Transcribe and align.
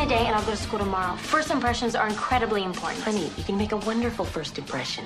today 0.00 0.24
and 0.26 0.34
I'll 0.34 0.44
go 0.44 0.52
to 0.52 0.56
school 0.56 0.78
tomorrow. 0.78 1.14
First 1.16 1.50
impressions 1.50 1.94
are 1.94 2.08
incredibly 2.08 2.64
important. 2.64 3.02
Honey, 3.02 3.30
you 3.36 3.44
can 3.44 3.58
make 3.58 3.72
a 3.72 3.76
wonderful 3.76 4.24
first 4.24 4.56
impression. 4.58 5.04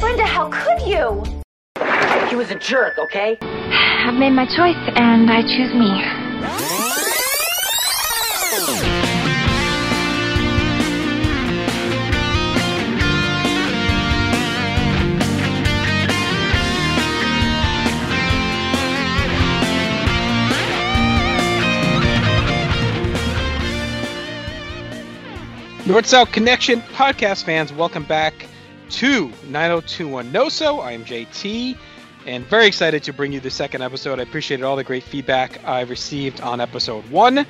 Brenda, 0.00 0.24
how 0.24 0.48
could 0.50 0.80
you? 0.86 1.22
He 2.28 2.36
was 2.36 2.50
a 2.50 2.54
jerk, 2.54 2.96
okay? 2.98 3.36
I've 3.40 4.14
made 4.14 4.30
my 4.30 4.46
choice 4.46 4.78
and 4.96 5.30
I 5.30 5.42
choose 5.42 5.74
me. 5.74 5.92
North 25.88 26.04
South 26.04 26.32
Connection 26.32 26.82
podcast 26.82 27.44
fans, 27.44 27.72
welcome 27.72 28.04
back 28.04 28.46
to 28.90 29.32
9021 29.48 30.30
NOSO. 30.30 30.84
I 30.84 30.92
am 30.92 31.02
JT 31.02 31.78
and 32.26 32.44
very 32.44 32.66
excited 32.66 33.02
to 33.04 33.12
bring 33.14 33.32
you 33.32 33.40
the 33.40 33.48
second 33.48 33.80
episode. 33.80 34.18
I 34.20 34.24
appreciated 34.24 34.64
all 34.64 34.76
the 34.76 34.84
great 34.84 35.02
feedback 35.02 35.66
I 35.66 35.80
received 35.80 36.42
on 36.42 36.60
episode 36.60 37.08
one. 37.08 37.46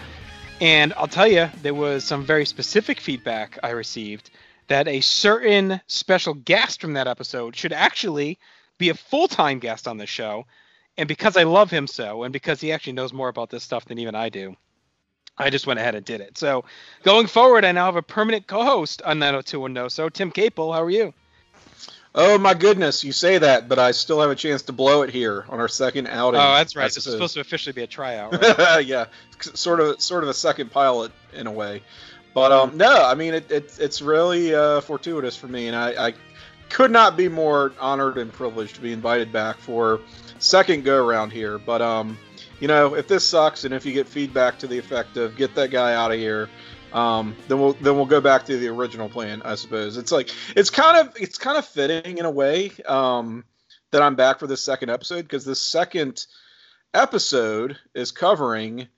And 0.61 0.95
I'll 0.97 1.09
tell 1.09 1.27
you, 1.27 1.51
there 1.63 1.75
was 1.75 2.05
some 2.05 2.25
very 2.25 2.47
specific 2.47 3.01
feedback 3.01 3.59
I 3.65 3.71
received 3.71 4.31
that 4.69 4.87
a 4.87 5.01
certain 5.01 5.81
special 5.89 6.35
guest 6.35 6.81
from 6.81 6.93
that 6.93 7.09
episode 7.09 7.57
should 7.57 7.73
actually 7.73 8.39
be 8.79 8.91
a 8.91 8.95
full 8.95 9.27
time 9.27 9.59
guest 9.59 9.89
on 9.89 9.97
the 9.97 10.07
show. 10.07 10.47
And 10.97 11.09
because 11.09 11.37
I 11.37 11.43
love 11.43 11.73
him 11.73 11.89
so, 11.89 12.23
and 12.23 12.33
because 12.33 12.61
he 12.61 12.71
actually 12.71 12.93
knows 12.93 13.13
more 13.13 13.29
about 13.29 13.51
this 13.51 13.65
stuff 13.65 13.87
than 13.87 13.99
even 13.99 14.15
I 14.15 14.29
do, 14.29 14.55
I 15.39 15.51
just 15.51 15.67
went 15.67 15.79
ahead 15.79 15.95
and 15.95 16.05
did 16.05 16.21
it. 16.21 16.37
So 16.37 16.65
going 17.03 17.27
forward, 17.27 17.65
I 17.65 17.73
now 17.73 17.87
have 17.87 17.97
a 17.97 18.03
permanent 18.03 18.47
co-host 18.47 19.03
on 19.03 19.19
90210. 19.19 19.91
So 19.91 20.09
Tim 20.09 20.31
Capel, 20.31 20.73
how 20.73 20.83
are 20.83 20.91
you? 20.91 21.15
Oh 22.15 22.39
my 22.39 22.55
goodness, 22.55 23.05
you 23.05 23.13
say 23.13 23.39
that, 23.39 23.69
but 23.69 23.79
I 23.79 23.93
still 23.93 24.21
have 24.21 24.31
a 24.31 24.35
chance 24.35 24.63
to 24.63 24.73
blow 24.73 25.03
it 25.03 25.11
here 25.11 25.45
on 25.49 25.61
our 25.61 25.69
second 25.69 26.09
outing. 26.09 26.41
Oh, 26.41 26.55
that's 26.55 26.75
right. 26.75 26.93
This 26.93 27.07
is 27.07 27.13
supposed 27.13 27.35
to 27.35 27.41
officially 27.41 27.73
be 27.73 27.83
a 27.83 27.87
tryout. 27.87 28.33
Right? 28.59 28.85
yeah, 28.85 29.07
sort 29.41 29.81
of, 29.81 30.01
sort 30.01 30.25
of 30.25 30.31
a 30.31 30.35
second 30.35 30.71
pilot 30.71 31.13
in 31.35 31.47
a 31.47 31.53
way. 31.53 31.83
But 32.35 32.53
um, 32.53 32.77
no, 32.77 33.05
I 33.05 33.15
mean 33.15 33.35
it, 33.35 33.51
it 33.51 33.79
it's 33.79 34.03
really 34.03 34.55
uh, 34.55 34.81
fortuitous 34.81 35.37
for 35.37 35.49
me, 35.49 35.67
and 35.67 35.77
I, 35.77 36.09
I 36.09 36.15
could 36.69 36.91
not 36.91 37.17
be 37.17 37.29
more 37.29 37.73
honored 37.81 38.19
and 38.19 38.33
privileged 38.33 38.77
to 38.77 38.81
be 38.81 38.93
invited 38.93 39.33
back 39.33 39.57
for 39.59 40.01
second 40.39 40.85
go 40.85 41.05
around 41.05 41.31
here. 41.31 41.59
But 41.59 41.83
um, 41.83 42.19
you 42.61 42.69
know, 42.69 42.95
if 42.95 43.09
this 43.09 43.25
sucks 43.25 43.65
and 43.65 43.73
if 43.73 43.87
you 43.87 43.93
get 43.93 44.09
feedback 44.09 44.59
to 44.59 44.67
the 44.67 44.79
effect 44.79 45.17
of 45.17 45.37
get 45.37 45.55
that 45.55 45.71
guy 45.71 45.95
out 45.95 46.11
of 46.11 46.19
here, 46.19 46.49
um, 46.93 47.37
then 47.49 47.59
we'll 47.61 47.75
then 47.75 47.97
we'll 47.97 48.07
go 48.07 48.21
back 48.21 48.45
to 48.47 48.57
the 48.57 48.69
original 48.69 49.09
plan. 49.09 49.43
I 49.45 49.55
suppose 49.55 49.97
it's 49.97 50.13
like 50.13 50.31
it's 50.57 50.71
kind 50.71 51.07
of 51.07 51.15
it's 51.21 51.39
kind 51.39 51.59
of 51.59 51.67
fitting 51.67 52.19
in 52.19 52.25
a 52.25 52.31
way 52.31 52.73
um, 52.87 53.45
that 53.91 54.03
I'm 54.03 54.17
back 54.17 54.39
for 54.39 54.47
this 54.47 54.63
second 54.63 54.91
episode 54.91 55.23
because 55.23 55.45
the 55.45 55.55
second 55.55 56.27
episode 56.95 57.77
is 57.95 58.11
covering 58.11 58.89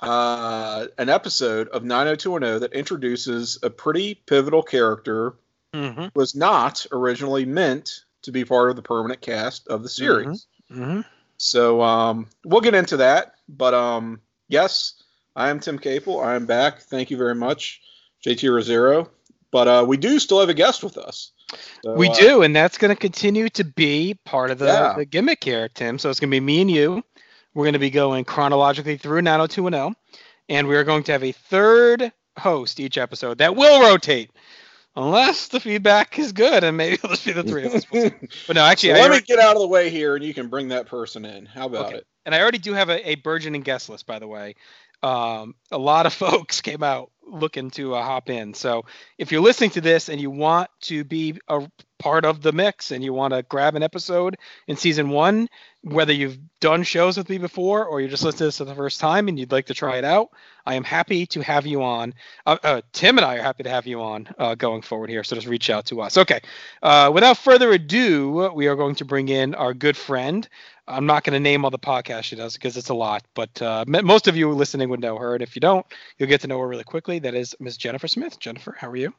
uh, 0.00 0.86
an 0.98 1.08
episode 1.08 1.68
of 1.68 1.84
90210 1.84 2.60
that 2.60 2.76
introduces 2.76 3.58
a 3.62 3.70
pretty 3.70 4.14
pivotal 4.14 4.62
character 4.62 5.34
mm-hmm. 5.72 6.06
was 6.14 6.34
not 6.34 6.84
originally 6.92 7.46
meant 7.46 8.04
to 8.22 8.32
be 8.32 8.44
part 8.44 8.70
of 8.70 8.76
the 8.76 8.82
permanent 8.82 9.20
cast 9.20 9.68
of 9.68 9.82
the 9.82 9.88
series. 9.88 10.46
Mm-hmm. 10.70 11.00
So 11.42 11.82
um, 11.82 12.28
we'll 12.44 12.60
get 12.60 12.74
into 12.74 12.98
that. 12.98 13.34
But 13.48 13.74
um, 13.74 14.20
yes, 14.48 15.02
I 15.34 15.50
am 15.50 15.58
Tim 15.58 15.78
Capel. 15.78 16.20
I 16.20 16.36
am 16.36 16.46
back. 16.46 16.82
Thank 16.82 17.10
you 17.10 17.16
very 17.16 17.34
much, 17.34 17.80
JT 18.24 18.48
Rosero. 18.48 19.08
But 19.50 19.68
uh, 19.68 19.84
we 19.86 19.96
do 19.96 20.18
still 20.20 20.38
have 20.40 20.48
a 20.48 20.54
guest 20.54 20.84
with 20.84 20.96
us. 20.96 21.32
So, 21.84 21.94
we 21.94 22.08
uh, 22.08 22.14
do, 22.14 22.42
and 22.42 22.54
that's 22.54 22.78
going 22.78 22.94
to 22.94 22.98
continue 22.98 23.48
to 23.50 23.64
be 23.64 24.16
part 24.24 24.50
of 24.50 24.58
the, 24.58 24.66
Yeah. 24.66 24.94
the 24.96 25.04
gimmick 25.04 25.42
here, 25.42 25.68
Tim. 25.68 25.98
So 25.98 26.08
it's 26.08 26.20
going 26.20 26.30
to 26.30 26.34
be 26.36 26.40
me 26.40 26.60
and 26.62 26.70
you. 26.70 27.02
We're 27.54 27.64
going 27.64 27.74
to 27.74 27.78
be 27.80 27.90
going 27.90 28.24
chronologically 28.24 28.96
through 28.96 29.20
90210, 29.22 29.94
and 30.48 30.68
we're 30.68 30.84
going 30.84 31.02
to 31.02 31.12
have 31.12 31.24
a 31.24 31.32
third 31.32 32.12
host 32.38 32.80
each 32.80 32.96
episode 32.96 33.38
that 33.38 33.56
will 33.56 33.82
rotate. 33.82 34.30
Unless 34.94 35.48
the 35.48 35.60
feedback 35.60 36.18
is 36.18 36.32
good, 36.32 36.64
and 36.64 36.76
maybe 36.76 36.94
it'll 37.02 37.10
just 37.10 37.24
be 37.24 37.32
the 37.32 37.42
three 37.42 37.64
of 37.64 37.74
us. 37.74 37.86
But 38.46 38.56
no, 38.56 38.64
actually, 38.64 38.90
so 38.90 38.94
I 38.96 39.00
let 39.00 39.10
me 39.12 39.20
get 39.20 39.38
out 39.38 39.56
of 39.56 39.62
the 39.62 39.68
way 39.68 39.88
here, 39.88 40.16
and 40.16 40.24
you 40.24 40.34
can 40.34 40.48
bring 40.48 40.68
that 40.68 40.86
person 40.86 41.24
in. 41.24 41.46
How 41.46 41.66
about 41.66 41.86
Okay. 41.86 41.96
it? 41.98 42.06
and 42.26 42.34
I 42.34 42.40
already 42.40 42.58
do 42.58 42.72
have 42.72 42.88
a, 42.88 43.10
a 43.10 43.14
burgeoning 43.16 43.62
guest 43.62 43.88
list, 43.88 44.06
by 44.06 44.18
the 44.18 44.26
way. 44.28 44.54
Um, 45.02 45.54
a 45.70 45.78
lot 45.78 46.06
of 46.06 46.12
folks 46.14 46.60
came 46.60 46.82
out 46.82 47.10
looking 47.26 47.70
to 47.72 47.94
uh, 47.94 48.02
hop 48.02 48.30
in. 48.30 48.54
So 48.54 48.84
if 49.18 49.32
you're 49.32 49.40
listening 49.40 49.70
to 49.70 49.80
this 49.80 50.08
and 50.08 50.20
you 50.20 50.30
want 50.30 50.70
to 50.82 51.04
be 51.04 51.38
a 51.48 51.66
part 51.98 52.24
of 52.24 52.42
the 52.42 52.52
mix 52.52 52.90
and 52.90 53.02
you 53.02 53.12
want 53.12 53.32
to 53.32 53.42
grab 53.42 53.74
an 53.74 53.82
episode 53.82 54.36
in 54.66 54.76
season 54.76 55.08
one, 55.10 55.48
whether 55.82 56.12
you've 56.12 56.38
done 56.60 56.84
shows 56.84 57.16
with 57.16 57.28
me 57.28 57.38
before 57.38 57.84
or 57.84 58.00
you're 58.00 58.08
just 58.08 58.22
listening 58.22 58.38
to 58.38 58.44
this 58.44 58.58
for 58.58 58.64
the 58.64 58.74
first 58.74 59.00
time 59.00 59.26
and 59.26 59.38
you'd 59.38 59.50
like 59.50 59.66
to 59.66 59.74
try 59.74 59.96
it 59.96 60.04
out, 60.04 60.30
I 60.64 60.74
am 60.74 60.84
happy 60.84 61.26
to 61.26 61.40
have 61.42 61.66
you 61.66 61.82
on. 61.82 62.14
Uh, 62.46 62.56
uh, 62.62 62.80
Tim 62.92 63.18
and 63.18 63.24
I 63.24 63.36
are 63.36 63.42
happy 63.42 63.64
to 63.64 63.70
have 63.70 63.86
you 63.86 64.00
on 64.00 64.28
uh, 64.38 64.54
going 64.54 64.82
forward 64.82 65.10
here. 65.10 65.24
So 65.24 65.34
just 65.34 65.48
reach 65.48 65.70
out 65.70 65.86
to 65.86 66.00
us. 66.00 66.16
Okay. 66.16 66.40
Uh, 66.82 67.10
without 67.12 67.36
further 67.36 67.72
ado, 67.72 68.52
we 68.54 68.68
are 68.68 68.76
going 68.76 68.94
to 68.96 69.04
bring 69.04 69.28
in 69.28 69.56
our 69.56 69.74
good 69.74 69.96
friend. 69.96 70.48
I'm 70.88 71.06
not 71.06 71.22
going 71.22 71.34
to 71.34 71.40
name 71.40 71.64
all 71.64 71.70
the 71.70 71.78
podcasts 71.78 72.24
she 72.24 72.36
does 72.36 72.54
because 72.54 72.76
it's 72.76 72.88
a 72.88 72.94
lot, 72.94 73.22
but 73.34 73.62
uh, 73.62 73.84
most 73.86 74.26
of 74.26 74.36
you 74.36 74.50
listening 74.50 74.88
would 74.88 75.00
know 75.00 75.16
her. 75.16 75.34
And 75.34 75.42
if 75.42 75.54
you 75.54 75.60
don't, 75.60 75.86
you'll 76.18 76.28
get 76.28 76.40
to 76.40 76.48
know 76.48 76.58
her 76.58 76.66
really 76.66 76.82
quickly. 76.84 77.20
That 77.20 77.34
is 77.34 77.54
Miss 77.60 77.76
Jennifer 77.76 78.08
Smith. 78.08 78.38
Jennifer, 78.40 78.76
how 78.78 78.90
are 78.90 78.96
you? 78.96 79.14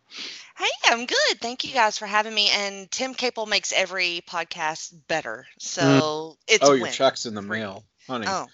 Hey, 0.58 0.68
I'm 0.88 1.06
good. 1.06 1.40
Thank 1.40 1.64
you 1.64 1.74
guys 1.74 1.98
for 1.98 2.06
having 2.06 2.34
me. 2.34 2.50
And 2.54 2.92
Tim 2.92 3.14
Capel 3.14 3.46
makes 3.46 3.72
every 3.72 4.22
podcast 4.30 4.94
better. 5.08 5.46
So 5.58 6.38
it's 6.48 6.68
oh, 6.68 6.74
your 6.74 6.84
win. 6.84 6.92
check's 6.92 7.26
in 7.26 7.34
the 7.34 7.42
mail, 7.42 7.86
honey. 8.08 8.26
Oh, 8.28 8.48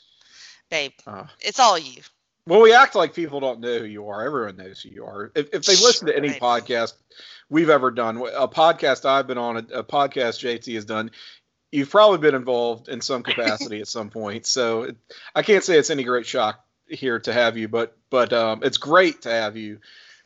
babe, 0.69 0.91
Uh, 1.07 1.25
it's 1.41 1.59
all 1.59 1.79
you. 1.79 2.01
well, 2.45 2.61
we 2.61 2.73
act 2.73 2.93
like 2.95 3.13
people 3.15 3.39
don't 3.39 3.59
know 3.59 3.79
who 3.79 3.85
you 3.85 4.07
are. 4.09 4.23
Everyone 4.25 4.55
knows 4.55 4.81
who 4.81 4.89
you 4.89 5.05
are. 5.05 5.31
If, 5.35 5.47
if 5.53 5.63
they 5.65 5.73
listen 5.73 6.07
to 6.07 6.15
any 6.15 6.29
Right. 6.29 6.39
podcast 6.39 6.93
we've 7.49 7.69
ever 7.71 7.89
done, 7.89 8.17
a 8.17 8.47
podcast 8.47 9.05
I've 9.05 9.25
been 9.25 9.39
on, 9.39 9.57
a, 9.57 9.79
a 9.79 9.83
podcast 9.83 10.39
JT 10.45 10.75
has 10.75 10.85
done, 10.85 11.09
you've 11.71 11.89
probably 11.89 12.17
been 12.17 12.35
involved 12.35 12.87
in 12.89 13.01
some 13.01 13.23
capacity 13.29 13.81
at 13.81 13.87
some 13.87 14.09
point. 14.09 14.45
So 14.45 14.83
it, 14.83 14.97
I 15.35 15.41
can't 15.41 15.63
say 15.63 15.77
it's 15.77 15.89
any 15.89 16.03
great 16.03 16.25
shock 16.25 16.63
here 16.87 17.19
to 17.19 17.33
have 17.33 17.57
you, 17.57 17.67
but 17.67 17.95
but 18.09 18.33
um, 18.33 18.61
it's 18.63 18.77
great 18.77 19.21
to 19.23 19.29
have 19.29 19.55
you 19.57 19.79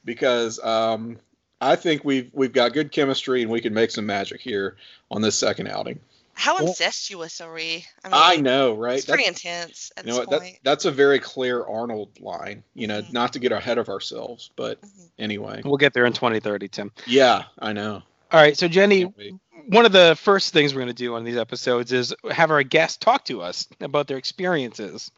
because 0.06 0.60
um, 0.64 1.18
I 1.62 1.76
think 1.76 2.04
we've 2.04 2.30
we've 2.34 2.54
got 2.54 2.74
good 2.74 2.92
chemistry 2.92 3.42
and 3.42 3.52
we 3.52 3.62
can 3.62 3.74
make 3.74 3.92
some 3.92 4.06
magic 4.06 4.42
here 4.42 4.78
on 5.12 5.22
this 5.22 5.38
second 5.38 5.68
outing. 5.68 6.00
How 6.36 6.56
Well- 6.56 6.68
incestuous 6.70 7.42
are 7.42 7.54
we? 7.54 7.86
I, 8.04 8.08
mean, 8.08 8.14
I 8.16 8.36
know, 8.38 8.74
right? 8.74 8.96
It's 8.98 9.06
pretty 9.06 9.24
That's- 9.26 9.46
intense 9.46 9.92
at 9.96 10.06
you 10.06 10.14
know 10.14 10.18
this 10.20 10.28
what? 10.28 10.40
That, 10.42 10.52
that's 10.64 10.86
a 10.86 10.92
very 10.92 11.20
clear 11.20 11.64
Arnold 11.64 12.10
line. 12.20 12.64
You 12.74 12.88
know, 12.88 13.02
Mhm. 13.04 13.14
not 13.14 13.34
to 13.34 13.40
get 13.40 13.52
ahead 13.52 13.78
of 13.78 13.88
ourselves, 13.88 14.50
but 14.56 14.82
Mhm. 14.82 15.10
anyway. 15.20 15.62
We'll 15.64 15.78
get 15.78 15.94
there 15.94 16.06
in 16.08 16.14
2030, 16.14 16.68
Tim. 16.70 16.92
Yeah, 17.06 17.44
I 17.60 17.72
know. 17.74 18.02
All 18.32 18.40
right. 18.42 18.58
So, 18.58 18.68
Jenny, 18.68 19.02
Can't 19.02 19.18
wait. 19.18 19.34
One 19.68 19.86
of 19.86 19.92
the 19.92 20.16
first 20.20 20.54
things 20.54 20.74
we're 20.74 20.82
going 20.82 20.88
to 20.88 20.94
do 20.94 21.16
on 21.16 21.24
these 21.24 21.38
episodes 21.38 21.92
is 21.92 22.14
have 22.32 22.52
our 22.52 22.64
guests 22.64 22.98
talk 22.98 23.26
to 23.26 23.42
us 23.42 23.68
about 23.82 24.08
their 24.08 24.18
experiences 24.18 25.12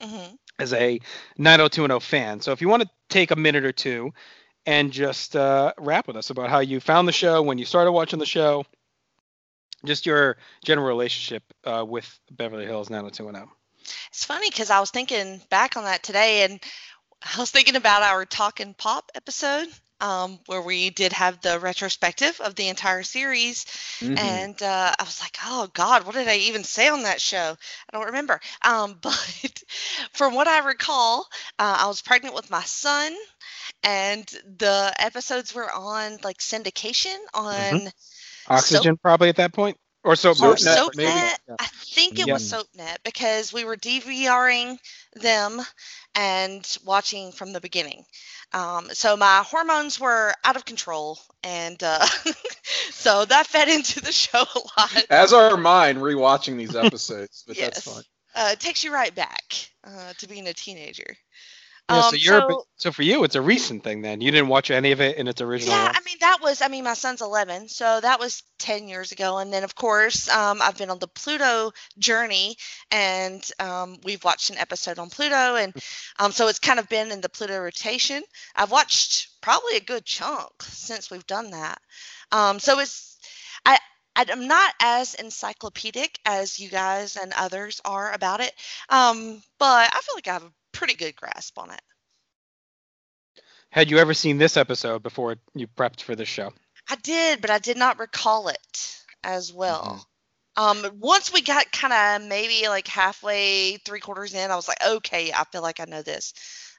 hmm 0.00 0.36
as 0.58 0.72
a 0.72 1.00
90210 1.38 2.00
fan. 2.00 2.40
So, 2.40 2.52
if 2.52 2.60
you 2.60 2.68
want 2.68 2.82
to 2.82 2.90
take 3.08 3.30
a 3.30 3.36
minute 3.36 3.64
or 3.64 3.72
two 3.72 4.12
and 4.66 4.92
just 4.92 5.36
uh, 5.36 5.72
rap 5.78 6.06
with 6.06 6.16
us 6.16 6.30
about 6.30 6.50
how 6.50 6.60
you 6.60 6.80
found 6.80 7.08
the 7.08 7.12
show, 7.12 7.42
when 7.42 7.58
you 7.58 7.64
started 7.64 7.92
watching 7.92 8.18
the 8.18 8.26
show, 8.26 8.64
just 9.84 10.06
your 10.06 10.36
general 10.64 10.86
relationship 10.86 11.42
uh, 11.64 11.84
with 11.86 12.18
Beverly 12.30 12.66
Hills 12.66 12.90
90210. 12.90 13.48
It's 14.08 14.24
funny 14.24 14.48
because 14.50 14.70
I 14.70 14.80
was 14.80 14.90
thinking 14.90 15.40
back 15.50 15.76
on 15.76 15.84
that 15.84 16.02
today, 16.02 16.42
and 16.44 16.60
I 17.22 17.38
was 17.40 17.50
thinking 17.50 17.76
about 17.76 18.02
our 18.02 18.24
Talkin' 18.24 18.74
Pop 18.74 19.10
episode, 19.14 19.68
um, 20.00 20.38
where 20.46 20.62
we 20.62 20.90
did 20.90 21.12
have 21.12 21.40
the 21.40 21.58
retrospective 21.58 22.40
of 22.40 22.54
the 22.54 22.68
entire 22.68 23.02
series, 23.02 23.66
Mhm. 24.00 24.16
and 24.16 24.62
uh, 24.62 24.94
I 24.98 25.02
was 25.02 25.20
like, 25.20 25.36
"Oh 25.44 25.68
God, 25.72 26.04
what 26.04 26.14
did 26.14 26.28
I 26.28 26.36
even 26.36 26.64
say 26.64 26.88
on 26.88 27.02
that 27.02 27.20
show? 27.20 27.56
I 27.90 27.96
don't 27.96 28.06
remember." 28.06 28.40
Um, 28.62 28.98
but 29.00 29.62
from 30.12 30.34
what 30.34 30.48
I 30.48 30.58
recall, 30.60 31.26
uh, 31.58 31.76
I 31.80 31.86
was 31.86 32.02
pregnant 32.02 32.34
with 32.34 32.50
my 32.50 32.62
son, 32.64 33.14
and 33.82 34.26
the 34.58 34.92
episodes 34.98 35.54
were 35.54 35.70
on 35.72 36.18
like 36.22 36.38
syndication 36.38 37.16
on 37.34 37.90
Oxygen, 38.48 38.96
probably 38.96 39.28
at 39.28 39.36
that 39.36 39.52
point, 39.52 39.78
or 40.04 40.16
so. 40.16 40.30
or 40.30 40.34
Soapnet, 40.54 40.76
SoapNet. 40.76 40.96
maybe? 40.96 41.10
Yeah. 41.10 41.56
I 41.58 41.66
think 41.66 42.18
it 42.18 42.30
was 42.30 42.52
SoapNet 42.52 42.98
because 43.04 43.52
we 43.52 43.64
were 43.64 43.76
DVRing 43.76 44.78
them 45.14 45.60
and 46.14 46.78
watching 46.84 47.32
from 47.32 47.52
the 47.52 47.60
beginning. 47.60 48.04
Um, 48.52 48.88
so 48.92 49.16
my 49.16 49.42
hormones 49.46 50.00
were 50.00 50.32
out 50.44 50.56
of 50.56 50.64
control, 50.64 51.18
and 51.42 51.82
uh, 51.82 52.06
so 52.90 53.24
that 53.26 53.46
fed 53.46 53.68
into 53.68 54.00
the 54.00 54.12
show 54.12 54.40
a 54.42 54.58
lot. 54.80 55.06
As 55.10 55.32
are 55.32 55.56
mine 55.56 55.98
rewatching 55.98 56.56
these 56.56 56.74
episodes, 56.84 57.44
but 57.46 57.56
yes, 57.56 57.84
that's 57.84 57.94
fine. 57.94 58.04
uh, 58.34 58.50
it 58.52 58.60
takes 58.60 58.82
you 58.84 58.92
right 58.92 59.14
back 59.14 59.42
uh, 59.84 60.12
to 60.18 60.28
being 60.28 60.48
a 60.48 60.54
teenager. 60.54 61.16
Yeah, 61.90 62.02
so 62.02 62.08
Um, 62.08 62.14
you're 62.18 62.40
so- 62.50 62.66
so 62.76 62.92
for 62.92 63.02
you, 63.02 63.24
it's 63.24 63.34
a 63.34 63.40
recent 63.40 63.82
thing 63.82 64.02
then. 64.02 64.20
You 64.20 64.30
didn't 64.30 64.48
watch 64.48 64.70
any 64.70 64.92
of 64.92 65.00
it 65.00 65.16
in 65.16 65.26
its 65.26 65.40
original. 65.40 65.74
Yeah. 65.74 65.92
I 65.94 66.00
mean 66.04 66.16
that 66.20 66.38
was 66.42 66.60
I 66.62 66.68
mean 66.68 66.84
my 66.84 66.94
son's 66.94 67.22
11, 67.22 67.68
so 67.68 68.00
that 68.00 68.20
was 68.20 68.42
10 68.58 68.88
years 68.88 69.10
ago 69.12 69.38
and 69.38 69.52
then 69.52 69.64
of 69.64 69.74
course 69.74 70.28
um, 70.28 70.60
I've 70.62 70.76
been 70.76 70.90
on 70.90 70.98
the 70.98 71.08
Pluto 71.08 71.72
journey 71.98 72.56
and 72.90 73.42
um, 73.58 73.98
we've 74.04 74.22
watched 74.22 74.50
an 74.50 74.58
episode 74.58 74.98
on 74.98 75.10
Pluto 75.10 75.56
and 75.56 75.74
um, 76.18 76.30
so 76.32 76.48
it's 76.48 76.58
kind 76.58 76.78
of 76.78 76.88
been 76.88 77.10
in 77.10 77.20
the 77.20 77.28
Pluto 77.28 77.58
rotation. 77.58 78.22
I've 78.54 78.70
watched 78.70 79.28
probably 79.40 79.76
a 79.76 79.80
good 79.80 80.04
chunk 80.04 80.50
since 80.62 81.10
we've 81.10 81.26
done 81.26 81.50
that. 81.52 81.80
Um, 82.32 82.58
so 82.60 82.78
it's 82.80 83.16
I 83.64 83.78
I'm 84.16 84.46
not 84.48 84.74
as 84.80 85.14
encyclopedic 85.14 86.18
as 86.24 86.58
you 86.58 86.68
guys 86.68 87.16
and 87.16 87.32
others 87.36 87.80
are 87.84 88.12
about 88.12 88.40
it, 88.40 88.52
um, 88.88 89.42
but 89.58 89.88
I 89.92 90.00
feel 90.02 90.14
like 90.16 90.28
I 90.28 90.32
have 90.34 90.42
a 90.42 90.52
pretty 90.78 90.94
good 90.94 91.16
grasp 91.16 91.58
on 91.58 91.72
it. 91.72 91.82
Had 93.70 93.90
you 93.90 93.98
ever 93.98 94.14
seen 94.14 94.38
this 94.38 94.56
episode 94.56 95.02
before 95.02 95.36
you 95.54 95.66
prepped 95.66 96.02
for 96.02 96.14
this 96.14 96.28
show? 96.28 96.52
I 96.88 96.94
did, 96.96 97.40
but 97.40 97.50
I 97.50 97.58
did 97.58 97.76
not 97.76 97.98
recall 97.98 98.48
it 98.48 99.02
as 99.24 99.52
well. 99.52 100.06
Um, 100.56 100.84
once 101.00 101.32
we 101.32 101.42
got 101.42 101.70
kind 101.72 102.22
of 102.22 102.28
maybe 102.28 102.68
like 102.68 102.86
halfway, 102.86 103.76
three 103.78 104.00
quarters 104.00 104.34
in, 104.34 104.50
I 104.50 104.56
was 104.56 104.68
like, 104.68 104.78
okay, 104.86 105.32
I 105.32 105.44
feel 105.52 105.62
like 105.62 105.80
I 105.80 105.84
know 105.84 106.02
this. 106.02 106.32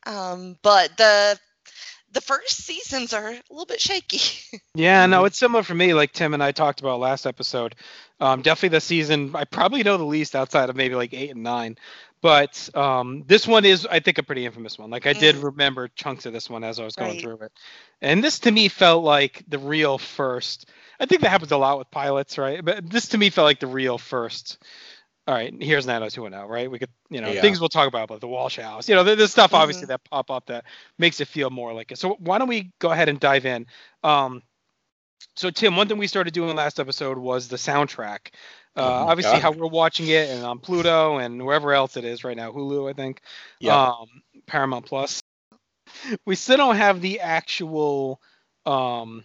Um, 0.07 0.57
but 0.63 0.97
the 0.97 1.37
the 2.11 2.21
first 2.21 2.63
seasons 2.63 3.13
are 3.13 3.29
a 3.29 3.41
little 3.49 3.65
bit 3.65 3.81
shaky. 3.81 4.19
Yeah, 4.75 5.07
no, 5.07 5.25
it's 5.25 5.37
similar 5.37 5.63
for 5.63 5.73
me. 5.73 5.93
Like 5.93 6.13
Tim 6.13 6.33
and 6.33 6.41
I 6.41 6.51
talked 6.53 6.79
about 6.79 6.99
last 6.99 7.25
episode. 7.25 7.75
Um, 8.19 8.41
definitely 8.41 8.77
the 8.77 8.81
season 8.81 9.31
I 9.35 9.43
probably 9.43 9.83
know 9.83 9.97
the 9.97 10.05
least 10.05 10.35
outside 10.35 10.69
of 10.69 10.75
maybe 10.75 10.95
like 10.95 11.13
eight 11.13 11.31
and 11.31 11.43
nine. 11.43 11.77
But 12.21 12.69
um, 12.75 13.23
this 13.27 13.47
one 13.47 13.63
is, 13.63 13.87
I 13.89 13.99
think, 13.99 14.17
a 14.17 14.23
pretty 14.23 14.45
infamous 14.45 14.77
one. 14.77 14.89
Like 14.89 15.07
I 15.07 15.13
did 15.13 15.35
Mm. 15.37 15.43
remember 15.43 15.87
chunks 15.87 16.25
of 16.25 16.33
this 16.33 16.49
one 16.49 16.63
as 16.65 16.79
I 16.79 16.83
was 16.83 16.95
going 16.95 17.11
Right. 17.11 17.21
through 17.21 17.37
it, 17.43 17.51
and 18.01 18.21
this 18.23 18.39
to 18.39 18.51
me 18.51 18.67
felt 18.67 19.03
like 19.05 19.43
the 19.47 19.57
real 19.59 19.97
first. 19.97 20.69
I 20.99 21.05
think 21.05 21.21
that 21.21 21.29
happens 21.29 21.51
a 21.53 21.57
lot 21.57 21.77
with 21.77 21.89
pilots, 21.91 22.37
right? 22.37 22.63
But 22.63 22.89
this 22.89 23.07
to 23.09 23.17
me 23.17 23.29
felt 23.29 23.45
like 23.45 23.61
the 23.61 23.67
real 23.67 23.97
first. 23.97 24.57
All 25.27 25.33
right, 25.35 25.53
here's 25.61 25.85
90210, 25.85 26.49
right? 26.49 26.69
We 26.71 26.79
could, 26.79 26.89
you 27.09 27.21
know, 27.21 27.29
Yeah. 27.31 27.41
things 27.41 27.59
we'll 27.59 27.69
talk 27.69 27.87
about, 27.87 28.09
like 28.09 28.19
the 28.19 28.27
Walsh 28.27 28.57
House. 28.57 28.89
You 28.89 28.95
know, 28.95 29.03
there- 29.03 29.15
there's 29.15 29.31
stuff 29.31 29.53
obviously 29.53 29.85
Mhm. 29.85 29.89
that 29.89 30.03
pop 30.03 30.31
up 30.31 30.47
that 30.47 30.65
makes 30.97 31.21
it 31.21 31.27
feel 31.27 31.49
more 31.51 31.71
like 31.71 31.91
it. 31.91 31.99
So 31.99 32.15
why 32.15 32.37
don't 32.39 32.47
we 32.47 32.71
go 32.79 32.91
ahead 32.91 33.09
and 33.09 33.19
dive 33.19 33.45
in? 33.45 33.67
Um, 34.03 34.41
so 35.35 35.51
Tim, 35.51 35.75
one 35.75 35.87
thing 35.87 35.99
we 35.99 36.07
started 36.07 36.33
doing 36.33 36.55
last 36.55 36.79
episode 36.79 37.17
was 37.17 37.47
the 37.47 37.57
soundtrack. 37.57 38.31
Uh, 38.75 39.03
Mhm. 39.03 39.07
obviously, 39.09 39.39
how 39.39 39.51
we're 39.51 39.67
watching 39.67 40.07
it 40.07 40.29
and 40.29 40.45
on 40.45 40.59
Pluto 40.59 41.17
and 41.17 41.45
wherever 41.45 41.73
else 41.73 41.97
it 41.97 42.05
is 42.05 42.23
right 42.23 42.37
now, 42.37 42.51
Hulu, 42.51 42.89
I 42.89 42.93
think, 42.93 43.21
Yeah. 43.59 43.87
um, 43.89 44.21
Paramount 44.45 44.85
Plus. 44.85 45.21
We 46.25 46.35
still 46.35 46.57
don't 46.57 46.75
have 46.77 47.01
the 47.01 47.19
actual 47.19 48.21
um, 48.65 49.23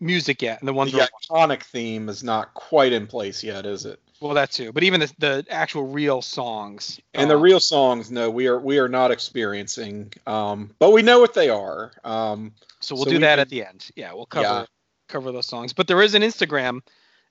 music 0.00 0.40
yet, 0.42 0.60
and 0.60 0.68
the 0.68 0.72
ones 0.72 0.92
the 0.92 1.08
iconic 1.30 1.62
theme 1.64 2.08
is 2.08 2.24
not 2.24 2.54
quite 2.54 2.92
in 2.92 3.06
place 3.06 3.44
yet, 3.44 3.66
is 3.66 3.84
it? 3.84 4.00
well, 4.20 4.34
that 4.34 4.50
too. 4.50 4.72
But 4.72 4.82
even 4.82 5.00
the, 5.00 5.12
the 5.18 5.46
actual 5.50 5.86
real 5.86 6.22
songs 6.22 6.98
And 7.14 7.30
the 7.30 7.36
um, 7.36 7.42
real 7.42 7.60
songs, 7.60 8.10
no, 8.10 8.30
we 8.30 8.46
are 8.48 8.58
we 8.58 8.78
are 8.78 8.88
not 8.88 9.10
experiencing, 9.10 10.12
um, 10.26 10.74
but 10.78 10.90
we 10.92 11.02
know 11.02 11.20
what 11.20 11.34
they 11.34 11.50
are. 11.50 11.92
Um, 12.04 12.52
So 12.80 12.94
we'll 12.94 13.04
So 13.04 13.10
do 13.10 13.16
we 13.16 13.20
that 13.20 13.32
can- 13.32 13.38
at 13.40 13.48
the 13.50 13.64
end. 13.64 13.90
Yeah, 13.94 14.12
we'll 14.14 14.26
cover 14.26 14.44
Yeah. 14.60 14.64
cover 15.08 15.30
those 15.32 15.46
songs. 15.46 15.72
But 15.72 15.86
there 15.86 16.00
is 16.02 16.14
an 16.14 16.22
Instagram 16.22 16.80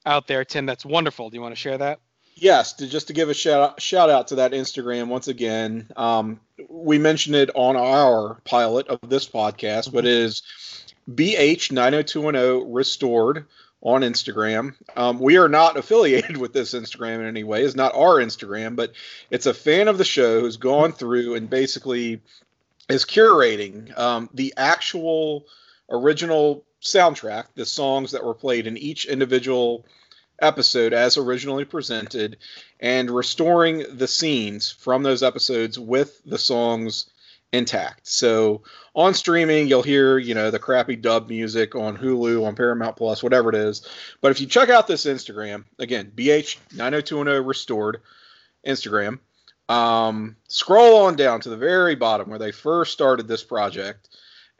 out 0.07 0.27
there, 0.27 0.43
Tim. 0.43 0.65
That's 0.65 0.85
wonderful. 0.85 1.29
Do 1.29 1.35
you 1.35 1.41
want 1.41 1.53
to 1.53 1.59
share 1.59 1.77
that? 1.77 1.99
yes, 2.37 2.73
to 2.73 2.87
just 2.87 3.07
to 3.07 3.13
give 3.13 3.29
a 3.29 3.33
shout 3.33 3.71
out, 3.71 3.81
shout 3.81 4.09
out 4.09 4.27
to 4.29 4.35
that 4.35 4.51
Instagram 4.51 5.07
once 5.07 5.27
again. 5.27 5.89
Um, 5.95 6.39
we 6.69 6.97
mentioned 6.97 7.35
it 7.35 7.49
on 7.55 7.75
our 7.75 8.35
pilot 8.45 8.87
of 8.87 8.99
this 9.09 9.27
podcast, 9.27 9.91
but 9.91 10.05
it 10.05 10.13
is 10.13 10.43
BH90210 11.09 12.65
restored 12.67 13.45
on 13.81 14.01
Instagram. 14.01 14.75
Um, 14.95 15.19
we 15.19 15.37
are 15.37 15.49
not 15.49 15.77
affiliated 15.77 16.37
with 16.37 16.53
this 16.53 16.73
Instagram 16.73 17.19
in 17.19 17.25
any 17.25 17.43
way. 17.43 17.63
It's 17.63 17.75
not 17.75 17.95
our 17.95 18.15
Instagram, 18.15 18.75
but 18.75 18.93
it's 19.29 19.45
a 19.45 19.53
fan 19.53 19.87
of 19.87 19.97
the 19.97 20.05
show 20.05 20.41
who's 20.41 20.57
gone 20.57 20.91
through 20.91 21.35
and 21.35 21.49
basically 21.49 22.21
is 22.89 23.05
curating 23.05 23.97
um, 23.97 24.29
the 24.33 24.53
actual 24.57 25.45
original 25.89 26.63
soundtrack, 26.93 27.45
the 27.55 27.65
songs 27.65 28.11
that 28.11 28.23
were 28.23 28.33
played 28.33 28.67
in 28.67 28.77
each 28.77 29.05
individual 29.05 29.85
episode 30.41 30.93
as 30.93 31.17
originally 31.17 31.65
presented, 31.65 32.37
and 32.79 33.09
restoring 33.09 33.83
the 33.97 34.07
scenes 34.07 34.71
from 34.71 35.03
those 35.03 35.23
episodes 35.23 35.79
with 35.79 36.21
the 36.25 36.37
songs 36.37 37.09
intact. 37.51 38.07
So 38.07 38.63
on 38.93 39.13
streaming, 39.13 39.67
you'll 39.67 39.83
hear, 39.83 40.17
you 40.17 40.35
know, 40.35 40.51
the 40.51 40.59
crappy 40.59 40.95
dub 40.95 41.29
music 41.29 41.75
on 41.75 41.97
Hulu, 41.97 42.45
on 42.45 42.55
Paramount 42.55 42.95
Plus, 42.97 43.23
whatever 43.23 43.49
it 43.49 43.55
is. 43.55 43.87
But 44.21 44.31
if 44.31 44.41
you 44.41 44.47
check 44.47 44.69
out 44.69 44.87
this 44.87 45.05
Instagram, 45.05 45.63
again, 45.79 46.11
BH90210 46.15 47.47
restored 47.47 48.01
Instagram, 48.65 49.19
um, 49.69 50.35
scroll 50.47 51.05
on 51.05 51.15
down 51.15 51.41
to 51.41 51.49
the 51.49 51.57
very 51.57 51.95
bottom 51.95 52.29
where 52.29 52.39
they 52.39 52.51
first 52.51 52.93
started 52.93 53.27
this 53.27 53.43
project, 53.43 54.09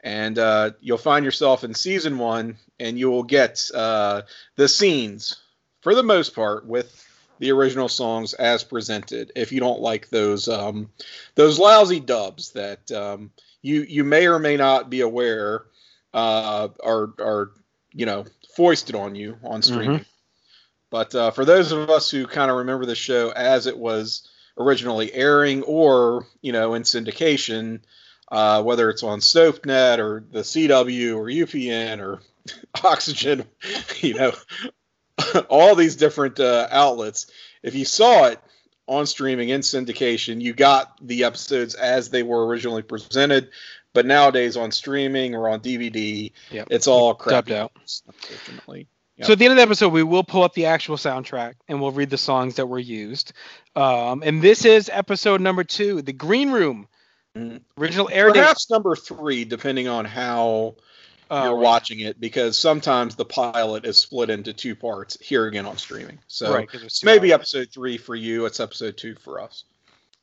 and 0.00 0.38
uh, 0.38 0.70
you'll 0.80 0.98
find 0.98 1.24
yourself 1.24 1.64
in 1.64 1.74
season 1.74 2.18
one, 2.18 2.56
and 2.78 2.98
you 2.98 3.10
will 3.10 3.24
get 3.24 3.70
uh, 3.74 4.22
the 4.56 4.68
scenes 4.68 5.36
for 5.80 5.94
the 5.94 6.02
most 6.02 6.34
part 6.34 6.66
with 6.66 7.04
the 7.38 7.52
original 7.52 7.88
songs 7.88 8.34
as 8.34 8.64
presented. 8.64 9.32
If 9.36 9.52
you 9.52 9.60
don't 9.60 9.80
like 9.80 10.08
those 10.10 10.48
um, 10.48 10.90
those 11.34 11.58
lousy 11.58 12.00
dubs 12.00 12.52
that 12.52 12.90
um, 12.92 13.30
you 13.62 13.82
you 13.82 14.04
may 14.04 14.26
or 14.26 14.38
may 14.38 14.56
not 14.56 14.90
be 14.90 15.00
aware 15.00 15.64
uh, 16.14 16.68
are 16.82 17.12
are 17.18 17.50
you 17.92 18.06
know 18.06 18.24
foisted 18.54 18.94
on 18.94 19.14
you 19.14 19.38
on 19.44 19.62
streaming. 19.62 20.04
But 20.90 21.14
uh, 21.14 21.30
for 21.32 21.44
those 21.44 21.70
of 21.70 21.90
us 21.90 22.10
who 22.10 22.26
kind 22.26 22.50
of 22.50 22.56
remember 22.58 22.86
the 22.86 22.94
show 22.94 23.30
as 23.30 23.66
it 23.66 23.76
was 23.76 24.28
originally 24.56 25.12
airing, 25.12 25.62
or 25.62 26.26
you 26.40 26.52
know 26.52 26.74
in 26.74 26.82
syndication, 26.82 27.80
uh, 28.30 28.62
whether 28.62 28.90
it's 28.90 29.02
on 29.02 29.20
SoapNet 29.20 29.98
or 29.98 30.24
the 30.30 30.40
CW 30.40 31.16
or 31.16 31.26
UPN 31.26 32.00
or 32.00 32.20
Oxygen, 32.84 33.44
you 34.00 34.14
know, 34.14 34.32
all 35.48 35.74
these 35.74 35.96
different 35.96 36.40
uh, 36.40 36.68
outlets. 36.70 37.30
If 37.62 37.74
you 37.74 37.84
saw 37.84 38.26
it 38.26 38.40
on 38.86 39.06
streaming 39.06 39.48
in 39.50 39.60
syndication, 39.60 40.40
you 40.40 40.52
got 40.52 40.94
the 41.06 41.24
episodes 41.24 41.74
as 41.74 42.10
they 42.10 42.22
were 42.22 42.46
originally 42.46 42.82
presented. 42.82 43.50
But 43.94 44.06
nowadays 44.06 44.56
on 44.56 44.70
streaming 44.70 45.34
or 45.34 45.48
on 45.48 45.60
DVD, 45.60 46.30
Yep. 46.50 46.68
it's 46.70 46.86
all 46.86 47.14
crappy. 47.14 47.54
out. 47.54 47.72
Unfortunately. 48.06 48.86
So 49.20 49.32
at 49.32 49.40
the 49.40 49.46
end 49.46 49.52
of 49.52 49.56
the 49.56 49.62
episode, 49.62 49.88
we 49.92 50.04
will 50.04 50.22
pull 50.22 50.44
up 50.44 50.54
the 50.54 50.66
actual 50.66 50.96
soundtrack 50.96 51.54
and 51.66 51.80
we'll 51.80 51.90
read 51.90 52.08
the 52.10 52.18
songs 52.18 52.54
that 52.56 52.66
were 52.66 52.78
used. 52.78 53.32
Um, 53.74 54.22
and 54.24 54.40
this 54.40 54.64
is 54.64 54.88
episode 54.92 55.40
number 55.40 55.64
two, 55.64 56.02
The 56.02 56.12
Green 56.12 56.52
Room. 56.52 56.86
Mhm. 57.36 57.62
Original 57.78 58.08
air 58.12 58.28
date. 58.32 58.40
Perhaps 58.40 58.70
number 58.70 58.96
three, 58.96 59.44
depending 59.44 59.86
on 59.88 60.04
how 60.04 60.76
uh, 61.30 61.42
you're 61.44 61.56
watching 61.56 62.00
it, 62.00 62.18
because 62.18 62.58
sometimes 62.58 63.14
the 63.16 63.24
pilot 63.24 63.84
is 63.84 63.98
split 63.98 64.30
into 64.30 64.52
two 64.52 64.74
parts 64.74 65.16
here 65.20 65.46
again 65.46 65.66
on 65.66 65.76
streaming. 65.76 66.18
So 66.26 66.52
right, 66.54 66.68
'cause 66.68 66.82
it's 66.82 67.00
two 67.00 67.04
maybe 67.06 67.32
hours. 67.32 67.40
episode 67.40 67.68
three 67.72 67.98
for 67.98 68.14
you. 68.14 68.46
It's 68.46 68.60
episode 68.60 68.96
two 68.96 69.14
for 69.16 69.40
us. 69.40 69.64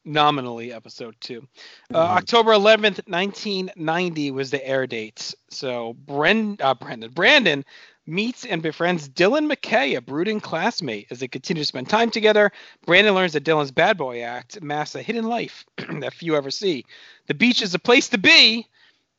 nominally 0.08 0.72
episode 0.72 1.16
two. 1.20 1.48
Uh, 1.92 1.98
Mhm. 2.10 2.18
October 2.18 2.52
11th, 2.54 3.00
1990 3.08 4.30
was 4.30 4.52
the 4.52 4.64
air 4.64 4.86
date. 4.86 5.34
So 5.50 5.96
Bren, 6.06 6.62
uh, 6.62 6.76
Brendan, 6.76 7.10
Brandon 7.12 7.66
meets 8.08 8.46
and 8.46 8.62
befriends 8.62 9.10
Dylan 9.10 9.52
McKay, 9.52 9.98
a 9.98 10.02
brooding 10.02 10.40
classmate. 10.40 11.08
As 11.10 11.20
they 11.20 11.28
continue 11.28 11.64
to 11.64 11.68
spend 11.68 11.90
time 11.90 12.12
together, 12.12 12.52
Brandon 12.86 13.16
learns 13.16 13.34
that 13.34 13.44
Dylan's 13.44 13.72
bad 13.72 13.98
boy 13.98 14.22
act 14.22 14.62
masks 14.62 14.96
a 14.96 15.02
hidden 15.02 15.26
life 15.26 15.66
that 15.78 16.14
few 16.14 16.36
ever 16.36 16.52
see. 16.52 16.86
The 17.28 17.34
beach 17.34 17.62
is 17.62 17.74
a 17.74 17.80
place 17.80 18.10
to 18.10 18.18
be 18.18 18.68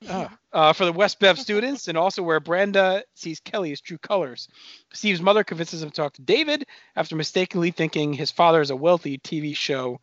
uh, 0.09 0.29
uh, 0.53 0.73
for 0.73 0.85
the 0.85 0.93
West 0.93 1.21
Bev 1.21 1.39
students, 1.39 1.89
and 1.89 1.97
also 1.97 2.23
where 2.23 2.41
Brenda 2.41 3.03
sees 3.15 3.41
Kelly's 3.41 3.81
true 3.81 3.99
colors. 3.99 4.49
Steve's 4.93 5.23
mother 5.23 5.43
convinces 5.43 5.83
him 5.83 5.91
to 5.91 5.97
talk 5.97 6.13
to 6.15 6.23
David 6.23 6.67
after 6.95 7.17
mistakenly 7.17 7.71
thinking 7.71 8.13
his 8.13 8.31
father 8.31 8.61
is 8.61 8.71
a 8.71 8.77
wealthy 8.77 9.19
TV 9.19 9.57
show 9.57 10.01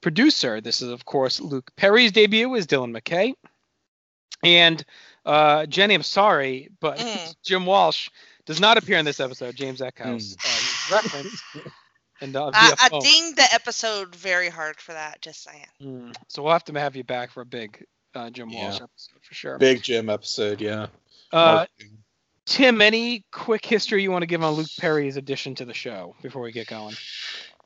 producer. 0.00 0.60
This 0.60 0.82
is, 0.82 0.90
of 0.90 1.04
course, 1.04 1.40
Luke 1.40 1.70
Perry's 1.76 2.12
debut 2.12 2.54
as 2.56 2.66
Dylan 2.66 2.96
McKay. 2.96 3.34
And 4.44 4.84
uh, 5.24 5.66
Jenny, 5.66 5.94
I'm 5.94 6.02
sorry, 6.02 6.68
but 6.80 6.98
Mm. 6.98 7.34
Jim 7.42 7.66
Walsh 7.66 8.08
does 8.46 8.60
not 8.60 8.78
appear 8.78 8.98
in 8.98 9.04
this 9.04 9.20
episode. 9.20 9.54
James 9.56 9.80
Eckhouse 9.80 10.36
uh, 10.36 10.48
he's 10.48 10.90
referenced. 10.90 11.44
And 12.20 12.34
uh, 12.34 12.50
I, 12.52 12.74
via 12.74 12.76
I 12.80 12.98
dinged 12.98 13.36
the 13.36 13.46
episode 13.54 14.12
very 14.12 14.48
hard 14.48 14.80
for 14.80 14.92
that. 14.92 15.22
Just 15.22 15.44
saying. 15.44 15.66
Mm. 15.80 16.16
So 16.26 16.42
we'll 16.42 16.52
have 16.52 16.64
to 16.64 16.72
have 16.78 16.96
you 16.96 17.04
back 17.04 17.30
for 17.30 17.42
a 17.42 17.46
big 17.46 17.84
uh, 18.12 18.28
Jim 18.30 18.48
Yeah. 18.50 18.64
Walsh 18.64 18.80
episode 18.80 19.22
for 19.22 19.34
sure. 19.34 19.58
Big 19.58 19.82
Jim 19.82 20.10
episode, 20.10 20.60
yeah. 20.60 20.88
Uh, 21.32 21.66
Tim, 22.44 22.80
any 22.80 23.24
quick 23.30 23.64
history 23.64 24.02
you 24.02 24.10
want 24.10 24.22
to 24.22 24.26
give 24.26 24.42
on 24.42 24.54
Luke 24.54 24.66
Perry's 24.80 25.16
addition 25.16 25.54
to 25.56 25.64
the 25.64 25.74
show 25.74 26.16
before 26.22 26.42
we 26.42 26.50
get 26.50 26.66
going? 26.66 26.96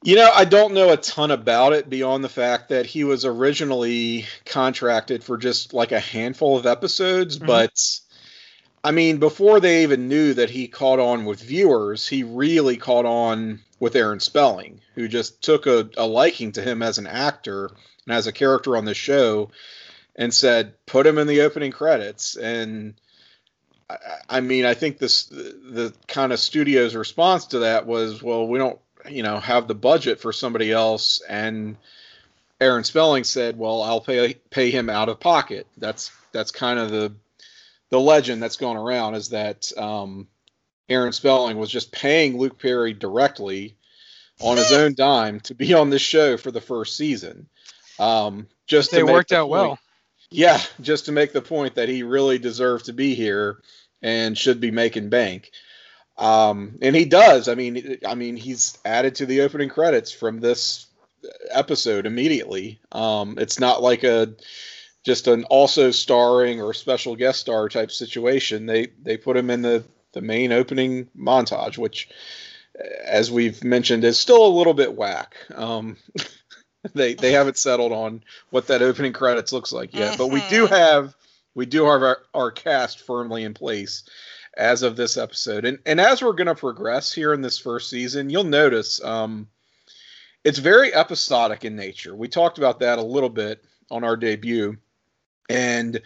You 0.04 0.16
know, 0.16 0.30
I 0.35 0.44
don't 0.44 0.75
know 0.75 0.90
a 0.92 0.97
ton 0.97 1.30
about 1.30 1.73
it 1.75 1.88
beyond 1.88 2.25
the 2.25 2.28
fact 2.28 2.71
that 2.71 2.87
he 2.87 3.04
was 3.04 3.25
originally 3.25 4.26
contracted 4.44 5.23
for 5.23 5.37
just 5.37 5.73
like 5.73 5.92
a 5.92 6.00
handful 6.00 6.56
of 6.56 6.66
episodes, 6.66 7.38
Mhm. 7.38 7.47
but 7.47 8.00
I 8.85 8.90
mean, 8.90 9.18
before 9.18 9.61
they 9.61 9.85
even 9.85 10.09
knew 10.09 10.35
that 10.35 10.50
he 10.50 10.66
caught 10.66 10.99
on 10.99 11.25
with 11.25 11.40
viewers, 11.40 12.09
he 12.09 12.25
really 12.25 12.76
caught 12.76 13.04
on 13.06 13.61
with 13.78 13.94
Aaron 13.94 14.18
Spelling, 14.18 14.80
who 14.97 15.06
just 15.06 15.40
took 15.40 15.66
a, 15.66 15.88
a 15.97 16.04
liking 16.04 16.50
to 16.52 16.62
him 16.62 16.82
as 16.82 16.99
an 16.99 17.06
actor 17.06 17.71
and 18.06 18.16
as 18.16 18.26
a 18.26 18.32
character 18.32 18.76
on 18.76 18.85
the 18.85 18.94
show 18.94 19.50
and 20.16 20.35
said, 20.35 20.75
put 20.85 21.06
him 21.06 21.16
in 21.18 21.28
the 21.28 21.42
opening 21.42 21.71
credits. 21.71 22.35
And 22.37 22.94
I, 23.88 23.97
I 24.28 24.40
mean, 24.40 24.64
I 24.64 24.75
think 24.75 24.99
this 24.99 25.26
the, 25.26 25.56
the 25.71 25.94
kind 26.09 26.32
of 26.32 26.40
studio's 26.40 26.97
response 26.97 27.47
to 27.47 27.61
that 27.61 27.87
was, 27.87 28.21
well, 28.21 28.49
we 28.49 28.59
don't, 28.59 28.80
you 29.09 29.23
know, 29.23 29.38
have 29.38 29.68
the 29.68 29.75
budget 29.75 30.21
for 30.21 30.32
somebody 30.32 30.73
else. 30.73 31.23
And 31.28 31.76
Aaron 32.61 32.85
Spelling 32.85 33.25
said, 33.25 33.59
well, 33.59 33.82
I'll 33.82 34.00
pay 34.00 34.35
pay 34.50 34.71
him 34.71 34.88
out 34.88 35.09
of 35.09 35.21
pocket. 35.21 35.66
That's 35.76 36.11
that's 36.32 36.50
kind 36.50 36.78
of 36.78 36.90
the 36.90 37.12
the 37.90 38.00
legend 38.00 38.42
that's 38.42 38.56
going 38.56 38.78
around 38.78 39.14
is 39.14 39.30
that 39.30 39.71
um, 39.76 40.26
Aaron 40.88 41.12
Spelling 41.12 41.59
was 41.59 41.71
just 41.71 41.92
paying 41.92 42.38
Luke 42.38 42.59
Perry 42.59 42.94
directly 42.94 43.76
on 44.40 44.56
his 44.56 44.73
own 44.73 44.94
dime 44.94 45.40
to 45.40 45.54
be 45.54 45.75
on 45.75 45.90
this 45.90 46.02
show 46.02 46.37
for 46.37 46.50
the 46.50 46.61
first 46.61 46.97
season. 46.97 47.49
Um, 47.99 48.47
just 48.66 48.90
They 48.90 49.02
worked 49.02 49.30
the 49.30 49.40
out 49.40 49.49
well. 49.49 49.78
Yeah, 50.30 50.61
just 50.80 51.06
to 51.06 51.12
make 51.12 51.32
the 51.32 51.42
point 51.42 51.75
that 51.75 51.90
he 51.90 52.02
really 52.02 52.38
deserved 52.38 52.87
to 52.87 52.92
be 52.94 53.14
here 53.14 53.59
and 54.00 54.37
should 54.37 54.61
be 54.61 54.71
making 54.71 55.11
bank. 55.11 55.50
Um, 56.19 56.78
and 56.83 56.95
he 56.95 57.04
does. 57.04 57.49
I 57.49 57.54
mean, 57.54 57.99
I 58.07 58.14
mean, 58.14 58.37
he's 58.37 58.78
added 58.85 59.16
to 59.16 59.26
the 59.26 59.40
opening 59.42 59.69
credits 59.69 60.12
from 60.12 60.40
this 60.40 60.87
episode 61.50 62.07
immediately. 62.07 62.81
Um, 62.92 63.37
it's 63.38 63.59
not 63.59 63.83
like 63.83 64.04
a 64.04 64.35
just 65.04 65.26
an 65.26 65.45
also 65.45 65.90
starring 65.90 66.61
or 66.61 66.75
special 66.75 67.16
guest 67.16 67.40
star 67.40 67.69
type 67.69 67.90
situation. 67.90 68.66
They 68.66 68.88
they 69.02 69.16
put 69.16 69.37
him 69.37 69.50
in 69.50 69.62
the 69.62 69.85
the 70.12 70.21
main 70.21 70.52
opening 70.52 71.09
montage, 71.16 71.78
which, 71.78 72.09
as 73.04 73.31
we've 73.31 73.64
mentioned, 73.64 74.04
is 74.04 74.19
still 74.19 74.47
a 74.47 74.57
little 74.57 74.75
bit 74.75 74.95
whack. 74.95 75.37
Um, 75.54 75.97
they 76.95 77.14
they 77.14 77.33
haven't 77.33 77.57
settled 77.57 77.92
on 77.92 78.23
what 78.50 78.66
that 78.66 78.83
opening 78.83 79.12
credits 79.12 79.52
looks 79.52 79.73
like 79.73 79.95
yet, 79.95 80.19
but 80.19 80.28
we 80.28 80.40
do 80.50 80.66
Mhm. 80.66 80.71
have 80.71 81.14
we 81.54 81.66
do 81.66 81.85
have 81.87 82.02
our, 82.02 82.19
our 82.35 82.50
cast 82.50 83.00
firmly 83.00 83.45
in 83.45 83.54
place 83.54 84.04
as 84.56 84.82
of 84.82 84.97
this 84.97 85.16
episode, 85.16 85.64
and 85.64 85.78
and 85.87 86.00
as 86.00 86.23
we're 86.23 86.32
going 86.32 86.47
to 86.47 86.54
progress 86.54 87.12
here 87.12 87.32
in 87.32 87.40
this 87.40 87.59
first 87.59 87.88
season, 87.88 88.30
you'll 88.30 88.44
notice 88.44 89.02
um, 89.02 89.49
it's 90.44 90.59
very 90.59 90.94
episodic 90.94 91.64
in 91.64 91.76
nature. 91.76 92.14
We 92.14 92.28
talked 92.28 92.59
about 92.59 92.80
that 92.80 92.99
a 92.99 93.02
little 93.02 93.30
bit 93.30 93.64
on 93.90 94.04
our 94.04 94.16
debut, 94.16 94.76
and 95.49 96.00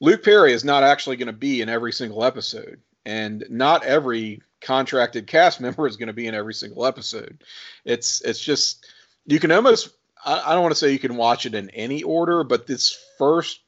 Luke 0.00 0.24
Perry 0.24 0.52
is 0.52 0.64
not 0.64 0.82
actually 0.82 1.16
going 1.16 1.26
to 1.26 1.32
be 1.32 1.62
in 1.62 1.68
every 1.68 1.92
single 1.92 2.24
episode, 2.24 2.80
and 3.06 3.44
not 3.48 3.84
every 3.84 4.42
contracted 4.60 5.26
cast 5.26 5.60
member 5.60 5.86
is 5.86 5.96
going 5.96 6.08
to 6.08 6.12
be 6.12 6.26
in 6.26 6.34
every 6.34 6.54
single 6.54 6.86
episode. 6.86 7.44
It's 7.84 8.20
it's 8.22 8.40
just 8.40 8.86
you 9.26 9.38
can 9.38 9.52
almost 9.52 9.90
I, 10.24 10.42
I 10.46 10.52
don't 10.52 10.62
want 10.62 10.72
to 10.72 10.78
say 10.78 10.92
you 10.92 10.98
can 10.98 11.16
watch 11.16 11.46
it 11.46 11.54
in 11.54 11.70
any 11.70 12.02
order, 12.02 12.42
but 12.42 12.66
this 12.66 12.98
first 13.18 13.60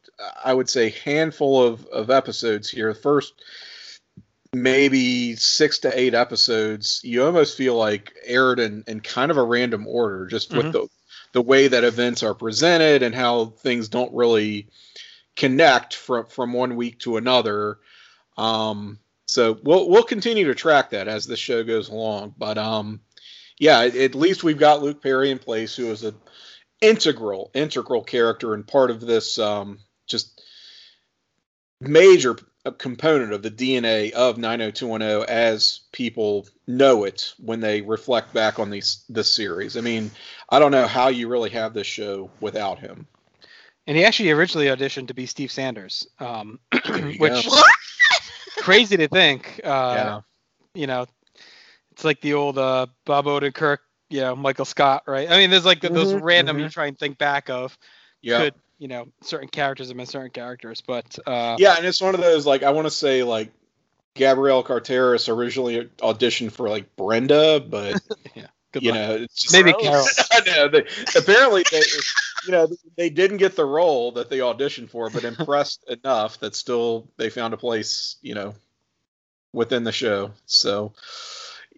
I 0.44 0.52
would 0.52 0.68
say 0.68 0.90
handful 1.04 1.62
of 1.62 1.86
of 1.86 2.10
episodes 2.10 2.68
here, 2.68 2.92
first 2.94 3.34
maybe 4.62 5.36
six 5.36 5.80
to 5.80 5.98
eight 5.98 6.14
episodes, 6.14 7.00
you 7.04 7.24
almost 7.24 7.56
feel 7.56 7.76
like 7.76 8.14
aired 8.24 8.58
in, 8.58 8.84
in 8.86 9.00
kind 9.00 9.30
of 9.30 9.36
a 9.36 9.42
random 9.42 9.86
order, 9.86 10.26
just 10.26 10.50
Mhm. 10.50 10.56
with 10.56 10.72
the 10.72 10.88
the 11.32 11.42
way 11.42 11.68
that 11.68 11.84
events 11.84 12.22
are 12.22 12.34
presented 12.34 13.02
and 13.02 13.14
how 13.14 13.46
things 13.46 13.88
don't 13.88 14.14
really 14.14 14.68
connect 15.34 15.94
from 15.94 16.26
from 16.26 16.52
one 16.54 16.76
week 16.76 16.98
to 17.00 17.18
another. 17.18 17.78
Um, 18.38 18.98
so 19.26 19.58
we'll 19.62 19.88
we'll 19.90 20.02
continue 20.04 20.46
to 20.46 20.54
track 20.54 20.90
that 20.90 21.08
as 21.08 21.26
the 21.26 21.36
show 21.36 21.62
goes 21.62 21.88
along. 21.90 22.34
But 22.38 22.56
um, 22.56 23.00
yeah, 23.58 23.80
at, 23.80 23.96
at 23.96 24.14
least 24.14 24.44
we've 24.44 24.58
got 24.58 24.82
Luke 24.82 25.02
Perry 25.02 25.30
in 25.30 25.38
place, 25.38 25.76
who 25.76 25.90
is 25.90 26.04
a 26.04 26.14
integral 26.80 27.50
integral 27.54 28.02
character 28.02 28.54
and 28.54 28.66
part 28.66 28.90
of 28.90 29.00
this 29.00 29.38
um, 29.38 29.78
just 30.06 30.40
major 31.80 32.36
p- 32.66 32.76
component 32.78 33.32
of 33.32 33.42
the 33.42 33.50
DNA 33.50 34.12
of 34.12 34.38
90210 34.38 35.24
as 35.28 35.80
people 35.92 36.48
know 36.66 37.04
it 37.04 37.34
when 37.38 37.60
they 37.60 37.82
reflect 37.82 38.34
back 38.34 38.58
on 38.58 38.70
these 38.70 39.04
this 39.08 39.32
series. 39.34 39.76
I 39.76 39.80
mean, 39.80 40.12
I 40.50 40.58
don't 40.60 40.72
know 40.72 40.86
how 40.86 41.08
you 41.08 41.28
really 41.28 41.50
have 41.50 41.74
this 41.74 41.86
show 41.86 42.32
without 42.40 42.78
him. 42.80 43.08
And 43.86 43.96
he 43.96 44.04
actually 44.04 44.30
originally 44.30 44.66
auditioned 44.66 45.08
to 45.08 45.14
be 45.14 45.26
Steve 45.26 45.50
Sanders, 45.52 46.06
um, 46.20 46.60
which 47.18 47.48
crazy 48.56 48.96
to 48.96 49.08
think. 49.08 49.60
Uh, 49.64 50.12
yeah. 50.16 50.20
You 50.74 50.86
know, 50.86 51.06
it's 51.92 52.04
like 52.04 52.20
the 52.20 52.34
old 52.34 52.58
uh, 52.58 52.86
Bob 53.06 53.26
Odenkirk, 53.26 53.78
you 54.10 54.20
know, 54.20 54.36
Michael 54.36 54.64
Scott, 54.64 55.04
right? 55.06 55.30
I 55.30 55.38
mean, 55.38 55.50
there's 55.50 55.66
like 55.66 55.80
those 55.80 56.12
Mhm, 56.12 56.20
random 56.22 56.58
you 56.58 56.66
mhm. 56.66 56.70
try 56.70 56.86
and 56.86 56.98
think 56.98 57.18
back 57.18 57.50
of. 57.50 57.78
Yeah. 58.22 58.36
Could 58.36 58.54
you 58.78 58.88
know 58.88 59.08
certain 59.22 59.48
characters 59.48 59.88
have 59.88 59.96
been 59.96 60.06
certain 60.06 60.30
characters, 60.30 60.82
but 60.86 61.18
uh, 61.26 61.56
Yeah, 61.58 61.76
and 61.76 61.86
it's 61.86 62.00
one 62.00 62.14
of 62.14 62.20
those 62.20 62.46
like 62.46 62.62
I 62.62 62.70
want 62.70 62.86
to 62.86 62.90
say 62.90 63.22
like 63.22 63.50
Gabrielle 64.14 64.62
Carteris 64.62 65.28
originally 65.28 65.88
auditioned 65.98 66.52
for 66.52 66.68
like 66.68 66.96
Brenda, 66.96 67.60
but 67.60 68.00
good 68.72 68.82
you 68.82 68.92
luck. 68.92 69.00
know, 69.00 69.14
it's 69.16 69.42
just, 69.42 69.54
Maybe 69.54 69.72
Carol. 69.72 70.06
I 70.32 70.40
know. 70.46 70.68
They, 70.68 70.84
apparently, 71.16 71.64
they, 71.70 71.82
you 72.46 72.52
know, 72.52 72.68
they 72.96 73.10
didn't 73.10 73.36
get 73.36 73.56
the 73.56 73.64
role 73.64 74.12
that 74.12 74.30
they 74.30 74.38
auditioned 74.38 74.90
for, 74.90 75.10
but 75.10 75.24
impressed 75.24 75.84
enough 75.88 76.40
that 76.40 76.54
still 76.54 77.08
they 77.16 77.30
found 77.30 77.54
a 77.54 77.58
place, 77.58 78.16
you 78.22 78.34
know, 78.34 78.54
within 79.52 79.84
the 79.84 79.92
show. 79.92 80.32
So, 80.46 80.80
All 80.82 80.92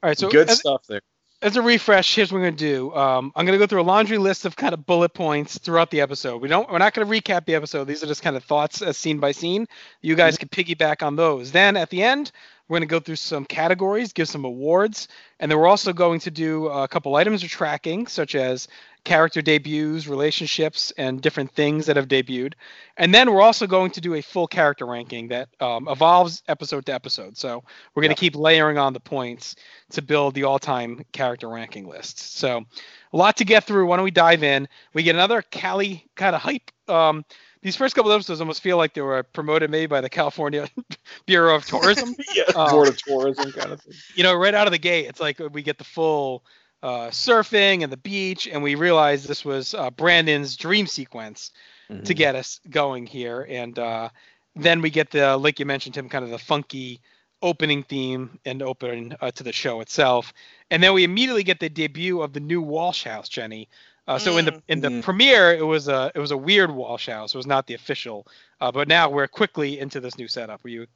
right, 0.02 0.18
so 0.18 0.30
good 0.30 0.48
as, 0.50 0.58
stuff 0.58 0.86
there. 0.88 1.02
As 1.40 1.56
a 1.56 1.62
refresh, 1.62 2.14
here's 2.14 2.32
what 2.32 2.38
we're 2.38 2.46
gonna 2.46 2.56
do. 2.56 2.94
Um, 2.94 3.32
I'm 3.36 3.46
gonna 3.46 3.58
go 3.58 3.66
through 3.66 3.82
a 3.82 3.82
laundry 3.82 4.18
list 4.18 4.44
of 4.44 4.56
kind 4.56 4.74
of 4.74 4.84
bullet 4.86 5.14
points 5.14 5.58
throughout 5.58 5.90
the 5.90 6.00
episode. 6.00 6.42
We 6.42 6.48
don't, 6.48 6.70
we're 6.70 6.78
not 6.78 6.94
gonna 6.94 7.06
recap 7.06 7.44
the 7.44 7.54
episode. 7.54 7.84
These 7.84 8.02
are 8.02 8.06
just 8.06 8.22
kind 8.22 8.36
of 8.36 8.44
thoughts 8.44 8.82
as 8.82 8.96
scene 8.96 9.18
by 9.18 9.32
scene. 9.32 9.66
You 10.00 10.16
guys 10.16 10.36
can 10.36 10.48
piggyback 10.48 11.02
on 11.06 11.16
those. 11.16 11.52
Then 11.52 11.76
at 11.76 11.90
the 11.90 12.02
end, 12.02 12.32
we're 12.68 12.78
gonna 12.78 12.86
go 12.86 13.00
through 13.00 13.16
some 13.16 13.44
categories, 13.44 14.12
give 14.12 14.28
some 14.28 14.44
awards, 14.44 15.08
and 15.40 15.50
then 15.50 15.58
we're 15.58 15.66
also 15.66 15.92
going 15.92 16.20
to 16.20 16.30
do 16.30 16.68
a 16.68 16.86
couple 16.86 17.16
items 17.16 17.42
of 17.42 17.48
tracking, 17.48 18.06
such 18.06 18.34
as 18.34 18.68
character 19.04 19.40
debuts, 19.40 20.06
relationships, 20.06 20.92
and 20.98 21.22
different 21.22 21.50
things 21.52 21.86
that 21.86 21.96
have 21.96 22.08
debuted. 22.08 22.52
And 22.96 23.14
then 23.14 23.32
we're 23.32 23.40
also 23.40 23.66
going 23.66 23.90
to 23.92 24.00
do 24.00 24.14
a 24.14 24.20
full 24.20 24.46
character 24.46 24.84
ranking 24.84 25.28
that 25.28 25.48
um, 25.60 25.88
evolves 25.88 26.42
episode 26.48 26.84
to 26.86 26.92
episode. 26.92 27.36
So 27.36 27.64
we're 27.94 28.02
going 28.02 28.14
to 28.14 28.20
keep 28.20 28.36
layering 28.36 28.76
on 28.76 28.92
the 28.92 29.00
points 29.00 29.56
to 29.92 30.02
build 30.02 30.34
the 30.34 30.44
all-time 30.44 31.04
character 31.12 31.48
ranking 31.48 31.88
list. 31.88 32.36
So 32.36 32.64
a 33.12 33.16
lot 33.16 33.36
to 33.38 33.44
get 33.44 33.64
through. 33.64 33.86
Why 33.86 33.96
don't 33.96 34.04
we 34.04 34.10
dive 34.10 34.42
in? 34.42 34.68
We 34.92 35.02
get 35.02 35.14
another 35.14 35.42
Cali 35.42 36.04
kind 36.14 36.36
of 36.36 36.42
hype. 36.42 36.70
Um, 36.88 37.24
these 37.62 37.76
first 37.76 37.94
couple 37.94 38.12
episodes 38.12 38.40
almost 38.40 38.62
feel 38.62 38.76
like 38.76 38.94
they 38.94 39.00
were 39.00 39.22
promoted 39.22 39.70
maybe 39.70 39.86
by 39.86 40.00
the 40.00 40.08
California 40.10 40.68
Bureau 41.26 41.56
of 41.56 41.64
Tourism. 41.64 42.14
yeah, 42.34 42.44
uh, 42.54 42.70
Board 42.70 42.88
of 42.88 42.96
Tourism 43.02 43.52
kind 43.52 43.72
of 43.72 43.80
thing. 43.80 43.94
you 44.14 44.22
know, 44.22 44.34
right 44.34 44.54
out 44.54 44.66
of 44.66 44.72
the 44.72 44.78
gate, 44.78 45.06
it's 45.06 45.20
like 45.20 45.40
we 45.52 45.62
get 45.62 45.78
the 45.78 45.84
full 45.84 46.44
uh, 46.82 47.08
surfing 47.08 47.82
and 47.82 47.92
the 47.92 47.96
beach, 47.96 48.46
and 48.46 48.62
we 48.62 48.74
realize 48.74 49.24
this 49.24 49.44
was 49.44 49.74
uh, 49.74 49.90
Brandon's 49.90 50.56
dream 50.56 50.86
sequence 50.86 51.52
Mm-hmm. 51.90 52.02
to 52.02 52.12
get 52.12 52.34
us 52.34 52.60
going 52.68 53.06
here. 53.06 53.46
And 53.48 53.78
uh, 53.78 54.10
then 54.54 54.82
we 54.82 54.90
get 54.90 55.10
the, 55.10 55.38
like 55.38 55.58
you 55.58 55.64
mentioned, 55.64 55.94
Tim, 55.94 56.10
kind 56.10 56.22
of 56.22 56.30
the 56.30 56.38
funky 56.38 57.00
opening 57.40 57.82
theme 57.82 58.38
and 58.44 58.60
open 58.62 59.16
uh, 59.22 59.30
to 59.30 59.42
the 59.42 59.52
show 59.52 59.80
itself. 59.80 60.34
And 60.70 60.82
then 60.82 60.92
we 60.92 61.04
immediately 61.04 61.44
get 61.44 61.60
the 61.60 61.70
debut 61.70 62.20
of 62.20 62.34
the 62.34 62.40
new 62.40 62.60
Walsh 62.60 63.04
House, 63.04 63.26
Jenny. 63.26 63.70
Uh, 64.08 64.18
so 64.18 64.38
in 64.38 64.46
the 64.46 64.52
Mm. 64.52 64.62
in 64.68 64.80
the 64.80 64.88
Mm. 64.88 65.02
premiere, 65.02 65.52
it 65.52 65.62
was 65.66 65.86
a 65.88 66.10
it 66.14 66.18
was 66.18 66.30
a 66.30 66.36
weird 66.36 66.70
Walsh 66.70 67.08
House. 67.08 67.34
It 67.34 67.36
was 67.36 67.46
not 67.46 67.66
the 67.66 67.74
official. 67.74 68.26
Uh, 68.60 68.72
but 68.72 68.88
now 68.88 69.10
we're 69.10 69.28
quickly 69.28 69.78
into 69.78 70.00
this 70.00 70.16
new 70.18 70.26
setup. 70.28 70.64
Were 70.64 70.70
you? 70.70 70.86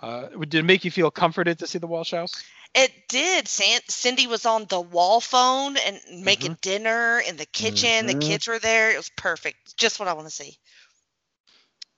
Uh, 0.00 0.28
did 0.40 0.54
it 0.54 0.64
make 0.64 0.84
you 0.84 0.90
feel 0.90 1.10
comforted 1.10 1.58
to 1.58 1.66
see 1.66 1.78
the 1.78 1.86
Walsh 1.86 2.12
House? 2.12 2.42
It 2.74 2.92
did. 3.08 3.46
San- 3.48 3.80
Cindy 3.88 4.26
was 4.26 4.44
on 4.46 4.64
the 4.66 4.80
wall 4.80 5.20
phone 5.20 5.76
and 5.76 6.00
making 6.24 6.52
Mm-hmm. 6.52 6.60
dinner 6.70 7.20
in 7.20 7.36
the 7.36 7.46
kitchen. 7.46 8.06
Mhm. 8.06 8.20
The 8.20 8.26
kids 8.26 8.46
were 8.48 8.58
there. 8.58 8.90
It 8.90 8.96
was 8.96 9.10
perfect. 9.16 9.76
Just 9.76 9.98
what 9.98 10.08
I 10.08 10.12
want 10.14 10.26
to 10.28 10.34
see. 10.34 10.58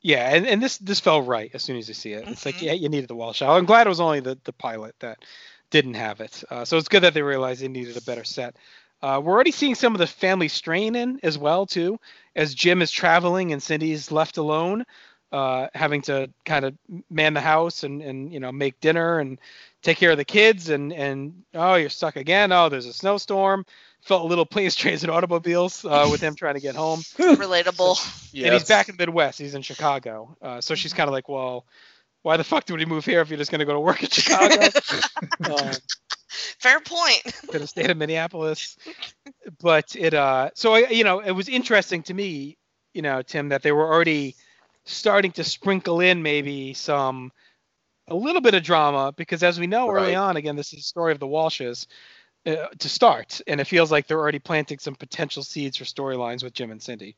Yeah, 0.01 0.29
and, 0.35 0.47
and 0.47 0.63
this 0.63 0.79
this 0.79 1.01
felt 1.01 1.27
right 1.27 1.51
as 1.55 1.63
soon 1.65 1.77
as 1.77 1.89
you 1.89 1.95
see 1.95 2.13
it. 2.13 2.27
It's 2.29 2.47
like 2.47 2.57
Mhm. 2.57 2.63
yeah, 2.63 2.73
you 2.73 2.89
needed 2.89 3.09
the 3.09 3.17
Walsh 3.17 3.41
House. 3.41 3.57
I'm 3.59 3.67
glad 3.67 3.87
it 3.87 3.91
was 3.91 4.01
only 4.01 4.21
the 4.21 4.39
the 4.45 4.53
pilot 4.53 4.95
that 5.01 5.19
didn't 5.71 5.95
have 5.95 6.21
it. 6.21 6.45
Uh, 6.51 6.65
so 6.65 6.77
it's 6.79 6.89
good 6.89 7.03
that 7.03 7.15
they 7.15 7.23
realized 7.23 7.61
they 7.63 7.69
needed 7.69 7.97
a 7.97 8.01
better 8.03 8.25
set. 8.25 8.57
Uh, 9.03 9.21
we're 9.23 9.33
already 9.35 9.53
seeing 9.53 9.75
some 9.75 9.95
of 9.95 9.99
the 9.99 10.07
family 10.07 10.49
strain 10.49 10.97
in 10.97 11.21
as 11.23 11.39
well 11.39 11.67
too, 11.67 11.99
as 12.35 12.55
Jim 12.55 12.83
is 12.83 12.91
traveling 12.91 13.53
and 13.53 13.63
Cindy's 13.63 14.11
left 14.11 14.37
alone. 14.39 14.85
uh, 15.31 15.69
having 15.75 16.01
to 16.03 16.31
kind 16.45 16.65
of 16.65 16.75
man 17.11 17.35
the 17.35 17.41
house 17.41 17.83
and 17.85 18.01
and 18.01 18.33
you 18.33 18.41
know 18.41 18.51
make 18.51 18.81
dinner 18.81 19.19
and 19.21 19.39
take 19.83 19.99
care 19.99 20.11
of 20.11 20.17
the 20.17 20.25
kids 20.25 20.71
and 20.71 20.93
and 20.93 21.43
oh 21.55 21.75
you're 21.75 21.91
stuck 21.91 22.17
again. 22.17 22.51
Oh 22.51 22.69
there's 22.69 22.87
a 22.87 22.93
snowstorm. 22.93 23.65
Felt 24.01 24.23
a 24.23 24.27
little 24.27 24.47
planes 24.47 24.75
trains 24.83 25.03
and 25.03 25.11
automobiles 25.13 25.85
uh, 25.85 26.09
with 26.11 26.21
him 26.23 26.35
trying 26.35 26.55
to 26.55 26.61
get 26.61 26.75
home. 26.77 27.01
Relatable. 27.19 28.33
Yeah, 28.33 28.47
and 28.47 28.55
he's 28.55 28.65
back 28.69 28.89
in 28.89 28.97
the 28.97 29.03
midwest. 29.07 29.39
He's 29.39 29.55
in 29.55 29.63
chicago. 29.63 30.37
Uh, 30.41 30.61
so 30.63 30.75
she's 30.75 30.95
kind 30.95 31.09
of 31.09 31.13
like 31.13 31.29
well 31.29 31.67
why 32.23 32.37
the 32.37 32.45
fuck 32.45 32.65
did 32.65 32.79
he 32.81 32.87
move 32.87 33.05
here 33.05 33.21
if 33.21 33.29
you're 33.29 33.39
just 33.39 33.51
going 33.51 33.61
to 33.61 33.65
go 33.65 33.75
to 33.75 33.81
work 33.81 34.03
in 34.03 34.09
chicago? 34.11 34.69
Um, 35.45 35.73
Fair 36.59 36.81
point. 36.81 37.23
could 37.49 37.61
have 37.61 37.69
stayed 37.69 37.91
in 37.91 37.99
minneapolis. 37.99 38.77
But 39.61 39.97
it 39.97 40.15
uh 40.15 40.51
so 40.55 40.75
I, 40.75 40.89
you 40.89 41.05
know 41.05 41.21
it 41.21 41.33
was 41.33 41.49
interesting 41.49 42.03
to 42.05 42.15
me 42.15 42.57
you 42.95 43.03
know 43.03 43.23
tim 43.23 43.49
that 43.51 43.63
they 43.63 43.73
were 43.73 43.87
already 43.87 44.35
starting 44.85 45.33
to 45.33 45.45
sprinkle 45.45 46.01
in 46.01 46.23
maybe 46.23 46.75
some 46.75 47.31
a 48.09 48.15
little 48.15 48.41
bit 48.41 48.55
of 48.55 48.63
drama 48.63 49.13
because 49.17 49.43
as 49.43 49.61
we 49.61 49.67
know 49.67 49.91
early 49.91 50.15
on 50.15 50.37
again 50.37 50.57
this 50.57 50.73
is 50.73 50.79
the 50.79 50.83
story 50.83 51.13
of 51.13 51.19
the 51.19 51.27
walshes 51.27 51.87
uh, 52.47 52.69
to 52.79 52.89
start. 52.89 53.41
And 53.47 53.61
it 53.61 53.67
feels 53.67 53.91
like 53.91 54.07
they're 54.07 54.19
already 54.19 54.39
planting 54.39 54.79
some 54.79 54.95
potential 54.95 55.43
seeds 55.43 55.77
for 55.77 55.85
storylines 55.85 56.43
with 56.43 56.55
jim 56.55 56.71
and 56.71 56.83
cindy 56.83 57.17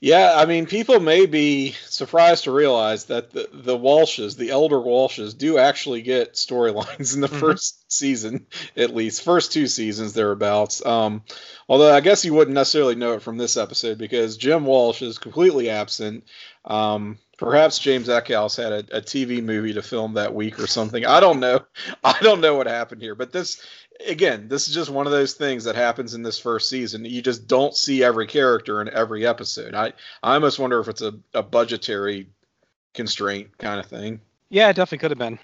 Yeah, 0.00 0.34
I 0.36 0.46
mean, 0.46 0.66
people 0.66 1.00
may 1.00 1.26
be 1.26 1.72
surprised 1.86 2.44
to 2.44 2.52
realize 2.52 3.06
that 3.06 3.30
the, 3.32 3.48
the 3.52 3.76
Walshes, 3.76 4.36
the 4.36 4.50
elder 4.50 4.76
Walshes, 4.76 5.36
do 5.36 5.58
actually 5.58 6.02
get 6.02 6.34
storylines 6.34 7.14
in 7.14 7.20
the 7.20 7.26
Mhm. 7.26 7.40
first 7.40 7.90
season, 7.92 8.46
at 8.76 8.94
least 8.94 9.22
first 9.22 9.52
two 9.52 9.66
seasons 9.66 10.12
thereabouts. 10.12 10.84
Um, 10.86 11.24
although 11.68 11.92
I 11.92 11.98
guess 12.00 12.24
you 12.24 12.32
wouldn't 12.32 12.54
necessarily 12.54 12.94
know 12.94 13.14
it 13.14 13.22
from 13.22 13.38
this 13.38 13.56
episode 13.56 13.98
because 13.98 14.36
Jim 14.36 14.66
Walsh 14.66 15.02
is 15.02 15.18
completely 15.18 15.68
absent. 15.68 16.22
Um, 16.64 17.18
perhaps 17.36 17.80
James 17.80 18.08
Eckhouse 18.08 18.56
had 18.56 18.72
a, 18.72 18.98
a 18.98 19.02
TV 19.02 19.42
movie 19.42 19.72
to 19.72 19.82
film 19.82 20.14
that 20.14 20.32
week 20.32 20.60
or 20.60 20.68
something. 20.68 21.06
I 21.06 21.18
don't 21.18 21.40
know. 21.40 21.64
I 22.04 22.16
don't 22.20 22.40
know 22.40 22.54
what 22.54 22.68
happened 22.68 23.02
here, 23.02 23.16
but 23.16 23.32
this 23.32 23.60
again, 24.06 24.48
this 24.48 24.68
is 24.68 24.74
just 24.74 24.90
one 24.90 25.06
of 25.06 25.12
those 25.12 25.34
things 25.34 25.64
that 25.64 25.74
happens 25.76 26.14
in 26.14 26.22
this 26.22 26.38
first 26.38 26.68
season. 26.68 27.04
You 27.04 27.22
just 27.22 27.46
don't 27.46 27.74
see 27.74 28.02
every 28.04 28.26
character 28.26 28.80
in 28.82 28.88
every 28.90 29.26
episode. 29.26 29.74
I 29.74 29.92
I 30.22 30.34
almost 30.34 30.58
wonder 30.58 30.78
if 30.80 30.88
it's 30.88 31.02
a, 31.02 31.14
a 31.34 31.42
budgetary 31.42 32.28
constraint 32.94 33.56
kind 33.58 33.80
of 33.80 33.86
thing. 33.86 34.20
Yeah, 34.50 34.68
it 34.70 34.74
definitely 34.76 34.98
could 34.98 35.10
have 35.10 35.18
been. 35.18 35.38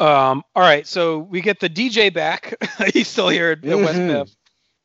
Um, 0.00 0.42
all 0.54 0.62
right, 0.62 0.86
so 0.86 1.18
we 1.18 1.40
get 1.40 1.60
the 1.60 1.68
DJ 1.70 2.12
back. 2.12 2.54
He's 2.92 3.08
still 3.08 3.28
here 3.28 3.52
at, 3.52 3.64
at 3.64 3.76
West. 3.76 3.98
Bev. 3.98 4.30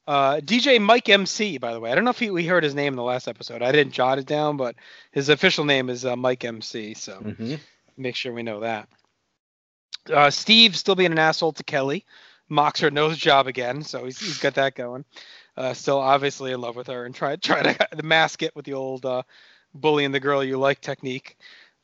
Uh, 0.06 0.40
DJ 0.40 0.80
Mike 0.82 1.10
MC, 1.10 1.58
by 1.58 1.74
the 1.74 1.80
way. 1.80 1.92
I 1.92 1.96
don't 1.96 2.06
know 2.06 2.12
if 2.12 2.20
he, 2.20 2.30
we 2.30 2.46
heard 2.46 2.64
his 2.64 2.76
name 2.76 2.94
in 2.94 2.98
the 2.98 3.04
last 3.04 3.28
episode. 3.28 3.62
I 3.62 3.72
didn't 3.72 3.94
jot 3.94 4.20
it 4.20 4.26
down, 4.26 4.56
but 4.58 4.76
his 5.12 5.28
official 5.30 5.66
name 5.66 5.90
is 5.90 6.06
uh, 6.06 6.16
Mike 6.16 6.46
MC. 6.46 6.94
So 6.94 7.20
Mm-hmm. 7.20 7.56
make 7.98 8.16
sure 8.16 8.32
we 8.32 8.44
know 8.44 8.62
that. 8.62 8.88
Uh, 10.12 10.30
Steve 10.30 10.76
still 10.76 10.96
being 10.96 11.12
an 11.12 11.20
asshole 11.20 11.54
to 11.54 11.64
Kelly. 11.64 12.06
Mocks 12.50 12.80
her 12.80 12.92
nose 12.92 13.18
job 13.18 13.48
again, 13.48 13.84
so 13.84 14.06
he's, 14.06 14.20
he's 14.20 14.38
got 14.38 14.56
that 14.56 14.76
going. 14.76 15.04
Uh, 15.58 15.74
still 15.74 15.98
obviously 16.00 16.52
in 16.52 16.62
love 16.62 16.76
with 16.76 16.88
her 16.88 17.06
and 17.06 17.14
try 17.16 17.36
try 17.36 17.62
to 17.62 18.04
mask 18.04 18.44
it 18.44 18.56
with 18.56 18.66
the 18.66 18.74
old 18.74 19.06
uh, 19.06 19.24
bullying 19.74 20.12
the 20.12 20.20
girl 20.20 20.44
you 20.44 20.58
like 20.58 20.80
technique. 20.80 21.38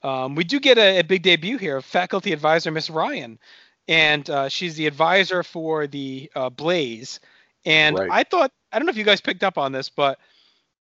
Um, 0.03 0.36
we 0.36 0.44
do 0.44 0.60
get 0.60 0.77
a, 0.77 1.00
a 1.00 1.03
big 1.03 1.24
debut 1.24 1.58
here 1.58 1.77
of 1.77 1.86
faculty 1.86 2.32
advisor 2.34 2.72
Miss 2.72 2.89
Ryan, 2.89 3.39
and 3.88 4.30
uh, 4.30 4.50
she's 4.50 4.75
the 4.75 4.88
advisor 4.88 5.44
for 5.44 5.88
the 5.88 6.30
uh, 6.36 6.50
Blaze. 6.50 7.20
And 7.65 7.98
Right. 7.98 8.10
I 8.12 8.24
thought 8.24 8.51
I 8.72 8.80
don't 8.80 8.86
know 8.86 8.92
if 8.92 8.98
you 8.98 9.03
guys 9.03 9.22
picked 9.22 9.44
up 9.44 9.58
on 9.58 9.72
this, 9.72 9.89
but 9.89 10.20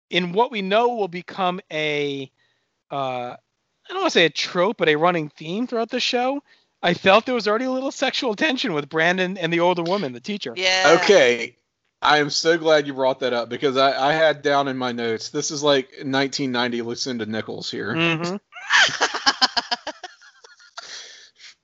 in 0.10 0.34
what 0.34 0.52
we 0.52 0.62
know 0.62 0.90
will 0.90 1.08
become 1.08 1.60
a 1.72 2.32
uh, 2.92 3.36
I 3.36 3.94
don't 3.94 4.02
want 4.02 4.14
to 4.14 4.20
say 4.20 4.26
a 4.26 4.30
trope, 4.30 4.78
but 4.78 4.90
a 4.90 4.96
running 4.96 5.30
theme 5.30 5.68
throughout 5.68 5.90
the 5.90 6.00
show. 6.00 6.42
I 6.82 6.94
felt 6.94 7.26
there 7.26 7.36
was 7.36 7.48
already 7.48 7.66
a 7.66 7.72
little 7.72 7.92
sexual 7.92 8.36
tension 8.36 8.74
with 8.74 8.88
Brandon 8.90 9.38
and 9.38 9.52
the 9.52 9.60
older 9.60 9.84
woman, 9.84 10.14
the 10.14 10.20
teacher. 10.20 10.54
Yeah. 10.56 10.98
Okay. 11.02 11.58
I 12.02 12.20
am 12.20 12.30
so 12.30 12.58
glad 12.58 12.88
you 12.88 12.94
brought 12.94 13.20
that 13.20 13.34
up 13.34 13.50
because 13.50 13.76
I, 13.76 14.10
I 14.12 14.14
had 14.14 14.42
down 14.42 14.70
in 14.70 14.78
my 14.78 14.94
notes. 14.94 15.30
This 15.30 15.52
is 15.52 15.62
like 15.62 15.88
1990 16.04 16.82
Lucinda 16.84 17.26
Nichols 17.26 17.70
here. 17.70 17.94
Mm-hmm. 17.94 18.38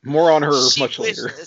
More 0.12 0.32
on 0.32 0.42
her 0.44 0.70
She 0.70 0.82
much 0.82 1.00
later. 1.00 1.32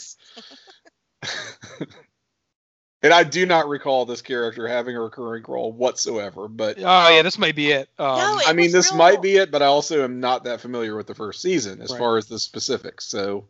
And 3.01 3.12
I 3.12 3.23
do 3.23 3.47
not 3.47 3.69
recall 3.69 4.07
this 4.07 4.23
character 4.23 4.66
having 4.66 4.97
a 4.97 5.01
recurring 5.01 5.45
role 5.47 5.71
whatsoever. 5.73 6.49
But 6.49 6.79
Oh 6.79 7.09
yeah, 7.09 7.23
this 7.23 7.38
might 7.38 7.55
be 7.55 7.71
it. 7.71 7.88
Um, 7.97 8.19
No, 8.19 8.38
it 8.38 8.49
I 8.49 8.53
mean, 8.55 8.73
this 8.73 8.90
real- 8.90 8.99
might 8.99 9.23
be 9.23 9.37
it. 9.37 9.53
But 9.53 9.62
I 9.62 9.66
also 9.66 10.03
am 10.03 10.19
not 10.19 10.42
that 10.45 10.61
familiar 10.61 10.97
with 10.97 11.07
the 11.07 11.14
first 11.14 11.40
season 11.40 11.81
as 11.81 11.92
Right. 11.92 11.99
far 11.99 12.16
as 12.16 12.27
the 12.27 12.40
specifics. 12.40 13.05
So 13.07 13.45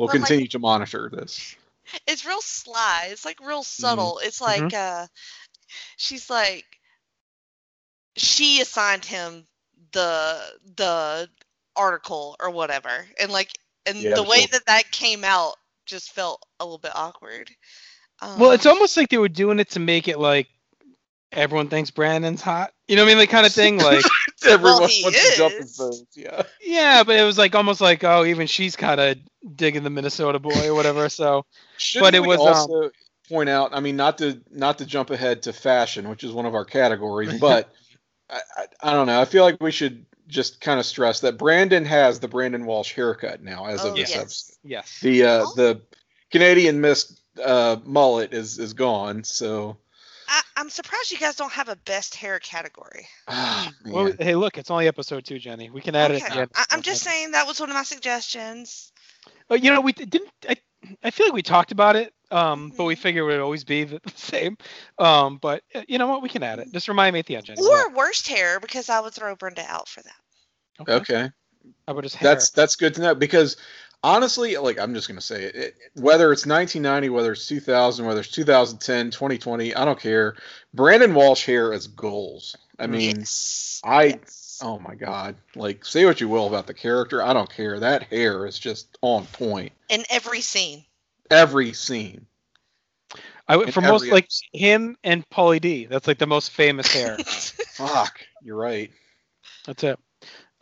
we'll 0.00 0.08
Well, 0.08 0.16
like- 0.16 0.26
continue 0.28 0.48
to 0.48 0.58
monitor 0.58 1.10
this. 1.12 1.54
It's 2.06 2.24
real 2.24 2.40
sly. 2.40 3.08
It's 3.10 3.24
like 3.24 3.38
real 3.40 3.60
Mm-hmm. 3.62 3.82
subtle. 3.82 4.20
It's 4.22 4.40
like 4.40 4.72
uh 4.74 5.06
she's 5.96 6.30
like 6.30 6.64
she 8.16 8.60
assigned 8.60 9.04
him 9.04 9.44
the 9.92 10.40
the 10.76 11.28
article 11.76 12.36
or 12.40 12.50
whatever. 12.50 13.06
And 13.20 13.30
like 13.30 13.50
and 13.86 13.98
Yeah, 13.98 14.14
the 14.14 14.22
way 14.22 14.38
sure. 14.40 14.48
that 14.52 14.66
that 14.66 14.90
came 14.90 15.24
out 15.24 15.54
just 15.86 16.12
felt 16.12 16.44
a 16.60 16.64
little 16.64 16.78
bit 16.78 16.92
awkward. 16.94 17.50
Um, 18.22 18.38
well, 18.38 18.50
it's 18.52 18.66
almost 18.66 18.96
like 18.96 19.08
they 19.08 19.18
were 19.18 19.28
doing 19.28 19.58
it 19.58 19.70
to 19.70 19.80
make 19.80 20.06
it 20.06 20.18
like 20.18 20.48
everyone 21.32 21.68
thinks 21.68 21.90
Brandon's 21.90 22.42
hot. 22.42 22.72
You 22.86 22.96
know 22.96 23.02
what 23.02 23.08
I 23.08 23.10
mean? 23.12 23.18
Like 23.18 23.30
kind 23.30 23.46
of 23.46 23.52
thing. 23.52 23.78
Like 23.78 24.04
Everyone 24.48 24.88
he 24.88 25.02
wants 25.02 25.30
to 25.30 25.36
jump 25.36 25.54
his 25.54 25.70
is. 25.70 25.76
bones. 25.76 26.06
Yeah. 26.16 26.42
yeah, 26.62 27.02
but 27.04 27.16
it 27.16 27.24
was 27.24 27.38
like 27.38 27.54
almost 27.54 27.80
like 27.80 28.04
oh, 28.04 28.24
even 28.24 28.46
she's 28.46 28.76
kind 28.76 29.00
of 29.00 29.18
digging 29.56 29.82
the 29.82 29.90
Minnesota 29.90 30.38
boy 30.38 30.68
or 30.68 30.74
whatever. 30.74 31.08
So 31.08 31.44
Shouldn't 31.76 32.12
But 32.12 32.14
it 32.14 32.20
we 32.22 32.28
was, 32.28 32.40
um, 32.40 32.46
also 32.46 32.90
point 33.28 33.48
out? 33.48 33.70
I 33.74 33.80
mean, 33.80 33.96
not 33.96 34.18
to 34.18 34.40
not 34.50 34.78
to 34.78 34.86
jump 34.86 35.10
ahead 35.10 35.42
to 35.42 35.52
fashion, 35.52 36.08
which 36.08 36.24
is 36.24 36.32
one 36.32 36.46
of 36.46 36.54
our 36.54 36.64
categories, 36.64 37.38
but 37.40 37.72
I, 38.30 38.40
I, 38.56 38.64
I 38.82 38.92
don't 38.92 39.06
know. 39.06 39.20
I 39.20 39.24
feel 39.24 39.44
like 39.44 39.60
we 39.62 39.70
should 39.72 40.06
just 40.26 40.60
kind 40.60 40.78
of 40.78 40.86
stress 40.86 41.20
that 41.20 41.36
Brandon 41.38 41.84
has 41.84 42.20
the 42.20 42.28
Brandon 42.28 42.64
Walsh 42.64 42.92
haircut 42.94 43.42
now 43.42 43.66
as 43.66 43.84
Oh, 43.84 43.88
of 43.88 43.96
this 43.96 44.10
yes. 44.10 44.20
episode. 44.20 44.56
yes, 44.62 45.00
The 45.00 45.24
uh, 45.24 45.44
Oh. 45.46 45.52
the 45.56 45.80
Canadian 46.30 46.80
Miss 46.80 47.20
uh, 47.42 47.76
mullet 47.84 48.32
is 48.32 48.58
is 48.58 48.72
gone. 48.74 49.24
So 49.24 49.78
I, 50.30 50.42
I'm 50.56 50.70
surprised 50.70 51.10
you 51.10 51.18
guys 51.18 51.36
don't 51.36 51.52
have 51.52 51.68
a 51.68 51.76
best 51.76 52.14
hair 52.14 52.38
category. 52.38 53.08
ah, 53.28 53.72
well, 53.84 54.12
hey, 54.18 54.36
look, 54.36 54.58
it's 54.58 54.70
only 54.70 54.88
episode 54.88 55.24
two, 55.24 55.38
Jenny. 55.38 55.70
We 55.70 55.80
can 55.82 55.96
add 55.96 56.12
it 56.12 56.22
Okay. 56.22 56.38
end. 56.38 56.50
I, 56.54 56.64
I'm 56.70 56.82
just 56.82 57.02
saying 57.02 57.32
that 57.32 57.46
was 57.46 57.60
one 57.60 57.70
of 57.70 57.74
my 57.74 57.82
suggestions. 57.82 58.92
But 59.48 59.62
you 59.62 59.70
know, 59.70 59.80
we 59.80 59.92
didn't. 59.92 60.30
I, 60.48 60.56
I 61.02 61.10
feel 61.10 61.26
like 61.26 61.34
we 61.34 61.42
talked 61.42 61.72
about 61.72 61.96
it, 61.96 62.14
um, 62.30 62.72
but 62.76 62.84
we 62.84 62.94
Mhm. 62.94 62.98
figured 62.98 63.22
it 63.22 63.26
would 63.26 63.40
always 63.40 63.64
be 63.64 63.84
the 63.84 64.00
same. 64.14 64.56
Um, 64.98 65.38
but 65.38 65.62
uh, 65.74 65.82
you 65.88 65.98
know 65.98 66.06
what? 66.06 66.22
We 66.22 66.28
can 66.28 66.42
add 66.42 66.58
it. 66.60 66.72
Just 66.72 66.88
remind 66.88 67.14
me 67.14 67.20
at 67.20 67.26
the 67.26 67.36
end, 67.36 67.46
Jenny. 67.46 67.60
Or 67.60 67.90
worst 67.94 68.28
hair 68.28 68.60
because 68.60 68.88
I 68.88 69.00
would 69.00 69.14
throw 69.14 69.34
Brenda 69.36 69.64
out 69.68 69.88
for 69.88 70.02
that. 70.02 70.14
Yeah. 70.86 70.96
okay. 70.96 71.30
How 71.86 71.92
about 71.92 72.04
just 72.04 72.16
hair? 72.16 72.30
That's 72.30 72.50
that's 72.50 72.76
good 72.76 72.94
to 72.94 73.00
know 73.02 73.14
because 73.14 73.56
honestly, 74.02 74.56
like 74.56 74.78
I'm 74.78 74.94
just 74.94 75.08
gonna 75.08 75.20
say 75.20 75.44
it, 75.44 75.54
it, 75.56 75.74
whether 75.94 76.32
it's 76.32 76.46
1990, 76.46 77.08
whether 77.10 77.32
it's 77.32 77.46
2000, 77.46 78.04
whether 78.06 78.20
it's 78.20 78.30
2010, 78.30 79.10
2020, 79.10 79.74
I 79.74 79.84
don't 79.84 79.98
care. 79.98 80.36
Brandon 80.74 81.14
Walsh 81.14 81.44
hair 81.46 81.72
is 81.72 81.86
goals. 81.86 82.56
I 82.78 82.86
mean, 82.86 83.16
yes. 83.18 83.80
I- 83.84 84.04
yes. 84.04 84.60
oh 84.62 84.78
my 84.78 84.94
god, 84.94 85.36
like 85.54 85.84
say 85.84 86.04
what 86.04 86.20
you 86.20 86.28
will 86.28 86.46
about 86.46 86.66
the 86.66 86.74
character, 86.74 87.22
I 87.22 87.32
don't 87.32 87.50
care. 87.52 87.78
That 87.80 88.04
hair 88.04 88.46
is 88.46 88.58
just 88.58 88.98
on 89.02 89.26
point. 89.26 89.72
in 89.88 90.04
every 90.10 90.40
scene. 90.40 90.84
Every 91.30 91.72
scene. 91.72 92.26
I 93.48 93.56
would 93.56 93.66
in 93.68 93.72
for 93.72 93.80
most 93.80 94.02
every 94.02 94.10
like 94.12 94.28
him 94.52 94.96
and 95.02 95.28
Pauly 95.28 95.60
D. 95.60 95.86
That's 95.86 96.06
like 96.06 96.18
the 96.18 96.26
most 96.26 96.50
famous 96.50 96.92
hair. 96.92 97.16
Fuck, 97.74 98.20
you're 98.42 98.56
right. 98.56 98.90
That's 99.66 99.82
it. 99.82 99.98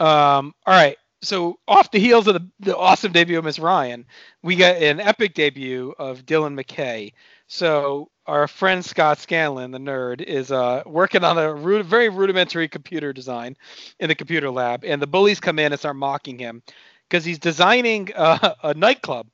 Um, 0.01 0.55
all 0.67 0.75
right. 0.75 0.97
So 1.21 1.59
off 1.67 1.91
the 1.91 1.99
heels 1.99 2.29
of 2.29 2.35
the, 2.35 2.49
the 2.61 2.77
awesome 2.77 3.13
debut 3.13 3.39
of 3.39 3.45
Miss 3.45 3.59
Ryan, 3.59 4.07
we 4.43 4.55
get 4.55 4.81
an 4.83 5.01
epic 5.01 5.35
debut 5.35 5.95
of 5.99 6.25
Dylan 6.25 6.61
McKay. 6.61 7.13
So 7.49 8.11
our 8.27 8.47
friend 8.47 8.85
Scott 8.85 9.19
Scanlon, 9.19 9.73
the 9.73 9.79
nerd, 9.79 10.21
is 10.21 10.53
uh, 10.53 10.83
working 10.87 11.25
on 11.25 11.39
a 11.39 11.53
ru- 11.53 11.83
very 11.83 12.09
rudimentary 12.09 12.69
computer 12.69 13.13
design 13.13 13.57
in 13.99 14.09
the 14.09 14.15
computer 14.15 14.51
lab, 14.51 14.85
and 14.85 15.03
the 15.03 15.07
bullies 15.07 15.41
come 15.41 15.59
in 15.59 15.73
and 15.73 15.79
start 15.79 15.97
mocking 15.97 16.39
him 16.39 16.63
because 17.09 17.25
he's 17.25 17.39
designing 17.39 18.11
uh, 18.15 18.55
a 18.63 18.75
nightclub, 18.75 19.27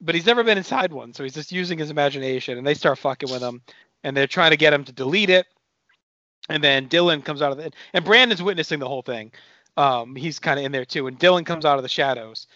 but 0.00 0.14
he's 0.14 0.26
never 0.26 0.44
been 0.44 0.58
inside 0.58 0.92
one, 0.92 1.14
so 1.14 1.22
he's 1.22 1.34
just 1.34 1.52
using 1.52 1.78
his 1.78 1.90
imagination, 1.90 2.58
and 2.58 2.66
they 2.66 2.74
start 2.74 2.98
fucking 2.98 3.30
with 3.30 3.40
him, 3.40 3.62
and 4.02 4.16
they're 4.16 4.26
trying 4.26 4.50
to 4.50 4.56
get 4.56 4.74
him 4.74 4.84
to 4.84 4.92
delete 4.92 5.30
it. 5.30 5.46
And 6.48 6.62
then 6.62 6.88
Dylan 6.88 7.24
comes 7.24 7.40
out 7.40 7.52
of 7.52 7.60
it, 7.60 7.74
and 7.94 8.04
Brandon's 8.04 8.42
witnessing 8.42 8.80
the 8.80 8.88
whole 8.88 9.02
thing 9.02 9.30
um, 9.76 10.16
he's 10.16 10.38
kind 10.38 10.58
of 10.58 10.66
in 10.66 10.72
there 10.72 10.84
too. 10.84 11.06
And 11.06 11.18
Dylan 11.18 11.46
comes 11.46 11.64
out 11.64 11.78
of 11.78 11.82
the 11.82 11.88
shadows, 11.88 12.46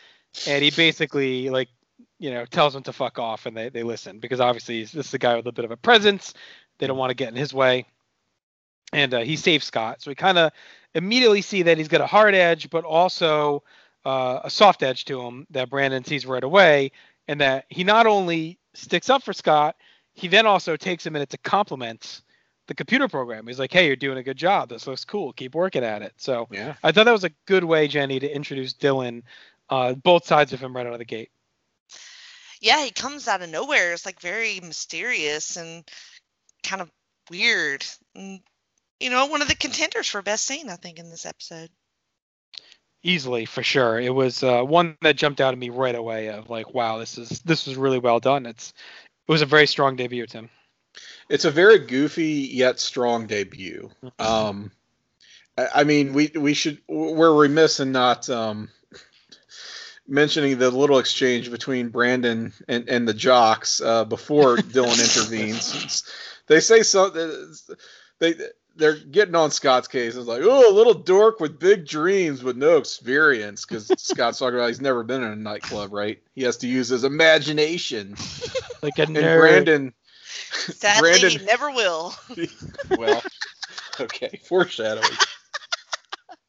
and 0.47 0.65
he 0.65 0.71
basically 0.71 1.51
like, 1.51 1.69
you 2.19 2.31
know, 2.31 2.45
tells 2.47 2.75
them 2.75 2.83
to 2.85 2.93
fuck 2.93 3.19
off, 3.19 3.47
and 3.47 3.57
they 3.57 3.69
they 3.71 3.83
listen 3.83 4.21
because 4.21 4.41
obviously 4.41 4.85
this 4.85 4.95
is 5.09 5.15
a 5.15 5.19
guy 5.19 5.37
with 5.37 5.47
a 5.47 5.53
bit 5.53 5.65
of 5.67 5.71
a 5.73 5.77
presence. 5.77 6.35
They 6.79 6.87
don't 6.87 6.99
want 6.99 7.11
to 7.11 7.15
get 7.17 7.29
in 7.31 7.37
his 7.37 7.55
way. 7.55 7.87
and 8.93 9.15
uh, 9.15 9.21
he 9.21 9.37
saves 9.37 9.67
Scott. 9.67 10.03
So 10.03 10.11
we 10.11 10.15
kind 10.15 10.39
of 10.39 10.53
immediately 10.95 11.43
see 11.43 11.63
that 11.65 11.79
he's 11.79 11.89
got 11.89 12.01
a 12.01 12.07
hard 12.07 12.35
edge, 12.35 12.71
but 12.71 12.85
also 12.85 13.63
uh, 14.05 14.41
a 14.45 14.51
soft 14.51 14.83
edge 14.83 15.05
to 15.07 15.21
him 15.23 15.47
that 15.51 15.71
Brandon 15.71 16.05
sees 16.05 16.27
right 16.27 16.45
away, 16.45 16.93
and 17.29 17.41
that 17.41 17.67
he 17.69 17.85
not 17.85 18.07
only 18.07 18.59
sticks 18.75 19.11
up 19.11 19.23
for 19.23 19.33
Scott, 19.33 19.77
he 20.15 20.29
then 20.29 20.47
also 20.47 20.77
takes 20.77 21.07
a 21.07 21.11
minute 21.11 21.31
to 21.31 21.39
compliment 21.39 22.23
the 22.67 22.75
computer 22.75 23.09
program. 23.09 23.47
He's 23.47 23.59
like, 23.59 23.73
"Hey, 23.73 23.87
you're 23.87 23.97
doing 23.97 24.19
a 24.19 24.23
good 24.23 24.37
job. 24.37 24.69
This 24.69 24.87
looks 24.87 25.05
cool. 25.05 25.33
Keep 25.33 25.55
working 25.55 25.85
at 25.85 26.03
it." 26.03 26.15
So 26.17 26.49
Yeah. 26.51 26.75
I 26.83 26.93
thought 26.93 27.05
that 27.05 27.13
was 27.13 27.25
a 27.25 27.31
good 27.47 27.65
way, 27.65 27.89
Jenny, 27.89 28.19
to 28.21 28.35
introduce 28.35 28.75
Dylan, 28.75 29.23
uh, 29.71 29.95
both 29.95 30.27
sides 30.27 30.53
of 30.53 30.61
him 30.61 30.75
right 30.75 30.87
out 30.87 30.93
of 30.93 30.99
the 30.99 31.05
gate. 31.05 31.31
Yeah, 32.61 32.85
he 32.85 32.91
comes 32.91 33.29
out 33.29 33.43
of 33.43 33.51
nowhere. 33.51 33.93
It's 33.93 34.07
like 34.07 34.21
very 34.21 34.61
mysterious 34.61 35.57
and 35.57 35.85
kind 36.63 36.83
of 36.83 36.91
weird. 37.31 37.85
And, 38.15 38.41
you 38.99 39.11
know, 39.11 39.27
one 39.27 39.43
of 39.43 39.49
the 39.49 39.55
contenders 39.55 40.09
for 40.09 40.23
best 40.23 40.45
scene, 40.45 40.71
I 40.71 40.77
think, 40.77 40.99
in 40.99 41.11
this 41.11 41.27
episode. 41.27 41.71
Easily, 43.03 43.45
for 43.45 43.63
sure. 43.63 44.01
It 44.01 44.15
was 44.15 44.43
uh, 44.43 44.63
one 44.63 44.97
that 45.03 45.17
jumped 45.17 45.41
out 45.41 45.53
at 45.53 45.59
me 45.59 45.69
right 45.69 45.95
away. 45.95 46.29
Of 46.29 46.51
like, 46.51 46.75
wow, 46.75 46.99
this 46.99 47.19
is 47.19 47.41
this 47.41 47.67
was 47.67 47.77
really 47.77 47.99
well 47.99 48.21
done. 48.21 48.47
It's 48.47 48.73
it 49.29 49.33
was 49.33 49.43
a 49.43 49.47
very 49.47 49.67
strong 49.67 49.97
debut, 49.97 50.27
Tim. 50.27 50.51
It's 51.29 51.45
a 51.45 51.51
very 51.51 51.81
goofy 51.81 52.49
yet 52.53 52.79
strong 52.81 53.27
debut. 53.27 53.91
Um, 54.19 54.71
I, 55.57 55.69
I 55.77 55.85
mean, 55.85 56.13
we 56.13 56.31
we 56.35 56.55
should 56.55 56.79
we're 56.89 57.35
remiss 57.35 57.81
in 57.81 57.93
not 57.93 58.29
um, 58.31 58.69
mentioning 60.07 60.59
the 60.59 60.71
little 60.71 60.99
exchange 60.99 61.51
between 61.51 61.89
Brandon 61.89 62.53
and, 62.69 62.89
and 62.89 63.09
the 63.09 63.15
jocks 63.15 63.81
uh, 63.81 64.05
before 64.05 64.57
Dylan 64.57 65.01
intervenes. 65.01 66.05
They 66.47 66.61
say 66.61 66.83
something. 66.83 67.55
They 68.19 68.35
they're 68.77 68.97
getting 68.97 69.35
on 69.35 69.51
Scott's 69.51 69.89
case. 69.89 70.17
It's 70.17 70.27
like, 70.27 70.43
oh, 70.45 70.71
a 70.71 70.75
little 70.75 70.95
dork 70.95 71.41
with 71.41 71.59
big 71.59 71.87
dreams 71.87 72.43
with 72.43 72.57
no 72.57 72.77
experience, 72.77 73.65
because 73.65 73.87
Scott's 73.99 74.39
talking 74.39 74.57
about 74.57 74.69
he's 74.69 74.81
never 74.81 75.03
been 75.03 75.23
in 75.23 75.33
a 75.33 75.37
nightclub, 75.37 75.93
right? 75.93 76.23
He 76.35 76.43
has 76.43 76.59
to 76.59 76.69
use 76.69 76.89
his 76.89 77.05
imagination. 77.05 78.17
Like 78.83 78.99
a 78.99 79.07
nerd. 79.07 79.17
And. 79.17 79.41
Brandon, 79.41 79.95
Sadly, 80.75 81.13
he 81.13 81.21
Brandon- 81.21 81.47
never 81.47 81.71
will. 81.71 82.15
well, 82.99 83.23
okay, 84.01 84.41
foreshadowing. 84.45 85.09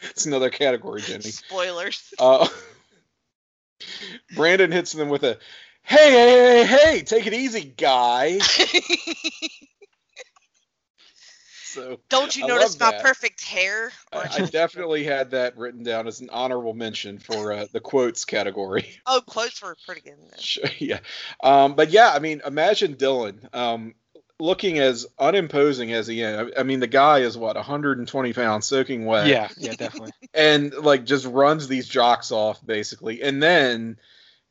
It's 0.01 0.25
another 0.25 0.49
category, 0.49 1.01
Jenny. 1.01 1.21
Spoilers. 1.21 2.13
Uh, 2.19 2.47
Brandon 4.35 4.71
hits 4.71 4.91
them 4.91 5.09
with 5.09 5.23
a, 5.23 5.37
"Hey, 5.83 6.11
hey, 6.11 6.65
hey, 6.65 6.65
hey, 6.65 7.01
take 7.01 7.25
it 7.27 7.33
easy, 7.33 7.63
guy." 7.63 8.39
So 11.77 11.99
Don't 12.09 12.35
you 12.35 12.45
I 12.45 12.47
notice 12.47 12.79
love 12.79 12.91
my 12.91 12.97
that. 12.97 13.03
perfect 13.05 13.43
hair? 13.43 13.91
I, 14.11 14.29
I 14.31 14.39
definitely 14.45 15.03
had 15.03 15.31
that 15.31 15.55
written 15.57 15.83
down 15.83 16.07
as 16.07 16.21
an 16.21 16.29
honorable 16.31 16.73
mention 16.73 17.19
for 17.19 17.53
uh, 17.53 17.67
the 17.71 17.79
quotes 17.79 18.25
category. 18.25 18.87
oh, 19.05 19.21
quotes 19.23 19.61
were 19.61 19.77
pretty 19.85 20.01
good. 20.01 20.13
in 20.13 20.27
this. 20.31 20.41
Sure, 20.41 20.65
yeah, 20.79 20.99
um, 21.43 21.75
but 21.75 21.91
yeah, 21.91 22.11
I 22.11 22.17
mean, 22.17 22.41
imagine 22.43 22.95
Dylan 22.95 23.53
um, 23.53 23.93
looking 24.39 24.79
as 24.79 25.05
unimposing 25.19 25.93
as 25.93 26.07
he 26.07 26.21
is. 26.21 26.51
I, 26.57 26.61
I 26.61 26.63
mean, 26.63 26.79
the 26.79 26.87
guy 26.87 27.19
is 27.19 27.37
what 27.37 27.55
120 27.55 28.33
pounds, 28.33 28.65
soaking 28.65 29.05
wet. 29.05 29.27
Yeah, 29.27 29.47
yeah, 29.57 29.75
definitely. 29.75 30.13
and 30.33 30.73
like 30.73 31.05
just 31.05 31.27
runs 31.27 31.67
these 31.67 31.87
jocks 31.87 32.31
off 32.31 32.65
basically 32.65 33.21
and 33.21 33.41
then 33.41 33.97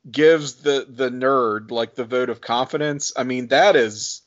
gives 0.09 0.55
the 0.55 0.85
the 0.87 1.09
nerd 1.09 1.71
like 1.71 1.93
the 1.95 2.05
vote 2.05 2.29
of 2.29 2.39
confidence 2.39 3.11
i 3.17 3.23
mean 3.23 3.47
that 3.47 3.75
is 3.75 4.21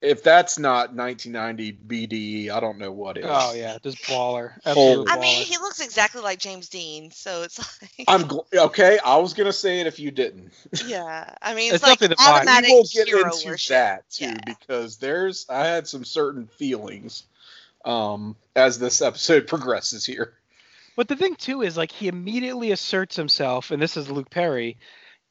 if 0.00 0.22
that's 0.22 0.58
not 0.58 0.94
1990 0.94 1.72
bde 1.72 2.50
i 2.50 2.60
don't 2.60 2.78
know 2.78 2.90
what 2.92 3.16
is 3.18 3.24
Oh 3.28 3.52
yeah, 3.54 3.78
just 3.82 3.98
baller. 4.02 4.52
Holy- 4.64 5.04
Absolute 5.04 5.08
I 5.08 5.16
mean, 5.18 5.44
he 5.44 5.56
looks 5.58 5.80
exactly 5.80 6.22
like 6.22 6.38
James 6.38 6.68
Dean, 6.68 7.10
so 7.10 7.42
it's 7.42 7.58
like, 7.82 8.08
i'm 8.08 8.24
gl- 8.24 8.44
okay 8.54 8.98
i 9.04 9.16
was 9.16 9.34
gonna 9.34 9.52
say 9.52 9.80
it 9.80 9.86
if 9.86 9.98
you 9.98 10.10
didn't 10.10 10.52
yeah. 10.86 11.34
I 11.42 11.54
mean, 11.54 11.72
It's 11.72 11.76
it's, 11.76 11.82
like 11.82 11.98
definitely 12.00 12.08
the 12.08 12.16
automatic 12.18 12.68
we 12.68 12.74
will 12.74 12.84
get 12.92 13.06
hero 13.06 13.36
into 13.36 13.46
worship. 13.46 13.68
that 13.68 14.08
too 14.10 14.24
Yeah. 14.24 14.40
because 14.44 14.96
there's 14.98 15.46
i 15.48 15.66
had 15.66 15.86
some 15.86 16.04
certain 16.04 16.46
feelings 16.46 17.24
um 17.84 18.36
as 18.56 18.78
this 18.78 19.00
episode 19.02 19.46
progresses 19.48 20.04
here 20.04 20.34
But 20.96 21.08
the 21.08 21.16
thing 21.16 21.34
too 21.36 21.62
is 21.62 21.76
like 21.76 21.92
he 21.92 22.08
immediately 22.08 22.70
asserts 22.72 23.16
himself, 23.16 23.70
and 23.70 23.80
this 23.80 23.96
is 23.96 24.10
Luke 24.10 24.30
Perry, 24.30 24.76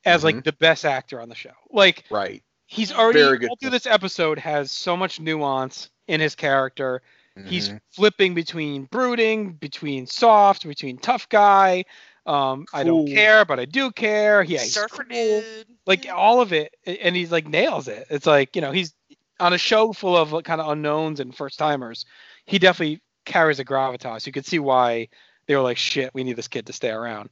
as 0.06 0.24
Mm-hmm. 0.24 0.26
like 0.26 0.44
the 0.44 0.54
best 0.54 0.86
actor 0.86 1.20
on 1.22 1.30
the 1.30 1.36
show. 1.36 1.54
Like 1.70 2.04
right 2.10 2.44
he's 2.72 2.92
already 2.94 3.20
Very 3.20 3.38
good 3.40 3.50
all 3.50 3.56
through 3.56 3.72
point. 3.72 3.84
this 3.84 3.92
episode 3.92 4.38
has 4.38 4.72
so 4.72 4.96
much 4.96 5.20
nuance 5.20 5.90
in 6.08 6.22
his 6.22 6.36
character. 6.36 7.02
He's 7.46 7.70
Mhm. 7.70 7.80
flipping 7.92 8.34
between 8.36 8.84
brooding, 8.86 9.54
between 9.54 10.06
soft, 10.06 10.68
between 10.68 10.98
tough 11.00 11.28
guy. 11.30 11.86
Um, 12.26 12.66
I 12.74 12.84
don't 12.84 13.08
care, 13.08 13.44
but 13.46 13.60
I 13.60 13.66
do 13.66 13.92
care. 13.92 14.44
Yeah, 14.44 14.60
he's 14.60 14.74
Surfer 14.74 15.04
cool. 15.06 15.16
dude. 15.42 15.68
like 15.88 16.06
all 16.14 16.42
of 16.42 16.54
it, 16.54 16.76
and 16.86 17.16
he's 17.16 17.32
like 17.32 17.48
nails 17.48 17.88
it. 17.88 18.06
It's 18.12 18.26
like 18.28 18.56
you 18.56 18.62
know 18.62 18.72
he's 18.72 18.94
on 19.40 19.54
a 19.54 19.58
show 19.58 19.92
full 19.94 20.16
of 20.16 20.44
kind 20.44 20.62
of 20.62 20.70
unknowns 20.70 21.20
and 21.22 21.36
first 21.36 21.58
timers. 21.58 22.06
He 22.46 22.60
definitely 22.60 23.02
carries 23.26 23.60
a 23.60 23.66
gravitas. 23.66 24.28
You 24.28 24.32
could 24.34 24.46
see 24.46 24.60
why 24.60 25.08
they 25.48 25.56
were 25.56 25.62
like, 25.64 25.78
"Shit, 25.78 26.14
we 26.14 26.24
need 26.24 26.36
this 26.36 26.48
kid 26.50 26.68
to 26.68 26.74
stay 26.74 26.92
around." 26.92 27.30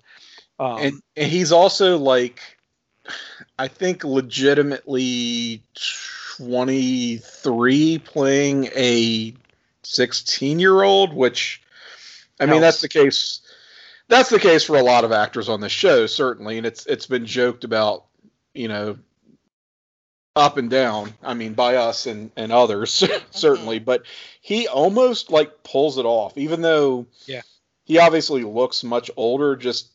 Um, 0.58 0.78
and, 0.80 1.02
and 1.16 1.32
he's 1.32 1.52
also 1.52 1.98
like 2.00 2.40
i 3.58 3.68
think 3.68 4.04
legitimately 4.04 5.62
23 6.38 8.00
playing 8.00 8.66
a 8.76 9.34
16 9.84 10.60
year 10.60 10.84
old 10.84 11.14
which 11.14 11.62
i 12.40 12.46
mean 12.46 12.62
that's 12.62 12.82
the 12.82 12.90
case 12.90 13.42
that's 14.10 14.30
the 14.30 14.40
case 14.40 14.64
for 14.64 14.78
a 14.78 14.84
lot 14.84 15.04
of 15.04 15.12
actors 15.12 15.50
on 15.50 15.62
the 15.62 15.70
show 15.70 16.06
certainly 16.06 16.58
and 16.58 16.66
it's 16.68 16.86
it's 16.86 17.08
been 17.08 17.26
joked 17.26 17.64
about 17.64 18.06
you 18.54 18.68
know 18.68 18.98
up 20.36 20.58
and 20.58 20.70
down 20.70 21.14
i 21.24 21.34
mean 21.34 21.54
by 21.54 21.76
us 21.76 22.06
and 22.06 22.32
and 22.38 22.52
others 22.52 23.04
certainly 23.32 23.78
mm-hmm. 23.78 23.86
but 23.86 24.04
he 24.42 24.68
almost 24.68 25.32
like 25.32 25.64
pulls 25.64 25.98
it 25.98 26.06
off 26.06 26.38
even 26.38 26.62
though 26.62 27.08
Yeah. 27.26 27.42
he 27.86 27.98
obviously 27.98 28.44
looks 28.44 28.84
much 28.84 29.10
older 29.18 29.56
just 29.56 29.90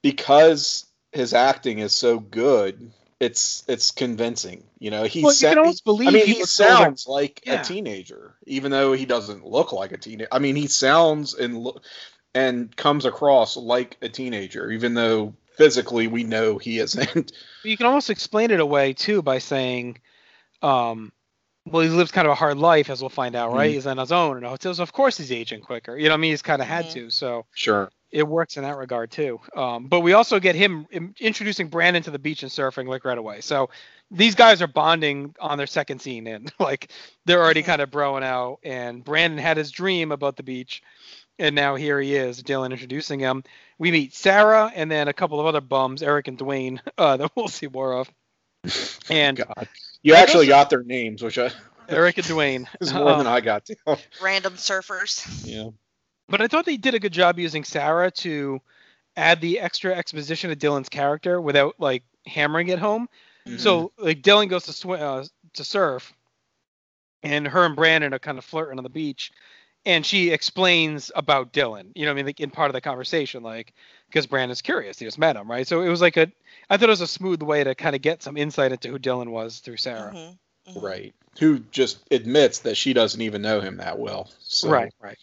because 0.00 0.86
his 1.14 1.32
acting 1.34 1.78
is 1.78 1.94
so 1.94 2.18
good 2.18 2.90
it's 3.20 3.64
it's 3.68 3.90
convincing 3.92 4.62
you 4.78 4.90
know 4.90 5.04
he 5.04 5.22
well, 5.22 5.32
you 5.32 5.36
sa- 5.36 5.48
can 5.50 5.58
almost 5.58 5.84
believe. 5.84 6.08
I 6.08 6.10
mean, 6.10 6.26
he 6.26 6.34
he 6.34 6.40
looks 6.40 6.60
older. 6.60 6.74
sounds 6.74 7.06
like 7.06 7.40
Yeah. 7.46 7.60
a 7.60 7.64
teenager, 7.64 8.34
even 8.46 8.70
though 8.70 8.92
he 8.92 9.06
doesn't 9.06 9.46
look 9.46 9.72
like 9.72 9.92
a 9.92 9.96
teenager. 9.96 10.28
I 10.30 10.40
mean, 10.40 10.56
he 10.56 10.66
sounds 10.66 11.34
and 11.34 11.56
look 11.56 11.82
and 12.34 12.74
comes 12.76 13.04
across 13.06 13.56
like 13.56 13.96
a 14.02 14.08
teenager, 14.08 14.70
even 14.72 14.94
though 14.94 15.34
physically 15.56 16.08
we 16.08 16.24
know 16.24 16.58
he 16.58 16.80
isn't. 16.80 17.32
you 17.62 17.76
can 17.76 17.86
almost 17.86 18.10
explain 18.10 18.50
it 18.50 18.60
away 18.60 18.92
too 18.92 19.22
by 19.22 19.38
saying, 19.38 19.98
um, 20.62 21.12
well, 21.66 21.82
he 21.82 21.88
lives 21.88 22.10
kind 22.10 22.26
of 22.26 22.32
a 22.32 22.36
hard 22.36 22.58
life, 22.58 22.90
as 22.90 23.00
we'll 23.00 23.08
find 23.08 23.34
out, 23.36 23.52
right? 23.52 23.70
Mhm. 23.70 23.74
He's 23.74 23.86
on 23.86 23.98
his 23.98 24.12
own 24.12 24.36
in 24.38 24.44
a 24.44 24.48
hotel, 24.50 24.74
so 24.74 24.82
of 24.82 24.92
course 24.92 25.16
he's 25.16 25.32
aging 25.32 25.62
quicker. 25.62 25.96
You 25.96 26.04
know, 26.04 26.10
what 26.10 26.18
I 26.18 26.20
mean, 26.20 26.32
he's 26.32 26.42
kind 26.42 26.60
of 26.60 26.68
had 26.68 26.86
Mhm. 26.86 26.90
to, 26.90 27.10
so 27.10 27.46
Sure. 27.54 27.90
It 28.14 28.26
works 28.28 28.56
in 28.56 28.62
that 28.62 28.76
regard 28.76 29.10
too. 29.10 29.40
Um, 29.56 29.88
but 29.88 30.00
we 30.00 30.12
also 30.12 30.38
get 30.38 30.54
him 30.54 30.86
introducing 31.18 31.66
Brandon 31.68 32.02
to 32.04 32.12
the 32.12 32.18
beach 32.18 32.44
and 32.44 32.50
surfing 32.52 32.86
like 32.86 33.04
right 33.04 33.18
away. 33.18 33.40
So 33.40 33.70
these 34.12 34.36
guys 34.36 34.62
are 34.62 34.68
bonding 34.68 35.34
on 35.40 35.58
their 35.58 35.66
second 35.66 36.00
scene 36.00 36.28
in, 36.28 36.46
like 36.60 36.90
they're 37.26 37.42
already 37.42 37.62
kind 37.64 37.82
of 37.82 37.90
broing 37.90 38.22
out. 38.22 38.60
And 38.62 39.04
Brandon 39.04 39.38
had 39.38 39.56
his 39.56 39.72
dream 39.72 40.12
about 40.12 40.36
the 40.36 40.44
beach, 40.44 40.80
and 41.40 41.56
now 41.56 41.74
here 41.74 42.00
he 42.00 42.14
is, 42.14 42.40
Dylan 42.42 42.70
introducing 42.70 43.18
him. 43.18 43.42
We 43.78 43.90
meet 43.90 44.14
Sarah 44.14 44.70
and 44.74 44.88
then 44.88 45.08
a 45.08 45.12
couple 45.12 45.40
of 45.40 45.46
other 45.46 45.60
bums, 45.60 46.00
Eric 46.00 46.28
and 46.28 46.38
Dwayne, 46.38 46.78
uh, 46.98 47.16
that 47.16 47.32
we'll 47.34 47.48
see 47.48 47.66
more 47.66 47.94
of. 47.94 48.10
And 49.10 49.36
God, 49.36 49.68
you 50.02 50.14
I 50.14 50.20
actually 50.20 50.46
got 50.46 50.70
their 50.70 50.82
names, 50.82 51.22
which 51.22 51.36
I, 51.36 51.50
Eric 51.88 52.16
and 52.18 52.26
Dwayne. 52.26 52.66
is 52.80 52.94
more 52.94 53.10
Um, 53.10 53.18
than 53.18 53.26
I 53.26 53.40
got 53.40 53.66
down. 53.66 53.98
Random 54.22 54.54
surfers. 54.54 55.26
Yeah. 55.44 55.70
But 56.28 56.40
I 56.40 56.48
thought 56.48 56.64
they 56.64 56.76
did 56.76 56.94
a 56.94 57.00
good 57.00 57.12
job 57.12 57.38
using 57.38 57.64
Sarah 57.64 58.10
to 58.10 58.60
add 59.16 59.40
the 59.40 59.60
extra 59.60 59.94
exposition 59.94 60.50
to 60.50 60.56
Dylan's 60.56 60.88
character 60.88 61.40
without 61.40 61.76
like 61.78 62.02
hammering 62.26 62.68
it 62.68 62.78
home. 62.78 63.08
Mm-hmm. 63.46 63.58
So 63.58 63.92
like 63.98 64.22
Dylan 64.22 64.48
goes 64.48 64.64
to 64.64 64.72
swim 64.72 65.00
uh, 65.02 65.24
to 65.54 65.64
surf, 65.64 66.12
and 67.22 67.46
her 67.46 67.64
and 67.64 67.76
Brandon 67.76 68.14
are 68.14 68.18
kind 68.18 68.38
of 68.38 68.44
flirting 68.44 68.78
on 68.78 68.84
the 68.84 68.90
beach, 68.90 69.32
and 69.84 70.04
she 70.04 70.30
explains 70.30 71.10
about 71.14 71.52
Dylan. 71.52 71.92
You 71.94 72.06
know, 72.06 72.10
what 72.10 72.14
I 72.14 72.16
mean, 72.16 72.26
like 72.26 72.40
in 72.40 72.50
part 72.50 72.70
of 72.70 72.72
the 72.72 72.80
conversation, 72.80 73.42
like 73.42 73.74
because 74.08 74.26
Brandon's 74.26 74.62
curious, 74.62 74.98
he 74.98 75.04
just 75.04 75.18
met 75.18 75.36
him, 75.36 75.50
right? 75.50 75.66
So 75.66 75.82
it 75.82 75.88
was 75.88 76.00
like 76.00 76.16
a, 76.16 76.32
I 76.70 76.76
thought 76.76 76.88
it 76.88 76.92
was 76.92 77.00
a 77.02 77.06
smooth 77.06 77.42
way 77.42 77.64
to 77.64 77.74
kind 77.74 77.94
of 77.94 78.02
get 78.02 78.22
some 78.22 78.36
insight 78.36 78.72
into 78.72 78.88
who 78.88 78.98
Dylan 78.98 79.28
was 79.28 79.58
through 79.58 79.76
Sarah. 79.76 80.12
Mhm, 80.12 80.38
mhm. 80.70 80.82
Right. 80.82 81.14
Who 81.38 81.58
just 81.58 81.98
admits 82.10 82.60
that 82.60 82.76
she 82.76 82.92
doesn't 82.94 83.20
even 83.20 83.42
know 83.42 83.60
him 83.60 83.76
that 83.78 83.98
well. 83.98 84.30
So, 84.38 84.70
Right, 84.70 84.92
right. 85.00 85.18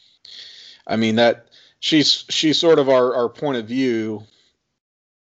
I 0.87 0.95
mean 0.95 1.15
that 1.15 1.47
she's 1.79 2.25
she's 2.29 2.59
sort 2.59 2.79
of 2.79 2.89
our, 2.89 3.15
our 3.15 3.29
point 3.29 3.57
of 3.57 3.67
view 3.67 4.23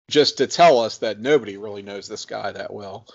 just 0.09 0.37
to 0.37 0.47
tell 0.47 0.79
us 0.79 0.99
that 0.99 1.19
nobody 1.19 1.57
really 1.57 1.81
knows 1.81 2.07
this 2.07 2.25
guy 2.25 2.51
that 2.51 2.73
well. 2.73 3.07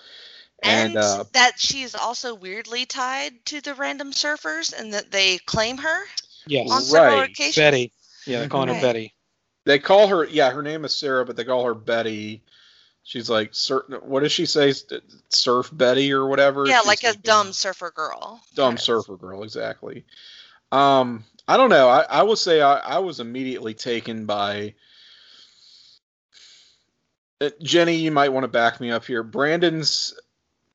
And, 0.61 0.95
And, 0.95 0.97
uh, 0.97 1.23
that 1.33 1.53
she's 1.57 1.95
also 1.95 2.33
weirdly 2.33 2.85
tied 2.85 3.45
to 3.45 3.61
the 3.61 3.73
random 3.75 4.11
surfers 4.11 4.77
and 4.77 4.93
that 4.93 5.11
they 5.11 5.37
claim 5.37 5.77
her 5.77 6.03
Yes. 6.47 6.69
on 6.71 6.81
several 6.81 7.19
Right. 7.19 7.29
occasions. 7.29 7.55
Betty. 7.55 7.93
Yeah, 8.25 8.39
they're 8.39 8.49
calling 8.49 8.67
her 8.67 8.81
Betty. 8.81 9.13
They 9.65 9.79
call 9.79 10.07
her, 10.07 10.25
yeah, 10.25 10.49
her 10.51 10.61
name 10.61 10.83
is 10.83 10.95
Sarah, 10.95 11.25
but 11.25 11.35
they 11.35 11.45
call 11.45 11.63
her 11.65 11.73
Betty. 11.73 12.41
She's 13.03 13.29
like, 13.29 13.55
certain. 13.55 13.95
What 13.95 14.21
does 14.21 14.31
she 14.31 14.45
say? 14.45 14.73
Surf 15.29 15.69
Betty 15.71 16.11
or 16.11 16.27
whatever. 16.27 16.67
Yeah, 16.67 16.79
She's 16.79 16.87
like 16.87 17.03
a 17.03 17.07
like 17.07 17.23
dumb 17.23 17.53
surfer 17.53 17.91
girl. 17.91 18.41
dumb 18.55 18.75
Yes. 18.75 18.85
surfer 18.85 19.15
girl, 19.15 19.43
exactly. 19.43 20.05
Um, 20.71 21.23
I 21.49 21.57
don't 21.57 21.69
know. 21.71 21.89
I, 21.89 22.01
I 22.01 22.21
would 22.23 22.37
say 22.37 22.61
I, 22.61 22.75
I 22.77 22.99
was 22.99 23.19
immediately 23.19 23.73
taken 23.73 24.25
by 24.25 24.75
Uh, 27.41 27.49
Jenny. 27.63 27.95
You 27.95 28.11
might 28.11 28.29
want 28.29 28.43
to 28.43 28.49
back 28.49 28.79
me 28.79 28.91
up 28.91 29.05
here. 29.05 29.23
Brandon's 29.23 30.13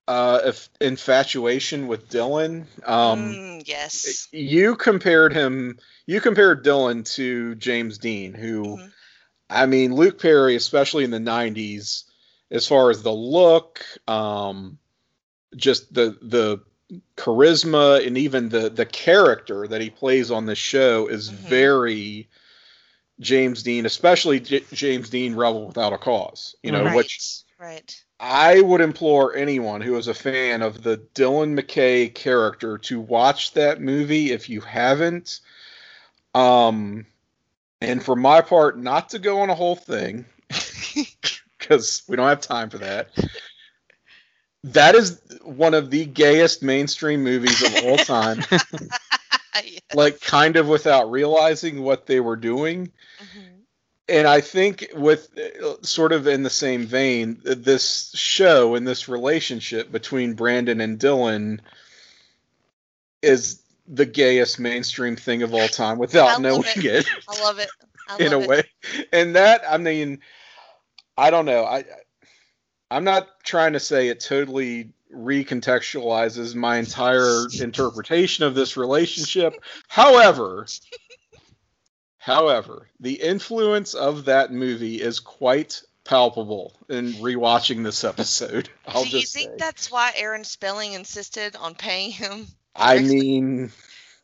uh, 0.08 0.40
if, 0.44 0.68
infatuation 0.80 1.86
with 1.86 2.08
Dylan. 2.08 2.66
Um, 2.86 3.34
Mm, 3.34 3.62
yes. 3.68 4.28
you 4.32 4.74
compared 4.76 5.32
him. 5.32 5.78
You 6.06 6.20
compared 6.20 6.64
Dylan 6.64 7.04
to 7.14 7.54
James 7.54 7.98
Dean, 7.98 8.34
who, 8.34 8.76
Mhm. 8.76 8.92
I 9.48 9.66
mean, 9.66 9.94
Luke 9.94 10.20
Perry, 10.20 10.56
especially 10.56 11.04
in 11.04 11.10
the 11.10 11.18
'90s, 11.20 12.04
as 12.50 12.66
far 12.66 12.90
as 12.90 13.02
the 13.02 13.12
look, 13.12 13.84
um, 14.08 14.78
just 15.56 15.92
the 15.94 16.18
the 16.20 16.60
charisma 17.16 18.06
and 18.06 18.16
even 18.18 18.48
the 18.48 18.68
the 18.70 18.86
character 18.86 19.66
that 19.68 19.80
he 19.80 19.90
plays 19.90 20.30
on 20.30 20.46
the 20.46 20.54
show 20.54 21.06
is 21.06 21.30
Mhm. 21.30 21.34
very 21.34 22.28
James 23.20 23.62
Dean, 23.62 23.86
especially 23.86 24.40
J- 24.40 24.64
James 24.72 25.08
Dean 25.08 25.34
Rebel 25.34 25.66
Without 25.66 25.92
a 25.92 25.98
Cause. 25.98 26.56
You 26.62 26.72
know, 26.72 26.84
right. 26.84 26.96
which 26.96 27.42
right. 27.58 28.04
I 28.18 28.60
would 28.60 28.80
implore 28.80 29.36
anyone 29.36 29.80
who 29.80 29.96
is 29.96 30.08
a 30.08 30.14
fan 30.14 30.62
of 30.62 30.82
the 30.82 30.98
Dylan 31.14 31.58
McKay 31.58 32.12
character 32.14 32.78
to 32.78 33.00
watch 33.00 33.52
that 33.52 33.80
movie 33.80 34.32
if 34.32 34.48
you 34.48 34.60
haven't. 34.60 35.40
Um, 36.34 37.06
and 37.80 38.02
for 38.02 38.16
my 38.16 38.40
part, 38.40 38.78
not 38.78 39.10
to 39.10 39.18
go 39.18 39.40
on 39.40 39.50
a 39.50 39.54
whole 39.54 39.76
thing 39.76 40.24
because 41.58 42.02
we 42.08 42.16
don't 42.16 42.28
have 42.28 42.40
time 42.40 42.70
for 42.70 42.78
that. 42.78 43.10
That 44.64 44.94
is 44.94 45.20
one 45.42 45.74
of 45.74 45.90
the 45.90 46.04
gayest 46.06 46.62
mainstream 46.62 47.22
movies 47.22 47.62
of 47.62 47.84
all 47.84 47.96
time. 47.98 48.42
Yes. 49.64 49.80
like, 49.94 50.20
kind 50.20 50.56
of 50.56 50.66
without 50.66 51.10
realizing 51.12 51.82
what 51.82 52.06
they 52.06 52.18
were 52.20 52.34
doing 52.36 52.90
Mhm. 53.20 53.62
and 54.08 54.26
I 54.26 54.40
think 54.40 54.88
with 54.94 55.28
sort 55.82 56.12
of 56.12 56.26
in 56.26 56.42
the 56.42 56.50
same 56.50 56.86
vein, 56.86 57.40
this 57.44 58.10
show 58.14 58.74
and 58.74 58.86
this 58.86 59.08
relationship 59.08 59.92
between 59.92 60.34
Brandon 60.34 60.80
and 60.80 60.98
Dylan 60.98 61.60
is 63.22 63.62
the 63.86 64.06
gayest 64.06 64.58
mainstream 64.58 65.16
thing 65.16 65.42
of 65.42 65.54
all 65.54 65.68
time 65.68 65.98
without 65.98 66.28
I 66.28 66.32
love 66.32 66.42
knowing 66.42 66.64
it. 66.66 66.84
it, 66.84 67.06
I 67.28 67.40
love 67.42 67.58
it. 67.58 67.70
I 68.08 68.16
in 68.18 68.32
a 68.32 68.40
it. 68.40 68.48
way. 68.48 68.62
And 69.12 69.36
that 69.36 69.62
I 69.68 69.78
mean, 69.78 70.20
I 71.16 71.30
don't 71.30 71.46
know. 71.46 71.64
I 71.64 71.84
I'm 72.94 73.02
not 73.02 73.28
trying 73.42 73.72
to 73.72 73.80
say 73.80 74.06
it 74.06 74.20
totally 74.20 74.92
recontextualizes 75.12 76.54
my 76.54 76.76
entire 76.76 77.46
interpretation 77.60 78.44
of 78.44 78.54
this 78.54 78.76
relationship. 78.76 79.54
However, 79.88 80.66
however, 82.18 82.88
the 83.00 83.14
influence 83.14 83.94
of 83.94 84.26
that 84.26 84.52
movie 84.52 85.00
is 85.00 85.18
quite 85.18 85.82
palpable 86.04 86.78
in 86.88 87.14
rewatching 87.14 87.82
this 87.82 88.04
episode. 88.04 88.68
I'll 88.86 89.02
Do 89.02 89.18
you 89.18 89.26
think 89.26 89.50
say. 89.50 89.56
that's 89.58 89.90
why 89.90 90.12
Aaron 90.16 90.44
Spelling 90.44 90.92
insisted 90.92 91.56
on 91.56 91.74
paying 91.74 92.12
him? 92.12 92.46
I 92.76 93.00
mean, 93.00 93.72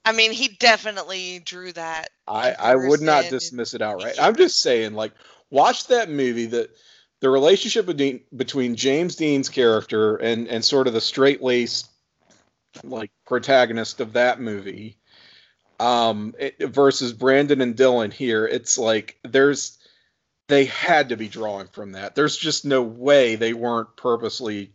I 0.05 0.13
mean, 0.13 0.31
he 0.31 0.47
definitely 0.61 1.41
drew 1.41 1.73
that. 1.73 2.11
I, 2.29 2.53
I 2.53 2.77
would 2.77 3.01
not 3.01 3.31
dismiss 3.31 3.75
it 3.75 3.83
outright. 3.83 4.15
I'm 4.21 4.37
just 4.37 4.61
saying, 4.61 4.95
like, 4.95 5.13
watch 5.51 5.89
that 5.89 6.09
movie. 6.09 6.47
That 6.47 6.71
the 7.21 7.31
relationship 7.31 7.87
between 7.87 8.21
between 8.35 8.77
James 8.77 9.17
Dean's 9.17 9.49
character 9.49 10.17
and 10.17 10.49
and 10.49 10.65
sort 10.65 10.87
of 10.87 10.93
the 10.93 11.01
straight 11.01 11.43
laced 11.43 11.89
like 12.85 13.11
protagonist 13.27 14.01
of 14.01 14.15
that 14.15 14.41
movie, 14.41 14.97
um, 15.79 16.35
it, 16.39 16.59
versus 16.59 17.13
Brandon 17.13 17.61
and 17.61 17.77
Dylan 17.77 18.13
here. 18.13 18.47
It's 18.47 18.79
like 18.79 19.19
there's 19.23 19.79
they 20.49 20.65
had 20.65 21.11
to 21.11 21.17
be 21.17 21.29
drawing 21.29 21.69
from 21.69 21.93
that. 21.93 22.15
There's 22.15 22.37
just 22.37 22.65
no 22.65 22.83
way 22.83 23.37
they 23.37 23.53
weren't 23.53 23.97
purposely 23.97 24.73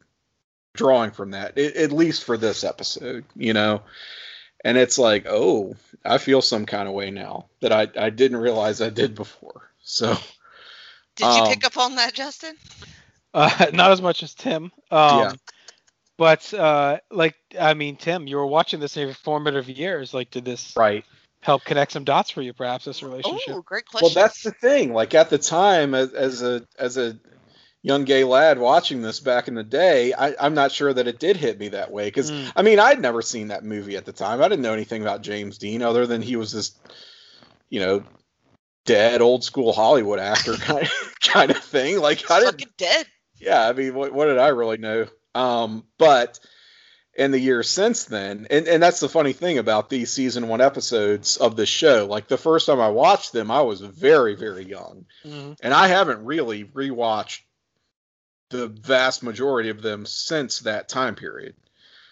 drawing 0.74 1.12
from 1.12 1.32
that. 1.32 1.58
a- 1.58 1.84
at 1.84 1.92
least 1.92 2.24
for 2.24 2.38
this 2.38 2.64
episode, 2.64 3.26
you 3.36 3.54
know. 3.54 3.82
And 4.64 4.78
it's 4.78 4.98
like, 4.98 5.26
oh, 5.28 5.76
I 6.04 6.18
feel 6.18 6.42
some 6.42 6.66
kind 6.66 6.88
of 6.88 6.96
way 6.96 7.12
now 7.12 7.46
that 7.62 7.72
I, 7.72 7.88
I 8.00 8.10
didn't 8.10 8.38
realize 8.38 8.82
I 8.82 8.90
did 8.90 9.14
before. 9.14 9.70
So 9.84 10.18
Did 11.16 11.26
you 11.26 11.42
Um, 11.44 11.48
pick 11.50 11.66
up 11.66 11.78
on 11.78 11.96
that, 11.96 12.14
Justin? 12.14 12.56
Uh, 13.34 13.66
not 13.74 13.92
as 13.92 14.02
much 14.02 14.24
as 14.24 14.34
Tim. 14.34 14.72
Um, 14.92 15.20
Yeah. 15.20 15.32
But 16.18 16.54
uh, 16.54 17.00
like, 17.12 17.36
I 17.60 17.74
mean, 17.74 17.98
Tim, 17.98 18.28
you 18.28 18.38
were 18.38 18.46
watching 18.46 18.80
this 18.80 18.96
in 18.96 19.08
your 19.08 19.14
formative 19.14 19.68
years. 19.70 20.14
Like, 20.14 20.32
did 20.32 20.46
this 20.46 20.74
right. 20.78 21.04
help 21.42 21.66
connect 21.66 21.92
some 21.92 22.06
dots 22.06 22.30
for 22.30 22.42
you, 22.42 22.54
perhaps, 22.54 22.86
this 22.86 23.04
relationship? 23.04 23.54
Oh, 23.54 23.62
great 23.62 23.86
question. 23.86 24.06
Well, 24.06 24.14
that's 24.14 24.42
the 24.42 24.52
thing. 24.52 24.94
Like 24.94 25.14
at 25.14 25.30
the 25.30 25.38
time, 25.38 25.94
as, 25.94 26.14
as 26.14 26.42
a 26.42 26.66
as 26.80 26.98
a 26.98 27.20
young 27.82 28.06
gay 28.06 28.24
lad 28.24 28.58
watching 28.58 29.02
this 29.02 29.20
back 29.20 29.50
in 29.50 29.54
the 29.56 29.64
day, 29.64 30.14
I, 30.14 30.34
I'm 30.40 30.54
not 30.54 30.72
sure 30.72 30.94
that 30.94 31.06
it 31.06 31.20
did 31.20 31.36
hit 31.36 31.60
me 31.60 31.68
that 31.70 31.92
way. 31.92 32.06
Because 32.06 32.32
Mm. 32.32 32.54
I 32.56 32.62
mean, 32.62 32.80
I'd 32.80 33.02
never 33.02 33.22
seen 33.22 33.50
that 33.50 33.66
movie 33.66 33.98
at 33.98 34.06
the 34.06 34.14
time. 34.14 34.42
I 34.42 34.48
didn't 34.48 34.64
know 34.64 34.74
anything 34.74 35.02
about 35.02 35.22
James 35.22 35.58
Dean 35.58 35.82
other 35.82 36.08
than 36.08 36.22
he 36.22 36.38
was 36.38 36.54
this, 36.54 36.72
you 37.70 37.82
know, 37.82 38.04
dead 38.86 39.22
old 39.22 39.44
school 39.44 39.74
Hollywood 39.74 40.20
actor 40.20 40.54
kind 40.58 40.84
of, 40.84 41.16
kind 41.22 41.52
of 41.52 41.58
thing. 41.58 42.00
Like 42.00 42.30
I 42.30 42.40
didn't 42.40 42.52
fucking 42.54 42.74
dead. 42.78 43.06
yeah, 43.40 43.68
I 43.68 43.74
mean, 43.74 43.94
what, 43.94 44.14
what 44.14 44.26
did 44.26 44.38
I 44.38 44.50
really 44.50 44.78
know? 44.78 45.08
Um, 45.34 45.84
but 45.98 46.40
in 47.18 47.32
the 47.32 47.40
years 47.40 47.70
since 47.70 48.06
then, 48.06 48.48
and, 48.50 48.68
and 48.68 48.84
that's 48.84 49.00
the 49.00 49.10
funny 49.10 49.34
thing 49.34 49.58
about 49.58 49.90
these 49.90 50.12
season 50.12 50.48
one 50.48 50.62
episodes 50.62 51.38
of 51.38 51.56
the 51.56 51.66
show. 51.66 52.06
Like 52.10 52.28
the 52.28 52.38
first 52.38 52.66
time 52.68 52.80
I 52.82 52.90
watched 52.90 53.32
them, 53.34 53.52
I 53.52 53.62
was 53.62 53.82
very, 53.82 54.36
very 54.36 54.66
young, 54.66 55.06
Mhm. 55.26 55.58
and 55.62 55.74
I 55.74 55.88
haven't 55.88 56.26
really 56.26 56.64
rewatched 56.66 57.42
the 58.50 58.68
vast 58.68 59.24
majority 59.24 59.70
of 59.70 59.82
them 59.82 60.06
since 60.06 60.60
that 60.60 60.88
time 60.88 61.16
period. 61.16 61.56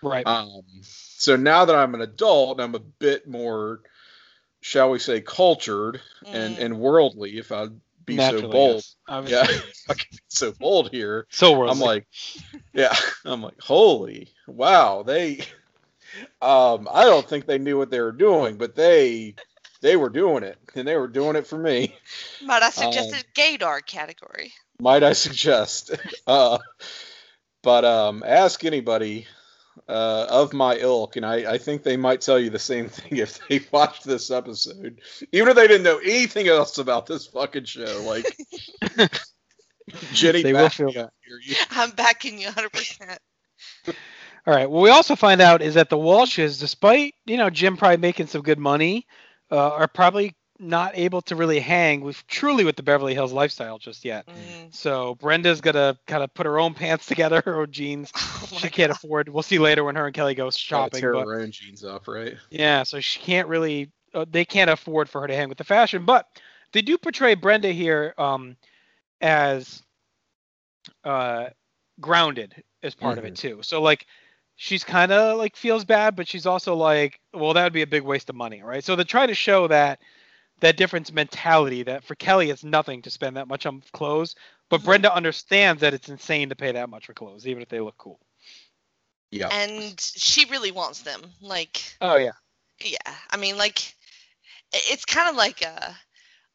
Right. 0.01 0.25
Um, 0.25 0.61
so 0.81 1.35
now 1.37 1.65
that 1.65 1.75
I'm 1.75 1.93
an 1.95 2.01
adult, 2.01 2.59
I'm 2.59 2.75
a 2.75 2.79
bit 2.79 3.27
more, 3.27 3.81
shall 4.63 4.91
we 4.91 4.99
say, 4.99 5.21
cultured 5.21 6.01
and, 6.33 6.57
Mm. 6.57 6.63
and 6.63 6.79
worldly, 6.79 7.37
if 7.37 7.51
I'd 7.51 7.79
be 8.05 8.15
Naturally, 8.15 8.43
so 8.43 8.49
bold. 8.49 8.83
yes. 9.09 9.29
Yeah, 9.29 9.43
I 9.89 9.93
could 9.93 10.09
be 10.11 10.19
so 10.29 10.53
bold 10.53 10.91
here. 10.91 11.27
So 11.29 11.57
worldly. 11.57 11.73
I'm 11.73 11.79
like, 11.81 12.07
yeah, 12.73 12.95
I'm 13.25 13.43
like, 13.43 13.61
holy 13.61 14.29
wow, 14.47 15.03
they 15.03 15.39
um 16.41 16.87
I 16.91 17.03
don't 17.05 17.27
think 17.27 17.45
they 17.47 17.59
knew 17.59 17.77
what 17.77 17.91
they 17.91 18.01
were 18.01 18.11
doing, 18.11 18.57
but 18.57 18.75
they 18.75 19.35
they 19.81 19.95
were 19.97 20.09
doing 20.09 20.43
it, 20.43 20.57
and 20.75 20.87
they 20.87 20.97
were 20.97 21.07
doing 21.07 21.35
it 21.35 21.47
for 21.47 21.57
me. 21.57 21.95
Might 22.41 22.63
I 22.63 22.69
suggest 22.69 23.13
um, 23.13 23.19
a 23.19 23.23
gaydar 23.33 23.85
category? 23.85 24.53
Might 24.79 25.03
I 25.03 25.13
suggest? 25.13 25.91
Uh 26.27 26.59
but 27.63 27.85
um 27.85 28.23
ask 28.25 28.63
anybody 28.65 29.27
uh 29.87 30.27
of 30.29 30.53
my 30.53 30.77
ilk, 30.77 31.15
and 31.15 31.25
I, 31.25 31.53
I 31.53 31.57
think 31.57 31.83
they 31.83 31.97
might 31.97 32.21
tell 32.21 32.39
you 32.39 32.49
the 32.49 32.59
same 32.59 32.89
thing 32.89 33.17
if 33.17 33.39
they 33.47 33.61
watched 33.71 34.03
this 34.03 34.31
episode. 34.31 35.01
Even 35.31 35.49
if 35.49 35.55
they 35.55 35.67
didn't 35.67 35.83
know 35.83 35.97
anything 35.97 36.47
else 36.47 36.77
about 36.77 37.05
this 37.05 37.27
fucking 37.27 37.65
show. 37.65 38.03
Like 38.05 38.25
Jenny 40.13 40.43
They 40.43 40.53
will 40.53 40.69
feel 40.69 40.87
me 40.87 40.97
up 40.97 41.13
here. 41.25 41.57
I'm 41.71 41.91
backing 41.91 42.39
you 42.39 42.47
100%. 42.47 43.17
All 44.45 44.53
right. 44.53 44.69
What 44.69 44.81
we 44.81 44.89
also 44.89 45.15
find 45.15 45.41
out 45.41 45.61
is 45.61 45.75
that 45.75 45.89
the 45.89 45.97
Walshes, 45.97 46.59
despite 46.59 47.15
you 47.25 47.37
know 47.37 47.49
Jim 47.49 47.77
probably 47.77 47.97
making 47.97 48.27
some 48.27 48.41
good 48.41 48.59
money, 48.59 49.07
uh, 49.51 49.69
are 49.69 49.87
probably 49.87 50.35
not 50.59 50.91
able 50.95 51.21
to 51.23 51.35
really 51.35 51.59
hang 51.59 52.01
with 52.01 52.25
truly 52.27 52.63
with 52.63 52.75
the 52.75 52.83
Beverly 52.83 53.13
Hills 53.13 53.33
lifestyle 53.33 53.79
just 53.79 54.05
yet. 54.05 54.27
Mm. 54.27 54.73
So 54.73 55.15
Brenda's 55.15 55.61
gonna 55.61 55.97
kind 56.07 56.23
of 56.23 56.33
put 56.33 56.45
her 56.45 56.59
own 56.59 56.73
pants 56.73 57.05
together, 57.05 57.41
her 57.45 57.61
own 57.61 57.71
jeans. 57.71 58.11
Oh 58.53 58.57
she 58.57 58.69
can't 58.69 58.89
God. 58.89 58.97
afford. 58.97 59.29
We'll 59.29 59.41
see 59.41 59.57
later 59.57 59.83
when 59.83 59.95
her 59.95 60.05
and 60.05 60.13
Kelly 60.13 60.35
go 60.35 60.51
shopping. 60.51 60.99
tear 61.01 61.13
But 61.13 61.25
her 61.25 61.41
own 61.41 61.49
jeans 61.49 61.83
off, 61.83 62.07
right? 62.07 62.35
yeah, 62.51 62.83
so 62.83 62.99
she 62.99 63.19
can't 63.19 63.47
really. 63.47 63.89
Uh, 64.13 64.25
they 64.29 64.45
can't 64.45 64.69
afford 64.69 65.09
for 65.09 65.21
her 65.21 65.27
to 65.27 65.35
hang 65.35 65.49
with 65.49 65.57
the 65.57 65.63
fashion, 65.63 66.05
but 66.05 66.27
they 66.71 66.83
do 66.83 66.97
portray 66.99 67.33
Brenda 67.33 67.69
here 67.69 68.13
um, 68.19 68.57
as 69.21 69.81
uh, 71.03 71.49
grounded 71.99 72.63
as 72.83 72.93
part 72.93 73.17
of 73.17 73.25
it 73.25 73.35
too. 73.35 73.59
So 73.63 73.81
like 73.81 74.05
she's 74.55 74.83
kind 74.83 75.11
of 75.11 75.37
like 75.37 75.55
feels 75.55 75.83
bad, 75.85 76.15
but 76.15 76.27
she's 76.27 76.45
also 76.45 76.75
like, 76.75 77.19
well, 77.33 77.53
that 77.53 77.63
would 77.63 77.73
be 77.73 77.81
a 77.81 77.87
big 77.87 78.03
waste 78.03 78.29
of 78.29 78.35
money, 78.35 78.61
right? 78.61 78.83
So 78.83 78.95
they 78.95 79.03
try 79.03 79.25
to 79.25 79.33
show 79.33 79.67
that 79.67 79.99
that 80.63 80.77
difference 80.77 81.11
mentality 81.13 81.83
that 81.83 82.03
for 82.03 82.15
Kelly 82.15 82.49
it's 82.51 82.63
nothing 82.63 83.03
to 83.03 83.11
spend 83.11 83.37
that 83.37 83.47
much 83.47 83.65
on 83.67 83.83
clothes, 83.93 84.35
But 84.69 84.81
Mhm. 84.81 84.85
Brenda 84.85 85.13
understands 85.13 85.81
that 85.81 85.93
it's 85.93 86.09
insane 86.09 86.49
to 86.49 86.55
pay 86.55 86.73
that 86.73 86.89
much 86.89 87.05
for 87.07 87.13
clothes, 87.13 87.47
even 87.47 87.63
if 87.63 87.69
they 87.69 87.81
look 87.81 87.97
cool. 87.97 88.19
Yeah. 89.31 89.51
And 89.51 89.99
she 89.99 90.45
really 90.45 90.71
wants 90.71 91.01
them. 91.03 91.21
Like, 91.41 91.83
Oh 92.01 92.17
yeah. 92.17 92.33
yeah. 92.83 93.15
I 93.31 93.37
mean, 93.37 93.57
like, 93.57 93.95
it's 94.73 95.05
kind 95.05 95.29
of 95.29 95.35
like 95.35 95.61
a, 95.61 95.97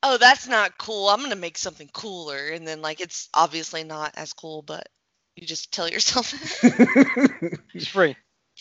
oh, 0.02 0.18
that's 0.18 0.48
not 0.48 0.78
cool. 0.78 1.08
I'm 1.08 1.22
gonna 1.22 1.36
make 1.36 1.58
something 1.58 1.88
cooler, 1.92 2.48
and 2.48 2.66
then 2.66 2.82
like 2.82 3.00
it's 3.00 3.28
obviously 3.34 3.84
not 3.84 4.12
as 4.16 4.32
cool, 4.32 4.62
but 4.62 4.88
you 5.36 5.46
just 5.46 5.72
tell 5.72 5.88
yourself 5.88 6.32
it's 7.74 7.88
free. 7.88 8.16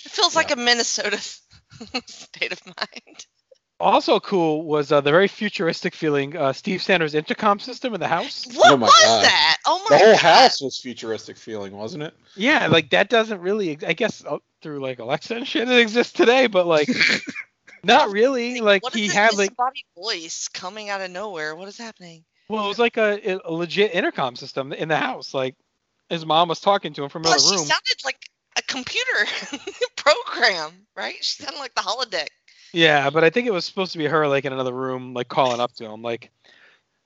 It 0.06 0.12
feels 0.12 0.36
like 0.36 0.52
a 0.52 0.56
Minnesota 0.56 1.18
state 2.08 2.52
of 2.54 2.66
mind. 2.66 3.28
Also 3.80 4.20
cool 4.20 4.64
was 4.64 4.92
uh, 4.92 5.02
the 5.02 5.12
very 5.12 5.28
futuristic 5.28 5.94
feeling 5.94 6.36
uh, 6.36 6.52
Steve 6.52 6.82
Sanders' 6.82 7.14
intercom 7.14 7.60
system 7.60 7.94
in 7.94 8.00
the 8.00 8.08
house. 8.08 8.46
What 8.56 8.72
Oh 8.74 8.78
my 8.78 8.88
was 8.88 9.04
God. 9.04 9.24
that? 9.26 9.58
Oh 9.68 9.86
my 9.88 9.98
the 9.98 10.04
whole 10.04 10.14
god! 10.14 10.20
house 10.22 10.62
was 10.62 10.80
futuristic 10.80 11.38
feeling, 11.38 11.74
wasn't 11.74 12.02
it? 12.04 12.16
Yeah, 12.36 12.68
like 12.68 12.90
that 12.90 13.10
doesn't 13.10 13.40
really. 13.40 13.78
I 13.86 13.94
guess 13.94 14.24
uh, 14.26 14.38
through 14.64 14.80
like 14.80 14.98
Alexa 14.98 15.36
and 15.36 15.48
shit, 15.48 15.70
it 15.70 15.78
exists 15.80 16.14
today, 16.14 16.48
but 16.48 16.66
like 16.66 16.90
not 17.84 18.10
really. 18.10 18.62
Like 18.62 18.82
What 18.82 18.96
is 18.96 19.00
he 19.02 19.08
this 19.08 19.16
had 19.16 19.34
like 19.36 19.52
disembodied 19.52 19.84
voice 19.96 20.48
coming 20.48 20.90
out 20.90 21.02
of 21.02 21.12
nowhere. 21.12 21.56
What 21.56 21.68
is 21.68 21.78
happening? 21.78 22.24
well, 22.50 22.66
it 22.66 22.70
was 22.70 22.80
like 22.80 22.98
a, 22.98 23.40
a 23.46 23.52
legit 23.54 23.94
intercom 23.94 24.36
system 24.36 24.74
in 24.74 24.88
the 24.88 24.98
house. 24.98 25.34
Like 25.36 25.54
his 26.10 26.26
mom 26.26 26.48
was 26.50 26.60
talking 26.62 26.94
to 26.94 27.04
him 27.04 27.10
from 27.10 27.22
Plus, 27.22 27.44
another 27.44 27.58
she 27.58 27.60
room. 27.60 27.68
sounded 27.68 27.98
like 28.06 28.18
a 28.58 28.62
computer 28.64 29.26
program, 29.96 30.72
right? 30.96 31.18
She 31.22 31.44
sounded 31.44 31.60
like 31.60 31.76
the 31.76 31.82
holodeck. 31.82 32.28
Yeah, 32.74 33.10
but 33.10 33.24
I 33.24 33.30
think 33.30 33.48
it 33.48 33.52
was 33.54 33.66
supposed 33.66 33.94
to 33.94 33.98
be 33.98 34.06
her 34.06 34.28
like 34.28 34.46
in 34.46 34.54
another 34.54 34.74
room, 34.74 35.14
like 35.14 35.28
calling 35.30 35.60
up 35.60 35.74
to 35.76 35.86
him, 35.86 36.02
like 36.02 36.32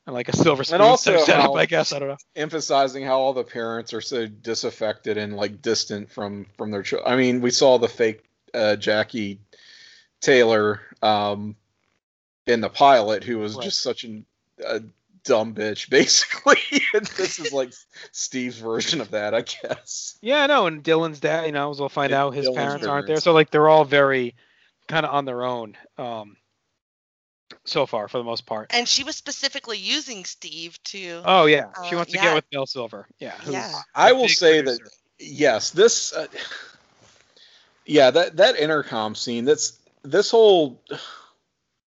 and 0.07 0.15
like 0.15 0.29
a 0.29 0.35
silver 0.35 0.63
spoon 0.63 0.81
also 0.81 1.15
type 1.17 1.25
setup. 1.25 1.55
I 1.55 1.65
guess 1.65 1.93
I 1.93 1.99
don't 1.99 2.09
know. 2.09 2.17
Emphasizing 2.35 3.05
how 3.05 3.19
all 3.19 3.33
the 3.33 3.43
parents 3.43 3.93
are 3.93 4.01
so 4.01 4.25
disaffected 4.27 5.17
and 5.17 5.35
like 5.35 5.61
distant 5.61 6.11
from 6.11 6.47
from 6.57 6.71
their 6.71 6.81
children. 6.83 7.11
I 7.11 7.15
mean, 7.15 7.41
we 7.41 7.51
saw 7.51 7.77
the 7.77 7.87
fake 7.87 8.23
uh, 8.53 8.75
Jackie 8.75 9.39
Taylor 10.21 10.81
um, 11.01 11.55
in 12.47 12.61
the 12.61 12.69
pilot, 12.69 13.23
who 13.23 13.37
was 13.39 13.55
Right. 13.55 13.63
just 13.63 13.81
such 13.81 14.03
an, 14.03 14.25
a 14.65 14.81
dumb 15.23 15.53
bitch, 15.53 15.89
basically. 15.91 16.57
and 16.93 17.05
this 17.17 17.39
is 17.39 17.53
like 17.53 17.71
Steve's 18.11 18.57
version 18.57 19.01
of 19.01 19.11
that, 19.11 19.33
I 19.33 19.41
guess. 19.41 20.17
Yeah, 20.21 20.47
no, 20.47 20.65
and 20.67 20.83
Dylan's 20.83 21.19
dad, 21.19 21.45
you 21.45 21.51
know, 21.51 21.69
as 21.71 21.79
we'll 21.79 21.89
find 21.89 22.11
out, 22.11 22.31
his 22.33 22.47
Dylan's 22.47 22.55
parents 22.57 22.85
aren't 22.87 23.07
there, 23.07 23.19
so 23.19 23.33
like 23.33 23.51
they're 23.51 23.69
all 23.69 23.85
very 23.85 24.35
kind 24.91 25.05
of 25.05 25.13
on 25.13 25.25
their 25.25 25.43
own, 25.43 25.77
um, 25.97 26.35
so 27.65 27.85
far 27.85 28.07
for 28.07 28.17
the 28.17 28.23
most 28.23 28.45
part. 28.45 28.67
And 28.73 28.87
she 28.87 29.03
was 29.03 29.15
specifically 29.15 29.77
using 29.77 30.25
Steve 30.25 30.77
to. 30.85 31.21
Oh 31.25 31.45
yeah, 31.45 31.65
she 31.87 31.95
Uh, 31.95 31.99
wants 31.99 32.11
to 32.11 32.17
yeah. 32.17 32.23
get 32.25 32.35
with 32.35 32.49
Bill 32.49 32.65
Silver. 32.65 33.07
Yeah, 33.19 33.31
who's 33.41 33.53
Yeah. 33.53 33.71
I 33.95 34.11
a 34.11 34.15
will 34.15 34.27
say 34.27 34.61
producer. 34.61 34.83
that 34.83 34.91
yes, 35.19 35.69
this 35.71 36.13
uh, 36.13 36.27
yeah, 37.85 38.11
that 38.11 38.37
that 38.37 38.57
intercom 38.59 39.15
scene, 39.15 39.45
that's 39.45 39.79
this 40.03 40.29
whole 40.31 40.81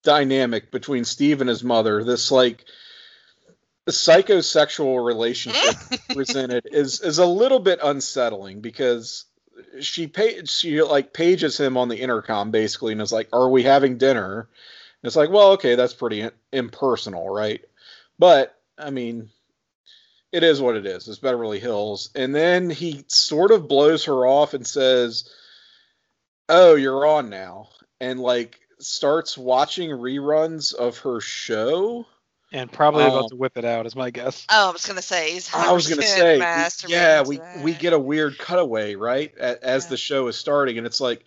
dynamic 0.03 0.71
between 0.71 1.03
Steve 1.05 1.41
and 1.41 1.49
his 1.49 1.63
mother, 1.63 2.03
this 2.03 2.31
like 2.31 2.65
the 3.85 3.91
psychosexual 3.91 5.05
relationship 5.05 5.75
presented 6.13 6.67
is 6.71 7.01
is 7.01 7.17
a 7.19 7.25
little 7.25 7.59
bit 7.59 7.79
unsettling 7.83 8.61
because 8.61 9.25
she 9.79 10.07
pay 10.07 10.45
she 10.45 10.81
like 10.81 11.13
pages 11.13 11.59
him 11.59 11.77
on 11.77 11.89
the 11.89 11.99
intercom 11.99 12.51
basically 12.51 12.91
and 12.91 13.01
is 13.01 13.11
like, 13.11 13.29
"Are 13.33 13.49
we 13.49 13.63
having 13.63 13.97
dinner?" 13.97 14.39
And 14.41 15.07
it's 15.07 15.15
like, 15.15 15.29
"Well, 15.29 15.51
okay, 15.53 15.75
that's 15.75 15.93
pretty 15.93 16.29
impersonal, 16.51 17.29
right?" 17.29 17.63
But 18.19 18.57
I 18.77 18.89
mean, 18.89 19.29
it 20.31 20.43
is 20.43 20.61
what 20.61 20.75
it 20.75 20.85
is. 20.85 21.07
It's 21.07 21.19
Beverly 21.19 21.59
Hills, 21.59 22.09
and 22.15 22.33
then 22.33 22.69
he 22.69 23.05
sort 23.07 23.51
of 23.51 23.67
blows 23.67 24.05
her 24.05 24.25
off 24.25 24.53
and 24.53 24.65
says, 24.65 25.29
"Oh, 26.49 26.75
you're 26.75 27.05
on 27.05 27.29
now," 27.29 27.69
and 27.99 28.19
like 28.19 28.59
starts 28.79 29.37
watching 29.37 29.89
reruns 29.91 30.73
of 30.73 30.99
her 30.99 31.21
show. 31.21 32.05
And 32.53 32.71
probably 32.71 33.03
um, 33.03 33.11
about 33.11 33.29
to 33.29 33.35
whip 33.35 33.57
it 33.57 33.65
out, 33.65 33.85
is 33.85 33.95
my 33.95 34.09
guess. 34.11 34.45
Oh, 34.51 34.69
I 34.69 34.71
was 34.71 34.85
gonna 34.85 35.01
say 35.01 35.31
he's. 35.33 35.53
I 35.53 35.71
was 35.73 35.87
gonna 35.89 36.03
say, 36.03 36.37
we- 36.37 36.93
yeah, 36.93 37.21
we 37.23 37.37
that. 37.37 37.63
we 37.63 37.73
get 37.73 37.93
a 37.93 37.99
weird 37.99 38.37
cutaway 38.37 38.95
right 38.95 39.33
a- 39.37 39.61
as 39.65 39.85
Yeah. 39.85 39.89
the 39.89 39.97
show 39.97 40.27
is 40.27 40.37
starting, 40.37 40.77
and 40.77 40.87
it's 40.87 41.01
like, 41.01 41.25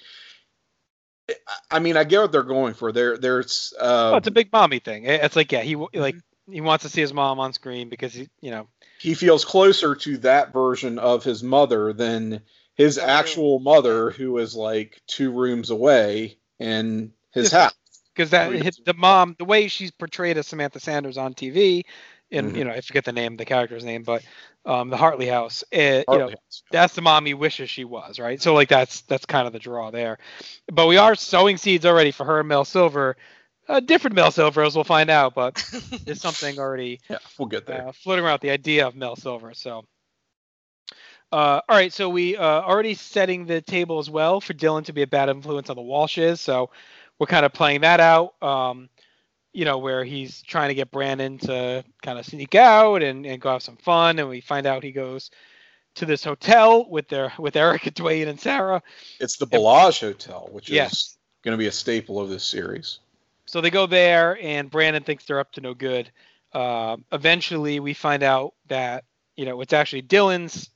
I- 1.28 1.34
I 1.72 1.78
mean, 1.80 1.96
I 1.96 2.04
get 2.04 2.20
what 2.20 2.32
they're 2.32 2.42
going 2.42 2.74
for. 2.74 2.92
There, 2.92 3.18
there's, 3.18 3.74
uh, 3.78 4.12
oh, 4.14 4.16
it's 4.16 4.28
a 4.28 4.32
big 4.32 4.52
mommy 4.52 4.78
thing. 4.78 5.04
It's 5.04 5.36
like 5.36 5.52
yeah, 5.52 5.62
he 5.62 5.76
like 5.76 6.14
Mm-hmm. 6.14 6.52
he 6.52 6.60
wants 6.60 6.84
to 6.84 6.88
see 6.88 7.00
his 7.00 7.12
mom 7.12 7.40
on 7.40 7.52
screen 7.52 7.88
because 7.88 8.14
he, 8.14 8.28
you 8.40 8.50
know, 8.52 8.68
he 9.00 9.14
feels 9.14 9.44
closer 9.44 9.94
to 9.96 10.18
that 10.18 10.52
version 10.52 10.98
of 11.00 11.24
his 11.24 11.42
mother 11.42 11.92
than 11.92 12.42
his 12.74 12.98
actual 12.98 13.58
mother, 13.58 14.10
who 14.10 14.38
is 14.38 14.54
like 14.54 15.00
two 15.08 15.32
rooms 15.32 15.70
away 15.70 16.38
in 16.60 17.12
his 17.32 17.50
house. 17.50 17.72
Because 18.16 18.30
that 18.32 18.52
hit 18.52 18.78
the 18.84 18.94
mom 18.94 19.36
the 19.38 19.44
way 19.44 19.68
she's 19.68 19.92
portrayed 19.92 20.38
as 20.38 20.46
Samantha 20.48 20.80
Sanders 20.80 21.18
on 21.18 21.34
TV, 21.34 21.84
and 22.32 22.54
Mhm. 22.54 22.56
you 22.56 22.64
know 22.64 22.72
I 22.72 22.80
forget 22.80 23.04
the 23.04 23.12
name, 23.12 23.36
the 23.36 23.44
character's 23.46 23.84
name, 23.84 24.04
but 24.04 24.24
um, 24.66 24.90
the 24.90 24.96
Hartley 24.96 25.26
House. 25.26 25.64
It, 25.72 26.08
you 26.10 26.18
know, 26.18 26.30
House. 26.30 26.62
that's 26.70 26.94
the 26.94 27.02
mom 27.02 27.26
he 27.26 27.34
wishes 27.34 27.70
she 27.70 27.84
was, 27.84 28.18
right? 28.20 28.40
So 28.42 28.54
like 28.54 28.68
that's 28.68 29.02
that's 29.02 29.26
kind 29.26 29.46
of 29.46 29.52
the 29.52 29.60
draw 29.60 29.90
there. 29.90 30.18
But 30.72 30.86
we 30.88 30.98
are 30.98 31.14
sowing 31.16 31.58
seeds 31.58 31.86
already 31.86 32.12
for 32.12 32.24
her 32.24 32.40
and 32.40 32.48
Mel 32.48 32.64
Silver, 32.64 33.16
a 33.68 33.80
different 33.80 34.16
Mel 34.16 34.30
Silver 34.32 34.62
as 34.62 34.74
we'll 34.74 34.84
find 34.84 35.10
out, 35.10 35.34
but 35.34 35.62
there's 36.06 36.20
something 36.20 36.58
already 36.58 37.00
Yeah, 37.08 37.18
we'll 37.38 37.48
get 37.48 37.66
there. 37.66 37.86
uh, 37.86 37.92
floating 37.92 38.24
around 38.24 38.40
the 38.40 38.50
idea 38.50 38.86
of 38.86 38.94
Mel 38.96 39.16
Silver. 39.16 39.54
So, 39.54 39.84
uh, 41.32 41.60
all 41.68 41.76
right, 41.76 41.92
so 41.92 42.08
we 42.08 42.36
uh, 42.36 42.42
already 42.44 42.94
setting 42.94 43.46
the 43.46 43.60
table 43.60 43.98
as 43.98 44.08
well 44.10 44.40
for 44.40 44.54
Dylan 44.54 44.84
to 44.86 44.92
be 44.92 45.02
a 45.02 45.06
bad 45.06 45.28
influence 45.28 45.70
on 45.70 45.76
the 45.76 45.82
Walshes. 45.82 46.38
So 46.38 46.70
we're 47.18 47.26
kind 47.26 47.46
of 47.46 47.52
playing 47.52 47.82
that 47.82 48.00
out. 48.00 48.34
Um, 48.42 48.88
you 49.52 49.64
know, 49.64 49.78
where 49.78 50.04
he's 50.04 50.42
trying 50.42 50.68
to 50.68 50.74
get 50.74 50.90
Brandon 50.90 51.38
to 51.38 51.82
kind 52.02 52.18
of 52.18 52.26
sneak 52.26 52.54
out 52.54 53.02
and, 53.02 53.24
and 53.24 53.40
go 53.40 53.52
have 53.52 53.62
some 53.62 53.76
fun, 53.78 54.18
and 54.18 54.28
we 54.28 54.42
find 54.42 54.66
out 54.66 54.82
he 54.84 54.92
goes 54.92 55.30
to 55.94 56.04
this 56.04 56.22
hotel 56.22 56.86
with 56.90 57.08
their 57.08 57.32
with 57.38 57.56
Eric 57.56 57.86
and 57.86 57.94
Dwayne 57.94 58.28
and 58.28 58.38
Sarah. 58.38 58.82
It's 59.18 59.38
the 59.38 59.46
Bel 59.46 59.88
Age 59.88 60.00
Hotel, 60.00 60.48
which 60.52 60.68
Yes. 60.68 60.92
is 60.92 61.18
going 61.42 61.54
to 61.54 61.58
be 61.58 61.68
a 61.68 61.72
staple 61.72 62.20
of 62.20 62.28
this 62.28 62.44
series. 62.44 62.98
So 63.46 63.60
they 63.62 63.70
go 63.70 63.86
there, 63.86 64.38
and 64.42 64.70
Brandon 64.70 65.02
thinks 65.02 65.24
they're 65.24 65.40
up 65.40 65.52
to 65.52 65.60
no 65.62 65.72
good. 65.72 66.10
Uh, 66.52 66.98
eventually, 67.12 67.80
we 67.80 67.94
find 67.94 68.22
out 68.22 68.52
that 68.68 69.04
you 69.36 69.46
know 69.46 69.60
it's 69.62 69.72
actually 69.72 70.02
Dylan's 70.02 70.68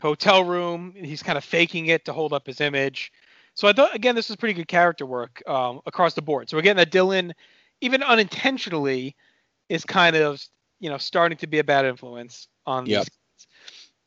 hotel 0.00 0.42
room. 0.42 0.92
He's 0.96 1.22
kind 1.22 1.38
of 1.38 1.44
faking 1.44 1.86
it 1.86 2.04
to 2.06 2.12
hold 2.12 2.32
up 2.32 2.46
his 2.46 2.60
image. 2.60 3.12
So 3.54 3.68
I 3.68 3.72
thought 3.72 3.94
again 3.94 4.14
this 4.14 4.28
was 4.28 4.36
pretty 4.36 4.54
good 4.54 4.68
character 4.68 5.06
work 5.06 5.42
um, 5.48 5.80
across 5.86 6.14
the 6.14 6.22
board. 6.22 6.48
So 6.50 6.58
again, 6.58 6.76
that 6.76 6.90
Dylan, 6.90 7.32
even 7.80 8.02
unintentionally, 8.02 9.16
is 9.68 9.84
kind 9.84 10.16
of 10.16 10.42
you 10.80 10.90
know 10.90 10.98
starting 10.98 11.38
to 11.38 11.46
be 11.46 11.58
a 11.60 11.64
bad 11.64 11.84
influence 11.84 12.48
on 12.66 12.86
Yep. 12.86 13.00
these. 13.04 13.08
kids. 13.08 13.46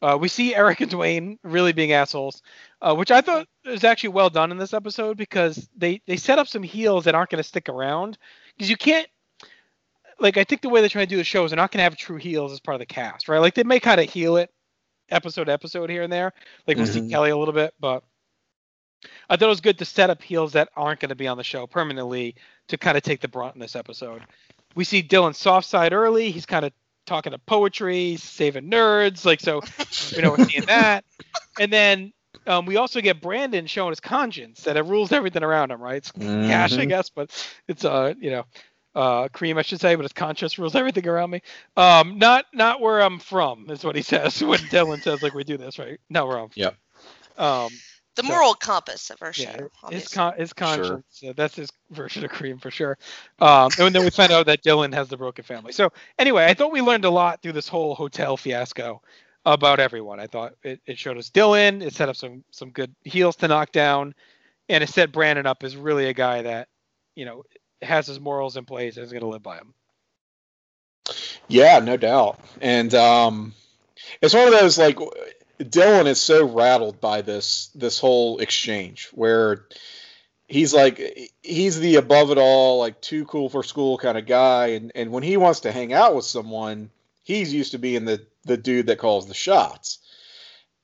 Uh, 0.01 0.17
we 0.19 0.27
see 0.27 0.53
Eric 0.53 0.81
and 0.81 0.91
Dwayne 0.91 1.37
really 1.43 1.73
being 1.73 1.91
assholes, 1.91 2.43
uh, 2.81 2.93
which 2.93 3.09
I 3.09 3.21
thought 3.21 3.47
was 3.65 3.83
actually 3.83 4.09
well 4.09 4.29
done 4.29 4.51
in 4.51 4.57
this 4.57 4.73
episode 4.73 5.17
because 5.17 5.67
they 5.75 6.01
they 6.05 6.17
set 6.17 6.37
up 6.39 6.47
some 6.47 6.61
heels 6.63 7.05
that 7.05 7.15
aren't 7.15 7.29
going 7.31 7.41
to 7.41 7.47
stick 7.47 7.67
around 7.69 8.17
because 8.55 8.69
you 8.69 8.77
can't. 8.77 9.07
Like 10.19 10.37
I 10.37 10.43
think 10.43 10.61
the 10.61 10.69
way 10.69 10.81
they're 10.81 10.89
trying 10.89 11.05
to 11.05 11.09
do 11.09 11.17
the 11.17 11.23
show 11.23 11.45
is 11.45 11.51
they're 11.51 11.57
not 11.57 11.71
going 11.71 11.79
to 11.79 11.83
have 11.83 11.95
true 11.95 12.17
heels 12.17 12.51
as 12.51 12.59
part 12.59 12.75
of 12.75 12.79
the 12.79 12.85
cast, 12.87 13.27
right? 13.27 13.39
Like 13.39 13.53
they 13.53 13.63
may 13.63 13.79
kind 13.79 13.99
of 14.01 14.09
heal 14.09 14.37
it 14.37 14.51
episode 15.09 15.45
to 15.45 15.51
episode 15.53 15.89
here 15.89 16.03
and 16.03 16.11
there. 16.11 16.33
Like 16.67 16.77
we'll 16.77 16.87
see 16.87 17.01
Mhm. 17.01 17.09
Kelly 17.09 17.29
a 17.29 17.37
little 17.37 17.53
bit, 17.53 17.73
but 17.79 18.03
I 19.29 19.35
thought 19.35 19.45
it 19.45 19.49
was 19.49 19.61
good 19.61 19.77
to 19.79 19.85
set 19.85 20.09
up 20.09 20.21
heels 20.21 20.53
that 20.53 20.69
aren't 20.75 20.99
going 20.99 21.09
to 21.09 21.15
be 21.15 21.27
on 21.27 21.37
the 21.37 21.43
show 21.43 21.67
permanently 21.67 22.35
to 22.67 22.77
kind 22.77 22.97
of 22.97 23.03
take 23.03 23.21
the 23.21 23.27
brunt 23.27 23.55
in 23.55 23.61
this 23.61 23.75
episode. 23.75 24.21
We 24.75 24.83
see 24.83 25.01
Dylan 25.03 25.35
soft 25.35 25.67
side 25.67 25.93
early. 25.93 26.31
He's 26.31 26.45
kind 26.45 26.65
of 26.65 26.71
talking 27.05 27.31
to 27.31 27.37
poetry, 27.39 28.17
saving 28.17 28.69
nerds, 28.69 29.25
like 29.25 29.39
so. 29.39 29.61
You 30.15 30.21
know, 30.21 30.31
we're 30.31 30.45
seeing 30.45 30.65
that, 30.65 31.05
and 31.59 31.71
then 31.71 32.13
um, 32.45 32.65
we 32.65 32.77
also 32.77 33.01
get 33.01 33.21
Brandon 33.21 33.65
showing 33.65 33.89
his 33.91 33.99
conscience 33.99 34.63
that 34.63 34.77
it 34.77 34.83
rules 34.85 35.11
everything 35.11 35.43
around 35.43 35.71
him, 35.71 35.81
right? 35.81 35.97
It's 35.97 36.11
cash, 36.11 36.77
I 36.77 36.85
guess, 36.85 37.09
but 37.09 37.31
it's 37.67 37.83
uh, 37.85 38.13
you 38.19 38.31
know, 38.31 38.45
uh, 38.95 39.27
cream, 39.29 39.57
I 39.57 39.61
should 39.61 39.79
say, 39.81 39.95
but 39.95 40.03
his 40.03 40.13
conscience 40.13 40.57
rules 40.57 40.75
everything 40.75 41.07
around 41.07 41.29
me. 41.29 41.41
Um, 41.75 42.17
not 42.17 42.45
not 42.53 42.81
where 42.81 43.01
I'm 43.01 43.19
from 43.19 43.69
is 43.69 43.83
what 43.83 43.95
he 43.95 44.01
says 44.01 44.43
when 44.43 44.59
Dylan 44.59 45.01
says 45.01 45.21
like 45.21 45.33
we 45.33 45.43
do 45.43 45.57
this, 45.57 45.77
right? 45.79 45.99
Not 46.09 46.27
where 46.27 46.39
I'm. 46.39 46.49
yeah. 46.55 46.71
Um, 47.37 47.69
the 48.17 48.23
So- 48.23 48.27
moral 48.27 48.53
compass 48.53 49.09
of 49.09 49.21
our 49.21 49.31
show. 49.31 49.43
yeah, 49.43 49.89
his 49.89 50.09
con- 50.09 50.33
his 50.37 50.51
conscience. 50.51 51.23
uh, 51.25 51.31
that's 51.35 51.55
his 51.55 51.69
version 51.91 52.25
of 52.25 52.31
cream 52.31 52.57
for 52.59 52.69
sure. 52.69 52.97
Um, 53.39 53.69
and 53.79 53.95
then 53.95 54.03
we 54.03 54.09
find 54.09 54.31
out 54.33 54.45
that 54.47 54.61
Dylan 54.63 54.93
has 54.93 55.07
the 55.07 55.15
broken 55.17 55.45
family. 55.45 55.71
So 55.71 55.91
anyway, 56.19 56.45
I 56.45 56.53
thought 56.53 56.71
we 56.73 56.81
learned 56.81 57.05
a 57.05 57.09
lot 57.09 57.41
through 57.41 57.53
this 57.53 57.67
whole 57.69 57.95
hotel 57.95 58.35
fiasco 58.35 59.01
about 59.45 59.79
everyone. 59.79 60.19
I 60.19 60.27
thought 60.27 60.53
it, 60.63 60.81
it 60.85 60.97
showed 60.97 61.17
us 61.17 61.29
Dylan. 61.29 61.81
It 61.81 61.93
set 61.95 62.09
up 62.09 62.17
some 62.17 62.43
some 62.51 62.71
good 62.71 62.93
heels 63.05 63.37
to 63.37 63.47
knock 63.47 63.71
down, 63.71 64.13
and 64.67 64.83
it 64.83 64.89
set 64.89 65.13
Brandon 65.13 65.45
up 65.45 65.63
as 65.63 65.77
really 65.77 66.07
a 66.09 66.13
guy 66.13 66.41
that 66.41 66.67
you 67.15 67.23
know 67.25 67.43
has 67.81 68.07
his 68.07 68.19
morals 68.19 68.57
in 68.57 68.65
place 68.65 68.97
and 68.97 69.05
is 69.05 69.11
going 69.11 69.21
to 69.21 69.27
live 69.29 69.43
by 69.43 69.55
them. 69.57 69.73
Yeah, 71.47 71.79
no 71.79 71.95
doubt. 71.95 72.39
And 72.61 72.93
um, 72.93 73.53
it's 74.21 74.33
one 74.33 74.47
of 74.47 74.59
those 74.59 74.77
like 74.77 74.97
Dylan 75.59 76.05
is 76.05 76.21
so 76.21 76.45
rattled 76.45 77.01
by 77.01 77.21
this 77.21 77.69
this 77.73 77.99
whole 77.99 78.39
exchange 78.39 79.09
where 79.13 79.65
he's 80.47 80.73
like 80.73 81.31
he's 81.41 81.79
the 81.79 81.95
above 81.95 82.31
it 82.31 82.37
all 82.37 82.79
like 82.79 83.01
too 83.01 83.25
cool 83.25 83.49
for 83.49 83.63
school 83.63 83.97
kind 83.97 84.17
of 84.17 84.25
guy. 84.25 84.67
And 84.67 84.91
and 84.95 85.11
when 85.11 85.23
he 85.23 85.37
wants 85.37 85.61
to 85.61 85.71
hang 85.71 85.93
out 85.93 86.15
with 86.15 86.25
someone 86.25 86.89
he's 87.23 87.53
used 87.53 87.71
to 87.71 87.79
being 87.79 88.05
the 88.05 88.25
the 88.45 88.57
dude 88.57 88.87
that 88.87 88.99
calls 88.99 89.27
the 89.27 89.33
shots. 89.33 89.99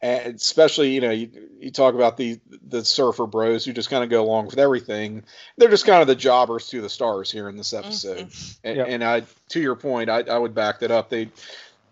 And 0.01 0.35
especially 0.35 0.89
you 0.89 1.01
know 1.01 1.11
you, 1.11 1.29
you 1.59 1.71
talk 1.71 1.93
about 1.93 2.17
the 2.17 2.39
the 2.67 2.83
surfer 2.83 3.27
bros 3.27 3.63
who 3.63 3.73
just 3.73 3.89
kind 3.89 4.03
of 4.03 4.09
go 4.09 4.23
along 4.23 4.47
with 4.47 4.57
everything. 4.57 5.23
They're 5.57 5.69
just 5.69 5.85
kind 5.85 6.01
of 6.01 6.07
the 6.07 6.15
jobbers 6.15 6.67
to 6.69 6.81
the 6.81 6.89
stars 6.89 7.31
here 7.31 7.47
in 7.47 7.57
this 7.57 7.73
mm-hmm. 7.73 7.85
episode. 7.85 8.31
And, 8.63 8.77
Yep. 8.77 8.87
and 8.89 9.03
i 9.03 9.23
to 9.49 9.61
your 9.61 9.75
point 9.75 10.09
I, 10.09 10.21
I 10.21 10.37
would 10.37 10.55
back 10.55 10.79
that 10.79 10.89
up. 10.91 11.09
They 11.09 11.29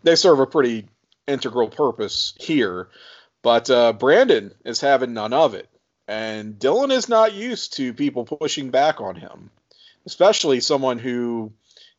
they 0.03 0.15
serve 0.15 0.39
a 0.39 0.47
pretty 0.47 0.87
integral 1.27 1.69
purpose 1.69 2.33
here 2.39 2.87
but 3.41 3.69
uh, 3.69 3.93
brandon 3.93 4.53
is 4.65 4.81
having 4.81 5.13
none 5.13 5.33
of 5.33 5.53
it 5.53 5.69
and 6.07 6.55
dylan 6.55 6.91
is 6.91 7.07
not 7.07 7.33
used 7.33 7.73
to 7.73 7.93
people 7.93 8.25
pushing 8.25 8.69
back 8.71 8.99
on 9.01 9.15
him 9.15 9.49
especially 10.05 10.59
someone 10.59 10.97
who 10.99 11.51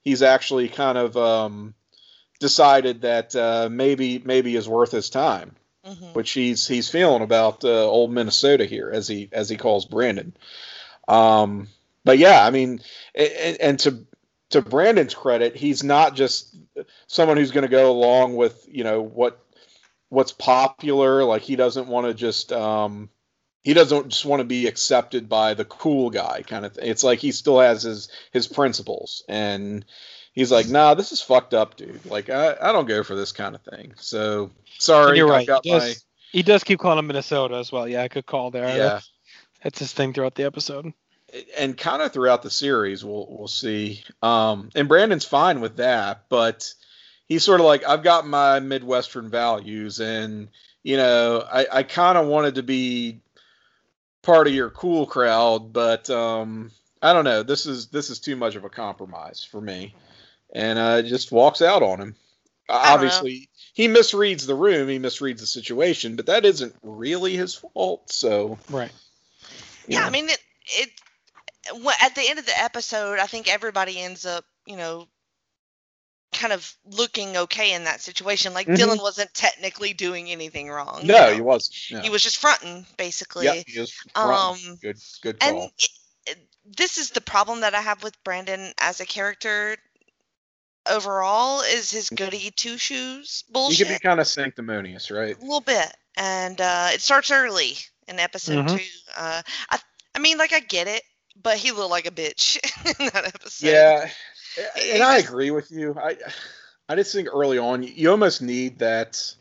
he's 0.02 0.22
actually 0.22 0.68
kind 0.68 0.98
of 0.98 1.16
um, 1.16 1.74
decided 2.40 3.02
that 3.02 3.34
uh, 3.36 3.68
maybe 3.70 4.18
maybe 4.24 4.56
is 4.56 4.68
worth 4.68 4.90
his 4.90 5.10
time 5.10 5.54
Mhm. 5.84 6.14
which 6.14 6.30
he's 6.30 6.68
he's 6.68 6.88
feeling 6.88 7.22
about 7.22 7.64
uh, 7.64 7.84
old 7.84 8.12
Minnesota 8.12 8.66
here, 8.66 8.88
as 8.88 9.08
he 9.08 9.28
as 9.32 9.48
he 9.48 9.56
calls 9.56 9.84
Brandon. 9.84 10.32
Um, 11.08 11.66
but 12.04 12.18
yeah, 12.18 12.46
I 12.46 12.50
mean, 12.50 12.80
and, 13.16 13.60
and 13.60 13.78
to 13.80 14.06
to 14.52 14.62
Brandon's 14.62 15.14
credit, 15.14 15.56
he's 15.56 15.82
not 15.82 16.14
just 16.14 16.56
someone 17.06 17.36
who's 17.36 17.50
going 17.50 17.62
to 17.62 17.68
go 17.68 17.90
along 17.90 18.36
with 18.36 18.66
you 18.70 18.84
know 18.84 19.02
what 19.02 19.44
what's 20.08 20.32
popular. 20.32 21.24
Like 21.24 21.42
he 21.42 21.56
doesn't 21.56 21.88
want 21.88 22.06
to 22.06 22.14
just 22.14 22.52
um, 22.52 23.10
he 23.62 23.74
doesn't 23.74 24.08
just 24.08 24.24
want 24.24 24.40
to 24.40 24.44
be 24.44 24.66
accepted 24.66 25.28
by 25.28 25.54
the 25.54 25.64
cool 25.64 26.10
guy 26.10 26.42
kind 26.46 26.64
of 26.64 26.74
thing. 26.74 26.88
It's 26.88 27.04
like 27.04 27.18
he 27.18 27.32
still 27.32 27.60
has 27.60 27.82
his 27.82 28.08
his 28.32 28.46
principles 28.46 29.24
and. 29.28 29.84
He's 30.34 30.50
like, 30.50 30.66
nah, 30.66 30.94
this 30.94 31.12
is 31.12 31.20
fucked 31.20 31.52
up, 31.52 31.76
dude. 31.76 32.06
Like, 32.06 32.30
I, 32.30 32.56
I 32.58 32.72
don't 32.72 32.88
go 32.88 33.02
for 33.02 33.14
this 33.14 33.32
kind 33.32 33.54
of 33.54 33.60
thing. 33.60 33.92
So, 33.98 34.50
sorry, 34.78 35.08
And 35.08 35.16
you're 35.18 35.28
right. 35.28 35.46
He 35.62 35.72
my 35.72 35.78
does, 35.78 36.04
he 36.30 36.42
does 36.42 36.64
keep 36.64 36.78
calling 36.80 36.98
him 36.98 37.06
Minnesota 37.06 37.56
as 37.56 37.70
well. 37.70 37.86
Yeah, 37.86 38.08
good 38.08 38.24
call 38.24 38.50
there. 38.50 38.74
yeah. 38.74 39.00
That's 39.62 39.78
his 39.78 39.92
thing 39.92 40.14
throughout 40.14 40.34
the 40.34 40.44
episode. 40.44 40.94
And 41.56 41.76
kind 41.76 42.02
of 42.02 42.12
throughout 42.12 42.42
the 42.42 42.50
series 42.50 43.04
we'll 43.04 43.26
we'll 43.30 43.48
see 43.48 44.02
um 44.22 44.68
and 44.74 44.88
brandon's 44.88 45.24
fine 45.24 45.60
with 45.60 45.76
that 45.76 46.24
but 46.28 46.72
he's 47.28 47.44
sort 47.44 47.60
of 47.60 47.66
like 47.66 47.84
i've 47.86 48.02
got 48.02 48.26
my 48.26 48.60
midwestern 48.60 49.30
values 49.30 50.00
and 50.00 50.48
you 50.82 50.96
know 50.96 51.42
i 51.50 51.66
i 51.72 51.82
kind 51.82 52.18
of 52.18 52.26
wanted 52.26 52.56
to 52.56 52.62
be 52.62 53.20
part 54.22 54.46
of 54.46 54.54
your 54.54 54.70
cool 54.70 55.06
crowd 55.06 55.72
but 55.72 56.08
um 56.10 56.70
i 57.00 57.12
don't 57.12 57.24
know 57.24 57.42
this 57.42 57.66
is 57.66 57.86
this 57.88 58.10
is 58.10 58.18
too 58.20 58.36
much 58.36 58.54
of 58.54 58.64
a 58.64 58.70
compromise 58.70 59.42
for 59.42 59.60
me 59.60 59.94
and 60.54 60.78
uh 60.78 61.02
just 61.02 61.32
walks 61.32 61.62
out 61.62 61.82
on 61.82 61.98
him 61.98 62.14
don't 62.68 62.76
know. 62.76 62.94
obviously 62.94 63.48
he 63.72 63.88
misreads 63.88 64.46
the 64.46 64.54
room 64.54 64.88
he 64.88 64.98
misreads 64.98 65.40
the 65.40 65.46
situation 65.46 66.14
but 66.16 66.26
that 66.26 66.44
isn't 66.44 66.74
really 66.82 67.36
his 67.36 67.54
fault 67.54 68.10
so 68.10 68.58
Right. 68.70 68.92
you 69.88 69.96
Yeah. 69.96 70.06
I 70.06 70.10
mean 70.10 70.28
it. 70.28 70.38
It 70.64 70.90
wh- 70.90 71.01
at 72.02 72.14
the 72.14 72.28
end 72.28 72.38
of 72.38 72.46
the 72.46 72.58
episode, 72.60 73.18
I 73.18 73.26
think 73.26 73.48
everybody 73.52 74.00
ends 74.00 74.26
up, 74.26 74.44
you 74.66 74.76
know, 74.76 75.08
kind 76.32 76.52
of 76.52 76.74
looking 76.86 77.36
okay 77.36 77.74
in 77.74 77.84
that 77.84 78.00
situation. 78.00 78.54
Like 78.54 78.66
Mhm. 78.66 78.76
Dylan 78.76 79.02
wasn't 79.02 79.32
technically 79.34 79.92
doing 79.92 80.30
anything 80.30 80.70
wrong. 80.70 81.02
you 81.02 81.08
no 81.08 81.28
know. 81.28 81.34
he 81.34 81.40
wasn't 81.42 81.76
no. 81.90 82.00
He 82.00 82.10
was 82.10 82.22
just 82.22 82.38
fronting, 82.38 82.86
basically. 82.96 83.44
Yeah, 83.46 83.62
he 83.66 83.78
is 83.78 83.92
front. 84.14 84.16
Um, 84.64 84.76
good, 84.80 84.96
good 85.20 85.38
call. 85.40 85.66
it, 85.78 85.88
it- 86.26 86.48
this 86.64 86.96
is 86.96 87.10
the 87.10 87.20
problem 87.20 87.60
that 87.60 87.74
I 87.74 87.80
have 87.80 88.02
with 88.02 88.22
Brandon 88.24 88.72
as 88.78 89.00
a 89.00 89.06
character. 89.06 89.76
Overall, 90.86 91.60
is 91.60 91.92
his 91.92 92.10
goody 92.10 92.50
two 92.50 92.76
shoes 92.76 93.44
bullshit. 93.50 93.78
He 93.78 93.84
can 93.84 93.94
be 93.94 93.98
kind 94.00 94.18
of 94.18 94.26
sanctimonious, 94.26 95.12
right? 95.12 95.36
a 95.36 95.40
little 95.40 95.60
bit, 95.60 95.94
and 96.16 96.60
uh, 96.60 96.88
it 96.92 97.00
starts 97.00 97.30
early 97.30 97.76
in 98.08 98.18
episode 98.18 98.66
Mhm. 98.66 98.78
two. 98.78 98.84
Uh, 99.16 99.42
I, 99.70 99.80
I 100.16 100.18
mean, 100.18 100.38
like 100.38 100.52
I 100.52 100.58
get 100.58 100.88
it, 100.88 101.04
but 101.40 101.56
he 101.56 101.72
looked 101.72 101.90
like 101.90 102.06
a 102.06 102.10
bitch 102.10 102.58
in 103.00 103.06
that 103.12 103.26
episode. 103.26 103.66
Yeah, 103.66 104.10
and 104.92 105.02
I 105.02 105.18
agree 105.18 105.50
with 105.50 105.70
you. 105.70 105.94
I, 105.98 106.16
I 106.88 106.96
just 106.96 107.12
think 107.12 107.28
early 107.32 107.58
on 107.58 107.82
you 107.82 108.10
almost 108.10 108.42
need 108.42 108.80
that. 108.80 109.34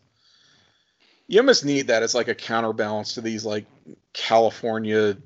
You 1.28 1.40
almost 1.40 1.64
need 1.64 1.88
that 1.88 2.04
as 2.04 2.14
like 2.14 2.28
a 2.28 2.36
counterbalance 2.36 3.14
to 3.14 3.22
these 3.22 3.46
like 3.46 3.66
California, 4.14 5.18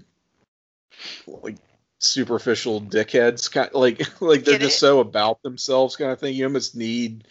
like 1.28 1.58
superficial 2.00 2.82
dickheads, 2.82 3.52
kind 3.52 3.70
like 3.74 4.00
like 4.22 4.44
they're 4.44 4.60
Get 4.60 4.62
just 4.62 4.78
it? 4.78 4.80
so 4.80 5.00
about 5.00 5.42
themselves 5.44 5.96
kind 5.96 6.12
of 6.12 6.20
thing. 6.20 6.36
You 6.36 6.46
almost 6.46 6.76
need 6.76 7.28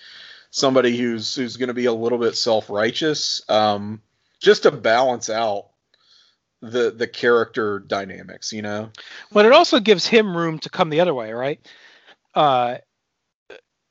somebody 0.50 0.96
who's 0.96 1.34
who's 1.34 1.56
going 1.56 1.68
to 1.68 1.74
be 1.74 1.86
a 1.86 1.92
little 1.92 2.18
bit 2.18 2.36
self 2.36 2.70
righteous, 2.70 3.42
um, 3.48 4.00
just 4.40 4.64
to 4.64 4.70
balance 4.70 5.30
out 5.30 5.68
the 6.70 6.90
the 6.90 7.06
character 7.06 7.78
dynamics. 7.80 8.52
You 8.52 8.62
know. 8.62 8.90
But 9.32 9.46
it 9.46 9.52
also 9.52 9.80
gives 9.80 10.06
him 10.06 10.36
room 10.36 10.58
to 10.60 10.70
come 10.70 10.90
the 10.90 11.00
other 11.00 11.14
way, 11.14 11.32
right? 11.32 11.60
Uh, 12.34 12.78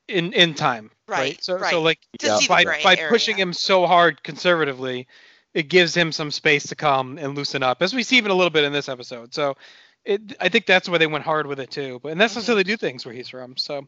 in 0.08 0.32
in 0.32 0.54
time, 0.54 0.90
right? 1.08 1.18
Right, 1.18 1.44
So 1.44 1.62
so 1.62 1.82
like 1.82 1.98
Yeah. 2.22 2.38
by 2.48 2.64
by 2.64 2.96
area. 2.96 3.08
pushing 3.08 3.36
him 3.36 3.52
so 3.52 3.86
hard 3.86 4.22
conservatively, 4.22 5.06
it 5.54 5.68
gives 5.68 5.94
him 5.96 6.12
some 6.12 6.30
space 6.30 6.66
to 6.68 6.74
come 6.76 7.18
and 7.18 7.34
loosen 7.34 7.62
up, 7.62 7.82
as 7.82 7.94
we 7.94 8.02
see 8.02 8.16
even 8.18 8.30
a 8.30 8.34
little 8.34 8.50
bit 8.50 8.64
in 8.64 8.72
this 8.72 8.88
episode. 8.88 9.32
So, 9.34 9.56
it 10.04 10.34
I 10.40 10.48
think 10.48 10.66
that's 10.66 10.88
why 10.88 10.98
they 10.98 11.06
went 11.06 11.24
hard 11.24 11.46
with 11.46 11.60
it 11.60 11.70
too. 11.70 12.00
But 12.02 12.12
and 12.12 12.20
that's 12.20 12.34
Mhm. 12.34 12.46
how 12.46 12.54
they 12.54 12.62
do 12.64 12.76
things 12.76 13.06
where 13.06 13.14
he's 13.14 13.28
from. 13.28 13.56
So, 13.56 13.86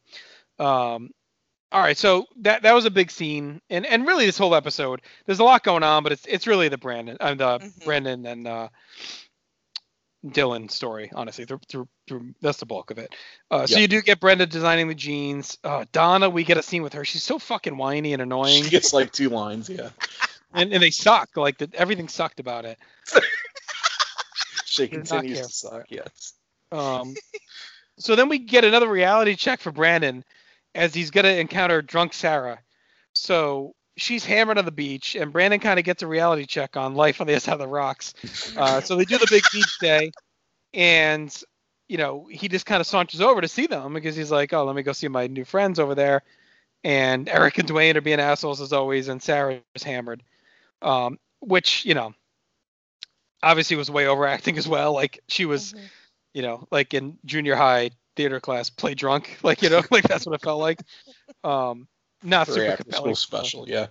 um, 0.59 1.11
all 1.77 1.83
right. 1.83 1.97
So 1.99 2.25
that 2.41 2.63
that 2.63 2.75
was 2.75 2.87
a 2.87 2.91
big 2.91 3.11
scene, 3.11 3.61
and 3.69 3.85
and 3.85 4.07
really 4.07 4.25
this 4.25 4.39
whole 4.39 4.55
episode, 4.55 5.03
there's 5.27 5.41
a 5.41 5.45
lot 5.45 5.63
going 5.63 5.83
on, 5.83 6.03
but 6.03 6.11
it's 6.13 6.25
it's 6.27 6.47
really 6.47 6.69
the 6.69 6.79
Brandon 6.79 7.19
and 7.21 7.41
uh, 7.43 7.59
Mhm. 7.59 7.85
Brendan 7.85 8.25
and 8.27 8.49
uh, 8.49 8.69
Dylan 10.27 10.71
story, 10.71 11.11
honestly. 11.15 11.45
Through, 11.45 11.61
through, 11.69 11.89
through, 12.09 12.35
that's 12.41 12.59
the 12.59 12.67
bulk 12.67 12.91
of 12.91 12.99
it. 12.99 13.15
Uh, 13.51 13.67
So 13.67 13.75
Yeah. 13.75 13.83
you 13.83 13.89
do 13.89 14.01
get 14.01 14.21
Brenda 14.21 14.47
designing 14.47 14.89
the 14.89 14.95
jeans. 14.95 15.59
Uh, 15.63 15.85
Donna, 15.93 16.31
we 16.31 16.45
get 16.45 16.57
a 16.57 16.63
scene 16.63 16.83
with 16.83 16.95
her. 16.95 17.05
She's 17.05 17.23
so 17.23 17.39
fucking 17.39 17.77
whiny 17.77 18.15
and 18.15 18.23
annoying 18.23 18.65
She 18.65 18.71
gets 18.71 18.93
like 18.95 19.13
two 19.13 19.29
lines, 19.29 19.69
yeah. 19.69 19.91
and, 20.55 20.73
and 20.73 20.83
they 20.83 20.91
suck. 20.91 21.37
Like 21.37 21.59
the, 21.59 21.69
everything 21.75 22.09
sucked 22.09 22.41
about 22.41 22.65
it. 22.65 22.79
She 24.65 24.89
continues 24.89 25.41
to 25.47 25.49
suck, 25.53 25.85
yes. 25.89 26.35
Um, 26.71 27.15
so 27.99 28.15
then 28.15 28.29
we 28.29 28.39
get 28.39 28.65
another 28.65 28.89
reality 28.89 29.35
check 29.35 29.61
for 29.61 29.71
Brandon, 29.71 30.23
as 30.77 30.95
he's 30.95 31.11
gonna 31.11 31.31
encounter 31.31 31.83
drunk 31.83 32.15
Sarah. 32.15 32.61
So 33.15 33.75
she's 33.97 34.25
hammered 34.25 34.59
on 34.59 34.65
the 34.67 34.73
beach, 34.73 35.17
and 35.17 35.33
Brandon 35.33 35.61
kind 35.61 35.79
of 35.79 35.85
gets 35.85 36.03
a 36.03 36.07
reality 36.07 36.47
check 36.47 36.77
on 36.77 36.95
life 36.95 37.21
on 37.21 37.27
the 37.27 37.33
other 37.35 37.41
side 37.41 37.55
of 37.55 37.59
the 37.61 37.69
rocks. 37.69 38.15
Uh, 38.57 38.81
so 38.81 38.97
they 38.97 39.05
do 39.05 39.19
the 39.19 39.27
big 39.29 39.51
beach 39.51 39.79
day, 39.79 40.13
and 40.75 41.35
you 41.89 41.99
know 41.99 42.27
he 42.31 42.49
just 42.49 42.67
kind 42.67 42.81
of 42.81 42.87
saunters 42.87 43.21
over 43.21 43.41
to 43.41 43.49
see 43.49 43.67
them 43.67 43.95
because 43.95 44.17
he's 44.17 44.31
like, 44.31 44.53
"Oh, 44.53 44.65
let 44.65 44.77
me 44.77 44.83
go 44.83 44.93
see 44.93 45.09
my 45.09 45.27
new 45.27 45.45
friends 45.45 45.79
over 45.81 45.95
there." 45.95 46.23
And 46.85 47.29
Eric 47.29 47.59
and 47.59 47.69
Dwayne 47.69 47.97
are 47.97 48.03
being 48.03 48.21
assholes 48.21 48.61
as 48.61 48.73
always, 48.73 49.09
and 49.09 49.23
Sarah 49.23 49.61
is 49.75 49.83
hammered, 49.83 50.23
um, 50.83 51.19
which 51.41 51.85
you 51.85 51.95
know 51.95 52.15
obviously 53.43 53.77
was 53.77 53.91
way 53.91 54.07
overacting 54.07 54.59
as 54.59 54.69
well. 54.69 54.93
Like 54.93 55.21
she 55.29 55.47
was, 55.47 55.75
Mhm. 55.75 55.91
you 56.35 56.43
know, 56.43 56.67
like 56.71 56.95
in 56.95 57.19
junior 57.25 57.57
high 57.57 57.91
theater 58.17 58.41
class, 58.41 58.71
play 58.71 58.95
drunk, 58.95 59.39
like 59.43 59.63
you 59.63 59.71
know, 59.71 59.83
like 59.91 60.05
that's 60.05 60.27
what 60.27 60.35
it 60.35 60.43
felt 60.43 60.61
like. 60.61 60.81
Um, 61.45 61.87
not 62.23 62.47
Very 62.49 62.61
super 62.61 62.77
compelling. 62.77 63.15
school 63.15 63.17
special, 63.17 63.69
yeah. 63.69 63.87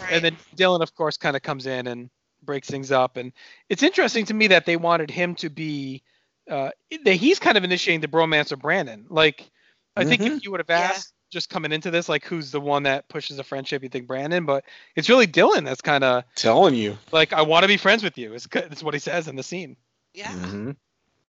Right. 0.00 0.12
And 0.12 0.24
then 0.24 0.36
Dylan, 0.56 0.82
of 0.82 0.94
course, 0.94 1.16
kind 1.16 1.36
of 1.36 1.42
comes 1.42 1.66
in 1.66 1.86
and 1.86 2.10
breaks 2.42 2.68
things 2.68 2.92
up. 2.92 3.16
And 3.16 3.32
it's 3.68 3.82
interesting 3.82 4.26
to 4.26 4.34
me 4.34 4.48
that 4.48 4.66
they 4.66 4.76
wanted 4.76 5.10
him 5.10 5.34
to 5.36 5.48
be 5.48 6.02
uh, 6.50 6.70
that 7.04 7.14
he's 7.14 7.38
kind 7.38 7.58
of 7.58 7.64
initiating 7.64 8.00
the 8.00 8.08
bromance 8.08 8.52
of 8.52 8.58
Brandon. 8.60 9.04
Like, 9.10 9.50
I 9.96 10.04
think 10.04 10.22
Mhm. 10.22 10.36
if 10.38 10.44
you 10.44 10.50
would 10.50 10.60
have 10.60 10.70
Yeah. 10.70 10.78
asked 10.78 11.12
just 11.30 11.50
coming 11.50 11.72
into 11.72 11.90
this, 11.90 12.08
like, 12.08 12.24
who's 12.24 12.50
the 12.50 12.60
one 12.60 12.84
that 12.84 13.06
pushes 13.08 13.36
the 13.36 13.44
friendship, 13.44 13.82
you 13.82 13.90
think 13.90 14.06
Brandon, 14.06 14.46
but 14.46 14.64
it's 14.96 15.10
really 15.10 15.26
Dylan 15.26 15.66
that's 15.66 15.82
kind 15.82 16.02
of 16.04 16.24
Telling 16.36 16.74
you. 16.74 16.96
like, 17.12 17.34
I 17.34 17.42
want 17.42 17.64
to 17.64 17.68
be 17.68 17.76
friends 17.76 18.02
with 18.02 18.16
you. 18.16 18.32
Is 18.32 18.48
is 18.54 18.82
what 18.82 18.94
he 18.94 19.00
says 19.00 19.28
in 19.28 19.36
the 19.36 19.42
scene. 19.42 19.76
yeah. 20.14 20.32
hmm 20.32 20.70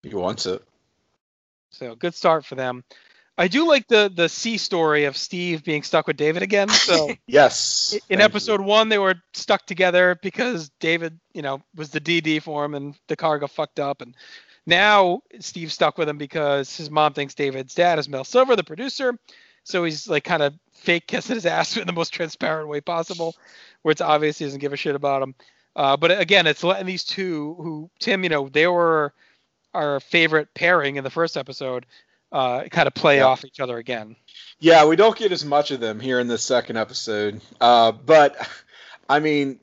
He 0.03 0.15
wants 0.15 0.47
it. 0.47 0.63
So 1.75 1.95
good 1.95 2.15
start 2.15 2.45
for 2.45 2.55
them. 2.55 2.85
I 3.37 3.49
do 3.49 3.67
like 3.69 3.89
the 3.89 4.11
the 4.15 4.29
C 4.29 4.59
story 4.59 5.05
of 5.05 5.17
Steve 5.17 5.65
being 5.65 5.83
stuck 5.83 6.07
with 6.07 6.17
David 6.17 6.43
again. 6.43 6.69
So 6.79 7.17
Yes. 7.27 8.01
in 8.09 8.19
thank 8.19 8.21
you. 8.21 8.25
episode 8.25 8.61
one 8.61 8.89
they 8.89 8.99
were 8.99 9.15
stuck 9.35 9.67
together 9.67 10.19
because 10.23 10.71
david 10.81 11.19
you 11.35 11.43
know 11.43 11.63
was 11.75 11.91
the 11.91 12.01
dd 12.01 12.43
for 12.43 12.65
him 12.65 12.75
and 12.75 12.95
the 13.09 13.17
car 13.17 13.39
got 13.39 13.51
fucked 13.51 13.79
up 13.81 14.01
and 14.03 14.15
now 14.67 15.21
steve's 15.41 15.75
stuck 15.75 15.99
with 15.99 16.09
him 16.09 16.19
because 16.19 16.77
his 16.77 16.91
mom 16.91 17.13
thinks 17.13 17.35
david's 17.35 17.75
dad 17.75 17.99
is 17.99 18.09
mel 18.09 18.25
silver 18.25 18.57
the 18.57 18.65
producer 18.65 19.19
So 19.65 19.85
he's 19.85 20.09
like 20.09 20.25
kind 20.25 20.43
of 20.43 20.55
fake 20.73 21.07
kissing 21.07 21.37
his 21.37 21.47
ass 21.47 21.77
in 21.79 21.87
the 21.87 21.93
most 21.93 22.13
transparent 22.13 22.69
way 22.69 22.81
possible, 22.81 23.35
where 23.83 23.93
it's 23.93 24.01
obvious 24.01 24.39
he 24.39 24.45
doesn't 24.45 24.61
give 24.61 24.73
a 24.73 24.77
shit 24.77 24.95
about 24.95 25.23
him. 25.23 25.35
Uh, 25.77 25.97
but 25.97 26.19
again, 26.21 26.47
it's 26.47 26.63
letting 26.63 26.87
these 26.87 27.05
two 27.05 27.55
who 27.59 27.91
Tim, 27.99 28.23
you 28.23 28.29
know, 28.29 28.49
they 28.49 28.67
were 28.67 29.13
our 29.75 30.01
favorite 30.01 30.55
pairing 30.55 30.97
in 30.97 31.05
the 31.05 31.11
first 31.11 31.37
episode, 31.37 31.87
uh, 32.33 32.65
kind 32.65 32.87
of 32.87 32.95
play 32.95 33.19
Yeah. 33.19 33.25
off 33.25 33.45
each 33.45 33.61
other 33.61 33.77
again. 33.79 34.17
Yeah, 34.61 34.87
we 34.87 34.97
don't 34.97 35.17
get 35.17 35.33
as 35.33 35.45
much 35.45 35.71
of 35.71 35.81
them 35.81 36.01
here 36.01 36.21
in 36.21 36.27
the 36.29 36.39
second 36.39 36.77
episode. 36.77 37.41
Uh, 37.61 37.93
but 37.93 38.37
I 39.09 39.19
mean, 39.21 39.61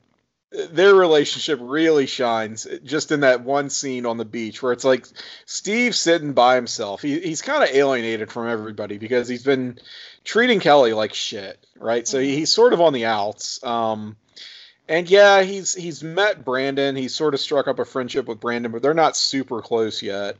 their 0.50 0.94
relationship 0.94 1.58
really 1.62 2.06
shines 2.06 2.66
just 2.84 3.10
in 3.10 3.20
that 3.20 3.42
one 3.42 3.70
scene 3.70 4.04
on 4.04 4.18
the 4.18 4.24
beach 4.26 4.62
where 4.62 4.72
it's 4.72 4.84
like 4.84 5.06
Steve 5.46 5.94
sitting 5.94 6.34
by 6.34 6.56
himself. 6.56 7.00
He, 7.02 7.18
he's 7.20 7.40
kind 7.42 7.62
of 7.64 7.70
alienated 7.74 8.30
from 8.30 8.48
everybody 8.48 8.98
because 8.98 9.28
he's 9.28 9.42
been 9.44 9.78
treating 10.24 10.60
Kelly 10.60 10.92
like 10.92 11.14
shit, 11.14 11.58
right? 11.78 12.06
So 12.06 12.20
he's 12.20 12.52
sort 12.52 12.74
of 12.74 12.80
on 12.82 12.92
the 12.92 13.06
outs. 13.06 13.64
Um, 13.64 14.16
and 14.88 15.08
yeah, 15.08 15.42
he's 15.42 15.74
he's 15.74 16.02
met 16.02 16.44
Brandon. 16.44 16.96
He's 16.96 17.14
sort 17.14 17.34
of 17.34 17.40
struck 17.40 17.68
up 17.68 17.78
a 17.78 17.84
friendship 17.84 18.26
with 18.26 18.40
Brandon, 18.40 18.72
but 18.72 18.82
they're 18.82 18.94
not 18.94 19.16
super 19.16 19.60
close 19.62 20.02
yet. 20.02 20.36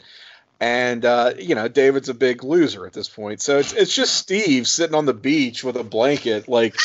And 0.61 1.05
uh, 1.05 1.35
you 1.39 1.55
know, 1.55 1.69
David's 1.69 2.09
a 2.09 2.15
big 2.15 2.45
loser 2.45 2.87
at 2.87 2.93
this 2.93 3.09
point. 3.09 3.41
So 3.41 3.59
it's 3.59 3.73
it's 3.73 3.95
just 3.95 4.15
Steve 4.15 4.69
sitting 4.69 4.95
on 4.95 5.07
the 5.07 5.15
beach 5.15 5.65
with 5.65 5.77
a 5.77 5.85
blanket, 5.85 6.49
like 6.49 6.77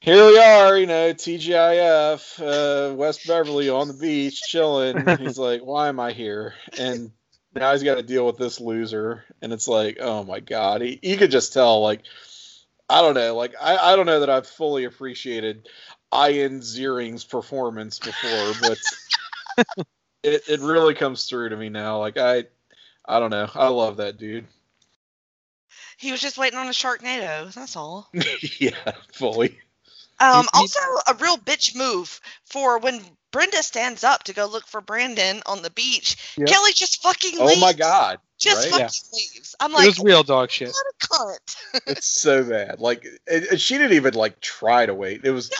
here 0.00 0.26
we 0.26 0.38
are, 0.38 0.78
you 0.78 0.86
know, 0.86 1.12
TGIF, 1.12 2.40
uh, 2.40 2.94
West 2.94 3.26
Beverly 3.26 3.68
on 3.68 3.88
the 3.88 3.94
beach, 3.94 4.40
chilling. 4.40 5.06
He's 5.18 5.38
like, 5.38 5.60
why 5.60 5.88
am 5.88 6.00
I 6.00 6.12
here? 6.12 6.54
And 6.78 7.10
now 7.54 7.72
he's 7.72 7.82
got 7.82 7.96
to 7.96 8.02
deal 8.02 8.24
with 8.24 8.36
this 8.36 8.60
loser, 8.60 9.24
and 9.42 9.52
it's 9.52 9.66
like, 9.68 9.98
oh 10.00 10.22
my 10.22 10.40
god, 10.40 10.80
he, 10.82 11.00
you 11.02 11.16
could 11.16 11.30
just 11.30 11.52
tell, 11.52 11.82
like, 11.82 12.02
I 12.88 13.02
don't 13.02 13.14
know, 13.14 13.34
like, 13.34 13.54
I, 13.60 13.76
I 13.76 13.96
don't 13.96 14.06
know 14.06 14.20
that 14.20 14.30
I've 14.30 14.46
fully 14.46 14.84
appreciated 14.84 15.68
Ian 16.14 16.60
Ziering's 16.60 17.24
performance 17.24 17.98
before, 17.98 18.52
but 18.60 18.78
it, 20.22 20.42
it 20.48 20.60
really 20.60 20.94
comes 20.94 21.24
through 21.24 21.50
to 21.50 21.56
me 21.56 21.68
now. 21.68 21.98
Like, 21.98 22.16
I, 22.16 22.44
I 23.06 23.20
don't 23.20 23.30
know, 23.30 23.48
I 23.54 23.68
love 23.68 23.98
that 23.98 24.18
dude. 24.18 24.46
He 25.98 26.12
was 26.12 26.20
just 26.20 26.38
waiting 26.38 26.58
on 26.58 26.68
a 26.68 26.72
Sharknado. 26.72 27.52
That's 27.52 27.76
all. 27.76 28.08
yeah, 28.58 28.92
fully. 29.12 29.58
Um, 30.20 30.46
also, 30.54 30.80
a 31.06 31.14
real 31.14 31.36
bitch 31.36 31.76
move 31.76 32.20
for 32.44 32.78
when 32.78 33.00
Brenda 33.30 33.62
stands 33.62 34.04
up 34.04 34.24
to 34.24 34.32
go 34.32 34.46
look 34.46 34.66
for 34.66 34.80
Brandon 34.80 35.42
on 35.46 35.62
the 35.62 35.70
beach. 35.70 36.34
Yep. 36.36 36.48
Kelly 36.48 36.72
just 36.72 37.02
fucking 37.02 37.34
Oh 37.38 37.60
my 37.60 37.72
god, 37.72 38.18
Just 38.38 38.70
right? 38.70 38.70
fucking 38.70 38.86
Yeah. 39.12 39.16
leaves. 39.34 39.56
I'm 39.60 39.72
like, 39.72 39.84
it 39.84 39.88
was 39.88 39.98
real 40.00 40.22
dog 40.22 40.50
shit. 40.50 40.68
what 40.72 40.86
a 40.94 41.06
cunt. 41.06 41.82
it's 41.88 42.06
so 42.06 42.44
bad. 42.44 42.80
Like, 42.80 43.04
it, 43.04 43.20
it- 43.52 43.60
she 43.60 43.76
didn't 43.78 43.94
even 43.96 44.14
like 44.14 44.40
try 44.40 44.86
to 44.86 44.94
wait. 44.94 45.22
It 45.24 45.30
was. 45.32 45.50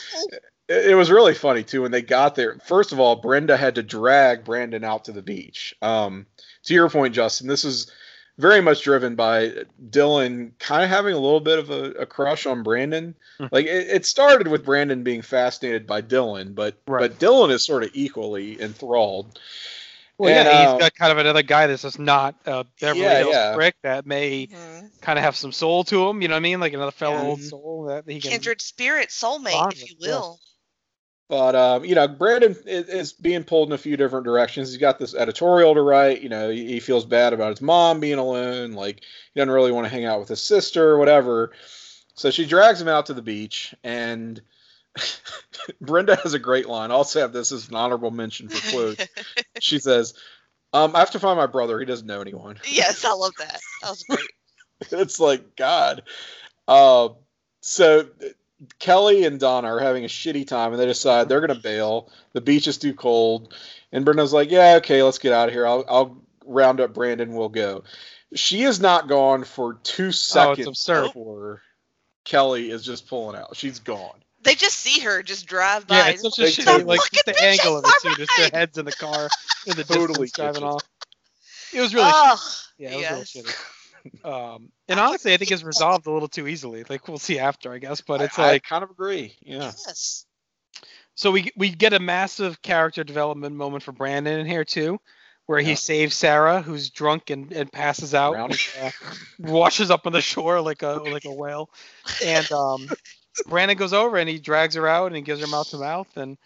It 0.68 0.90
it 0.90 0.94
was 0.94 1.10
really 1.10 1.32
funny 1.34 1.62
too 1.64 1.80
when 1.82 1.90
they 1.92 2.02
got 2.02 2.34
there. 2.34 2.58
First 2.66 2.92
of 2.92 3.00
all, 3.00 3.16
Brenda 3.16 3.56
had 3.56 3.74
to 3.76 3.82
drag 3.82 4.44
Brandon 4.44 4.84
out 4.84 5.06
to 5.06 5.12
the 5.12 5.22
beach. 5.22 5.74
Um, 5.80 6.26
to 6.64 6.74
your 6.74 6.90
point, 6.90 7.14
Justin, 7.14 7.48
this 7.48 7.64
is 7.64 7.90
very 8.36 8.60
much 8.60 8.82
driven 8.84 9.14
by 9.16 9.52
Dylan 9.90 10.52
kind 10.60 10.84
of 10.84 10.90
having 10.90 11.14
a 11.14 11.18
little 11.18 11.40
bit 11.40 11.58
of 11.58 11.70
a, 11.70 11.92
a 11.92 12.06
crush 12.06 12.44
on 12.46 12.62
Brandon. 12.62 13.14
Mhm. 13.40 13.48
Like 13.50 13.64
it, 13.66 13.88
it 13.88 14.06
started 14.06 14.46
with 14.46 14.64
Brandon 14.66 15.02
being 15.02 15.22
fascinated 15.22 15.86
by 15.86 16.02
Dylan, 16.02 16.54
but 16.54 16.76
Right. 16.86 17.00
but 17.00 17.18
Dylan 17.18 17.50
is 17.50 17.64
sort 17.64 17.82
of 17.82 17.90
equally 17.94 18.60
enthralled. 18.60 19.40
Well, 20.18 20.34
And, 20.34 20.46
yeah, 20.48 20.72
he's 20.72 20.80
got 20.80 20.94
kind 20.94 21.12
of 21.12 21.18
another 21.18 21.42
guy 21.42 21.68
that's 21.68 21.82
just 21.82 21.98
not 21.98 22.34
uh, 22.44 22.64
Beverly 22.80 23.04
Yeah, 23.04 23.18
Hills 23.18 23.34
yeah. 23.34 23.54
prick 23.54 23.76
that 23.82 24.04
may 24.04 24.48
Mhm. 24.48 24.90
kind 25.00 25.18
of 25.18 25.24
have 25.24 25.36
some 25.36 25.52
soul 25.52 25.84
to 25.84 26.08
him. 26.08 26.22
You 26.22 26.28
know 26.28 26.34
what 26.34 26.38
I 26.38 26.40
mean? 26.40 26.60
Like 26.60 26.72
another 26.72 26.90
fellow 26.90 27.16
Yeah. 27.16 27.22
old 27.22 27.42
soul 27.42 27.84
that 27.88 28.04
he 28.08 28.20
can. 28.20 28.32
Kindred 28.32 28.60
spirit, 28.60 29.10
soulmate, 29.10 29.52
Bond 29.52 29.72
if 29.74 29.88
you 29.90 29.96
with, 30.00 30.08
yeah. 30.08 30.14
will. 30.16 30.40
But 31.28 31.54
um, 31.54 31.84
you 31.84 31.94
know, 31.94 32.08
Brandon 32.08 32.56
is, 32.66 32.88
is 32.88 33.12
being 33.12 33.44
pulled 33.44 33.68
in 33.68 33.74
a 33.74 33.78
few 33.78 33.96
different 33.98 34.24
directions. 34.24 34.70
He's 34.70 34.78
got 34.78 34.98
this 34.98 35.14
editorial 35.14 35.74
to 35.74 35.82
write. 35.82 36.22
You 36.22 36.30
know, 36.30 36.48
he, 36.48 36.66
he 36.66 36.80
feels 36.80 37.04
bad 37.04 37.32
about 37.34 37.50
his 37.50 37.60
mom 37.60 38.00
being 38.00 38.18
alone. 38.18 38.72
Like 38.72 39.02
he 39.34 39.38
doesn't 39.40 39.52
really 39.52 39.72
want 39.72 39.84
to 39.84 39.90
hang 39.90 40.06
out 40.06 40.20
with 40.20 40.30
his 40.30 40.42
sister 40.42 40.88
or 40.90 40.98
whatever. 40.98 41.52
So 42.14 42.30
she 42.30 42.46
drags 42.46 42.80
him 42.80 42.88
out 42.88 43.06
to 43.06 43.14
the 43.14 43.22
beach, 43.22 43.74
and 43.84 44.40
Brenda 45.80 46.16
has 46.16 46.34
a 46.34 46.38
great 46.38 46.68
line. 46.68 46.90
I'll 46.90 46.98
also 46.98 47.20
have 47.20 47.32
this 47.32 47.52
as 47.52 47.68
an 47.68 47.74
honorable 47.74 48.10
mention 48.10 48.48
for 48.48 48.70
quotes. 48.70 49.06
she 49.60 49.78
says, 49.78 50.14
um, 50.72 50.94
"I 50.94 51.00
have 51.00 51.10
to 51.12 51.20
find 51.20 51.36
my 51.36 51.46
brother. 51.46 51.78
He 51.78 51.86
doesn't 51.86 52.06
know 52.06 52.20
anyone." 52.20 52.58
yes, 52.68 53.04
I 53.04 53.12
love 53.12 53.32
that. 53.38 53.60
That 53.82 53.90
was 53.90 54.02
great. 54.08 54.30
it's 55.00 55.20
like 55.20 55.56
God. 55.56 56.02
Uh, 56.66 57.10
so 57.60 58.06
Kelly 58.78 59.24
and 59.24 59.38
Donna 59.40 59.68
are 59.68 59.80
having 59.80 60.04
a 60.04 60.08
shitty 60.08 60.46
time, 60.46 60.72
and 60.72 60.80
they 60.80 60.86
decide 60.86 61.28
they're 61.28 61.40
gonna 61.40 61.54
bail. 61.60 62.10
The 62.32 62.40
beach 62.40 62.66
is 62.66 62.78
too 62.78 62.94
cold, 62.94 63.54
and 63.92 64.04
Brenda's 64.04 64.32
like, 64.32 64.50
"Yeah, 64.50 64.76
okay, 64.76 65.02
let's 65.02 65.18
get 65.18 65.32
out 65.32 65.48
of 65.48 65.54
here. 65.54 65.66
I'll, 65.66 65.84
I'll 65.88 66.22
round 66.44 66.80
up 66.80 66.94
Brandon. 66.94 67.34
We'll 67.34 67.48
go." 67.48 67.84
She 68.34 68.62
is 68.62 68.78
not 68.78 69.08
gone 69.08 69.44
for 69.44 69.74
two 69.82 70.12
seconds 70.12 70.66
absurd. 70.66 71.06
before 71.06 71.62
Kelly 72.24 72.70
is 72.70 72.84
just 72.84 73.08
pulling 73.08 73.36
out. 73.36 73.56
She's 73.56 73.78
gone. 73.78 74.22
They 74.48 74.54
just 74.54 74.78
see 74.78 75.00
her 75.00 75.22
just 75.22 75.46
drive 75.46 75.86
by. 75.86 75.96
Yeah, 75.98 76.08
it's 76.08 76.22
such 76.22 76.38
a 76.38 76.42
They 76.42 76.48
shitty, 76.48 76.64
totally- 76.64 76.84
like 76.84 76.98
Look 77.00 77.10
just 77.12 77.28
at 77.28 77.34
the 77.34 77.40
this, 77.40 77.60
angle 77.60 77.78
of 77.78 77.84
it 77.84 77.88
it's 77.88 78.02
too. 78.02 78.14
Just 78.16 78.32
their 78.38 78.60
heads 78.60 78.78
in 78.78 78.84
the 78.86 78.92
car 78.92 79.28
in 79.66 79.76
the 79.76 79.84
Totally 79.84 80.26
distance 80.28 80.32
driving 80.32 80.62
off. 80.62 80.82
It 81.74 81.80
was 81.82 81.94
really, 81.94 82.10
oh, 82.10 82.40
yeah, 82.78 82.90
it 82.92 82.94
was 82.94 83.02
yes. 83.02 83.34
really 83.36 83.48
shitty. 83.48 83.54
Um, 84.24 84.70
and 84.88 84.98
honestly, 84.98 85.34
I 85.34 85.36
think 85.36 85.50
it's 85.50 85.64
resolved 85.64 86.06
a 86.06 86.10
little 86.10 86.28
too 86.28 86.46
easily. 86.46 86.82
Like 86.88 87.08
we'll 87.08 87.18
see 87.18 87.38
after, 87.38 87.72
I 87.72 87.78
guess. 87.78 88.00
But 88.00 88.22
it's 88.22 88.38
I, 88.38 88.42
I 88.44 88.50
like 88.52 88.62
kind 88.62 88.82
of 88.82 88.90
agree. 88.90 89.36
Yeah. 89.42 89.72
Yes. 89.86 90.24
so 91.14 91.30
we 91.30 91.50
we 91.56 91.68
get 91.68 91.92
a 91.92 91.98
massive 91.98 92.62
character 92.62 93.04
development 93.04 93.54
moment 93.56 93.82
for 93.82 93.92
Brandon 93.92 94.38
in 94.40 94.46
here 94.46 94.64
too, 94.64 94.98
where 95.46 95.58
he 95.60 95.74
saves 95.74 96.14
Sarah, 96.16 96.62
who's 96.62 96.88
drunk 96.90 97.28
and, 97.30 97.52
and 97.52 97.70
passes 97.70 98.14
out, 98.14 98.32
Drowning. 98.34 98.56
uh, 98.80 98.90
washes 99.40 99.90
up 99.90 100.06
on 100.06 100.12
the 100.12 100.22
shore 100.22 100.60
like 100.62 100.82
a 100.82 101.02
like 101.04 101.24
a 101.26 101.34
whale, 101.34 101.68
and 102.24 102.50
um, 102.52 102.88
Brandon 103.46 103.76
goes 103.76 103.92
over 103.92 104.16
and 104.16 104.28
he 104.28 104.38
drags 104.38 104.74
her 104.74 104.86
out 104.88 105.06
and 105.06 105.16
he 105.16 105.22
gives 105.22 105.40
her 105.40 105.46
mouth 105.46 105.70
to 105.70 105.78
mouth 105.78 106.16
and 106.16 106.36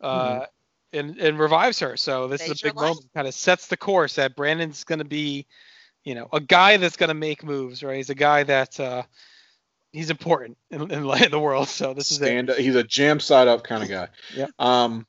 uh, 0.00 0.46
and 0.92 1.18
and 1.18 1.38
revives 1.38 1.78
her. 1.80 1.96
So 1.96 2.28
this 2.28 2.42
is 2.42 2.48
a 2.48 2.66
her 2.66 2.70
big 2.70 2.76
life. 2.76 2.88
moment, 2.88 3.06
kind 3.14 3.26
of 3.26 3.34
sets 3.34 3.66
the 3.68 3.76
course 3.76 4.16
that 4.16 4.36
Brandon's 4.36 4.84
going 4.84 4.98
to 5.00 5.04
be, 5.04 5.46
you 6.04 6.14
know, 6.14 6.28
a 6.32 6.40
guy 6.40 6.76
that's 6.76 6.96
going 6.96 7.08
to 7.08 7.14
make 7.14 7.44
moves, 7.44 7.82
right? 7.82 7.96
He's 7.96 8.10
a 8.10 8.14
guy 8.14 8.42
that 8.44 8.78
uh, 8.78 9.02
he's 9.92 10.10
important 10.10 10.58
in, 10.70 10.82
in, 10.90 11.10
in 11.22 11.30
the 11.30 11.40
world. 11.40 11.68
So 11.68 11.94
this 11.94 12.10
is 12.10 12.18
it. 12.18 12.24
stand 12.26 12.50
he's 12.58 12.76
a 12.76 12.84
jam 12.84 13.20
side 13.20 13.48
up 13.48 13.64
kind 13.64 13.82
of 13.82 13.88
guy. 13.88 14.08
yeah. 14.34 14.46
Um 14.58 15.06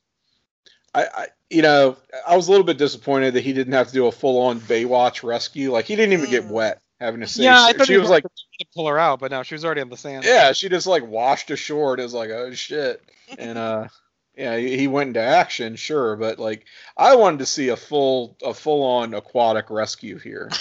I, 0.94 1.04
I 1.04 1.28
you 1.50 1.62
know, 1.62 1.96
I 2.28 2.36
was 2.36 2.48
a 2.48 2.52
little 2.52 2.66
bit 2.66 2.78
disappointed 2.78 3.34
that 3.36 3.44
he 3.44 3.54
didn't 3.54 3.74
have 3.74 3.88
to 3.88 3.94
do 3.94 4.08
a 4.08 4.12
full 4.12 4.42
on 4.42 4.60
Baywatch 4.60 5.24
rescue. 5.24 5.72
Like 5.72 5.86
he 5.86 5.96
didn't 5.96 6.14
even 6.14 6.30
get 6.30 6.44
Mm. 6.46 6.52
wet 6.52 6.82
having 7.00 7.22
to 7.22 7.28
save 7.28 7.46
Yeah, 7.46 7.64
I 7.64 7.74
thought 7.74 7.88
she 7.88 7.94
he 7.94 8.00
was 8.00 8.10
like 8.10 8.26
to 8.60 8.66
pull 8.74 8.88
her 8.88 8.98
out, 9.00 9.20
but 9.20 9.32
no, 9.32 9.44
she 9.44 9.56
was 9.56 9.64
already 9.66 9.82
on 9.82 9.90
the 9.90 9.98
sand. 9.98 10.26
Yeah, 10.26 10.52
she 10.54 10.70
just 10.70 10.88
like 10.88 11.06
washed 11.06 11.50
ashore 11.52 11.94
and 11.94 12.00
it 12.00 12.04
was 12.04 12.14
like, 12.14 12.30
oh 12.30 12.54
shit. 12.54 13.02
And 13.38 13.58
uh 13.58 13.88
yeah, 14.36 14.56
he 14.58 14.78
he 14.78 14.88
went 14.88 15.10
into 15.10 15.22
action, 15.22 15.76
sure, 15.76 16.16
but 16.16 16.38
like 16.40 16.66
I 16.96 17.16
wanted 17.16 17.40
to 17.40 17.46
see 17.46 17.70
a 17.70 17.76
full 17.76 18.38
a 18.44 18.54
full 18.54 18.84
on 18.84 19.14
aquatic 19.14 19.70
rescue 19.70 20.18
here. 20.18 20.50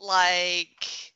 Like 0.00 1.12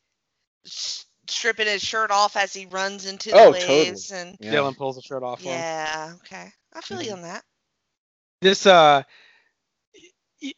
s- 0.66 1.06
stripping 1.28 1.66
his 1.66 1.82
shirt 1.82 2.10
off 2.10 2.36
as 2.36 2.52
he 2.52 2.66
runs 2.66 3.06
into 3.06 3.30
the 3.30 3.36
Oh, 3.36 3.52
totally. 3.52 3.68
waves 3.68 4.10
and 4.10 4.36
Yeah. 4.40 4.54
Dylan 4.54 4.76
pulls 4.76 4.96
the 4.96 5.02
shirt 5.02 5.22
off. 5.22 5.40
on 5.40 5.46
him. 5.46 5.52
yeah, 5.52 6.12
okay. 6.16 6.52
I 6.74 6.80
feel 6.80 6.98
Mm-hmm. 6.98 7.06
you 7.06 7.12
on 7.12 7.22
that. 7.22 7.44
this 8.40 8.66
uh 8.66 9.02
y- 9.06 9.06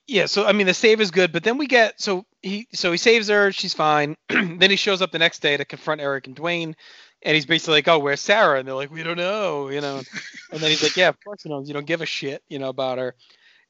yeah 0.07 0.27
so 0.27 0.47
i 0.47 0.53
mean 0.53 0.67
the 0.67 0.75
save 0.75 1.01
is 1.01 1.11
good 1.11 1.33
but 1.33 1.43
then 1.45 1.59
we 1.59 1.67
get 1.67 2.01
so 2.01 2.25
he 2.43 2.67
so 2.73 2.91
he 2.91 2.99
saves 2.99 3.29
her 3.29 3.53
she's 3.53 3.75
fine 3.75 4.17
then 4.29 4.71
he 4.71 4.77
shows 4.77 5.03
up 5.03 5.13
the 5.13 5.19
next 5.19 5.41
day 5.41 5.57
to 5.57 5.65
confront 5.65 6.01
eric 6.01 6.27
and 6.27 6.37
dwayne 6.37 6.75
and 7.23 7.35
he's 7.35 7.47
basically 7.47 7.75
like 7.75 7.89
oh 7.89 7.99
where's 7.99 8.21
sarah 8.21 8.59
and 8.59 8.67
they're 8.67 8.75
like 8.75 8.91
we 8.91 9.03
don't 9.03 9.17
know 9.17 9.69
you 9.69 9.81
know 9.81 9.99
and 10.53 10.61
then 10.61 10.71
he's 10.71 10.83
like 10.83 10.97
yeah 10.97 11.09
of 11.09 11.23
course 11.23 11.45
you 11.45 11.51
know 11.51 11.63
you 11.63 11.75
don't 11.75 11.87
give 11.87 12.01
a 12.01 12.07
shit 12.07 12.43
you 12.49 12.59
know 12.59 12.69
about 12.69 12.99
her 12.99 13.15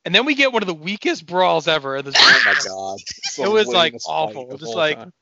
and 0.05 0.15
then 0.15 0.25
we 0.25 0.35
get 0.35 0.53
one 0.53 0.63
of 0.63 0.67
the 0.67 0.75
weakest 0.75 1.27
brawls 1.27 1.67
ever 1.67 1.97
in 1.97 2.05
this 2.05 2.15
Oh 2.19 2.43
my 2.45 2.55
god. 2.67 2.99
It 3.39 3.51
was, 3.51 3.69
like, 3.69 3.95
awful. 4.07 4.55
Just 4.59 4.75
like- 4.75 4.99
time. 4.99 5.13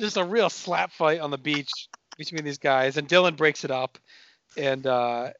just 0.00 0.16
a 0.16 0.24
real 0.24 0.50
slap 0.50 0.90
fight 0.90 1.20
on 1.20 1.30
the 1.30 1.38
beach 1.38 1.70
between 2.18 2.44
these 2.44 2.58
guys 2.58 2.96
and 2.96 3.08
dylan 3.08 3.36
breaks 3.36 3.64
it 3.64 3.70
up 3.70 3.98
and 4.56 4.86
uh 4.86 5.30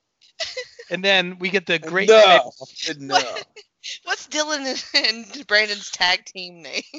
and 0.90 1.04
then 1.04 1.38
we 1.38 1.50
get 1.50 1.66
the 1.66 1.78
great 1.78 2.08
no, 2.08 2.50
no. 2.98 3.20
What's 4.04 4.26
Dylan 4.28 4.66
and, 4.94 5.06
and 5.36 5.46
Brandon's 5.46 5.90
tag 5.90 6.24
team 6.24 6.62
name? 6.62 6.82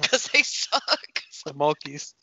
Because 0.00 0.28
they 0.28 0.42
suck. 0.42 0.82
the 1.44 1.52
Mulkeys. 1.54 2.14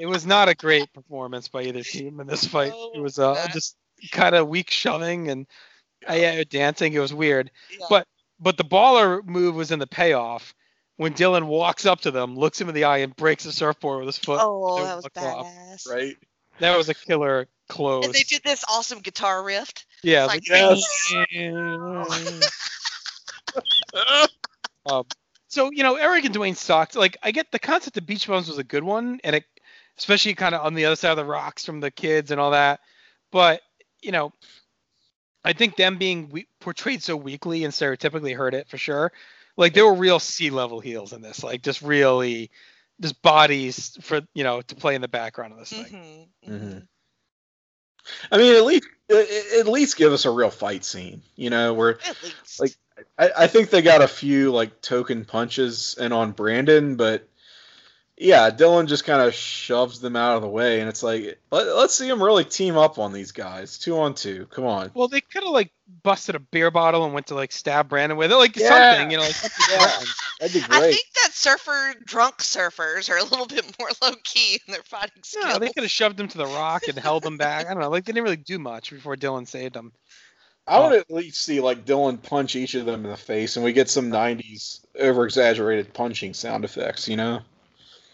it 0.00 0.06
was 0.06 0.24
not 0.24 0.48
a 0.48 0.54
great 0.54 0.90
performance 0.94 1.48
by 1.48 1.62
either 1.64 1.82
team 1.82 2.20
in 2.20 2.26
this 2.26 2.46
fight. 2.46 2.70
No, 2.70 2.92
it 2.94 3.00
was 3.00 3.18
uh, 3.18 3.34
not. 3.34 3.50
just 3.50 3.76
kind 4.10 4.34
of 4.34 4.48
weak 4.48 4.70
shoving 4.70 5.28
and 5.28 5.46
uh, 6.08 6.14
yeah, 6.14 6.42
dancing. 6.48 6.94
It 6.94 7.00
was 7.00 7.12
weird. 7.12 7.50
Yeah. 7.70 7.86
But 7.90 8.06
but 8.40 8.56
the 8.56 8.64
baller 8.64 9.22
move 9.24 9.54
was 9.54 9.72
in 9.72 9.78
the 9.78 9.86
payoff 9.86 10.54
when 11.00 11.14
Dylan 11.14 11.46
walks 11.46 11.86
up 11.86 12.02
to 12.02 12.10
them, 12.10 12.36
looks 12.36 12.60
him 12.60 12.68
in 12.68 12.74
the 12.74 12.84
eye, 12.84 12.98
and 12.98 13.16
breaks 13.16 13.44
the 13.44 13.52
surfboard 13.52 14.00
with 14.00 14.14
his 14.14 14.18
foot. 14.18 14.38
Oh, 14.42 14.84
that 14.84 14.96
was 14.96 15.04
look 15.04 15.16
off. 15.16 15.46
badass. 15.46 15.88
Right. 15.88 16.16
That 16.60 16.76
was 16.76 16.88
a 16.88 16.94
killer 16.94 17.48
close. 17.68 18.04
And 18.04 18.14
they 18.14 18.22
did 18.22 18.42
this 18.44 18.64
awesome 18.68 19.00
guitar 19.00 19.42
riff. 19.42 19.72
yeah. 20.02 20.26
like- 20.26 20.44
um, 24.86 25.04
so 25.48 25.70
you 25.72 25.82
know, 25.82 25.96
Eric 25.96 26.24
and 26.24 26.34
Dwayne 26.34 26.56
sucked. 26.56 26.96
Like, 26.96 27.16
I 27.22 27.32
get 27.32 27.50
the 27.50 27.58
concept 27.58 27.96
of 27.96 28.06
Beach 28.06 28.26
Bums 28.26 28.48
was 28.48 28.58
a 28.58 28.64
good 28.64 28.84
one, 28.84 29.20
and 29.24 29.36
it, 29.36 29.44
especially 29.98 30.34
kind 30.34 30.54
of 30.54 30.64
on 30.64 30.74
the 30.74 30.84
other 30.84 30.96
side 30.96 31.10
of 31.10 31.16
the 31.16 31.24
rocks 31.24 31.64
from 31.64 31.80
the 31.80 31.90
kids 31.90 32.30
and 32.30 32.40
all 32.40 32.52
that. 32.52 32.80
But 33.32 33.60
you 34.02 34.12
know, 34.12 34.32
I 35.44 35.52
think 35.52 35.76
them 35.76 35.98
being 35.98 36.28
we- 36.30 36.48
portrayed 36.60 37.02
so 37.02 37.16
weakly 37.16 37.64
and 37.64 37.72
stereotypically 37.72 38.36
hurt 38.36 38.54
it 38.54 38.68
for 38.68 38.78
sure. 38.78 39.12
Like, 39.56 39.74
there 39.74 39.84
were 39.84 39.94
real 39.94 40.20
sea 40.20 40.50
level 40.50 40.80
heels 40.80 41.12
in 41.12 41.20
this. 41.20 41.42
Like, 41.42 41.62
just 41.62 41.82
really, 41.82 42.50
just 43.00 43.20
bodies 43.22 43.96
for 44.02 44.20
you 44.34 44.44
know 44.44 44.60
to 44.62 44.74
play 44.74 44.94
in 44.94 45.00
the 45.00 45.08
background 45.08 45.52
of 45.52 45.58
this 45.58 45.70
thing. 45.70 46.28
hmm 46.44 46.52
Mhm. 46.52 46.86
I 48.32 48.38
mean, 48.38 48.56
at 48.56 48.64
least 48.64 48.86
at 49.10 49.66
least 49.68 49.96
give 49.96 50.12
us 50.12 50.24
a 50.24 50.30
real 50.30 50.50
fight 50.50 50.84
scene. 50.84 51.22
You 51.36 51.50
know, 51.50 51.74
where 51.74 51.98
At 52.06 52.22
least. 52.22 52.60
Like, 52.60 52.76
I, 53.18 53.30
I 53.44 53.46
think 53.46 53.70
they 53.70 53.82
got 53.82 54.02
a 54.02 54.08
few 54.08 54.52
like 54.52 54.80
token 54.80 55.24
punches 55.24 55.96
in 55.98 56.12
on 56.12 56.32
Brandon, 56.32 56.96
but 56.96 57.28
yeah, 58.20 58.50
Dylan 58.50 58.86
just 58.86 59.04
kind 59.04 59.22
of 59.22 59.32
shoves 59.32 59.98
them 60.00 60.14
out 60.14 60.36
of 60.36 60.42
the 60.42 60.48
way, 60.48 60.80
and 60.80 60.90
it's 60.90 61.02
like 61.02 61.38
let, 61.50 61.66
let's 61.74 61.94
see 61.94 62.06
him 62.06 62.22
really 62.22 62.44
team 62.44 62.76
up 62.76 62.98
on 62.98 63.14
these 63.14 63.32
guys, 63.32 63.78
two 63.78 63.98
on 63.98 64.14
two. 64.14 64.46
Come 64.50 64.66
on. 64.66 64.90
Well, 64.92 65.08
they 65.08 65.22
could 65.22 65.42
have 65.42 65.52
like 65.52 65.72
busted 66.02 66.34
a 66.34 66.38
beer 66.38 66.70
bottle 66.70 67.06
and 67.06 67.14
went 67.14 67.28
to 67.28 67.34
like 67.34 67.50
stab 67.50 67.88
Brandon 67.88 68.18
with 68.18 68.30
it, 68.30 68.36
like 68.36 68.56
Yeah. 68.56 68.68
something, 68.68 69.10
you 69.10 69.16
know, 69.16 69.22
like 69.22 69.32
something 69.32 69.66
Yeah. 69.70 70.04
That'd 70.38 70.54
be 70.54 70.66
I 70.68 70.92
think 70.92 71.06
that 71.22 71.32
surfer, 71.32 71.94
drunk 72.04 72.38
surfers 72.38 73.08
are 73.08 73.16
a 73.16 73.24
little 73.24 73.46
bit 73.46 73.64
more 73.80 73.88
low 74.02 74.14
key 74.22 74.60
in 74.66 74.72
their 74.72 74.82
fighting 74.82 75.22
skills. 75.22 75.46
No, 75.46 75.58
they 75.58 75.70
could 75.70 75.84
have 75.84 75.90
shoved 75.90 76.20
him 76.20 76.28
to 76.28 76.38
the 76.38 76.46
rock 76.46 76.82
and 76.88 76.98
held 76.98 77.24
him 77.24 77.38
back. 77.38 77.66
I 77.66 77.72
don't 77.72 77.82
know. 77.82 77.88
Like 77.88 78.04
they 78.04 78.12
didn't 78.12 78.24
really 78.24 78.36
do 78.36 78.58
much 78.58 78.90
before 78.90 79.16
Dylan 79.16 79.48
saved 79.48 79.74
them. 79.74 79.92
I 80.66 80.78
want 80.78 80.92
to 80.92 80.98
oh. 80.98 81.00
at 81.00 81.10
least 81.10 81.42
see 81.42 81.60
like 81.60 81.86
Dylan 81.86 82.22
punch 82.22 82.54
each 82.54 82.74
of 82.74 82.84
them 82.84 83.04
in 83.04 83.10
the 83.10 83.16
face, 83.16 83.56
and 83.56 83.64
we 83.64 83.72
get 83.72 83.88
some 83.88 84.10
'90s 84.10 84.84
over 84.98 85.24
exaggerated 85.24 85.94
punching 85.94 86.34
sound 86.34 86.64
effects. 86.64 87.08
You 87.08 87.16
know, 87.16 87.40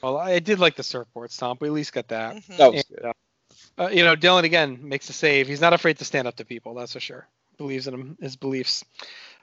Well, 0.07 0.19
I 0.19 0.39
did 0.39 0.61
like 0.61 0.77
the 0.77 0.85
surfboard 0.85 1.33
stomp. 1.33 1.61
We 1.61 1.67
at 1.67 1.75
least 1.75 1.93
got 1.93 2.07
that. 2.09 2.37
Mhm. 2.37 2.57
that 2.59 2.73
was 2.73 2.85
And, 2.89 2.97
good. 2.97 3.05
uh, 3.07 3.83
uh, 3.83 3.89
you 3.89 4.05
know, 4.05 4.15
Dylan 4.15 4.45
again 4.45 4.79
makes 4.89 5.11
a 5.11 5.13
save. 5.13 5.49
He's 5.49 5.61
not 5.61 5.73
afraid 5.73 5.99
to 5.99 6.05
stand 6.05 6.29
up 6.29 6.37
to 6.37 6.45
people. 6.45 6.75
That's 6.75 6.93
for 6.93 7.01
sure. 7.01 7.27
Believes 7.59 7.89
in 7.89 7.95
him, 7.95 8.19
his 8.21 8.37
beliefs. 8.37 8.85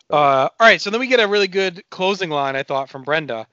Uh, 0.09 0.47
all 0.47 0.49
right, 0.61 0.80
so 0.82 0.89
then 0.89 1.01
we 1.01 1.07
get 1.07 1.20
a 1.20 1.28
really 1.28 1.49
good 1.49 1.84
closing 1.89 2.30
line, 2.30 2.55
I 2.55 2.64
thought, 2.64 2.89
from 2.89 3.03
Brenda, 3.03 3.45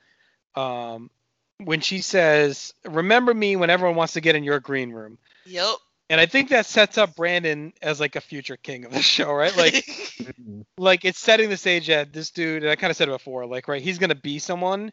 um, 0.54 1.10
when 1.58 1.80
she 1.80 2.00
says, 2.00 2.74
"Remember 2.84 3.34
me 3.34 3.56
when 3.56 3.70
everyone 3.70 3.96
wants 3.96 4.12
to 4.12 4.20
get 4.20 4.36
in 4.36 4.44
your 4.44 4.60
green 4.60 4.92
room." 4.92 5.18
Yep. 5.46 5.76
And 6.10 6.20
I 6.20 6.26
think 6.26 6.50
that 6.50 6.66
sets 6.66 6.96
up 6.96 7.16
Brandon 7.16 7.72
as 7.82 7.98
like 7.98 8.14
a 8.14 8.20
future 8.20 8.56
king 8.56 8.84
of 8.84 8.92
the 8.92 9.02
show, 9.02 9.32
right? 9.32 9.56
Like, 9.56 9.84
like 10.78 11.04
it's 11.04 11.18
setting 11.18 11.50
the 11.50 11.56
stage 11.56 11.88
that 11.88 12.12
this 12.12 12.30
dude, 12.30 12.62
and 12.62 12.70
I 12.70 12.76
kind 12.76 12.90
of 12.92 12.96
said 12.96 13.08
it 13.08 13.12
before, 13.12 13.46
like, 13.46 13.66
right, 13.66 13.82
he's 13.82 13.98
gonna 13.98 14.14
be 14.14 14.38
someone, 14.38 14.92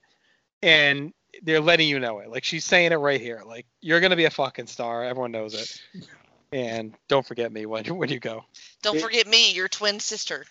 and 0.64 1.14
they're 1.44 1.62
letting 1.62 1.88
you 1.88 2.00
know 2.00 2.20
it. 2.20 2.30
Like 2.30 2.44
she's 2.44 2.66
saying 2.66 2.92
it 2.92 2.96
right 2.96 3.22
here, 3.22 3.44
like 3.46 3.66
you're 3.82 4.00
gonna 4.00 4.16
be 4.16 4.26
a 4.26 4.30
fucking 4.30 4.68
star. 4.68 5.04
Everyone 5.04 5.32
knows 5.32 5.54
it. 5.54 5.82
And 6.52 6.94
don't 7.08 7.26
forget 7.26 7.52
me 7.52 7.66
when 7.66 7.86
when 7.98 8.10
you 8.10 8.20
go. 8.20 8.46
Don't 8.82 9.00
forget 9.00 9.28
me, 9.28 9.54
your 9.54 9.68
twin 9.68 10.00
sister. 10.00 10.46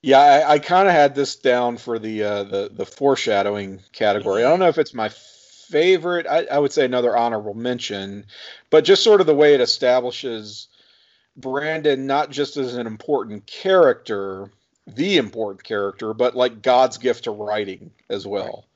Yeah, 0.00 0.20
I, 0.20 0.52
I 0.52 0.58
kind 0.60 0.86
of 0.86 0.94
had 0.94 1.14
this 1.14 1.36
down 1.36 1.76
for 1.76 1.98
the 1.98 2.22
uh, 2.22 2.44
the 2.44 2.70
the 2.72 2.86
foreshadowing 2.86 3.80
category. 3.92 4.44
I 4.44 4.48
don't 4.48 4.60
know 4.60 4.68
if 4.68 4.78
it's 4.78 4.94
my 4.94 5.08
favorite. 5.08 6.26
I, 6.26 6.44
I 6.44 6.58
would 6.58 6.72
say 6.72 6.84
another 6.84 7.16
honorable 7.16 7.54
mention, 7.54 8.26
but 8.70 8.84
just 8.84 9.02
sort 9.02 9.20
of 9.20 9.26
the 9.26 9.34
way 9.34 9.54
it 9.54 9.60
establishes 9.60 10.68
Brandon 11.36 12.06
not 12.06 12.30
just 12.30 12.56
as 12.56 12.76
an 12.76 12.86
important 12.86 13.46
character, 13.46 14.50
the 14.86 15.16
important 15.16 15.64
character, 15.64 16.14
but 16.14 16.36
like 16.36 16.62
God's 16.62 16.98
gift 16.98 17.24
to 17.24 17.30
writing 17.30 17.90
as 18.08 18.26
well. 18.26 18.67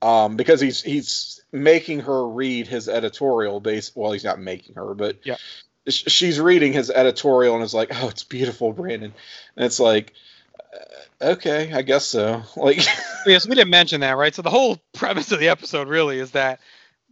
Um, 0.00 0.36
because 0.36 0.60
he's 0.60 0.80
he's 0.82 1.42
making 1.50 2.00
her 2.00 2.26
read 2.28 2.66
his 2.68 2.88
editorial 2.88 3.58
base. 3.60 3.90
Well, 3.94 4.12
he's 4.12 4.24
not 4.24 4.38
making 4.38 4.76
her, 4.76 4.94
but 4.94 5.16
Yeah. 5.24 5.36
sh- 5.88 6.04
she's 6.06 6.38
reading 6.38 6.72
his 6.72 6.90
editorial 6.90 7.54
and 7.56 7.64
is 7.64 7.74
like, 7.74 7.90
"Oh, 7.92 8.08
it's 8.08 8.22
beautiful, 8.22 8.72
Brandon." 8.72 9.12
And 9.56 9.64
it's 9.64 9.80
like, 9.80 10.12
uh, 11.20 11.32
okay, 11.32 11.72
I 11.72 11.82
guess 11.82 12.04
so. 12.04 12.42
Like, 12.56 12.78
Yes, 13.26 13.48
we 13.48 13.56
didn't 13.56 13.70
mention 13.70 14.00
that, 14.02 14.16
right? 14.16 14.34
So 14.34 14.42
the 14.42 14.50
whole 14.50 14.78
premise 14.94 15.32
of 15.32 15.40
the 15.40 15.48
episode 15.48 15.88
really 15.88 16.18
is 16.20 16.30
that 16.32 16.60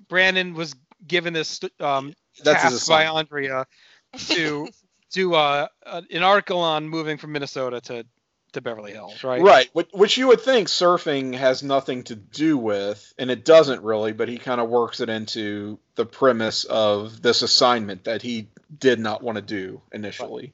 Brandon 0.09 0.55
was 0.55 0.77
given 1.07 1.33
this 1.33 1.61
um, 1.81 2.15
that's 2.45 2.63
task 2.63 2.89
by. 2.89 3.07
Andrea 3.07 3.67
to 4.29 4.69
do 5.11 5.35
uh, 5.35 5.67
an 5.85 6.23
article 6.23 6.61
on 6.61 6.89
moving 6.89 7.17
from 7.19 7.33
Minnesota 7.33 7.81
to 7.81 8.07
to 8.57 8.61
Beverly 8.61 8.93
Hills, 8.93 9.23
right? 9.25 9.41
Right, 9.41 9.71
which, 9.73 9.89
which 9.93 10.17
you 10.19 10.29
would 10.29 10.41
think 10.41 10.69
surfing 10.69 11.35
has 11.35 11.63
nothing 11.63 12.03
to 12.05 12.17
do 12.17 12.59
with, 12.59 13.15
and 13.19 13.31
it 13.31 13.45
doesn't 13.45 13.83
really, 13.83 14.13
but 14.13 14.29
he 14.29 14.39
kind 14.39 14.61
of 14.61 14.69
works 14.69 15.01
it 15.01 15.09
into 15.09 15.79
the 15.95 16.05
premise 16.05 16.65
of 16.65 17.23
this 17.23 17.43
assignment 17.43 18.05
that 18.05 18.23
he 18.23 18.49
did 18.79 18.99
not 18.99 19.23
want 19.23 19.37
to 19.37 19.43
do 19.43 19.81
initially. 19.93 20.53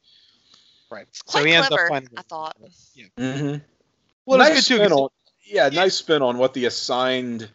Right. 0.91 1.07
It's 1.09 1.19
So 1.27 1.39
quite 1.39 1.47
he 1.47 1.53
ends 1.55 1.69
clever, 1.69 1.85
up 1.85 1.89
finding. 1.89 2.11
I 2.19 2.23
thought. 2.23 2.57
Mm-hmm. 3.19 3.57
Well, 4.27 4.39
nice 4.39 4.59
it's 4.59 4.69
good 4.69 4.75
too. 4.79 4.85
spin 4.85 4.89
'cause- 4.91 5.01
on, 5.01 5.09
yeah, 5.45 5.69
nice 5.71 5.95
spin 5.97 6.23
on 6.23 6.39
what 6.39 6.55
the 6.55 6.67
assigned, 6.67 7.49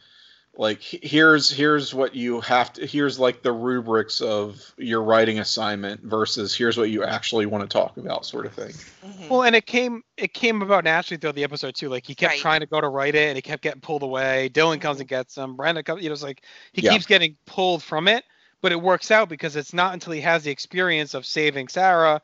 like 0.59 0.81
here's 0.81 1.49
here's 1.51 1.93
what 1.93 2.15
you 2.15 2.41
have 2.41 2.73
to 2.73 2.85
here's 2.85 3.19
like 3.19 3.43
the 3.43 3.51
rubrics 3.51 4.21
of 4.21 4.73
your 4.77 5.03
writing 5.03 5.37
assignment 5.39 6.01
versus 6.01 6.55
here's 6.55 6.77
what 6.77 6.89
you 6.89 7.03
actually 7.03 7.45
want 7.45 7.63
to 7.63 7.67
talk 7.71 7.95
about, 7.97 8.25
sort 8.25 8.45
of 8.47 8.53
thing. 8.53 8.73
Mhm. 9.05 9.29
Well, 9.29 9.43
and 9.43 9.55
it 9.55 9.67
came 9.67 10.03
it 10.17 10.33
came 10.33 10.61
about 10.63 10.83
naturally 10.83 11.19
throughout 11.19 11.35
the 11.35 11.43
episode 11.43 11.75
too. 11.75 11.89
Like 11.89 12.05
he 12.07 12.15
kept 12.15 12.33
Right. 12.33 12.39
trying 12.41 12.59
to 12.61 12.65
go 12.65 12.81
to 12.81 12.87
write 12.89 13.13
it, 13.15 13.27
and 13.27 13.35
he 13.35 13.41
kept 13.41 13.61
getting 13.61 13.81
pulled 13.81 14.01
away. 14.01 14.49
Dylan 14.51 14.81
comes 14.81 14.99
and 14.99 15.07
gets 15.07 15.37
him. 15.37 15.55
Brandon 15.55 15.83
comes. 15.83 16.01
You 16.01 16.09
know, 16.09 16.13
it's 16.13 16.23
like 16.23 16.43
he 16.73 16.81
Yeah. 16.81 16.91
keeps 16.93 17.05
getting 17.05 17.37
pulled 17.45 17.83
from 17.83 18.07
it, 18.07 18.23
but 18.61 18.71
it 18.71 18.81
works 18.81 19.11
out 19.11 19.29
because 19.29 19.55
it's 19.55 19.73
not 19.73 19.93
until 19.93 20.13
he 20.13 20.21
has 20.21 20.43
the 20.43 20.51
experience 20.51 21.13
of 21.13 21.25
saving 21.25 21.67
Sarah 21.67 22.19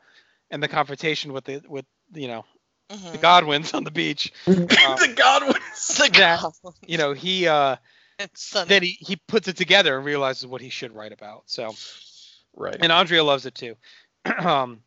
and 0.50 0.60
the 0.62 0.68
confrontation 0.68 1.32
with 1.32 1.44
the 1.44 1.62
with 1.68 1.86
you 2.12 2.26
know 2.26 2.44
the 2.88 2.96
Mhm. 2.96 3.20
Godwinns 3.20 3.74
on 3.74 3.84
the 3.84 3.90
beach. 3.92 4.32
the 4.46 5.14
Godwinns. 5.16 5.96
The 5.98 6.10
that- 6.18 6.74
You 6.88 6.98
know, 6.98 7.12
he 7.12 7.46
uh 7.46 7.76
And 7.76 7.78
Sunny. 7.78 7.93
then 8.66 8.82
he 8.82 8.96
he 9.00 9.16
puts 9.16 9.48
it 9.48 9.56
together 9.56 9.96
and 9.96 10.04
realizes 10.04 10.46
what 10.46 10.60
he 10.60 10.68
should 10.70 10.94
write 10.94 11.12
about. 11.12 11.42
So. 11.46 11.74
Right. 12.56 12.76
and 12.80 12.92
Andrea 12.92 13.24
loves 13.24 13.46
it 13.46 13.54
too. 13.56 13.74
um, 14.38 14.80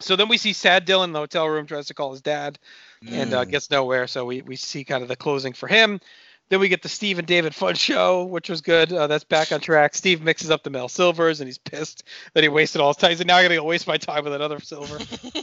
so 0.00 0.16
then 0.16 0.28
we 0.28 0.38
see 0.38 0.52
sad 0.54 0.86
Dylan 0.86 1.04
in 1.04 1.12
the 1.12 1.18
hotel 1.18 1.46
room 1.46 1.66
tries 1.66 1.86
to 1.88 1.94
call 1.94 2.10
his 2.12 2.22
dad 2.22 2.58
and 3.06 3.34
uh, 3.34 3.44
Mm. 3.44 3.50
gets 3.50 3.70
nowhere. 3.70 4.06
So 4.06 4.24
we, 4.24 4.40
we 4.42 4.56
see 4.56 4.84
kind 4.84 5.02
of 5.02 5.08
the 5.08 5.16
closing 5.16 5.52
for 5.52 5.66
him. 5.66 6.00
Then 6.48 6.60
we 6.60 6.68
get 6.68 6.82
the 6.82 6.88
Steve 6.88 7.18
and 7.18 7.26
David 7.26 7.54
Fun 7.54 7.74
show, 7.74 8.24
which 8.24 8.48
was 8.48 8.60
good. 8.62 8.92
Uh, 8.92 9.06
that's 9.08 9.24
back 9.24 9.52
on 9.52 9.60
track. 9.60 9.94
Steve 9.94 10.22
mixes 10.22 10.50
up 10.50 10.62
the 10.62 10.70
Mel 10.70 10.88
Silvers 10.88 11.40
and 11.40 11.48
he's 11.48 11.58
pissed 11.58 12.04
that 12.34 12.42
he 12.42 12.48
wasted 12.48 12.80
all 12.80 12.88
his 12.88 12.96
time. 12.96 13.10
He's 13.10 13.18
like, 13.18 13.26
now 13.26 13.36
I 13.36 13.42
gotta 13.42 13.62
waste 13.62 13.86
my 13.86 13.96
time 13.98 14.24
with 14.24 14.32
another 14.32 14.60
Silver. 14.60 14.98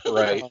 right. 0.12 0.44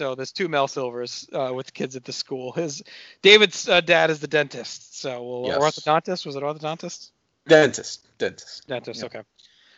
So 0.00 0.14
there's 0.14 0.32
two 0.32 0.48
Mel 0.48 0.66
Silvers 0.66 1.28
uh, 1.30 1.52
with 1.54 1.74
kids 1.74 1.94
at 1.94 2.04
the 2.04 2.12
school. 2.14 2.52
His 2.52 2.82
David's 3.20 3.68
uh, 3.68 3.82
dad 3.82 4.08
is 4.08 4.18
the 4.18 4.28
dentist. 4.28 4.98
So 4.98 5.22
well, 5.42 5.46
Yes. 5.48 5.58
orthodontist 5.58 6.24
was 6.24 6.36
it 6.36 6.42
orthodontist? 6.42 7.10
Dentist. 7.46 8.06
Dentist. 8.16 8.66
Dentist. 8.66 9.00
Yeah. 9.00 9.06
Okay. 9.06 9.20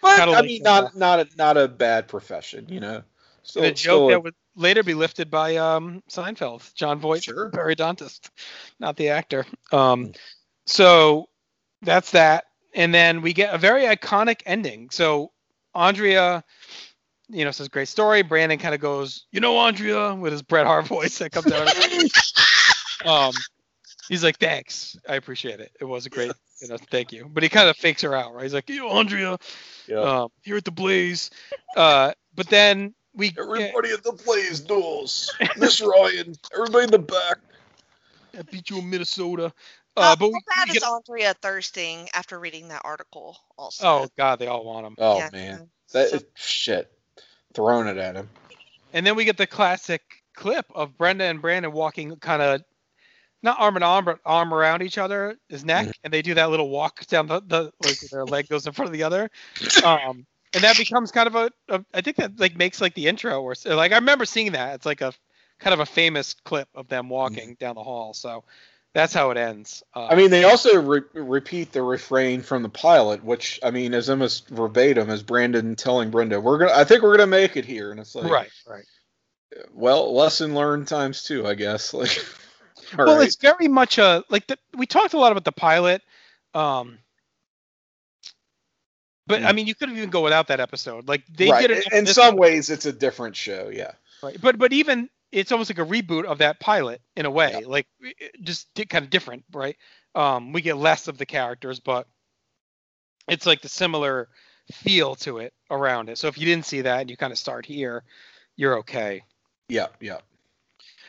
But 0.01 0.19
Kinda 0.19 0.35
I 0.35 0.43
mean, 0.43 0.63
not 0.63 0.95
not 0.95 1.19
a 1.19 1.29
not 1.37 1.57
a 1.57 1.67
bad 1.67 2.07
profession, 2.07 2.67
you 2.69 2.79
know. 2.79 3.03
Still, 3.43 3.65
and 3.65 3.73
a 3.73 3.75
joke 3.75 4.11
a- 4.11 4.15
that 4.15 4.23
would 4.23 4.37
later 4.55 4.85
be 4.85 4.95
lifted 4.95 5.29
by 5.29 5.57
um, 5.57 6.05
Seinfeld, 6.09 6.73
John 6.75 7.01
Voight, 7.01 7.25
Sure. 7.25 7.51
periodontist, 7.51 8.31
not 8.79 8.95
the 8.97 9.09
actor. 9.09 9.45
Um, 9.73 10.13
so 10.67 11.29
that's 11.81 12.13
that, 12.13 12.45
and 12.77 12.95
then 12.95 13.23
we 13.23 13.33
get 13.33 13.53
a 13.53 13.59
very 13.59 13.87
iconic 13.87 14.43
ending. 14.47 14.91
So 14.91 15.33
Andrea, 15.75 16.45
you 17.33 17.45
know, 17.45 17.51
says 17.51 17.69
great 17.69 17.89
story. 17.89 18.23
Brandon 18.23 18.59
kind 18.59 18.75
of 18.75 18.81
goes, 18.81 19.25
you 19.33 19.41
know, 19.41 19.57
Andrea, 19.59 20.15
with 20.15 20.33
his 20.33 20.43
Bret 20.43 20.67
Hart 20.67 20.87
voice 20.89 21.19
that 21.19 21.33
comes 21.33 21.51
out. 21.51 21.69
um, 23.07 23.33
he's 24.09 24.23
like, 24.23 24.39
thanks, 24.39 24.97
I 25.09 25.17
appreciate 25.17 25.61
it. 25.61 25.73
It 25.81 25.85
was 25.85 26.07
a 26.07 26.11
great, 26.11 26.33
you 26.61 26.69
know, 26.69 26.77
thank 26.91 27.13
you. 27.13 27.29
But 27.33 27.43
he 27.43 27.49
kind 27.49 27.69
of 27.69 27.77
fakes 27.77 28.03
her 28.03 28.15
out, 28.15 28.35
right? 28.35 28.43
He's 28.45 28.55
like, 28.55 28.69
you, 28.69 28.89
Andrea, 28.89 29.39
Yeah. 29.89 30.01
um, 30.01 30.29
here 30.43 30.57
at 30.57 30.65
the 30.65 30.71
Blaze. 30.71 31.31
Uh, 31.77 32.13
but 32.35 32.49
then 32.49 32.95
we 33.15 33.33
Everybody 33.39 33.91
at 33.91 34.03
the 34.05 34.13
Blaze 34.25 34.61
duels. 34.61 35.35
Miss 35.59 35.81
Ryan. 35.81 36.35
Everybody 36.55 36.85
in 36.85 36.91
the 36.91 36.99
back. 36.99 37.39
I 38.39 38.43
beat 38.43 38.71
you 38.71 38.79
in 38.79 38.89
Minnesota. 38.89 39.53
How, 39.97 40.13
Uh, 40.13 40.17
but 40.17 40.25
how 40.27 40.31
we, 40.33 40.41
bad 40.49 40.69
we 40.71 40.77
is 40.79 40.83
Andrea 40.83 41.35
thirsting 41.43 42.09
after 42.15 42.39
reading 42.41 42.69
that 42.69 42.81
article? 42.85 43.37
Also. 43.59 43.87
oh 43.87 44.09
god, 44.17 44.39
they 44.39 44.47
all 44.47 44.65
want 44.65 44.87
him. 44.87 44.95
Oh 44.99 45.19
Yeah. 45.19 45.29
man. 45.33 45.71
That 45.93 46.09
So- 46.09 46.17
is 46.17 46.25
shit. 46.35 46.91
Throwing 47.55 47.89
it 47.89 47.99
at 47.99 48.17
him. 48.17 48.29
And 48.93 49.07
then 49.07 49.17
we 49.17 49.25
get 49.25 49.37
the 49.37 49.47
classic 49.47 50.03
clip 50.35 50.67
of 50.75 50.97
Brenda 50.97 51.25
and 51.25 51.41
Brandon 51.41 51.73
walking 51.73 52.17
kind 52.17 52.43
of 52.43 52.63
not 53.43 53.59
arm 53.59 53.77
in 53.77 53.83
arm, 53.83 54.05
but 54.05 54.21
arm 54.25 54.55
around 54.55 54.83
each 54.83 54.99
other, 54.99 55.37
his 55.49 55.65
neck, 55.65 55.87
Mhm. 55.87 55.93
and 56.05 56.13
they 56.13 56.23
do 56.23 56.35
that 56.35 56.51
little 56.51 56.69
walk 56.69 57.05
down 57.07 57.27
the, 57.27 57.41
the 57.47 57.73
like 57.81 57.99
their 58.11 58.25
leg 58.25 58.49
goes 58.49 58.67
in 58.67 58.73
front 58.73 58.89
of 58.89 58.93
the 58.93 59.03
other. 59.03 59.31
Um, 59.83 60.27
and 60.55 60.63
that 60.65 60.77
becomes 60.77 61.11
kind 61.11 61.27
of 61.27 61.35
a, 61.35 61.51
a 61.69 61.85
I 61.93 62.01
think 62.03 62.17
that 62.19 62.39
like 62.39 62.57
makes 62.57 62.81
like 62.81 62.95
the 62.95 63.09
intro 63.09 63.43
or 63.43 63.55
like 63.65 63.93
I 63.93 63.97
remember 63.97 64.25
seeing 64.25 64.53
that. 64.53 64.75
It's 64.77 64.87
like 64.87 65.01
a 65.01 65.13
kind 65.59 65.75
of 65.75 65.81
a 65.81 65.87
famous 65.87 66.35
clip 66.35 66.69
of 66.75 66.89
them 66.89 67.09
walking 67.09 67.57
down 67.59 67.75
the 67.75 67.83
hall. 67.83 68.15
So 68.15 68.45
that's 68.95 69.15
how 69.15 69.31
it 69.31 69.37
ends. 69.37 69.83
Uh, 69.95 70.07
I 70.07 70.15
mean, 70.17 70.31
they 70.31 70.45
also 70.45 70.81
re- 70.83 71.01
repeat 71.15 71.73
the 71.73 71.83
refrain 71.83 72.43
from 72.43 72.63
the 72.63 72.69
pilot, 72.69 73.25
which 73.25 73.59
I 73.63 73.71
mean 73.71 73.95
is 73.95 74.11
almost 74.11 74.49
verbatim 74.49 75.09
as 75.11 75.23
Brandon 75.23 75.77
telling 75.77 76.11
Brenda, 76.11 76.41
"We're 76.41 76.59
gonna, 76.59 76.73
I 76.73 76.85
think 76.85 77.03
we're 77.03 77.17
gonna 77.17 77.27
make 77.27 77.57
it 77.57 77.65
here," 77.65 77.91
and 77.91 77.99
it's 78.01 78.15
like, 78.15 78.31
right, 78.31 78.51
right. 78.67 78.85
well, 79.73 80.15
lesson 80.15 80.55
learned 80.55 80.89
times 80.89 81.25
two, 81.25 81.47
I 81.47 81.55
guess. 81.55 81.95
Like, 82.95 83.07
well, 83.07 83.19
right. 83.19 83.27
it's 83.27 83.37
very 83.37 83.69
much 83.69 83.97
a 83.99 84.23
like 84.29 84.47
the, 84.49 84.59
we 84.77 84.87
talked 84.87 85.15
a 85.15 85.19
lot 85.19 85.33
about 85.33 85.45
the 85.45 85.53
pilot. 85.53 86.03
Um, 86.53 86.99
but 89.27 89.43
I 89.43 89.53
Mm. 89.53 89.55
mean, 89.55 89.67
you 89.67 89.75
could 89.75 89.89
have 89.89 89.97
even 89.97 90.11
go 90.11 90.23
without 90.23 90.49
that 90.49 90.61
episode. 90.61 91.09
Like 91.09 91.25
they 91.27 91.51
right. 91.51 91.67
did 91.67 91.79
it 91.79 91.93
In 91.93 92.07
some 92.07 92.37
ways, 92.37 92.71
it's 92.71 92.85
a 92.85 92.93
different 92.93 93.37
show. 93.37 93.71
Yeah. 93.73 93.93
Right. 94.23 94.37
But 94.41 94.59
but 94.59 94.73
even 94.73 95.09
it's 95.33 95.51
almost 95.51 95.71
like 95.71 95.79
a 95.79 95.91
reboot 95.91 96.25
of 96.25 96.39
that 96.39 96.61
pilot 96.61 97.01
in 97.17 97.27
a 97.27 97.31
way. 97.31 97.59
Yeah. 97.61 97.67
Like 97.67 97.87
just 98.43 98.69
kind 98.89 99.05
of 99.05 99.11
different, 99.11 99.45
right? 99.53 99.77
Um, 100.15 100.53
we 100.53 100.61
get 100.61 100.77
less 100.77 101.09
of 101.09 101.19
the 101.19 101.27
characters, 101.27 101.81
but 101.81 102.07
it's 103.29 103.47
like 103.47 103.63
the 103.63 103.69
similar 103.69 104.29
feel 104.71 105.15
to 105.17 105.39
it 105.39 105.55
around 105.71 106.09
it. 106.11 106.19
So 106.19 106.29
if 106.29 106.39
you 106.39 106.45
didn't 106.45 106.67
see 106.67 106.83
that 106.83 107.01
and 107.01 107.11
you 107.11 107.17
kind 107.17 107.33
of 107.33 107.39
start 107.39 107.65
here, 107.65 108.05
you're 108.57 108.79
okay. 108.79 109.25
Yeah. 109.69 109.87
Yeah. 110.01 110.19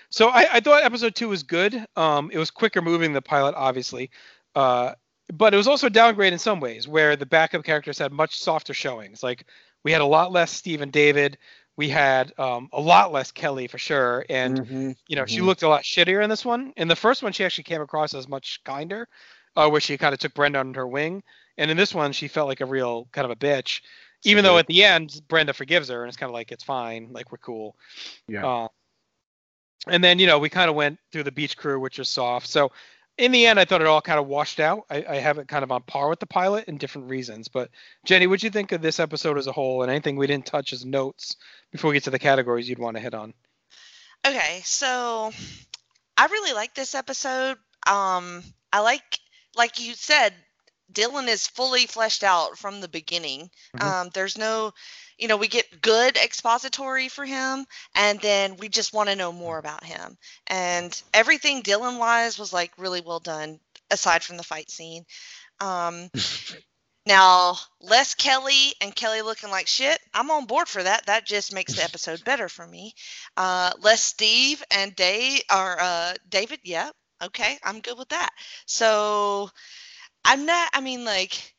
So 0.09 0.30
I, 0.30 0.47
I 0.53 0.59
thought 0.59 0.84
episode 0.84 1.15
two 1.15 1.30
was 1.30 1.43
good. 1.43 1.86
Um, 1.95 2.30
it 2.32 2.38
was 2.38 2.51
quicker 2.51 2.82
moving 2.82 3.07
than 3.07 3.13
the 3.13 3.21
pilot, 3.21 3.55
obviously, 3.57 4.11
uh, 4.55 4.93
but 5.34 5.53
it 5.53 5.57
was 5.57 5.67
also 5.67 5.88
a 5.88 5.89
downgrade 5.89 6.34
in 6.34 6.39
some 6.39 6.59
ways, 6.59 6.88
where 6.88 7.15
the 7.15 7.26
backup 7.26 7.63
characters 7.63 7.97
had 7.97 8.11
much 8.11 8.39
softer 8.39 8.74
showings. 8.74 9.24
Like 9.24 9.45
we 9.84 9.91
had 9.91 10.01
a 10.01 10.05
lot 10.05 10.32
less 10.32 10.51
Steve 10.51 10.82
and 10.82 10.91
David. 10.91 11.38
We 11.78 11.89
had 11.89 12.34
um, 12.39 12.69
a 12.74 12.82
lot 12.82 13.11
less 13.11 13.32
Kelly 13.32 13.67
for 13.67 13.78
sure, 13.78 14.26
and 14.30 14.61
Mhm, 14.61 14.95
you 15.07 15.15
know 15.15 15.26
she 15.26 15.41
mhm. 15.41 15.45
looked 15.45 15.63
a 15.63 15.67
lot 15.69 15.84
shittier 15.84 16.24
in 16.24 16.30
this 16.30 16.45
one. 16.45 16.74
In 16.78 16.88
the 16.88 16.95
first 16.95 17.24
one, 17.24 17.32
she 17.34 17.45
actually 17.45 17.65
came 17.65 17.82
across 17.82 18.13
as 18.13 18.28
much 18.28 18.61
kinder, 18.63 19.07
uh, 19.55 19.69
where 19.69 19.82
she 19.82 19.97
kind 19.97 20.13
of 20.13 20.19
took 20.19 20.34
Brenda 20.34 20.59
under 20.59 20.82
her 20.82 20.88
wing, 20.88 21.24
and 21.57 21.71
in 21.71 21.78
this 21.78 21.93
one, 21.93 22.11
she 22.13 22.28
felt 22.28 22.47
like 22.47 22.61
a 22.61 22.65
real 22.65 23.07
kind 23.11 23.26
of 23.26 23.32
a 23.32 23.36
bitch. 23.36 23.82
Even 24.24 24.43
though 24.43 24.57
at 24.57 24.67
the 24.67 24.84
end, 24.84 25.21
Brenda 25.28 25.53
forgives 25.53 25.89
her, 25.89 26.01
and 26.03 26.09
it's 26.09 26.17
kind 26.17 26.30
of 26.30 26.34
like 26.34 26.51
it's 26.51 26.63
fine, 26.63 27.09
like 27.11 27.32
we're 27.32 27.38
cool. 27.39 27.76
Yeah. 28.28 28.45
Uh, 28.45 28.67
and 29.88 30.03
then 30.03 30.19
you 30.19 30.28
know 30.28 30.39
we 30.39 30.49
kind 30.49 30.69
of 30.69 30.76
went 30.76 30.99
through 31.11 31.24
the 31.24 31.32
beach 31.32 31.57
crew, 31.57 31.80
which 31.80 31.99
is 31.99 32.07
soft. 32.09 32.47
So 32.47 32.71
in 33.18 33.32
the 33.32 33.45
end, 33.45 33.59
I 33.59 33.66
thought 33.66 33.82
it 33.82 33.88
all 33.88 34.01
kind 34.01 34.20
of 34.20 34.28
washed 34.28 34.59
out. 34.59 34.86
I, 34.89 35.05
I 35.07 35.16
have 35.16 35.38
it 35.38 35.47
kind 35.47 35.64
of 35.64 35.72
on 35.72 35.84
par 35.84 36.09
with 36.09 36.20
the 36.20 36.26
pilot 36.26 36.66
in 36.68 36.78
different 36.78 37.09
reasons. 37.09 37.47
But 37.47 37.70
Jenny, 38.05 38.28
what'd 38.28 38.43
you 38.43 38.49
think 38.49 38.72
of 38.72 38.82
this 38.82 38.99
episode 38.99 39.38
as 39.38 39.47
a 39.47 39.51
whole, 39.51 39.84
and 39.84 39.91
anything 39.91 40.16
we 40.16 40.28
didn't 40.28 40.45
touch 40.45 40.74
as 40.74 40.86
notes 40.86 41.36
before 41.72 41.89
we 41.89 41.95
get 41.95 42.03
to 42.05 42.09
the 42.09 42.20
categories 42.20 42.68
you'd 42.68 42.80
want 42.80 42.97
to 42.97 43.03
hit 43.03 43.14
on? 43.14 43.34
Okay, 44.26 44.61
so 44.64 45.32
I 46.18 46.26
really 46.26 46.53
like 46.53 46.74
this 46.74 46.95
episode. 46.95 47.57
Um, 47.86 48.43
I 48.72 48.80
like, 48.80 49.20
like 49.55 49.80
you 49.80 49.93
said, 49.93 50.34
Dylan 50.91 51.28
is 51.28 51.47
fully 51.47 51.86
fleshed 51.86 52.24
out 52.24 52.57
from 52.57 52.82
the 52.82 52.88
beginning. 52.88 53.49
Mhm. 53.76 53.84
Um, 53.84 54.09
there's 54.14 54.38
no, 54.38 54.74
you 55.18 55.28
know, 55.28 55.38
we 55.38 55.47
get 55.47 55.82
good 55.82 56.18
expository 56.18 57.09
for 57.09 57.26
him, 57.26 57.66
and 57.95 58.20
then 58.20 58.57
we 58.57 58.70
just 58.70 58.93
want 58.93 59.09
to 59.09 59.16
know 59.16 59.32
more 59.32 59.57
about 59.57 59.84
him. 59.84 60.18
And 60.47 61.01
everything 61.14 61.61
Dylan 61.61 61.99
wise 61.99 62.39
was 62.39 62.53
like 62.53 62.72
really 62.78 63.01
well 63.01 63.20
done, 63.20 63.59
aside 63.91 64.24
from 64.24 64.38
the 64.38 64.43
fight 64.43 64.70
scene. 64.70 65.05
Um, 65.59 66.09
now, 67.05 67.57
less 67.82 68.16
Kelly 68.16 68.74
and 68.82 68.95
Kelly 68.95 69.22
looking 69.22 69.49
like 69.51 69.68
shit. 69.68 69.99
I'm 70.14 70.32
on 70.32 70.45
board 70.45 70.68
for 70.68 70.84
that. 70.84 71.05
That 71.05 71.26
just 71.26 71.53
makes 71.53 71.76
the 71.76 71.84
episode 71.89 72.24
better 72.24 72.49
for 72.49 72.66
me. 72.66 72.93
Uh, 73.38 73.72
less 73.82 74.01
Steve 74.01 74.64
and 74.72 74.95
Dave 74.95 75.41
or 75.51 75.78
uh, 75.80 76.14
David. 76.30 76.59
Yeah, 76.64 76.89
okay, 77.22 77.57
I'm 77.64 77.82
good 77.82 77.97
with 77.97 78.09
that. 78.09 78.32
So 78.66 79.49
I'm 80.26 80.45
not. 80.45 80.70
I 80.74 80.82
mean, 80.82 81.05
like, 81.05 81.53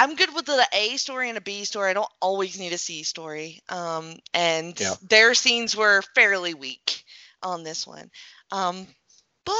I'm 0.00 0.16
good 0.16 0.34
with 0.34 0.46
the 0.46 0.66
A 0.72 0.96
story 0.96 1.28
and 1.28 1.36
a 1.36 1.42
B 1.42 1.64
story. 1.64 1.90
I 1.90 1.92
don't 1.92 2.08
always 2.22 2.58
need 2.58 2.72
a 2.72 2.78
C 2.78 3.02
story. 3.02 3.60
Um, 3.68 4.18
and 4.32 4.78
Yeah. 4.80 4.94
their 5.02 5.34
scenes 5.34 5.76
were 5.76 6.00
fairly 6.14 6.54
weak 6.54 7.04
on 7.42 7.64
this 7.64 7.86
one. 7.86 8.10
Um, 8.50 8.86
but 9.44 9.54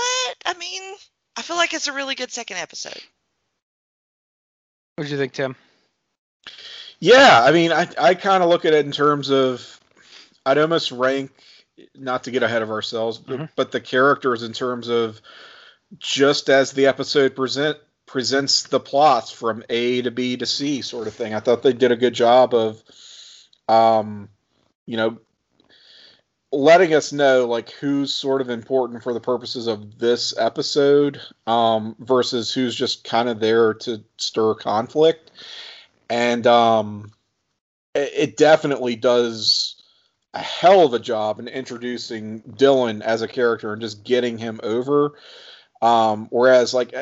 I 0.46 0.54
mean, 0.58 0.94
I 1.36 1.42
feel 1.42 1.56
like 1.56 1.74
it's 1.74 1.88
a 1.88 1.92
really 1.92 2.14
good 2.14 2.32
second 2.32 2.56
episode. 2.56 3.02
What 4.96 5.04
do 5.04 5.10
you 5.10 5.18
think, 5.18 5.34
Tim? 5.34 5.56
Yeah, 7.00 7.42
I 7.44 7.52
mean, 7.52 7.70
I 7.70 7.88
I 7.98 8.14
kind 8.14 8.42
of 8.42 8.48
look 8.48 8.64
at 8.64 8.72
it 8.72 8.86
in 8.86 8.92
terms 8.92 9.30
of 9.30 9.78
I'd 10.46 10.56
almost 10.56 10.90
rank 10.90 11.32
not 11.94 12.24
to 12.24 12.30
get 12.30 12.42
ahead 12.42 12.62
of 12.62 12.70
ourselves, 12.70 13.18
but, 13.18 13.38
Mhm. 13.40 13.50
but 13.56 13.72
the 13.72 13.80
characters 13.80 14.42
in 14.42 14.54
terms 14.54 14.88
of 14.88 15.20
just 15.98 16.48
as 16.48 16.72
the 16.72 16.86
episode 16.86 17.36
present 17.36 17.78
presents 18.10 18.64
the 18.64 18.80
plots 18.80 19.30
from 19.30 19.62
A 19.70 20.02
to 20.02 20.10
B 20.10 20.36
to 20.36 20.46
C 20.46 20.82
sort 20.82 21.06
of 21.06 21.14
thing. 21.14 21.34
I 21.34 21.40
thought 21.40 21.62
they 21.62 21.72
did 21.72 21.92
a 21.92 21.96
good 21.96 22.14
job 22.14 22.54
of 22.54 22.82
um 23.68 24.28
you 24.86 24.96
know 24.96 25.18
letting 26.52 26.92
us 26.92 27.12
know 27.12 27.46
like 27.46 27.70
who's 27.70 28.12
sort 28.12 28.40
of 28.40 28.50
important 28.50 29.04
for 29.04 29.14
the 29.14 29.20
purposes 29.20 29.68
of 29.68 29.98
this 30.00 30.36
episode 30.36 31.20
um 31.46 31.94
versus 32.00 32.52
who's 32.52 32.74
just 32.74 33.04
kind 33.04 33.28
of 33.28 33.38
there 33.38 33.74
to 33.74 34.02
stir 34.16 34.54
conflict 34.54 35.30
and 36.10 36.44
um, 36.46 37.12
it, 37.94 38.12
it 38.14 38.36
definitely 38.36 38.96
does 38.96 39.80
a 40.34 40.40
hell 40.40 40.84
of 40.84 40.92
a 40.92 40.98
job 40.98 41.38
in 41.38 41.48
introducing 41.48 42.42
Dylan 42.42 43.00
as 43.00 43.22
a 43.22 43.28
character 43.28 43.72
and 43.72 43.80
just 43.80 44.04
getting 44.04 44.36
him 44.36 44.60
over. 44.62 45.12
Um, 45.80 46.26
whereas, 46.30 46.74
like, 46.74 46.92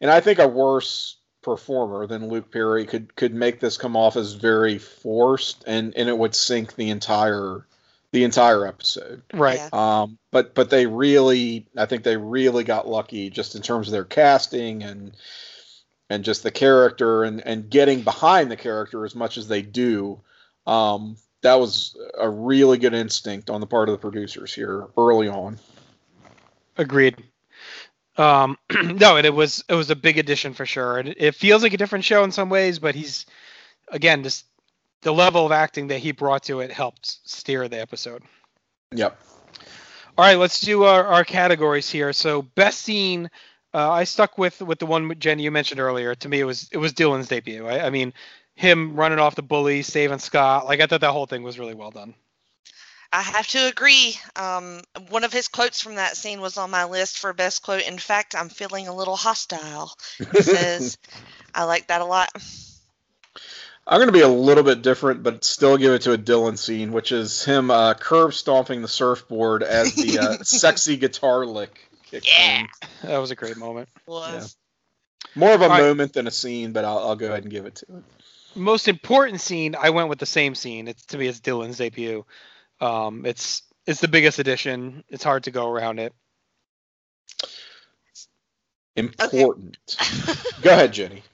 and 0.00 0.10
I 0.10 0.20
think 0.20 0.38
a 0.38 0.48
worse 0.48 1.16
performer 1.42 2.06
than 2.06 2.28
Luke 2.28 2.50
Perry 2.52 2.84
could 2.86 3.14
could 3.16 3.34
make 3.34 3.60
this 3.60 3.76
come 3.76 3.96
off 3.96 4.16
as 4.16 4.34
very 4.34 4.78
forced, 4.78 5.64
and 5.66 5.94
and 5.96 6.08
it 6.08 6.16
would 6.16 6.34
sink 6.34 6.74
the 6.74 6.90
entire 6.90 7.66
the 8.12 8.24
entire 8.24 8.66
episode. 8.66 9.22
Right. 9.32 9.58
Yeah. 9.58 9.68
Um, 10.02 10.18
but 10.30 10.54
but 10.54 10.70
they 10.70 10.86
really, 10.86 11.66
I 11.76 11.86
think 11.86 12.02
they 12.02 12.16
really 12.16 12.64
got 12.64 12.88
lucky 12.88 13.30
just 13.30 13.54
in 13.54 13.62
terms 13.62 13.88
of 13.88 13.92
their 13.92 14.04
casting 14.04 14.82
and 14.82 15.16
and 16.08 16.24
just 16.24 16.42
the 16.42 16.50
character 16.50 17.24
and 17.24 17.40
and 17.46 17.70
getting 17.70 18.02
behind 18.02 18.50
the 18.50 18.56
character 18.56 19.04
as 19.04 19.14
much 19.14 19.38
as 19.38 19.48
they 19.48 19.62
do. 19.62 20.20
Um, 20.66 21.16
that 21.42 21.58
was 21.58 21.96
a 22.18 22.28
really 22.28 22.78
good 22.78 22.94
instinct 22.94 23.48
on 23.48 23.60
the 23.60 23.66
part 23.66 23.88
of 23.88 23.94
the 23.94 23.98
producers 23.98 24.54
here 24.54 24.88
early 24.96 25.28
on. 25.28 25.58
Agreed. 26.76 27.24
Um, 28.20 28.58
no, 28.70 29.16
and 29.16 29.24
it 29.24 29.34
was 29.34 29.64
it 29.68 29.74
was 29.74 29.88
a 29.88 29.96
big 29.96 30.18
addition 30.18 30.52
for 30.52 30.66
sure. 30.66 30.98
And 30.98 31.08
it, 31.08 31.16
it 31.18 31.34
feels 31.34 31.62
like 31.62 31.72
a 31.72 31.78
different 31.78 32.04
show 32.04 32.22
in 32.22 32.32
some 32.32 32.50
ways, 32.50 32.78
but 32.78 32.94
he's 32.94 33.24
again 33.88 34.22
just 34.22 34.44
the 35.00 35.12
level 35.12 35.46
of 35.46 35.52
acting 35.52 35.88
that 35.88 36.00
he 36.00 36.12
brought 36.12 36.42
to 36.44 36.60
it 36.60 36.70
helped 36.70 37.18
steer 37.28 37.66
the 37.66 37.80
episode. 37.80 38.22
Yep. 38.94 39.18
All 40.18 40.24
right, 40.24 40.38
let's 40.38 40.60
do 40.60 40.82
our, 40.84 41.06
our 41.06 41.24
categories 41.24 41.88
here. 41.88 42.12
So 42.12 42.42
best 42.42 42.80
scene, 42.82 43.30
uh, 43.72 43.90
I 43.90 44.04
stuck 44.04 44.36
with 44.36 44.60
with 44.60 44.78
the 44.78 44.86
one 44.86 45.18
Jenny 45.18 45.44
you 45.44 45.50
mentioned 45.50 45.80
earlier. 45.80 46.14
To 46.14 46.28
me, 46.28 46.40
it 46.40 46.44
was 46.44 46.68
it 46.72 46.78
was 46.78 46.92
Dylan's 46.92 47.28
debut. 47.28 47.66
I, 47.66 47.86
I 47.86 47.90
mean, 47.90 48.12
him 48.54 48.96
running 48.96 49.18
off 49.18 49.34
the 49.34 49.42
bully, 49.42 49.80
saving 49.80 50.18
Scott. 50.18 50.66
Like 50.66 50.80
I 50.80 50.86
thought 50.86 51.00
that 51.00 51.12
whole 51.12 51.26
thing 51.26 51.42
was 51.42 51.58
really 51.58 51.74
well 51.74 51.90
done. 51.90 52.14
I 53.12 53.22
have 53.22 53.46
to 53.48 53.66
agree. 53.66 54.16
Um, 54.36 54.82
one 55.08 55.24
of 55.24 55.32
his 55.32 55.48
quotes 55.48 55.80
from 55.80 55.96
that 55.96 56.16
scene 56.16 56.40
was 56.40 56.56
on 56.56 56.70
my 56.70 56.84
list 56.84 57.18
for 57.18 57.32
best 57.32 57.62
quote. 57.62 57.82
In 57.82 57.98
fact, 57.98 58.34
I'm 58.36 58.48
feeling 58.48 58.86
a 58.86 58.94
little 58.94 59.16
hostile. 59.16 59.92
He 60.32 60.42
says, 60.42 60.96
I 61.54 61.64
like 61.64 61.88
that 61.88 62.00
a 62.00 62.04
lot. 62.04 62.30
I'm 63.86 63.98
going 63.98 64.06
to 64.08 64.12
be 64.12 64.20
a 64.20 64.28
little 64.28 64.62
bit 64.62 64.82
different, 64.82 65.24
but 65.24 65.42
still 65.42 65.76
give 65.76 65.92
it 65.92 66.02
to 66.02 66.12
a 66.12 66.18
Dylan 66.18 66.56
scene, 66.56 66.92
which 66.92 67.10
is 67.10 67.44
him 67.44 67.70
uh, 67.72 67.94
curb 67.94 68.32
stomping 68.32 68.82
the 68.82 68.88
surfboard 68.88 69.64
as 69.64 69.92
the 69.94 70.18
uh, 70.18 70.38
sexy 70.44 70.96
guitar 70.96 71.44
lick 71.44 71.80
kicks 72.10 72.28
Yeah. 72.28 72.60
in. 72.60 72.68
That 73.08 73.18
was 73.18 73.32
a 73.32 73.36
great 73.36 73.56
moment. 73.56 73.88
Was. 74.06 74.56
More 75.34 75.52
of 75.52 75.60
a 75.60 75.64
All 75.64 75.70
right. 75.70 75.82
moment 75.82 76.12
than 76.12 76.28
a 76.28 76.30
scene, 76.30 76.72
but 76.72 76.84
I'll, 76.84 76.98
I'll 76.98 77.16
go 77.16 77.26
ahead 77.26 77.42
and 77.42 77.50
give 77.50 77.66
it 77.66 77.76
to 77.76 77.86
it. 77.96 78.04
most 78.54 78.86
important 78.86 79.40
scene, 79.40 79.74
I 79.74 79.90
went 79.90 80.08
with 80.08 80.18
the 80.18 80.26
same 80.26 80.54
scene. 80.54 80.86
It's 80.86 81.04
to 81.06 81.18
me, 81.18 81.26
it's 81.26 81.40
Dylan's 81.40 81.78
debut. 81.78 82.24
Um, 82.80 83.24
it's 83.26 83.62
it's 83.86 84.00
the 84.00 84.08
biggest 84.08 84.38
addition. 84.38 85.04
It's 85.08 85.24
hard 85.24 85.44
to 85.44 85.50
go 85.50 85.68
around 85.68 85.98
it. 85.98 86.14
Important. 88.96 89.76
Go 90.62 90.72
ahead, 90.72 90.92
Jenny. 90.92 91.22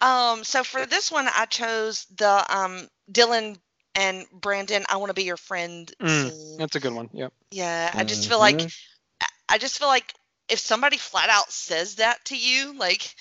Um, 0.00 0.44
so 0.44 0.62
for 0.64 0.86
this 0.86 1.10
one, 1.10 1.28
I 1.32 1.46
chose 1.46 2.06
the 2.16 2.44
um, 2.54 2.88
Dylan 3.10 3.56
and 3.94 4.26
Brandon. 4.32 4.84
I 4.88 4.96
want 4.96 5.10
to 5.10 5.14
be 5.14 5.24
your 5.24 5.36
friend 5.36 5.92
Mm, 6.00 6.32
scene. 6.32 6.56
That's 6.58 6.76
a 6.76 6.80
good 6.80 6.92
one. 6.92 7.08
Yep. 7.12 7.32
Yeah, 7.50 7.92
I 7.96 8.04
just 8.04 8.26
feel 8.26 8.38
like 8.38 8.60
Mhm. 8.60 8.74
I- 9.20 9.26
I 9.50 9.58
just 9.58 9.78
feel 9.78 9.88
like 9.88 10.12
if 10.48 10.58
somebody 10.58 10.96
flat 10.98 11.28
out 11.30 11.50
says 11.52 11.96
that 11.96 12.24
to 12.26 12.36
you, 12.36 12.72
like 12.74 13.14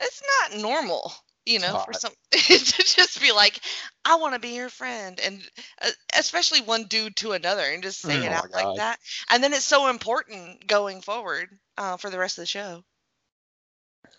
it's 0.00 0.22
not 0.40 0.60
normal, 0.60 1.12
you 1.48 1.58
know, 1.60 1.78
for 1.78 1.94
some 1.94 2.12
to 2.32 2.38
just 2.84 3.20
be 3.20 3.32
like, 3.32 3.60
I 4.04 4.16
want 4.16 4.34
to 4.34 4.40
be 4.40 4.54
your 4.56 4.68
friend, 4.70 5.18
and 5.20 5.42
uh, 5.82 5.90
especially 6.18 6.60
one 6.62 6.84
dude 6.84 7.16
to 7.16 7.32
another, 7.32 7.62
and 7.64 7.82
just 7.82 8.00
say 8.02 8.16
Mm, 8.16 8.24
it 8.24 8.32
oh 8.32 8.32
out 8.32 8.52
my 8.52 8.52
like 8.54 8.74
that, 8.74 8.98
and 9.30 9.42
then 9.42 9.52
it's 9.54 9.64
so 9.64 9.88
important 9.88 10.66
going 10.66 11.00
forward 11.02 11.48
uh, 11.78 11.96
for 11.96 12.10
the 12.10 12.18
rest 12.18 12.38
of 12.38 12.42
the 12.42 12.46
show. 12.46 12.84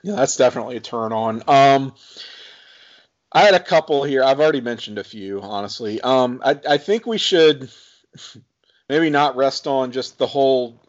Yeah, 0.04 0.16
that's 0.16 0.38
definitely 0.38 0.78
a 0.78 0.82
turn 0.82 1.12
on. 1.14 1.44
Um, 1.48 1.94
I 3.32 3.42
had 3.42 3.54
a 3.54 3.60
couple 3.60 4.04
here. 4.04 4.24
I've 4.24 4.40
already 4.40 4.62
mentioned 4.62 4.98
a 4.98 5.04
few, 5.04 5.42
honestly. 5.42 6.02
Um, 6.02 6.42
I, 6.44 6.60
I 6.68 6.78
think 6.78 7.06
we 7.06 7.18
should 7.18 7.70
maybe 8.90 9.10
not 9.10 9.36
rest 9.36 9.68
on 9.68 9.92
just 9.92 10.18
the 10.18 10.28
whole 10.28 10.82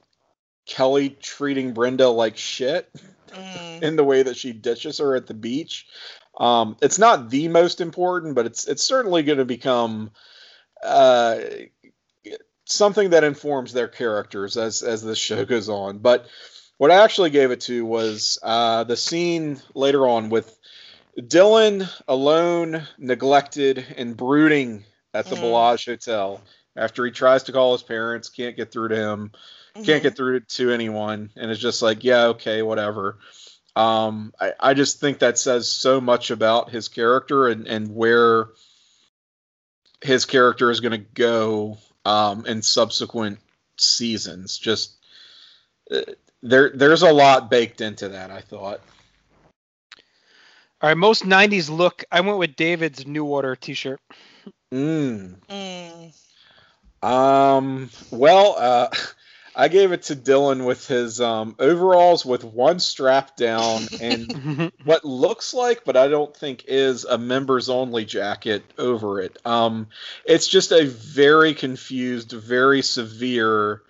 Kelly 0.67 1.11
treating 1.11 1.75
Brenda 1.75 2.09
like 2.09 2.37
shit 2.37 2.91
Mm. 3.33 3.83
in 3.83 3.97
the 3.97 4.05
way 4.05 4.23
that 4.23 4.37
she 4.37 4.53
ditches 4.53 4.99
her 4.99 5.17
at 5.17 5.27
the 5.27 5.35
beach. 5.35 5.87
Um, 6.41 6.77
it's 6.81 6.99
not 6.99 7.29
the 7.31 7.49
most 7.49 7.81
important, 7.81 8.35
but 8.35 8.47
it's 8.47 8.67
it's 8.67 8.83
certainly 8.83 9.23
going 9.23 9.39
to 9.39 9.45
become 9.45 10.11
uh, 10.83 11.39
something 12.65 13.11
that 13.11 13.25
informs 13.25 13.73
their 13.73 13.89
characters 13.89 14.57
as 14.57 14.83
as 14.83 15.03
the 15.03 15.15
show 15.15 15.45
goes 15.45 15.69
on. 15.69 15.99
But 15.99 16.27
what 16.79 16.91
I 16.91 17.05
actually 17.05 17.31
gave 17.31 17.51
it 17.51 17.61
to 17.63 17.85
was 17.85 18.39
uh, 18.43 18.85
the 18.85 18.97
scene 18.97 19.61
later 19.75 20.09
on 20.09 20.31
with 20.31 20.59
Dylan 21.19 21.89
alone, 22.09 22.87
neglected, 22.97 23.85
and 23.97 24.17
brooding 24.17 24.85
at 25.13 25.27
the 25.27 25.37
Mm. 25.37 25.41
Bel 25.43 25.73
Age 25.75 25.85
Hotel 25.85 26.41
after 26.77 27.05
he 27.05 27.11
tries 27.11 27.43
to 27.45 27.53
call 27.53 27.73
his 27.73 27.83
parents, 27.83 28.31
can't 28.31 28.57
get 28.57 28.73
through 28.73 28.89
to 28.89 28.97
him 28.97 29.33
Mhm. 29.77 29.85
can't 29.85 30.03
get 30.03 30.17
through 30.17 30.41
to 30.41 30.73
anyone 30.73 31.31
and 31.37 31.49
it's 31.49 31.61
just 31.61 31.81
like 31.81 32.03
yeah 32.03 32.27
okay 32.27 32.61
whatever 32.61 33.19
um 33.77 34.33
I, 34.41 34.53
I 34.59 34.75
just 34.75 35.01
think 35.01 35.21
that 35.21 35.39
says 35.39 35.71
so 35.71 36.01
much 36.01 36.31
about 36.31 36.71
his 36.71 36.89
character 36.89 37.49
and 37.49 37.67
and 37.67 37.95
where 37.95 38.49
his 40.03 40.25
character 40.25 40.71
is 40.71 40.81
going 40.81 40.93
to 40.93 41.07
go 41.15 41.79
um 42.05 42.47
in 42.47 42.63
subsequent 42.63 43.39
seasons 43.77 44.59
just 44.59 44.97
uh, 45.91 46.01
there 46.43 46.71
there's 46.71 47.03
a 47.03 47.13
lot 47.13 47.51
baked 47.51 47.81
into 47.81 48.09
that 48.09 48.31
i 48.31 48.41
thought 48.41 48.81
All 50.83 50.89
right, 50.89 50.97
most 50.97 51.25
'90s 51.25 51.69
look. 51.69 52.05
I 52.11 52.23
went 52.23 52.39
with 52.39 52.57
David's 52.57 53.07
New 53.07 53.27
Order 53.27 53.55
T-shirt. 53.55 54.01
mm. 54.73 55.37
Mm. 55.51 57.07
Um. 57.07 57.91
Well, 58.11 58.57
uh, 58.59 58.89
I 59.55 59.69
gave 59.69 59.93
it 59.93 60.03
to 60.05 60.17
Dylan 60.17 60.65
with 60.65 60.87
his 60.87 61.21
um, 61.21 61.55
overalls 61.59 62.25
with 62.25 62.45
one 62.45 62.79
strap 62.79 63.37
down 63.37 63.83
and 64.01 64.73
what 64.85 65.05
looks 65.05 65.53
like, 65.55 65.85
but 65.85 65.97
I 65.97 66.09
don't 66.09 66.35
think 66.35 66.65
is 66.67 67.05
a 67.05 67.19
members 67.19 67.69
only 67.69 68.05
jacket 68.05 68.65
over 68.79 69.21
it. 69.21 69.37
Um, 69.45 69.89
it's 70.25 70.47
just 70.47 70.73
a 70.73 70.87
very 70.87 71.55
confused, 71.55 72.33
very 72.33 72.83
severe 72.83 73.83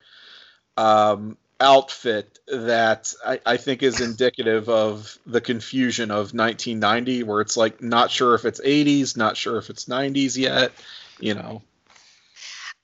um, 0.76 1.36
outfit 1.60 2.38
that 2.48 3.12
I, 3.24 3.40
I 3.44 3.56
think 3.58 3.82
is 3.82 4.00
indicative 4.00 4.68
of 4.68 5.18
the 5.26 5.40
confusion 5.40 6.10
of 6.10 6.32
1990, 6.34 7.22
where 7.24 7.40
it's 7.40 7.56
like 7.56 7.82
not 7.82 8.10
sure 8.10 8.34
if 8.34 8.44
it's 8.44 8.60
80s, 8.60 9.16
not 9.16 9.36
sure 9.36 9.58
if 9.58 9.70
it's 9.70 9.84
90s 9.84 10.36
yet. 10.36 10.72
You 11.20 11.34
know. 11.34 11.62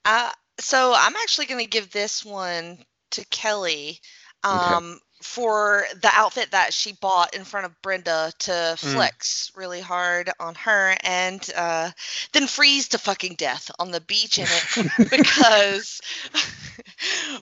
Uh, 0.05 0.31
so 0.59 0.95
I'm 0.97 1.17
actually 1.17 1.47
going 1.47 1.65
to 1.65 1.71
give 1.71 1.91
this 1.91 2.25
one 2.25 2.79
to 3.13 3.25
Kelly 3.27 4.01
um, 4.45 4.99
for 5.23 5.85
the 6.03 6.11
outfit 6.13 6.51
that 6.53 6.73
she 6.73 6.93
bought 6.93 7.35
in 7.35 7.45
front 7.45 7.67
of 7.67 7.83
Brenda 7.83 8.33
to 8.41 8.75
flex 8.79 9.51
really 9.57 9.81
hard 9.81 10.31
on 10.39 10.55
her 10.57 10.95
and 11.03 11.51
uh, 11.57 11.91
then 12.33 12.47
freeze 12.47 12.89
to 12.89 12.99
fucking 12.99 13.35
death 13.35 13.71
on 13.79 13.91
the 13.91 14.01
beach 14.01 14.39
in 14.39 14.45
it 14.45 15.11
because 15.11 16.01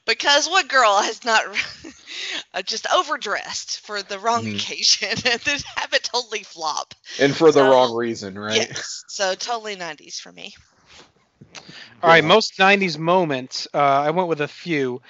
because 0.06 0.48
what 0.48 0.68
girl 0.68 0.98
has 1.02 1.24
not 1.24 1.44
uh, 2.54 2.62
just 2.62 2.86
overdressed 2.92 3.80
for 3.80 4.02
the 4.02 4.18
wrong 4.18 4.44
Mhm. 4.44 4.54
occasion 4.54 5.08
and 5.30 5.40
then 5.40 5.58
have 5.76 5.92
it 5.92 6.04
totally 6.04 6.42
flop. 6.42 6.94
And 7.20 7.36
for 7.36 7.50
the 7.52 7.62
wrong 7.62 7.94
reason, 7.94 8.38
right? 8.38 8.68
Yes. 8.68 9.04
So 9.08 9.34
totally 9.34 9.76
90s 9.76 10.18
for 10.20 10.32
me. 10.32 10.54
All 12.02 12.10
right, 12.10 12.24
most 12.24 12.58
'90s 12.58 12.98
moments. 12.98 13.66
Uh, 13.72 13.78
I 13.78 14.10
went 14.10 14.28
with 14.28 14.40
a 14.40 14.48
few. 14.48 15.00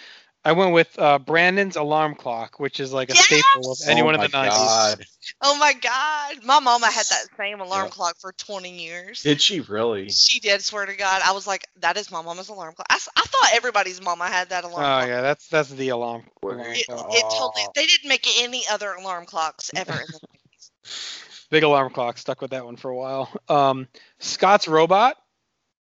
I 0.44 0.52
went 0.52 0.72
with 0.74 0.98
uh, 0.98 1.18
Brandon's 1.18 1.76
alarm 1.76 2.14
clock, 2.16 2.60
which 2.60 2.78
is 2.78 2.92
like 2.92 3.08
a 3.08 3.14
staple 3.14 3.72
of 3.72 3.78
anyone 3.88 4.14
oh 4.14 4.22
in 4.22 4.30
the 4.30 4.36
my 4.36 4.48
'90s. 4.48 4.96
God. 4.96 5.06
Oh 5.42 5.56
my 5.58 5.72
god. 5.72 6.44
My 6.44 6.60
mama 6.60 6.86
had 6.86 7.06
that 7.06 7.26
same 7.38 7.60
alarm 7.60 7.86
Yeah. 7.86 7.90
clock 7.90 8.16
for 8.20 8.32
20 8.32 8.78
years. 8.78 9.22
Did 9.22 9.40
she 9.40 9.60
really? 9.60 10.10
She 10.10 10.40
did, 10.40 10.62
swear 10.62 10.84
to 10.84 10.94
God. 10.94 11.22
I 11.24 11.32
was 11.32 11.46
like, 11.46 11.66
that 11.80 11.96
is 11.96 12.10
my 12.10 12.20
mama's 12.20 12.50
alarm 12.50 12.74
clock. 12.74 12.86
I, 12.90 12.96
I 13.16 13.22
thought 13.22 13.50
everybody's 13.54 14.02
mama 14.02 14.26
had 14.26 14.50
that 14.50 14.64
alarm 14.64 14.76
Oh 14.76 14.98
clock. 14.98 15.08
yeah, 15.08 15.20
that's 15.22 15.48
that's 15.48 15.70
the 15.70 15.88
alarm. 15.88 16.24
Wait. 16.42 16.52
alarm 16.54 16.74
It, 16.74 16.86
clock. 16.86 17.08
it 17.14 17.24
totally, 17.38 17.64
they 17.74 17.86
didn't 17.86 18.08
make 18.08 18.26
any 18.42 18.64
other 18.70 18.92
alarm 18.92 19.24
clocks 19.24 19.70
ever 19.74 19.92
in 19.92 19.98
the 20.12 20.20
90s. 20.86 21.48
Big 21.50 21.62
alarm 21.62 21.90
clock. 21.92 22.18
Stuck 22.18 22.42
with 22.42 22.50
that 22.50 22.64
one 22.66 22.76
for 22.76 22.90
a 22.90 22.96
while. 22.96 23.30
Um, 23.48 23.88
Scott's 24.18 24.68
robot. 24.68 25.16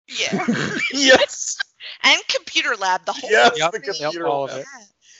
Yeah. 0.07 0.45
yes. 0.93 1.57
and 2.03 2.21
computer 2.27 2.75
lab, 2.75 3.05
the 3.05 3.13
whole 3.13 3.29
Yes, 3.29 3.57
Yep, 3.57 3.71
the 3.71 3.79
yep, 3.79 3.97
computer 3.99 4.27
all 4.27 4.45
of 4.45 4.51
lab. 4.51 4.61
it. 4.61 4.67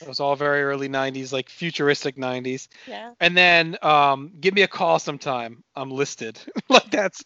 It 0.02 0.08
was 0.08 0.20
all 0.20 0.36
very 0.36 0.62
early 0.62 0.88
'90s, 0.88 1.32
like 1.32 1.48
futuristic 1.48 2.16
'90s. 2.16 2.68
Yeah. 2.86 3.12
And 3.20 3.36
then 3.36 3.76
um, 3.82 4.32
give 4.40 4.54
me 4.54 4.62
a 4.62 4.68
call 4.68 4.98
sometime. 4.98 5.62
I'm 5.74 5.90
listed. 5.90 6.38
like 6.68 6.90
that's 6.90 7.24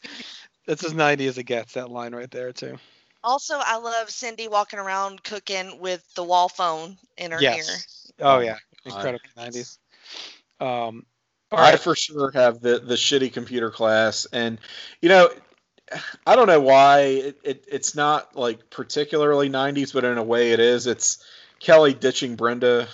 that's 0.67 0.85
as 0.85 0.95
'90 0.95 1.27
as 1.27 1.39
it 1.39 1.45
gets. 1.45 1.75
That 1.75 1.91
line 1.91 2.15
right 2.15 2.31
there 2.31 2.53
too. 2.53 2.79
Also, 3.25 3.55
I 3.59 3.77
love 3.79 4.11
Cindy 4.11 4.47
walking 4.49 4.79
around 4.79 5.25
cooking 5.25 5.81
with 5.81 6.05
the 6.15 6.23
wall 6.23 6.49
phone 6.49 6.97
in 7.17 7.33
her 7.33 7.41
Yes. 7.41 8.13
ear. 8.21 8.27
Oh 8.27 8.37
Oh 8.37 8.41
yeah, 8.41 8.59
incredible 8.85 9.21
God. 9.37 9.53
'90s. 9.53 9.79
Um, 10.61 11.05
all 11.51 11.59
I 11.59 11.77
for 11.77 11.97
sure 11.97 12.31
have 12.33 12.61
the 12.61 12.79
the 12.79 12.95
shitty 12.95 13.33
computer 13.33 13.71
class, 13.71 14.27
and 14.33 14.59
you 15.01 15.09
know, 15.09 15.31
I 16.27 16.37
don't 16.37 16.47
know 16.47 16.61
why 16.61 17.01
it, 17.01 17.41
it 17.43 17.65
it's 17.71 17.95
not 17.95 18.37
like 18.37 18.71
particularly 18.71 19.49
'90s, 19.49 19.93
but 19.93 20.05
in 20.05 20.19
a 20.19 20.23
way 20.23 20.53
it 20.53 20.61
is. 20.61 20.87
It's 20.87 21.25
Kelly 21.61 21.93
ditching 21.93 22.37
Brenda 22.37 22.87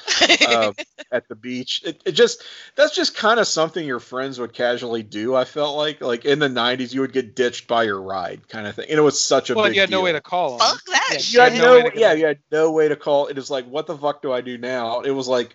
uh, 0.48 0.72
at 1.12 1.28
the 1.28 1.34
beach. 1.34 1.82
It, 1.84 2.02
it 2.06 2.12
just 2.12 2.42
that's 2.76 2.94
just 2.94 3.14
kind 3.14 3.38
of 3.38 3.46
something 3.46 3.86
your 3.86 4.00
friends 4.00 4.38
would 4.38 4.52
casually 4.52 5.02
do. 5.02 5.34
I 5.34 5.44
felt 5.44 5.76
like 5.76 6.00
like 6.00 6.24
in 6.24 6.38
the 6.38 6.48
'90s 6.48 6.94
you 6.94 7.00
would 7.00 7.12
get 7.12 7.36
ditched 7.36 7.66
by 7.68 7.84
your 7.84 8.00
ride 8.00 8.48
kind 8.48 8.66
of 8.66 8.74
thing, 8.74 8.86
and 8.88 8.98
it 8.98 9.02
was 9.02 9.20
such 9.20 9.50
a 9.50 9.54
well, 9.54 9.64
big 9.64 9.74
you 9.74 9.80
had 9.80 9.90
no 9.90 10.02
way 10.02 10.12
to 10.12 10.20
call 10.20 10.58
them. 10.58 10.68
Fuck 10.68 10.84
that 10.86 11.08
Yeah, 11.12 11.18
shit. 11.18 11.34
you 11.34 11.40
had 11.40 11.52
had 11.52 11.58
no, 11.58 11.78
no 11.78 11.84
way 11.84 11.90
to 11.90 12.00
yeah, 12.00 12.12
you 12.14 12.26
had 12.26 12.38
no 12.50 12.72
way 12.72 12.88
to 12.88 12.96
call. 12.96 13.26
It 13.26 13.38
is 13.38 13.50
like, 13.50 13.66
what 13.66 13.86
the 13.86 13.98
fuck 13.98 14.22
do 14.22 14.32
I 14.32 14.40
do 14.40 14.56
now? 14.56 15.00
It 15.00 15.10
was 15.10 15.28
like, 15.28 15.54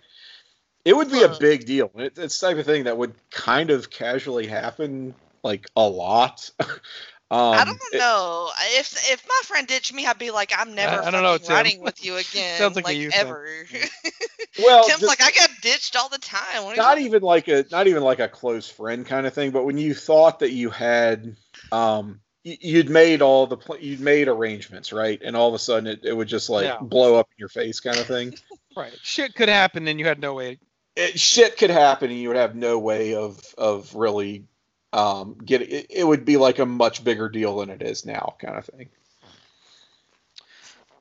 it 0.85 0.95
would 0.95 1.11
be 1.11 1.23
a 1.23 1.29
big 1.39 1.65
deal. 1.65 1.91
It, 1.95 2.17
it's 2.17 2.39
the 2.39 2.47
type 2.47 2.57
of 2.57 2.65
thing 2.65 2.83
that 2.83 2.97
would 2.97 3.13
kind 3.31 3.71
of 3.71 3.89
casually 3.89 4.47
happen, 4.47 5.15
like 5.43 5.65
a 5.75 5.87
lot. 5.87 6.49
um, 7.31 7.53
I 7.53 7.63
don't 7.65 7.79
it- 7.93 7.97
know. 7.99 8.49
If 8.77 8.93
if 9.11 9.25
my 9.27 9.41
friend 9.45 9.67
ditched 9.67 9.93
me, 9.93 10.05
I'd 10.05 10.17
be 10.17 10.31
like, 10.31 10.51
I'm 10.57 10.73
never 10.75 11.03
I 11.03 11.11
don't 11.11 11.23
know, 11.23 11.33
fucking 11.33 11.47
Tim. 11.47 11.55
riding 11.55 11.81
with 11.81 12.03
you 12.03 12.17
again. 12.17 12.57
Sounds 12.57 12.75
like 12.75 12.85
a 12.85 12.87
like 12.89 12.97
you 12.97 13.09
ever. 13.13 13.45
well, 14.63 14.83
Tim's 14.87 15.01
just 15.01 15.07
like, 15.07 15.21
I 15.21 15.31
got 15.31 15.49
ditched 15.61 15.95
all 15.95 16.09
the 16.09 16.17
time. 16.17 16.63
What 16.63 16.77
not 16.77 16.97
even 16.99 17.21
like 17.21 17.47
a 17.47 17.65
not 17.71 17.87
even 17.87 18.03
like 18.03 18.19
a 18.19 18.27
close 18.27 18.67
friend 18.69 19.05
kind 19.05 19.25
of 19.27 19.33
thing. 19.33 19.51
But 19.51 19.65
when 19.65 19.77
you 19.77 19.93
thought 19.93 20.39
that 20.39 20.51
you 20.51 20.69
had, 20.69 21.35
um, 21.71 22.19
y- 22.45 22.57
you'd 22.61 22.89
made 22.89 23.21
all 23.21 23.47
the 23.47 23.57
pl- 23.57 23.77
you'd 23.79 23.99
made 23.99 24.27
arrangements, 24.27 24.91
right? 24.91 25.21
And 25.23 25.35
all 25.35 25.47
of 25.49 25.53
a 25.53 25.59
sudden 25.59 25.87
it, 25.87 25.99
it 26.03 26.13
would 26.15 26.27
just 26.27 26.49
like 26.49 26.65
Yeah. 26.65 26.77
blow 26.81 27.15
up 27.15 27.27
in 27.31 27.35
your 27.37 27.49
face, 27.49 27.79
kind 27.79 27.97
of 27.97 28.05
thing. 28.05 28.33
Right. 28.77 28.93
Shit 29.01 29.35
could 29.35 29.49
happen, 29.49 29.87
and 29.89 29.99
you 29.99 30.05
had 30.05 30.21
no 30.21 30.35
way. 30.35 30.59
it, 30.95 31.19
shit 31.19 31.57
could 31.57 31.71
happen 31.71 32.11
and 32.11 32.19
you 32.19 32.27
would 32.29 32.37
have 32.37 32.55
no 32.55 32.79
way 32.79 33.13
of 33.15 33.41
of 33.57 33.93
really 33.95 34.45
um 34.93 35.35
get 35.45 35.61
it, 35.61 35.87
it 35.89 36.03
would 36.03 36.25
be 36.25 36.37
like 36.37 36.59
a 36.59 36.65
much 36.65 37.03
bigger 37.03 37.29
deal 37.29 37.57
than 37.57 37.69
it 37.69 37.81
is 37.81 38.05
now 38.05 38.35
kind 38.39 38.57
of 38.57 38.65
thing 38.65 38.89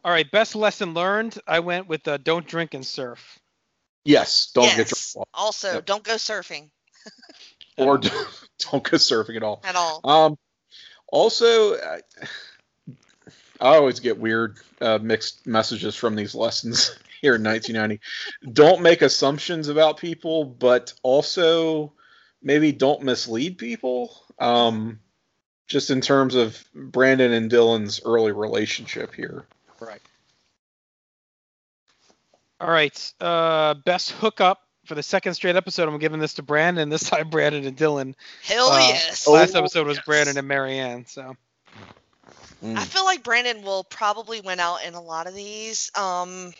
All 0.05 0.12
right. 0.12 0.30
Best 0.30 0.55
lesson 0.55 0.95
learned. 0.95 1.39
I 1.47 1.59
went 1.61 1.86
with 1.89 2.07
uh, 2.09 2.16
don't 2.18 2.47
drink 2.47 2.72
and 2.74 2.86
surf. 2.86 3.39
yes 4.05 4.51
don't 4.55 4.74
get 4.74 4.89
drunk 4.89 5.26
Also, 5.34 5.74
Yep. 5.74 5.86
don't 5.86 6.05
go 6.05 6.14
surfing 6.14 6.70
or 7.76 7.99
don't, 7.99 8.26
don't 8.70 8.82
go 8.84 8.97
surfing 8.97 9.36
at 9.36 9.43
all 9.43 9.61
at 9.64 9.76
all. 9.76 10.01
um 10.05 10.39
also 11.12 11.74
I, 11.74 12.01
I 13.61 13.76
always 13.76 14.01
get 14.01 14.18
weird 14.18 14.59
uh, 14.80 14.99
mixed 15.03 15.47
messages 15.47 15.95
from 15.97 16.14
these 16.14 16.34
lessons 16.34 16.97
here 17.20 17.34
in 17.34 17.43
1990 17.43 18.53
don't 18.53 18.80
make 18.82 19.03
assumptions 19.03 19.68
about 19.68 19.99
people 19.99 20.45
but 20.45 20.93
also 21.03 21.93
maybe 22.43 22.72
don't 22.72 23.03
mislead 23.03 23.59
people 23.59 24.16
um 24.39 24.99
just 25.66 25.91
in 25.91 26.01
terms 26.01 26.34
of 26.34 26.62
brandon 26.74 27.32
and 27.32 27.51
dylan's 27.51 28.01
early 28.05 28.32
relationship 28.32 29.14
here 29.14 29.45
Right. 29.80 30.01
All 32.61 32.68
right. 32.70 33.12
Uh, 33.20 33.74
best 33.74 34.11
hookup 34.11 34.62
for 34.86 34.97
the 34.97 35.03
second 35.03 35.34
straight 35.34 35.55
episode. 35.55 35.89
I'm 35.89 35.99
giving 35.99 36.18
this 36.18 36.34
to 36.34 36.43
Brandon. 36.43 36.89
This 36.89 37.09
time, 37.09 37.30
Brandon 37.30 37.64
and 37.66 37.76
Dylan. 37.76 38.14
Hell 38.43 38.70
Uh, 38.70 38.78
yes. 38.89 39.28
Last 39.28 39.55
Oh, 39.55 39.61
episode 39.61 39.86
was 39.86 39.99
yes. 39.99 40.05
Brandon 40.05 40.36
and 40.39 40.49
Marianne. 40.49 41.07
So 41.07 41.36
I 42.64 42.84
feel 42.84 43.05
like 43.05 43.22
Brandon 43.22 43.62
will 43.62 43.84
probably 43.84 44.41
win 44.41 44.59
out 44.59 44.82
in 44.84 44.95
a 44.95 45.01
lot 45.01 45.28
of 45.28 45.34
these, 45.34 45.93
um, 45.95 46.53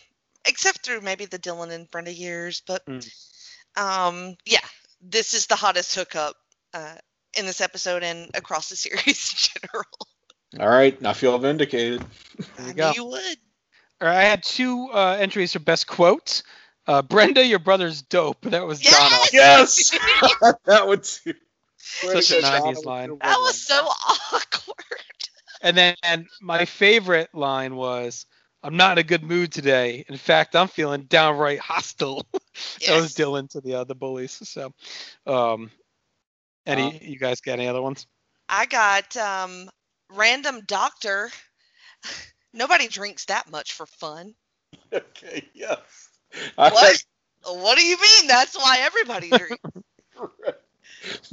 except 0.47 0.85
through 0.85 1.01
maybe 1.01 1.25
the 1.25 1.39
Dylan 1.39 1.71
and 1.71 1.91
Brenda 1.91 2.13
years. 2.13 2.61
But 2.65 2.85
Mm. 2.85 3.11
um, 3.75 4.37
yeah, 4.45 4.59
this 5.01 5.33
is 5.33 5.47
the 5.47 5.55
hottest 5.55 5.95
hookup 5.95 6.35
uh, 6.73 6.95
in 7.37 7.45
this 7.45 7.61
episode 7.61 8.03
and 8.03 8.29
across 8.33 8.69
the 8.69 8.75
series 8.75 9.51
in 9.53 9.59
general. 9.61 9.85
All 10.59 10.69
right, 10.69 10.97
I 11.05 11.13
feel 11.13 11.37
vindicated. 11.37 12.03
There 12.57 12.65
you 12.65 12.71
I 12.71 12.73
go. 12.73 12.91
you 12.95 13.05
would. 13.05 13.37
All 14.01 14.07
right, 14.07 14.17
I 14.17 14.23
had 14.23 14.43
two 14.43 14.89
uh, 14.93 15.17
entries 15.19 15.53
for 15.53 15.59
best 15.59 15.87
quotes. 15.87 16.43
Uh, 16.87 17.03
Brenda, 17.03 17.45
your 17.45 17.59
brother's 17.59 18.01
dope. 18.01 18.41
That 18.41 18.65
was 18.65 18.79
Donna. 18.79 19.15
Yes! 19.31 19.91
Yes, 19.93 20.53
that 20.65 20.87
would 20.87 21.03
too. 21.03 21.35
Such 21.77 22.31
a 22.31 22.41
90s 22.41 22.85
line. 22.85 23.17
That 23.21 23.37
was 23.37 23.61
so 23.61 23.75
awkward. 23.75 24.75
And 25.61 25.77
then 25.77 25.95
and 26.03 26.25
my 26.41 26.65
favorite 26.65 27.29
line 27.33 27.75
was, 27.75 28.25
"I'm 28.63 28.77
not 28.77 28.93
in 28.93 28.97
a 28.99 29.07
good 29.07 29.23
mood 29.23 29.51
today. 29.51 30.05
In 30.07 30.17
fact, 30.17 30.55
I'm 30.55 30.67
feeling 30.67 31.03
downright 31.03 31.59
hostile." 31.59 32.25
that 32.33 33.01
was 33.01 33.13
Dylan 33.15 33.49
to 33.51 33.61
the 33.61 33.75
other 33.75 33.93
bullies. 33.93 34.31
So, 34.31 34.73
um, 35.25 35.71
any 36.65 36.83
Um, 36.83 36.97
you 37.01 37.17
guys 37.19 37.41
got 37.41 37.53
any 37.53 37.67
other 37.67 37.81
ones? 37.81 38.07
I 38.47 38.65
got 38.65 39.15
um, 39.17 39.69
random 40.11 40.61
doctor. 40.65 41.29
Nobody 42.53 42.87
drinks 42.87 43.25
that 43.25 43.49
much 43.51 43.73
for 43.73 43.85
fun. 43.85 44.33
Okay, 44.91 45.47
yes. 45.53 46.09
I 46.57 46.69
What? 46.69 47.03
what 47.45 47.77
do 47.77 47.85
you 47.85 47.97
mean? 48.01 48.27
That's 48.27 48.55
why 48.57 48.79
everybody 48.81 49.29
drinks. 49.29 49.57
had- 49.63 49.83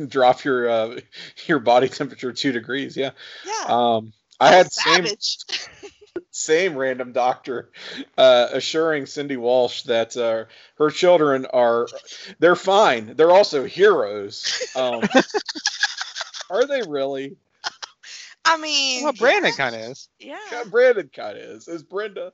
drop 0.09 0.45
your 0.45 0.68
uh, 0.68 1.01
your 1.47 1.59
body 1.59 1.89
temperature 1.89 2.33
two 2.33 2.53
degrees. 2.53 2.97
Yeah. 2.97 3.11
Yeah. 3.45 3.64
Um, 3.68 4.12
I 4.39 4.51
had 4.53 4.72
savage. 4.72 5.39
same 5.49 5.91
random 6.76 7.12
doctor 7.12 7.70
uh, 8.18 8.49
assuring 8.53 9.07
Cindy 9.07 9.37
Walsh 9.37 9.82
that 9.82 10.16
uh, 10.16 10.45
her 10.78 10.91
children 10.91 11.47
are 11.47 11.89
they're 12.39 12.57
fine. 12.57 13.14
They're 13.16 13.30
also 13.32 13.64
heroes. 13.64 14.70
Um, 14.76 15.03
are 16.51 16.66
they 16.66 16.82
really? 16.82 17.37
I 18.45 18.59
mean, 18.59 19.05
Well, 19.05 19.12
Brandon 19.12 19.51
yeah, 19.51 19.57
kind 19.57 19.74
of 19.74 19.80
is. 19.91 20.09
Yeah. 20.18 20.39
Yeah, 20.53 20.64
Brandon 20.64 21.11
kind 21.12 21.37
of 21.37 21.43
is. 21.43 21.68
Is 21.68 21.82
Brenda? 21.82 22.32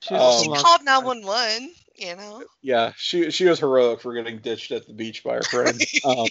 She's 0.00 0.18
Um, 0.18 0.42
She 0.42 0.62
called 0.62 0.82
911, 0.84 1.74
you 1.96 2.16
know. 2.16 2.44
Yeah, 2.62 2.92
she 2.96 3.30
she 3.30 3.44
was 3.46 3.60
heroic 3.60 4.00
for 4.00 4.14
getting 4.14 4.38
ditched 4.38 4.72
at 4.72 4.86
the 4.86 4.94
beach 4.94 5.22
by 5.24 5.34
her 5.34 5.42
friend. 5.42 5.80
um, 6.04 6.26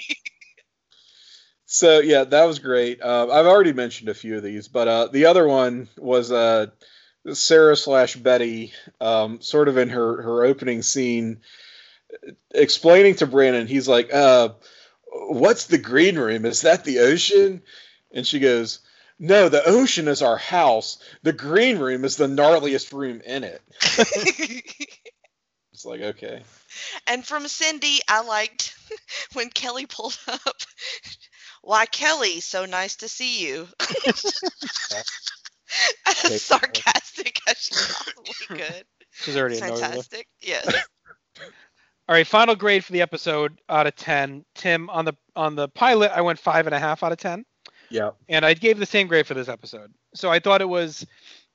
so 1.65 1.99
yeah, 1.99 2.23
that 2.23 2.45
was 2.45 2.59
great. 2.59 3.01
Uh, 3.01 3.27
I've 3.31 3.45
already 3.45 3.73
mentioned 3.73 4.09
a 4.09 4.13
few 4.13 4.37
of 4.37 4.43
these, 4.43 4.67
but 4.67 4.87
uh, 4.87 5.07
the 5.07 5.25
other 5.25 5.47
one 5.47 5.89
was 5.97 6.31
uh, 6.31 6.67
Sarah 7.33 7.75
slash 7.75 8.15
Betty, 8.15 8.73
um, 9.01 9.41
sort 9.41 9.67
of 9.67 9.77
in 9.77 9.89
her 9.89 10.21
her 10.21 10.43
opening 10.45 10.81
scene, 10.81 11.41
explaining 12.53 13.15
to 13.15 13.27
Brandon. 13.27 13.67
He's 13.67 13.87
like, 13.87 14.13
uh, 14.13 14.49
"What's 15.11 15.67
the 15.67 15.77
green 15.77 16.17
room? 16.17 16.45
Is 16.45 16.61
that 16.61 16.83
the 16.83 16.99
ocean?" 16.99 17.61
And 18.11 18.25
she 18.25 18.39
goes. 18.39 18.79
No, 19.17 19.47
the 19.47 19.63
ocean 19.65 20.09
is 20.09 20.21
our 20.21 20.35
house. 20.35 20.97
The 21.23 21.31
green 21.31 21.79
room 21.79 22.03
is 22.03 22.17
the 22.17 22.27
gnarliest 22.27 22.91
room 22.91 23.21
in 23.25 23.45
it. 23.45 23.61
It's 25.75 25.83
like, 25.83 25.99
okay. 25.99 26.41
and 27.05 27.25
from 27.25 27.49
Cindy, 27.49 27.99
I 28.07 28.21
liked 28.21 28.73
when 29.33 29.49
Kelly 29.49 29.85
pulled 29.85 30.17
up. 30.25 30.55
Why, 31.65 31.87
Kelly, 31.87 32.41
so 32.41 32.65
nice 32.65 32.95
to 32.97 33.09
see 33.09 33.43
you. 33.43 33.67
as 36.05 36.43
sarcastic 36.43 37.39
as 37.49 37.57
she 37.57 37.73
possibly 37.73 38.33
could. 38.59 38.83
she's 39.11 39.35
already 39.35 39.57
annoyed 39.57 39.71
with 39.71 39.81
her. 39.81 39.87
Fantastic. 39.87 40.27
Yes. 40.41 40.83
All 42.07 42.13
right, 42.13 42.27
final 42.27 42.55
grade 42.55 42.85
for 42.85 42.91
the 42.91 43.01
episode 43.01 43.59
out 43.67 43.87
of 43.87 43.95
ten. 43.95 44.45
Tim 44.53 44.91
on 44.91 45.05
the 45.05 45.13
on 45.35 45.55
the 45.55 45.67
pilot, 45.69 46.11
I 46.15 46.21
went 46.21 46.37
five 46.37 46.67
and 46.67 46.75
a 46.75 46.79
half 46.79 47.01
out 47.01 47.11
of 47.11 47.17
ten. 47.17 47.43
Yeah. 47.89 48.11
and 48.29 48.45
I 48.45 48.53
gave 48.53 48.77
the 48.77 48.85
same 48.85 49.07
grade 49.07 49.25
for 49.25 49.33
this 49.33 49.49
episode. 49.49 49.91
So 50.13 50.29
I 50.31 50.37
thought 50.37 50.61
it 50.61 50.69
was, 50.69 51.03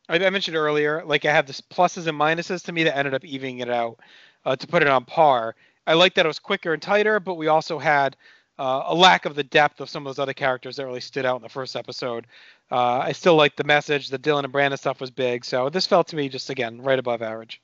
I 0.09 0.17
I 0.25 0.31
mentioned 0.31 0.57
earlier, 0.57 1.05
like 1.05 1.25
I 1.25 1.33
had 1.33 1.47
this 1.47 1.61
pluses 1.61 2.09
and 2.09 2.19
minuses 2.19 2.65
to 2.65 2.73
me 2.73 2.83
that 2.83 2.97
ended 2.97 3.15
up 3.15 3.25
evening 3.25 3.61
it 3.61 3.71
out 3.71 4.01
uh, 4.45 4.57
to 4.57 4.67
put 4.67 4.83
it 4.83 4.89
on 4.89 5.05
par. 5.05 5.55
I 5.87 5.95
liked 5.95 6.17
that 6.17 6.27
it 6.27 6.29
was 6.29 6.41
quicker 6.41 6.73
and 6.73 6.83
tighter, 6.83 7.21
but 7.21 7.35
we 7.35 7.47
also 7.47 7.79
had 7.79 8.17
uh, 8.61 8.85
a 8.89 8.95
lack 8.95 9.25
of 9.25 9.35
the 9.35 9.43
depth 9.43 9.81
of 9.81 9.89
some 9.89 10.07
of 10.07 10.11
those 10.11 10.23
other 10.23 10.35
characters 10.35 10.77
that 10.77 10.85
really 10.85 11.01
stood 11.01 11.25
out 11.25 11.37
in 11.37 11.43
the 11.43 11.49
first 11.49 11.75
episode. 11.75 12.27
Uh, 12.71 12.99
I 12.99 13.13
still 13.13 13.35
liked 13.35 13.57
the 13.57 13.65
message. 13.65 14.09
The 14.09 14.19
Dylan 14.19 14.45
and 14.45 14.53
Brandon 14.53 14.77
stuff 14.77 15.01
was 15.01 15.11
big, 15.11 15.47
so 15.47 15.71
this 15.71 15.87
felt 15.87 16.09
to 16.09 16.17
me 16.17 16.29
just 16.29 16.51
again 16.51 16.83
right 16.83 16.99
above 16.99 17.23
average. 17.23 17.63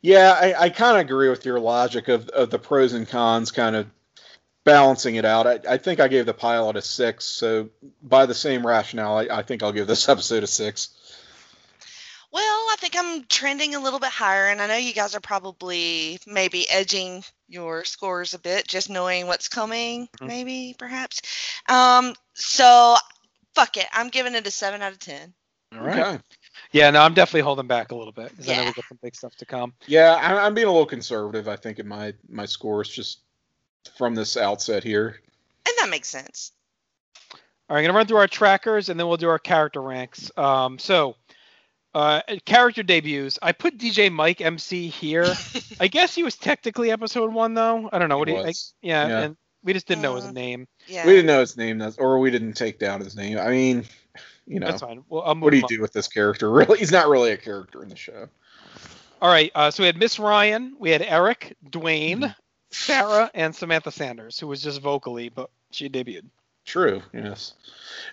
Yeah, 0.00 0.36
I, 0.38 0.64
I 0.64 0.70
kind 0.70 0.96
of 0.96 1.02
agree 1.02 1.28
with 1.28 1.46
your 1.46 1.60
logic 1.60 2.08
of, 2.08 2.28
of 2.30 2.50
the 2.50 2.58
pros 2.58 2.92
and 2.92 3.08
cons 3.08 3.52
kind 3.52 3.76
of 3.76 3.86
balancing 4.64 5.14
it 5.14 5.24
out. 5.24 5.46
I, 5.46 5.74
I 5.74 5.78
think 5.78 6.00
I 6.00 6.08
gave 6.08 6.26
the 6.26 6.34
pilot 6.34 6.76
a 6.76 6.82
six, 6.82 7.24
so 7.24 7.68
by 8.02 8.26
the 8.26 8.34
same 8.34 8.66
rationale, 8.66 9.18
I, 9.18 9.28
I 9.30 9.42
think 9.42 9.62
I'll 9.62 9.72
give 9.72 9.86
this 9.86 10.08
episode 10.08 10.42
a 10.42 10.48
six. 10.48 10.90
Well, 12.32 12.42
I 12.70 12.76
think 12.78 12.94
I'm 12.96 13.24
trending 13.24 13.74
a 13.74 13.80
little 13.80 13.98
bit 14.00 14.10
higher, 14.10 14.48
and 14.48 14.60
I 14.60 14.66
know 14.66 14.76
you 14.76 14.92
guys 14.92 15.14
are 15.14 15.20
probably 15.20 16.18
maybe 16.26 16.68
edging 16.68 17.24
your 17.48 17.84
scores 17.84 18.34
a 18.34 18.38
bit, 18.38 18.66
just 18.66 18.90
knowing 18.90 19.26
what's 19.26 19.48
coming, 19.48 20.08
Mhm. 20.18 20.26
maybe, 20.26 20.74
perhaps. 20.78 21.20
Um, 21.68 22.14
so, 22.34 22.96
fuck 23.54 23.76
it. 23.76 23.86
I'm 23.92 24.08
giving 24.08 24.34
it 24.34 24.46
a 24.46 24.50
7 24.50 24.82
out 24.82 24.92
of 24.92 24.98
10. 24.98 25.32
All 25.72 25.80
right. 25.80 25.98
Okay. 25.98 26.22
Yeah, 26.72 26.90
no, 26.90 27.00
I'm 27.00 27.14
definitely 27.14 27.42
holding 27.42 27.66
back 27.66 27.90
a 27.92 27.94
little 27.96 28.12
bit 28.12 28.30
because 28.30 28.48
I 28.48 28.54
know 28.56 28.62
Yeah. 28.62 28.68
we 28.68 28.72
got 28.74 28.88
some 28.88 28.98
big 29.02 29.14
stuff 29.14 29.34
to 29.36 29.46
come. 29.46 29.72
Yeah, 29.86 30.14
I, 30.14 30.44
I'm 30.46 30.54
being 30.54 30.66
a 30.66 30.70
little 30.70 30.86
conservative, 30.86 31.48
I 31.48 31.56
think, 31.56 31.78
in 31.78 31.86
my, 31.88 32.14
my 32.28 32.46
scores 32.46 32.88
just 32.88 33.20
from 33.96 34.14
this 34.14 34.36
outset 34.36 34.82
here. 34.84 35.20
And 35.66 35.74
that 35.78 35.88
makes 35.88 36.08
sense. 36.08 36.52
All 37.68 37.74
right, 37.74 37.80
I'm 37.80 37.84
gonna 37.86 37.96
run 37.96 38.06
through 38.06 38.18
our 38.18 38.28
trackers 38.28 38.88
and 38.88 38.98
then 38.98 39.08
we'll 39.08 39.16
do 39.16 39.28
our 39.28 39.38
character 39.40 39.82
ranks. 39.82 40.30
Um, 40.36 40.78
so, 40.78 41.16
uh, 41.96 42.20
character 42.44 42.82
debuts. 42.82 43.38
I 43.42 43.52
put 43.52 43.78
DJ 43.78 44.10
Mike 44.12 44.40
MC 44.40 44.88
here. 44.88 45.32
I 45.80 45.88
guess 45.88 46.14
he 46.14 46.22
was 46.22 46.36
technically 46.36 46.90
episode 46.90 47.32
one 47.32 47.54
though. 47.54 47.88
I 47.92 47.98
don't 47.98 48.08
know 48.08 48.18
what 48.18 48.28
He 48.28 48.34
do 48.34 48.40
you. 48.40 48.46
I, 48.46 48.52
yeah, 48.82 49.08
Yeah. 49.08 49.20
and 49.22 49.36
we 49.64 49.72
just 49.72 49.86
didn't 49.88 50.02
know 50.02 50.14
his 50.16 50.26
Uh, 50.26 50.32
name. 50.32 50.66
Yeah. 50.86 51.06
We 51.06 51.12
didn't 51.12 51.26
know 51.26 51.40
his 51.40 51.56
name, 51.56 51.78
that's, 51.78 51.96
or 51.98 52.18
we 52.18 52.30
didn't 52.30 52.52
take 52.52 52.78
down 52.78 53.00
his 53.00 53.16
name. 53.16 53.38
I 53.38 53.48
mean, 53.48 53.84
you 54.46 54.60
know, 54.60 54.66
That's 54.66 54.82
fine. 54.82 55.02
Well, 55.08 55.22
I'll 55.22 55.34
what 55.36 55.50
do 55.50 55.56
you 55.56 55.60
him 55.62 55.64
up. 55.64 55.70
do 55.70 55.80
with 55.80 55.92
this 55.92 56.06
character? 56.08 56.50
Really, 56.52 56.78
he's 56.78 56.92
not 56.92 57.08
really 57.08 57.32
a 57.32 57.36
character 57.36 57.82
in 57.82 57.88
the 57.88 57.96
show. 57.96 58.28
All 59.22 59.30
right. 59.30 59.50
Uh, 59.54 59.70
so 59.70 59.82
we 59.82 59.86
had 59.86 59.96
Miss 59.96 60.18
Ryan. 60.18 60.76
We 60.78 60.90
had 60.90 61.02
Eric, 61.02 61.56
Dwayne, 61.70 62.18
Mm-hmm. 62.18 62.32
Sarah, 62.70 63.30
and 63.32 63.54
Samantha 63.54 63.90
Sanders, 63.90 64.38
who 64.38 64.46
was 64.48 64.60
just 64.62 64.82
vocally, 64.82 65.30
but 65.30 65.48
she 65.70 65.88
debuted. 65.88 66.26
True. 66.66 67.00
Yes. 67.14 67.54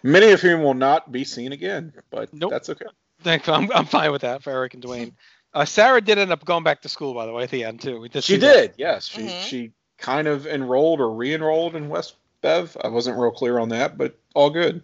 Many 0.03 0.31
of 0.31 0.39
whom 0.41 0.61
will 0.63 0.75
not 0.75 1.11
be 1.11 1.23
seen 1.23 1.51
again, 1.51 1.91
but 2.11 2.31
Nope. 2.33 2.51
that's 2.51 2.69
okay. 2.69 2.85
Thanks. 3.23 3.47
I'm, 3.49 3.71
I'm 3.73 3.85
fine 3.85 4.11
with 4.11 4.21
that 4.21 4.43
for 4.43 4.51
Eric 4.51 4.73
and 4.73 4.83
Dwayne. 4.83 5.13
Uh, 5.53 5.65
Sarah 5.65 6.01
did 6.01 6.17
end 6.17 6.31
up 6.31 6.43
going 6.45 6.63
back 6.63 6.81
to 6.81 6.89
school, 6.89 7.13
by 7.13 7.25
the 7.25 7.31
way, 7.31 7.43
at 7.43 7.51
the 7.51 7.63
end 7.63 7.81
too. 7.81 7.99
We 7.99 8.09
did 8.09 8.23
She 8.23 8.33
see 8.33 8.39
that. 8.39 8.53
did. 8.55 8.73
Yes. 8.77 9.07
She 9.07 9.21
Mhm. 9.21 9.41
she 9.41 9.71
kind 9.97 10.27
of 10.27 10.45
enrolled 10.47 10.99
or 10.99 11.11
re-enrolled 11.11 11.75
in 11.75 11.89
West 11.89 12.15
Bev. 12.41 12.75
I 12.83 12.87
wasn't 12.89 13.17
real 13.17 13.31
clear 13.31 13.59
on 13.59 13.69
that, 13.69 13.97
but 13.97 14.15
all 14.33 14.49
good. 14.49 14.81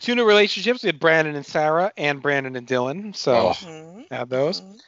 Two 0.00 0.14
new 0.14 0.24
relationships. 0.24 0.82
We 0.82 0.88
had 0.88 1.00
Brandon 1.00 1.34
and 1.36 1.44
Sarah, 1.44 1.92
and 1.96 2.22
Brandon 2.22 2.56
and 2.56 2.66
Dylan. 2.66 3.14
So 3.16 3.34
Oh. 3.34 3.50
Mhm, 3.60 4.04
had 4.10 4.30
those. 4.30 4.60
mhm. 4.62 4.80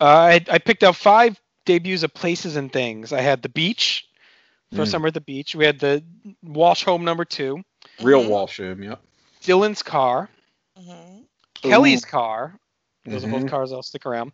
Uh, 0.00 0.04
I, 0.04 0.44
I 0.50 0.58
picked 0.58 0.82
out 0.84 0.96
five 0.96 1.40
debuts 1.64 2.02
of 2.02 2.12
places 2.12 2.56
and 2.56 2.70
things. 2.72 3.12
I 3.12 3.20
had 3.20 3.42
the 3.42 3.48
beach, 3.48 4.06
first 4.74 4.88
Mm. 4.88 4.92
summer 4.92 5.06
at 5.08 5.14
the 5.14 5.20
beach. 5.20 5.54
We 5.54 5.64
had 5.64 5.78
the 5.78 6.04
Walsh 6.42 6.84
home 6.84 7.04
number 7.04 7.24
two, 7.24 7.62
Real 8.02 8.22
Mhm, 8.24 8.28
home, 8.58 8.82
Yep. 8.82 9.00
Dylan's 9.42 9.82
car, 9.82 10.28
mhm. 10.78 11.25
Kelly's 11.70 12.04
car. 12.04 12.58
Those 13.04 13.24
are 13.24 13.28
Mhm. 13.28 13.42
both 13.42 13.50
cars. 13.50 13.72
I'll 13.72 13.82
stick 13.82 14.06
around. 14.06 14.32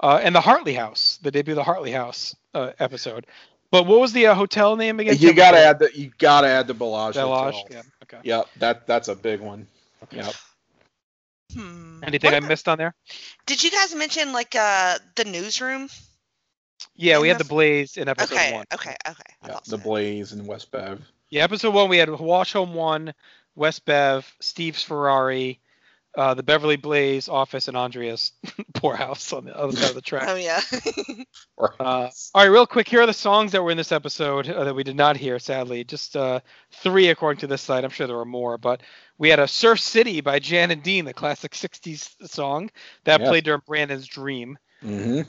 Uh, 0.00 0.20
and 0.22 0.34
the 0.34 0.40
Hartley 0.40 0.74
House, 0.74 1.18
the 1.22 1.30
debut 1.30 1.52
of 1.52 1.56
the 1.56 1.64
Hartley 1.64 1.92
House 1.92 2.34
uh, 2.54 2.72
episode. 2.78 3.26
But 3.70 3.86
what 3.86 4.00
was 4.00 4.12
the 4.12 4.26
uh, 4.26 4.34
hotel 4.34 4.76
name 4.76 5.00
again? 5.00 5.16
You 5.18 5.32
gotta 5.32 5.58
add 5.58 5.78
the 5.78 5.90
you 5.98 6.12
gotta 6.18 6.46
add 6.48 6.66
the 6.66 6.74
Bel 6.74 7.08
Age. 7.08 7.14
Delage. 7.14 7.52
Hotel. 7.54 7.66
Yeah. 7.70 7.82
Okay. 8.02 8.18
Yep. 8.24 8.48
That 8.58 8.86
that's 8.86 9.08
a 9.08 9.14
big 9.16 9.40
one. 9.40 9.66
Yep. 10.10 10.34
Hmm. 11.54 12.02
Anything 12.04 12.28
What 12.28 12.34
I 12.34 12.38
about- 12.38 12.48
missed 12.48 12.68
on 12.68 12.78
there? 12.78 12.94
Did 13.46 13.62
you 13.62 13.70
guys 13.70 13.94
mention 13.94 14.32
like 14.32 14.54
uh 14.54 14.98
the 15.16 15.24
newsroom? 15.24 15.88
Yeah, 16.94 17.18
we 17.20 17.30
And 17.30 17.38
had 17.38 17.46
the 17.46 17.48
Blaze 17.48 17.96
in 17.96 18.08
episode 18.08 18.34
Okay, 18.34 18.52
one. 18.52 18.66
okay, 18.74 18.96
okay. 19.08 19.22
I 19.42 19.48
Yeah. 19.48 19.54
The 19.64 19.70
so. 19.70 19.76
Blaze 19.78 20.32
and 20.32 20.46
West 20.46 20.70
Bev. 20.70 21.00
Yeah, 21.30 21.44
episode 21.44 21.72
one 21.74 21.88
we 21.88 21.96
had 21.98 22.10
Walsh 22.10 22.52
Home 22.52 22.74
one, 22.74 23.14
West 23.54 23.84
Bev, 23.84 24.30
Steve's 24.40 24.82
Ferrari, 24.82 25.60
uh, 26.16 26.34
the 26.34 26.42
Beverly 26.42 26.76
Blaze 26.76 27.28
office 27.28 27.68
and 27.68 27.76
Andrea's 27.76 28.32
poorhouse 28.74 29.32
on 29.32 29.44
the 29.46 29.56
other 29.58 29.76
side 29.76 29.90
of 29.90 29.94
the 29.94 30.02
track. 30.02 30.28
Oh 30.28 30.34
yeah. 30.36 30.60
Uh, 31.58 32.10
all 32.34 32.42
right, 32.42 32.46
real 32.46 32.66
quick, 32.66 32.88
here 32.88 33.02
are 33.02 33.06
the 33.06 33.12
songs 33.12 33.52
that 33.52 33.62
were 33.62 33.70
in 33.70 33.76
this 33.76 33.92
episode 33.92 34.48
uh, 34.48 34.64
that 34.64 34.74
we 34.74 34.82
did 34.82 34.96
not 34.96 35.16
hear, 35.16 35.38
sadly. 35.38 35.84
Just 35.84 36.16
uh, 36.16 36.40
three 36.72 37.08
according 37.08 37.38
to 37.40 37.46
this 37.46 37.62
site. 37.62 37.84
I'm 37.84 37.90
sure 37.90 38.06
there 38.08 38.16
were 38.16 38.24
more, 38.24 38.58
but 38.58 38.82
we 39.18 39.28
had 39.28 39.38
a 39.38 39.46
Surf 39.46 39.78
City 39.78 40.20
by 40.20 40.40
Jan 40.40 40.72
and 40.72 40.82
Dean, 40.82 41.04
the 41.04 41.14
classic 41.14 41.52
60s 41.52 42.16
song 42.28 42.68
that 43.04 43.20
Yeah. 43.20 43.28
played 43.28 43.44
during 43.44 43.62
Brandon's 43.64 44.08
Dream. 44.08 44.58
Mhm. 44.84 45.24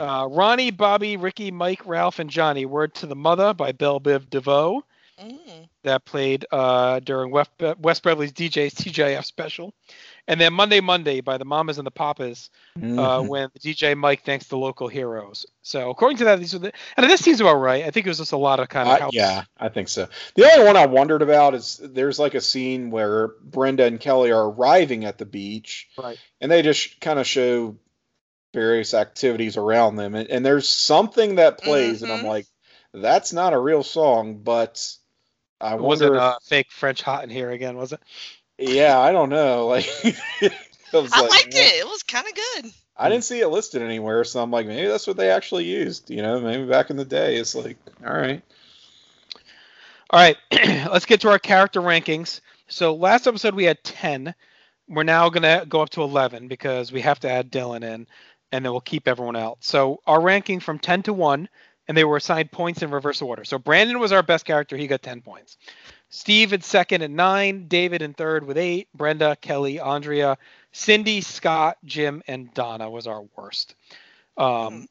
Uh, 0.00 0.26
Ronnie, 0.30 0.70
Bobby, 0.70 1.18
Ricky, 1.18 1.50
Mike, 1.50 1.84
Ralph, 1.84 2.18
and 2.18 2.30
Johnny, 2.30 2.64
Word 2.64 2.94
to 2.94 3.06
the 3.06 3.16
Mutha 3.16 3.54
by 3.54 3.72
Bell 3.72 4.00
Biv 4.00 4.30
DeVoe 4.30 4.82
Mm. 5.20 5.68
that 5.84 6.04
played 6.04 6.44
uh, 6.50 6.98
during 7.00 7.30
West, 7.30 7.50
West 7.78 8.02
Beverly's 8.02 8.32
DJ's 8.32 8.74
TJF 8.74 9.24
special. 9.24 9.72
And 10.26 10.40
then 10.40 10.52
Monday 10.52 10.80
Monday 10.80 11.20
by 11.20 11.36
the 11.38 11.44
Mamas 11.44 11.78
and 11.78 11.86
the 11.86 11.90
Papas 11.92 12.50
uh, 12.76 12.80
Mhm. 12.80 13.28
when 13.28 13.48
the 13.52 13.60
DJ 13.60 13.94
Mike 13.96 14.24
thanks 14.24 14.46
the 14.48 14.56
local 14.56 14.88
heroes. 14.88 15.46
So 15.62 15.90
according 15.90 16.18
to 16.18 16.24
that, 16.24 16.40
these 16.40 16.54
are 16.54 16.58
the 16.58 16.72
and 16.96 17.08
this 17.08 17.20
seems 17.20 17.40
about 17.40 17.56
right. 17.56 17.84
I 17.84 17.90
think 17.90 18.06
it 18.06 18.10
was 18.10 18.18
just 18.18 18.32
a 18.32 18.36
lot 18.36 18.58
of 18.58 18.68
kind 18.68 18.88
of 18.88 19.02
Uh, 19.08 19.10
yeah, 19.12 19.44
I 19.58 19.68
think 19.68 19.88
so. 19.88 20.08
The 20.34 20.50
only 20.50 20.64
one 20.66 20.76
I 20.76 20.86
wondered 20.86 21.22
about 21.22 21.54
is 21.54 21.78
there's 21.82 22.18
like 22.18 22.34
a 22.34 22.40
scene 22.40 22.90
where 22.90 23.28
Brenda 23.42 23.84
and 23.84 24.00
Kelly 24.00 24.32
are 24.32 24.48
arriving 24.50 25.04
at 25.04 25.18
the 25.18 25.26
beach, 25.26 25.88
Right. 25.96 26.18
and 26.40 26.50
they 26.50 26.62
just 26.62 27.00
kind 27.00 27.18
of 27.20 27.26
show 27.26 27.76
various 28.52 28.94
activities 28.94 29.56
around 29.56 29.96
them, 29.96 30.14
and, 30.14 30.28
and 30.30 30.44
there's 30.46 30.68
something 30.68 31.36
that 31.36 31.58
plays, 31.60 32.02
and 32.02 32.10
I'm 32.12 32.20
Mhm. 32.24 32.28
like, 32.28 32.46
that's 32.92 33.32
not 33.32 33.52
a 33.52 33.58
real 33.58 33.82
song, 33.82 34.38
but 34.38 34.80
I 35.64 35.76
It 35.78 35.82
wasn't 35.82 36.14
wonder. 36.14 36.16
uh, 36.16 36.36
fake 36.42 36.70
French 36.72 37.02
hot 37.02 37.24
in 37.24 37.30
here 37.30 37.50
again, 37.50 37.76
was 37.76 37.92
it? 37.92 38.00
yeah, 38.58 38.98
I 38.98 39.12
don't 39.12 39.30
know. 39.30 39.66
Like, 39.74 39.86
I, 40.94 40.96
was 40.98 41.12
I 41.12 41.20
like, 41.20 41.30
liked 41.30 41.54
it. 41.54 41.80
It 41.80 41.86
was 41.86 42.02
kind 42.02 42.26
of 42.26 42.34
good. 42.34 42.72
I 42.96 43.08
didn't 43.08 43.24
see 43.24 43.40
it 43.40 43.48
listed 43.48 43.82
anywhere, 43.82 44.24
so 44.24 44.42
I'm 44.42 44.50
like, 44.50 44.66
maybe 44.66 44.86
that's 44.88 45.06
what 45.06 45.16
they 45.16 45.30
actually 45.30 45.64
used. 45.64 46.10
You 46.10 46.22
know, 46.22 46.40
maybe 46.40 46.64
back 46.66 46.90
in 46.90 46.96
the 46.96 47.04
day, 47.04 47.36
it's 47.36 47.54
like, 47.54 47.78
all 48.06 48.14
right. 48.14 48.42
All 50.10 50.20
right, 50.20 50.36
let's 50.90 51.06
get 51.06 51.20
to 51.22 51.28
our 51.30 51.38
character 51.38 51.80
rankings. 51.80 52.40
So 52.68 52.94
last 52.94 53.26
episode 53.26 53.54
we 53.54 53.64
had 53.64 53.82
10. 53.84 54.34
We're 54.88 55.02
now 55.02 55.28
going 55.30 55.42
to 55.42 55.66
go 55.66 55.80
up 55.82 55.90
to 55.90 56.02
11 56.02 56.48
because 56.48 56.92
we 56.92 57.00
have 57.00 57.20
to 57.20 57.30
add 57.30 57.50
Dylan 57.50 57.82
in 57.82 58.06
and 58.52 58.64
then 58.64 58.70
we'll 58.72 58.80
keep 58.80 59.08
everyone 59.08 59.36
out. 59.36 59.58
So 59.64 60.00
our 60.06 60.20
ranking 60.20 60.60
from 60.60 60.78
10 60.78 61.02
to 61.04 61.12
1 61.12 61.48
and 61.88 61.96
they 61.96 62.04
were 62.04 62.16
assigned 62.16 62.50
points 62.50 62.82
in 62.82 62.90
reverse 62.90 63.20
order. 63.22 63.44
So 63.44 63.58
Brandon 63.58 63.98
was 63.98 64.12
our 64.12 64.22
best 64.22 64.44
character, 64.44 64.76
he 64.76 64.86
got 64.86 65.02
10 65.02 65.20
points. 65.20 65.56
Steve 66.08 66.52
at 66.52 66.62
second 66.62 67.02
and 67.02 67.16
9, 67.16 67.66
David 67.66 68.00
in 68.02 68.14
third 68.14 68.46
with 68.46 68.56
8, 68.56 68.88
Brenda, 68.94 69.36
Kelly, 69.40 69.80
Andrea, 69.80 70.38
Cindy, 70.72 71.20
Scott, 71.20 71.76
Jim 71.84 72.22
and 72.28 72.52
Donna 72.54 72.88
was 72.88 73.06
our 73.06 73.24
worst. 73.36 73.74
Um, 74.36 74.88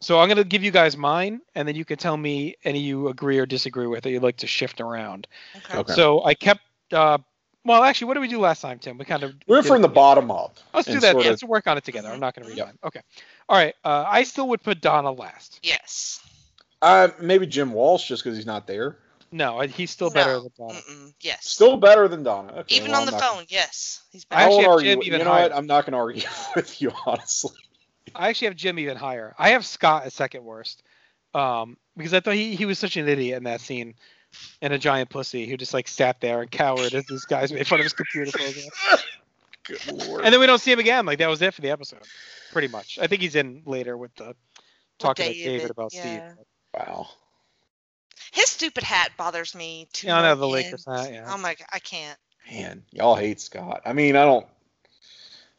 so 0.00 0.18
I'm 0.18 0.28
going 0.28 0.38
to 0.38 0.44
give 0.44 0.64
you 0.64 0.70
guys 0.70 0.96
mine, 0.96 1.40
and 1.54 1.66
then 1.66 1.76
you 1.76 1.84
can 1.84 1.96
tell 1.96 2.16
me 2.16 2.56
any 2.64 2.80
you 2.80 3.08
agree 3.08 3.38
or 3.38 3.46
disagree 3.46 3.86
with 3.86 4.02
that 4.02 4.10
you'd 4.10 4.22
like 4.22 4.38
to 4.38 4.46
shift 4.46 4.80
around. 4.80 5.28
Okay. 5.56 5.78
Okay. 5.78 5.92
So 5.94 6.24
I 6.24 6.34
kept. 6.34 6.60
Uh, 6.90 7.18
well, 7.64 7.84
actually, 7.84 8.08
what 8.08 8.14
did 8.14 8.20
we 8.20 8.28
do 8.28 8.40
last 8.40 8.60
time, 8.60 8.80
Tim? 8.80 8.98
We 8.98 9.04
kind 9.04 9.22
of. 9.22 9.34
We're 9.46 9.62
from 9.62 9.80
the 9.80 9.88
bottom 9.88 10.30
up. 10.32 10.56
Let's 10.74 10.88
do 10.88 10.98
that. 10.98 11.16
Let's 11.16 11.44
of- 11.44 11.48
work 11.48 11.68
on 11.68 11.78
it 11.78 11.84
together. 11.84 12.08
I'm 12.08 12.18
not 12.18 12.34
going 12.34 12.44
to 12.46 12.50
read 12.50 12.58
Mhm. 12.60 12.66
mine. 12.66 12.78
Okay. 12.84 13.00
All 13.48 13.56
right. 13.56 13.74
Uh, 13.84 14.04
I 14.06 14.24
still 14.24 14.48
would 14.48 14.62
put 14.62 14.80
Donna 14.80 15.12
last. 15.12 15.60
Yes. 15.62 16.20
Uh, 16.82 17.08
maybe 17.20 17.46
Jim 17.46 17.72
Walsh, 17.72 18.08
just 18.08 18.22
because 18.24 18.36
he's 18.36 18.46
not 18.46 18.66
there. 18.66 18.98
No, 19.30 19.60
he's 19.60 19.90
still 19.90 20.10
better 20.10 20.40
than 20.40 20.50
Donna. 20.58 20.74
Mm-mm. 20.74 21.14
Yes. 21.20 21.46
Still 21.46 21.78
better 21.78 22.06
than 22.06 22.22
Donna. 22.22 22.52
Okay, 22.58 22.76
Even 22.76 22.90
well, 22.90 23.00
on 23.00 23.06
the 23.06 23.12
I'm 23.14 23.18
not- 23.20 23.34
phone. 23.36 23.44
Yes. 23.48 24.02
He's 24.10 24.26
I 24.30 24.44
I 24.44 24.48
better. 24.48 24.60
actually 24.60 24.64
have. 24.68 24.80
Jim 24.82 24.98
with- 24.98 25.06
even 25.06 25.18
you 25.20 25.24
know 25.24 25.30
higher. 25.30 25.42
what? 25.48 25.56
I'm 25.56 25.66
not 25.66 25.86
going 25.86 25.92
to 25.92 25.98
argue 25.98 26.28
with 26.56 26.82
you, 26.82 26.92
honestly. 27.06 27.56
I 28.14 28.28
actually 28.28 28.48
have 28.48 28.56
Jim 28.56 28.78
even 28.78 28.96
higher. 28.98 29.34
I 29.38 29.50
have 29.50 29.64
Scott 29.64 30.04
as 30.04 30.12
second 30.12 30.44
worst. 30.44 30.82
Um, 31.34 31.78
because 31.96 32.12
I 32.12 32.20
thought 32.20 32.34
he, 32.34 32.54
he 32.56 32.66
was 32.66 32.78
such 32.78 32.98
an 32.98 33.08
idiot 33.08 33.38
in 33.38 33.44
that 33.44 33.62
scene, 33.62 33.94
and 34.60 34.72
a 34.74 34.78
giant 34.78 35.08
pussy 35.08 35.46
who 35.46 35.56
just 35.56 35.72
like 35.72 35.88
sat 35.88 36.20
there 36.20 36.42
and 36.42 36.50
cowered 36.50 36.92
as 36.92 37.06
these 37.06 37.24
guys 37.24 37.50
made 37.52 37.66
fun 37.66 37.80
of 37.80 37.84
his 37.84 37.94
computer 37.94 38.30
program. 38.30 38.54
Good 39.64 40.06
lord. 40.08 40.24
And 40.24 40.32
then 40.34 40.40
we 40.40 40.46
don't 40.46 40.58
see 40.60 40.72
him 40.72 40.78
again. 40.78 41.06
Like 41.06 41.18
that 41.20 41.28
was 41.30 41.40
it 41.40 41.54
for 41.54 41.62
the 41.62 41.70
episode, 41.70 42.00
pretty 42.52 42.68
much. 42.68 42.98
I 43.00 43.06
think 43.06 43.22
he's 43.22 43.34
in 43.36 43.62
later 43.64 43.96
with 43.96 44.14
the 44.16 44.34
talking 44.98 45.26
to 45.26 45.32
David 45.32 45.44
David, 45.58 45.70
about 45.70 45.94
yeah. 45.94 46.00
Steve. 46.34 46.44
Wow. 46.74 47.08
His 48.32 48.46
stupid 48.50 48.82
hat 48.82 49.10
bothers 49.16 49.54
me 49.54 49.88
too. 49.92 50.06
Yeah, 50.08 50.18
I 50.18 50.22
know, 50.22 50.34
the 50.36 50.48
Lakers 50.48 50.86
end. 50.86 50.96
hat, 50.98 51.12
yeah. 51.12 51.24
Oh 51.28 51.38
my! 51.38 51.54
g- 51.54 51.64
I 51.72 51.78
can't. 51.78 52.18
Man, 52.50 52.82
y'all 52.90 53.14
hate 53.14 53.40
Scott. 53.40 53.82
I 53.84 53.92
mean, 53.92 54.16
I 54.16 54.24
don't. 54.24 54.46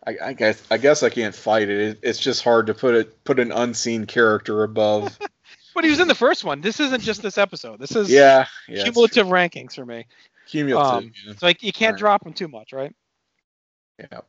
I, 0.06 0.18
I 0.22 0.34
guess 0.34 0.62
I 0.70 0.78
guess 0.78 1.02
I 1.04 1.10
can't 1.10 1.34
fight 1.36 1.70
it. 1.70 1.80
it. 1.80 2.00
It's 2.04 2.20
just 2.20 2.44
hard 2.44 2.68
to 2.68 2.74
put 2.74 2.96
it 2.96 3.24
put 3.24 3.40
an 3.40 3.52
unseen 3.52 4.06
character 4.06 4.64
above. 4.64 5.18
But 5.76 5.84
he 5.84 5.90
was 5.90 6.00
in 6.00 6.08
the 6.08 6.14
first 6.14 6.44
one. 6.44 6.62
This 6.62 6.80
isn't 6.80 7.02
just 7.02 7.24
this 7.24 7.40
episode. 7.40 7.80
This 7.80 7.96
is 7.96 8.08
yeah, 8.08 8.46
yeah. 8.68 8.84
cumulative 8.84 9.26
rankings 9.26 9.74
for 9.74 9.84
me. 9.84 10.06
Cumulative. 10.46 10.94
um, 11.06 11.12
yeah. 11.26 11.34
So 11.36 11.46
like 11.48 11.64
you 11.64 11.74
can't 11.74 11.94
Right. 11.94 12.00
drop 12.00 12.24
him 12.28 12.34
too 12.34 12.48
much, 12.48 12.74
right? 12.74 12.94
yeah. 13.98 14.20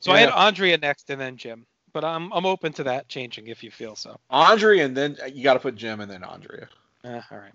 So 0.00 0.10
I 0.10 0.18
had 0.18 0.30
Andrea 0.30 0.76
next 0.76 1.08
and 1.10 1.20
then 1.20 1.36
Jim. 1.36 1.66
But 1.98 2.04
I'm 2.04 2.32
I'm 2.32 2.46
open 2.46 2.72
to 2.74 2.84
that 2.84 3.08
changing 3.08 3.48
if 3.48 3.64
you 3.64 3.72
feel 3.72 3.96
so. 3.96 4.20
Andre, 4.30 4.78
and 4.78 4.96
then 4.96 5.16
you 5.34 5.42
got 5.42 5.54
to 5.54 5.58
put 5.58 5.74
Jim 5.74 5.98
and 5.98 6.08
then 6.08 6.22
Andrea. 6.22 6.68
Eh, 7.02 7.20
all 7.32 7.38
right. 7.38 7.50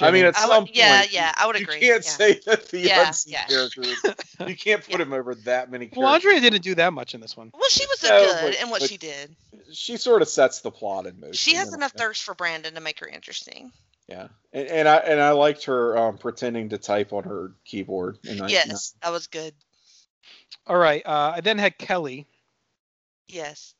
I 0.00 0.12
mean, 0.12 0.20
Jim, 0.20 0.28
at 0.28 0.36
I 0.38 0.46
some 0.46 0.62
would, 0.66 0.76
yeah, 0.76 1.00
point, 1.00 1.12
yeah, 1.12 1.32
I 1.36 1.46
would 1.48 1.56
you 1.58 1.64
agree. 1.64 1.74
You 1.80 1.80
can't 1.94 2.04
yeah. 2.04 2.10
say 2.12 2.40
that 2.46 2.68
the 2.68 2.78
Yeah, 2.78 3.08
unseen 3.08 3.32
yeah. 3.32 3.46
character. 3.46 3.82
is- 3.82 4.04
You 4.46 4.54
can't 4.56 4.84
put 4.84 5.00
Yeah. 5.00 5.02
him 5.02 5.12
over 5.12 5.34
that 5.34 5.68
many. 5.68 5.90
well, 5.96 6.10
characters. 6.10 6.34
Andrea 6.34 6.48
didn't 6.48 6.62
do 6.62 6.76
that 6.76 6.92
much 6.92 7.14
in 7.14 7.20
this 7.20 7.36
one. 7.36 7.50
Well, 7.52 7.68
she 7.68 7.84
was 7.86 8.04
a 8.04 8.08
No, 8.08 8.20
good 8.24 8.40
but- 8.52 8.62
in 8.62 8.70
what 8.70 8.82
she 8.82 8.98
did. 8.98 9.34
She 9.72 9.96
sort 9.96 10.22
of 10.22 10.28
sets 10.28 10.60
the 10.60 10.70
plot 10.70 11.06
in 11.06 11.18
motion. 11.18 11.32
She 11.32 11.54
has 11.54 11.64
you 11.66 11.70
know? 11.72 11.78
enough 11.78 11.92
thirst 11.94 12.22
for 12.22 12.36
Brandon 12.36 12.72
to 12.74 12.80
make 12.80 13.00
her 13.00 13.08
interesting. 13.08 13.72
Yeah, 14.06 14.28
and, 14.52 14.68
and 14.68 14.88
I 14.88 14.96
and 14.98 15.20
I 15.20 15.30
liked 15.32 15.64
her 15.64 15.98
um, 15.98 16.18
pretending 16.18 16.68
to 16.68 16.78
type 16.78 17.12
on 17.12 17.24
her 17.24 17.50
keyboard. 17.64 18.18
And 18.28 18.48
yes, 18.48 18.94
that 19.02 19.10
was 19.10 19.26
good. 19.26 19.54
All 20.68 20.76
right. 20.78 21.04
Uh, 21.04 21.32
I 21.34 21.40
then 21.40 21.58
had 21.58 21.78
Kelly. 21.78 22.28
Yes. 23.28 23.74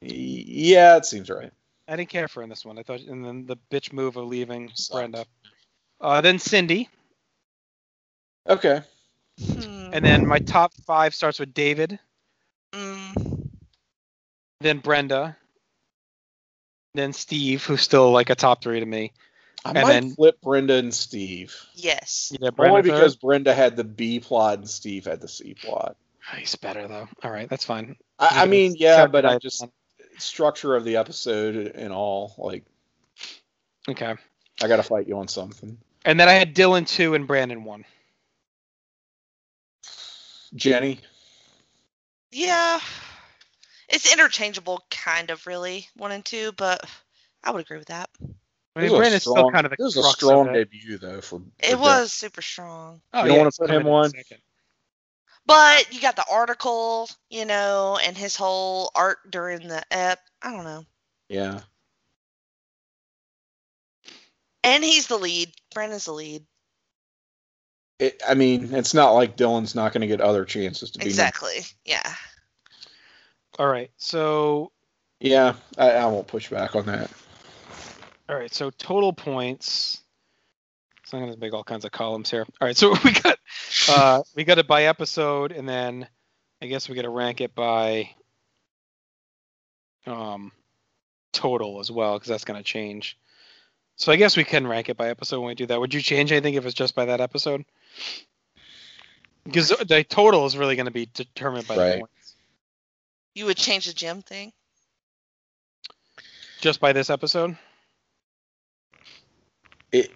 Yeah, 0.00 0.96
it 0.96 1.04
seems 1.06 1.30
right. 1.30 1.52
I 1.88 1.96
didn't 1.96 2.10
care 2.10 2.28
for 2.28 2.40
her 2.40 2.44
in 2.44 2.48
this 2.50 2.64
one. 2.64 2.78
I 2.78 2.82
thought, 2.82 3.00
and 3.00 3.24
then 3.24 3.46
the 3.46 3.56
bitch 3.70 3.92
move 3.92 4.16
of 4.16 4.26
leaving 4.26 4.70
Sucked. 4.74 4.94
Brenda. 4.96 5.26
Uh, 6.00 6.20
then 6.20 6.38
Cindy, 6.38 6.88
Okay. 8.48 8.82
Hmm. 9.40 9.90
and 9.92 10.04
then 10.04 10.26
my 10.26 10.38
top 10.40 10.72
five 10.86 11.14
starts 11.14 11.38
with 11.38 11.54
David, 11.54 11.98
Mm, 12.72 13.48
then 14.60 14.78
Brenda, 14.78 15.36
then 16.94 17.12
Steve, 17.12 17.64
who's 17.64 17.82
still 17.82 18.10
like 18.10 18.30
a 18.30 18.34
top 18.34 18.62
three 18.62 18.80
to 18.80 18.86
me. 18.86 19.12
I 19.64 19.70
And 19.70 19.82
might 19.82 19.92
then- 19.92 20.14
flip 20.14 20.40
Brenda 20.40 20.74
and 20.74 20.92
Steve. 20.92 21.54
yes. 21.74 22.32
Yeah, 22.40 22.50
Brenda 22.50 22.76
Only 22.78 22.90
third? 22.90 22.96
because 22.96 23.16
Brenda 23.16 23.54
had 23.54 23.76
the 23.76 23.84
B 23.84 24.18
plot 24.20 24.58
and 24.58 24.68
Steve 24.68 25.04
had 25.04 25.20
the 25.20 25.28
C 25.28 25.54
plot. 25.54 25.96
He's 26.36 26.54
better 26.56 26.86
though. 26.88 27.08
All 27.22 27.30
right, 27.30 27.48
that's 27.48 27.64
fine. 27.64 27.96
I, 28.18 28.42
I 28.42 28.46
mean, 28.46 28.74
yeah, 28.78 29.06
but 29.06 29.24
I 29.26 29.38
just 29.38 29.64
structure 30.18 30.76
of 30.76 30.84
the 30.84 30.96
episode 30.96 31.56
and 31.74 31.92
all. 31.92 32.34
Like, 32.38 32.64
okay. 33.88 34.14
I 34.62 34.68
got 34.68 34.76
to 34.76 34.82
fight 34.82 35.08
you 35.08 35.18
on 35.18 35.28
something. 35.28 35.76
And 36.04 36.18
then 36.20 36.28
I 36.28 36.32
had 36.32 36.54
Dylan 36.54 36.86
two 36.86 37.14
and 37.14 37.26
Brandon 37.26 37.64
one. 37.64 37.84
Jenny. 40.54 41.00
Yeah. 42.30 42.80
It's 43.88 44.12
interchangeable, 44.12 44.82
kind 44.90 45.30
of, 45.30 45.46
really, 45.46 45.88
one 45.96 46.12
and 46.12 46.24
two, 46.24 46.52
but 46.52 46.84
I 47.44 47.50
would 47.50 47.60
agree 47.62 47.78
with 47.78 47.88
that. 47.88 48.08
I 48.74 48.80
mean, 48.80 48.90
was 48.90 48.92
a 48.92 48.96
Brandon's 48.98 49.22
still 49.22 49.50
kind 49.50 49.66
of 49.66 49.70
the 49.70 49.76
This 49.78 49.96
was 49.96 49.96
a 49.96 50.00
crux 50.00 50.14
of 50.14 50.18
strong 50.18 50.48
it. 50.54 50.70
debut 50.70 50.98
though 50.98 51.20
for. 51.20 51.40
for 51.40 51.44
It 51.60 51.76
Dylan. 51.76 51.80
was 51.80 52.12
super 52.12 52.40
strong. 52.40 53.02
Oh, 53.12 53.22
You 53.22 53.28
don't 53.28 53.34
yeah, 53.34 53.38
wanna 53.42 53.50
put 53.58 53.70
him 53.70 53.80
in 53.82 53.86
one? 53.86 54.10
second. 54.10 54.38
But 55.46 55.92
you 55.92 56.00
got 56.00 56.16
the 56.16 56.24
article, 56.30 57.08
you 57.28 57.44
know, 57.44 57.98
and 58.04 58.16
his 58.16 58.36
whole 58.36 58.90
art 58.94 59.18
during 59.30 59.66
the 59.66 59.82
ep. 59.90 60.20
I 60.40 60.52
don't 60.52 60.64
know. 60.64 60.84
Yeah. 61.28 61.60
And 64.64 64.84
he's 64.84 65.08
the 65.08 65.18
lead. 65.18 65.52
Brandon's 65.74 66.04
the 66.04 66.12
lead. 66.12 66.44
It, 67.98 68.22
I 68.26 68.34
mean, 68.34 68.72
it's 68.74 68.94
not 68.94 69.10
like 69.10 69.36
Dylan's 69.36 69.74
not 69.74 69.92
going 69.92 70.02
to 70.02 70.06
get 70.06 70.20
other 70.20 70.44
chances 70.44 70.92
to 70.92 70.98
be. 71.00 71.06
Exactly. 71.06 71.60
Yeah. 71.84 72.14
All 73.58 73.68
right, 73.68 73.90
so 73.98 74.72
Yeah, 75.20 75.54
I, 75.76 75.90
I 75.90 76.06
won't 76.06 76.26
push 76.26 76.48
back 76.48 76.74
on 76.74 76.86
that. 76.86 77.10
all 78.28 78.36
right, 78.36 78.52
so 78.52 78.70
total 78.70 79.12
points. 79.12 80.02
So 81.04 81.18
I'm 81.18 81.24
gonna 81.24 81.36
make 81.36 81.52
all 81.52 81.62
kinds 81.64 81.84
of 81.84 81.92
columns 81.92 82.30
here. 82.30 82.46
All 82.60 82.66
right, 82.66 82.76
so 82.76 82.94
we 83.04 83.12
got 83.12 83.38
uh 83.88 84.22
we 84.34 84.44
got 84.44 84.58
it 84.58 84.66
by 84.66 84.84
episode, 84.84 85.52
and 85.52 85.68
then 85.68 86.08
I 86.60 86.66
guess 86.66 86.88
we 86.88 86.94
got 86.94 87.02
to 87.02 87.10
rank 87.10 87.40
it 87.40 87.54
by 87.54 88.10
um 90.06 90.52
total 91.32 91.80
as 91.80 91.90
well 91.90 92.14
because 92.14 92.28
that's 92.28 92.44
gonna 92.44 92.62
change. 92.62 93.18
So 93.96 94.12
I 94.12 94.16
guess 94.16 94.36
we 94.36 94.44
can 94.44 94.66
rank 94.66 94.88
it 94.88 94.96
by 94.96 95.08
episode 95.10 95.40
when 95.40 95.48
we 95.48 95.54
do 95.54 95.66
that. 95.66 95.80
Would 95.80 95.94
you 95.94 96.00
change 96.00 96.32
anything 96.32 96.54
if 96.54 96.64
it's 96.66 96.74
just 96.74 96.94
by 96.94 97.06
that 97.06 97.20
episode? 97.20 97.64
because 99.44 99.68
the 99.70 100.04
total 100.08 100.46
is 100.46 100.56
really 100.56 100.76
going 100.76 100.86
to 100.86 100.92
be 100.92 101.06
determined 101.12 101.66
by 101.66 101.78
the 101.78 101.80
Right. 101.80 101.98
points. 101.98 102.36
You 103.34 103.46
would 103.46 103.56
change 103.56 103.86
the 103.86 103.92
Jim 103.92 104.22
thing? 104.22 104.52
Just 106.60 106.80
by 106.80 106.92
this 106.92 107.10
episode. 107.10 107.56
It, 109.92 110.10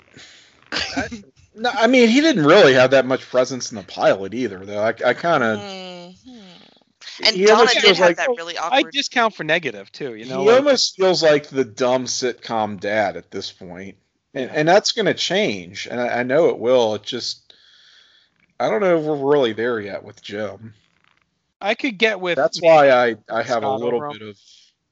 I, 0.72 1.08
no, 1.56 1.70
I 1.72 1.86
mean 1.86 2.08
he 2.08 2.20
didn't 2.20 2.44
really 2.46 2.74
have 2.74 2.90
that 2.92 3.06
much 3.06 3.22
presence 3.28 3.70
in 3.72 3.76
the 3.76 3.82
pilot 3.84 4.34
either, 4.34 4.64
though. 4.64 4.82
I, 4.82 4.88
I 5.04 5.14
kind 5.14 5.42
of 5.42 5.58
Mhm. 5.58 6.42
And 7.24 7.34
he 7.34 7.46
Donna 7.46 7.60
almost 7.60 7.74
did 7.80 7.96
have 7.96 7.98
like 7.98 8.16
that 8.18 8.28
really 8.28 8.58
awkward. 8.58 8.86
I 8.86 8.90
discount 8.90 9.34
for 9.34 9.42
negative 9.44 9.90
too. 9.90 10.14
You 10.14 10.26
know, 10.26 10.42
he 10.42 10.48
like- 10.48 10.56
almost 10.58 10.96
feels 10.96 11.22
like 11.22 11.48
the 11.48 11.64
dumb 11.64 12.04
sitcom 12.04 12.78
dad 12.78 13.16
at 13.16 13.30
this 13.30 13.50
point, 13.50 13.96
and, 14.34 14.50
and 14.50 14.68
that's 14.68 14.92
going 14.92 15.06
to 15.06 15.14
change, 15.14 15.88
and 15.90 15.98
I, 16.00 16.20
I 16.20 16.22
know 16.24 16.50
it 16.50 16.58
will. 16.58 16.94
It 16.94 17.02
just 17.04 17.54
I 18.60 18.68
don't 18.68 18.80
know 18.80 18.98
if 18.98 19.04
we're 19.04 19.16
really 19.32 19.52
there 19.54 19.80
yet 19.80 20.02
with 20.04 20.22
Jim. 20.22 20.74
I 21.60 21.74
could 21.74 21.96
get 21.96 22.20
with. 22.20 22.36
That's 22.36 22.60
why 22.60 22.90
I 22.90 23.16
I 23.30 23.42
have 23.42 23.62
a 23.62 23.70
little 23.74 23.96
over 24.02 24.06
him. 24.08 24.18
bit 24.18 24.28
of 24.28 24.38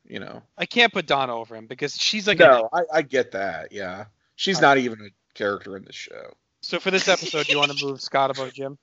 you 0.07 0.19
know. 0.21 0.43
I 0.57 0.65
can't 0.65 0.93
put 0.95 1.07
Donna 1.07 1.37
over 1.37 1.55
him 1.55 1.67
because 1.67 1.95
she's 1.95 2.27
like. 2.27 2.39
No, 2.39 2.71
I, 2.73 2.83
I 2.93 3.03
get 3.03 3.33
that. 3.33 3.71
Yeah, 3.71 4.07
she's 4.37 4.63
not 4.63 4.79
even 4.79 5.01
a 5.03 5.11
character 5.35 5.77
in 5.77 5.85
the 5.85 5.93
show. 5.93 6.33
So 6.65 6.81
for 6.81 6.91
this 6.91 7.09
episode, 7.09 7.49
you 7.49 7.59
want 7.59 7.77
to 7.77 7.87
move 7.87 8.01
Scott 8.01 8.31
above 8.31 8.53
Jim? 8.53 8.79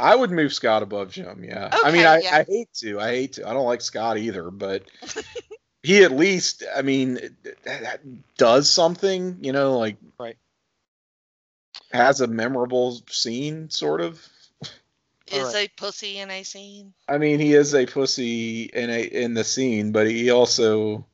I 0.00 0.14
would 0.14 0.30
move 0.30 0.52
Scott 0.52 0.82
above 0.82 1.10
Jim. 1.10 1.42
Yeah. 1.42 1.70
I 1.72 1.90
mean, 1.90 2.06
I, 2.06 2.20
yeah. 2.20 2.36
I 2.36 2.44
hate 2.44 2.72
to. 2.74 3.00
I 3.00 3.08
hate 3.10 3.32
to. 3.34 3.48
I 3.48 3.52
don't 3.52 3.66
like 3.66 3.80
Scott 3.80 4.18
either, 4.18 4.50
but 4.50 4.84
he 5.82 6.04
at 6.04 6.12
least, 6.12 6.62
I 6.76 6.82
mean, 6.82 7.18
does 8.36 8.70
something. 8.70 9.38
You 9.40 9.52
know, 9.52 9.78
like 9.78 9.96
Right. 10.20 10.36
has 11.90 12.20
a 12.20 12.26
memorable 12.26 13.02
scene, 13.08 13.70
sort 13.70 14.00
of. 14.00 14.24
Is 15.30 15.44
Alright. 15.44 15.68
a 15.68 15.80
pussy 15.80 16.18
in 16.18 16.30
a 16.30 16.42
scene. 16.42 16.94
I 17.08 17.18
mean, 17.18 17.38
he 17.40 17.52
is 17.54 17.74
a 17.74 17.84
pussy 17.84 18.62
in 18.62 18.88
a 18.88 19.02
in 19.02 19.34
the 19.34 19.44
scene, 19.44 19.92
but 19.92 20.08
he 20.08 20.30
also. 20.30 21.04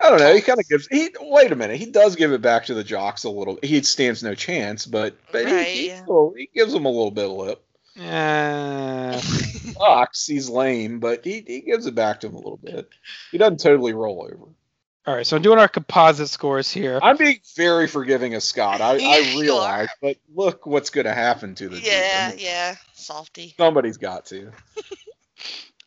I 0.00 0.10
don't 0.10 0.18
know. 0.18 0.34
He 0.34 0.40
kind 0.40 0.58
of 0.60 0.68
gives. 0.68 0.86
He 0.88 1.08
wait 1.20 1.52
a 1.52 1.56
minute. 1.56 1.76
He 1.78 1.86
does 1.86 2.16
give 2.16 2.32
it 2.32 2.42
back 2.42 2.66
to 2.66 2.74
the 2.74 2.84
jocks 2.84 3.24
a 3.24 3.30
little. 3.30 3.58
He 3.62 3.80
stands 3.82 4.22
no 4.22 4.34
chance, 4.34 4.86
but 4.86 5.16
but 5.32 5.44
Right, 5.44 5.66
he, 5.66 5.72
he, 5.82 5.86
yeah. 5.88 6.02
still- 6.02 6.34
he 6.36 6.48
gives 6.54 6.72
them 6.72 6.84
a 6.84 6.90
little 6.90 7.10
bit 7.10 7.24
of 7.26 7.30
lip. 7.32 7.64
Uh, 7.96 9.18
sucks. 9.20 10.26
He's 10.26 10.48
lame, 10.48 10.98
but 10.98 11.24
he, 11.24 11.44
he 11.46 11.60
gives 11.60 11.86
it 11.86 11.94
back 11.94 12.20
to 12.20 12.26
him 12.26 12.34
a 12.34 12.38
little 12.38 12.56
bit. 12.56 12.88
He 13.30 13.38
doesn't 13.38 13.60
totally 13.60 13.92
roll 13.92 14.22
over. 14.28 14.46
all 15.06 15.14
right, 15.14 15.24
so 15.24 15.36
I'm 15.36 15.42
doing 15.42 15.60
our 15.60 15.68
composite 15.68 16.28
scores 16.28 16.70
here. 16.72 16.98
I'm 17.00 17.16
being 17.16 17.38
very 17.56 17.86
forgiving 17.86 18.34
of 18.34 18.42
Scott. 18.42 18.80
I, 18.80 18.96
Yeah, 18.96 19.08
I 19.08 19.18
you 19.34 19.40
realize, 19.40 19.88
but 20.02 20.16
look 20.34 20.66
what's 20.66 20.90
going 20.90 21.06
to 21.06 21.14
happen 21.14 21.54
to 21.54 21.68
the 21.68 21.78
yeah, 21.78 22.26
I 22.26 22.30
mean, 22.34 22.44
yeah. 22.44 22.74
Softy. 22.94 23.54
Somebody's 23.56 23.96
got 23.96 24.26
to. 24.26 24.46
All 24.46 24.52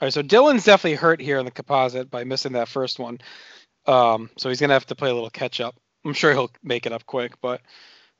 right, 0.01 0.13
so 0.13 0.21
Dylan's 0.23 0.63
definitely 0.63 0.95
hurt 0.95 1.19
here 1.19 1.39
in 1.39 1.45
the 1.45 1.51
composite 1.51 2.09
by 2.09 2.23
missing 2.23 2.53
that 2.53 2.67
first 2.69 2.99
one. 2.99 3.19
Um, 3.87 4.29
so 4.37 4.49
he's 4.49 4.59
gonna 4.59 4.73
have 4.73 4.85
to 4.87 4.95
play 4.95 5.09
a 5.09 5.13
little 5.13 5.29
catch 5.29 5.59
up. 5.59 5.75
I'm 6.05 6.13
sure 6.13 6.31
he'll 6.33 6.51
make 6.63 6.85
it 6.85 6.91
up 6.91 7.05
quick, 7.05 7.33
but 7.41 7.61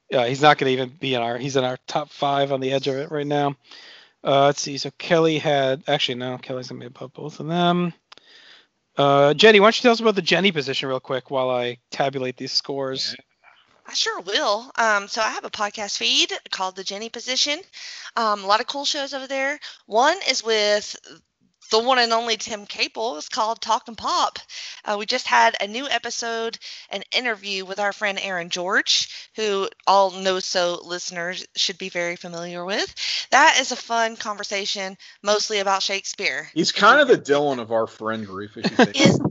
yeah, 0.09 0.25
he's 0.27 0.41
not 0.41 0.57
gonna 0.57 0.71
even 0.71 0.89
be 0.89 1.13
in 1.13 1.21
our. 1.21 1.37
He's 1.37 1.55
in 1.55 1.63
our 1.63 1.77
top 1.87 2.09
five 2.09 2.51
on 2.51 2.59
the 2.59 2.71
edge 2.71 2.87
of 2.87 2.95
it 2.95 3.11
right 3.11 3.27
now. 3.27 3.55
Uh, 4.23 4.45
let's 4.45 4.61
see. 4.61 4.77
So 4.77 4.89
Kelly 4.97 5.37
had 5.37 5.83
actually 5.87 6.15
no. 6.15 6.37
Kelly's 6.37 6.69
gonna 6.69 6.79
be 6.79 6.87
above 6.87 7.13
both 7.13 7.39
of 7.39 7.47
them. 7.47 7.93
Uh, 8.97 9.33
Jenny, 9.35 9.59
why 9.59 9.67
don't 9.67 9.77
you 9.77 9.83
tell 9.83 9.91
us 9.91 9.99
about 9.99 10.15
the 10.15 10.21
Jenny 10.23 10.51
position 10.51 10.89
real 10.89 10.99
quick 10.99 11.29
while 11.29 11.51
I 11.51 11.77
tabulate 11.91 12.35
these 12.35 12.51
scores? 12.51 13.15
I 13.85 13.93
sure 13.93 14.19
will. 14.21 14.69
Um, 14.75 15.07
so 15.07 15.21
I 15.21 15.29
have 15.29 15.45
a 15.45 15.49
podcast 15.49 15.97
feed 15.97 16.33
called 16.49 16.75
The 16.75 16.83
Jenny 16.83 17.09
Position. 17.09 17.59
Um, 18.17 18.43
a 18.43 18.47
lot 18.47 18.59
of 18.59 18.67
cool 18.67 18.85
shows 18.85 19.13
over 19.13 19.27
there. 19.27 19.59
One 19.85 20.17
is 20.29 20.43
with 20.43 20.95
the 21.69 21.79
one 21.79 21.99
and 21.99 22.13
only 22.13 22.37
Tim 22.37 22.65
Capel. 22.65 23.17
It's 23.17 23.29
called 23.29 23.61
Talk 23.61 23.87
and 23.87 23.97
Pop. 23.97 24.39
Uh, 24.85 24.95
we 24.99 25.05
just 25.05 25.27
had 25.27 25.55
a 25.61 25.67
new 25.67 25.87
episode, 25.87 26.57
an 26.89 27.03
interview 27.15 27.65
with 27.65 27.79
our 27.79 27.93
friend 27.93 28.19
Aaron 28.21 28.49
George, 28.49 29.29
who 29.35 29.67
all 29.85 30.11
know 30.11 30.39
so 30.39 30.79
listeners 30.83 31.45
should 31.55 31.77
be 31.77 31.89
very 31.89 32.15
familiar 32.15 32.63
with. 32.65 32.93
That 33.31 33.57
is 33.59 33.71
a 33.71 33.75
fun 33.75 34.15
conversation, 34.15 34.97
mostly 35.23 35.59
about 35.59 35.83
Shakespeare. 35.83 36.49
He's 36.53 36.71
kind 36.71 37.01
of 37.01 37.07
the 37.07 37.17
Dylan 37.17 37.59
of 37.59 37.71
our 37.71 37.87
friend 37.87 38.25
group, 38.25 38.51
if 38.57 38.69
you 38.71 38.85
think. 38.85 39.21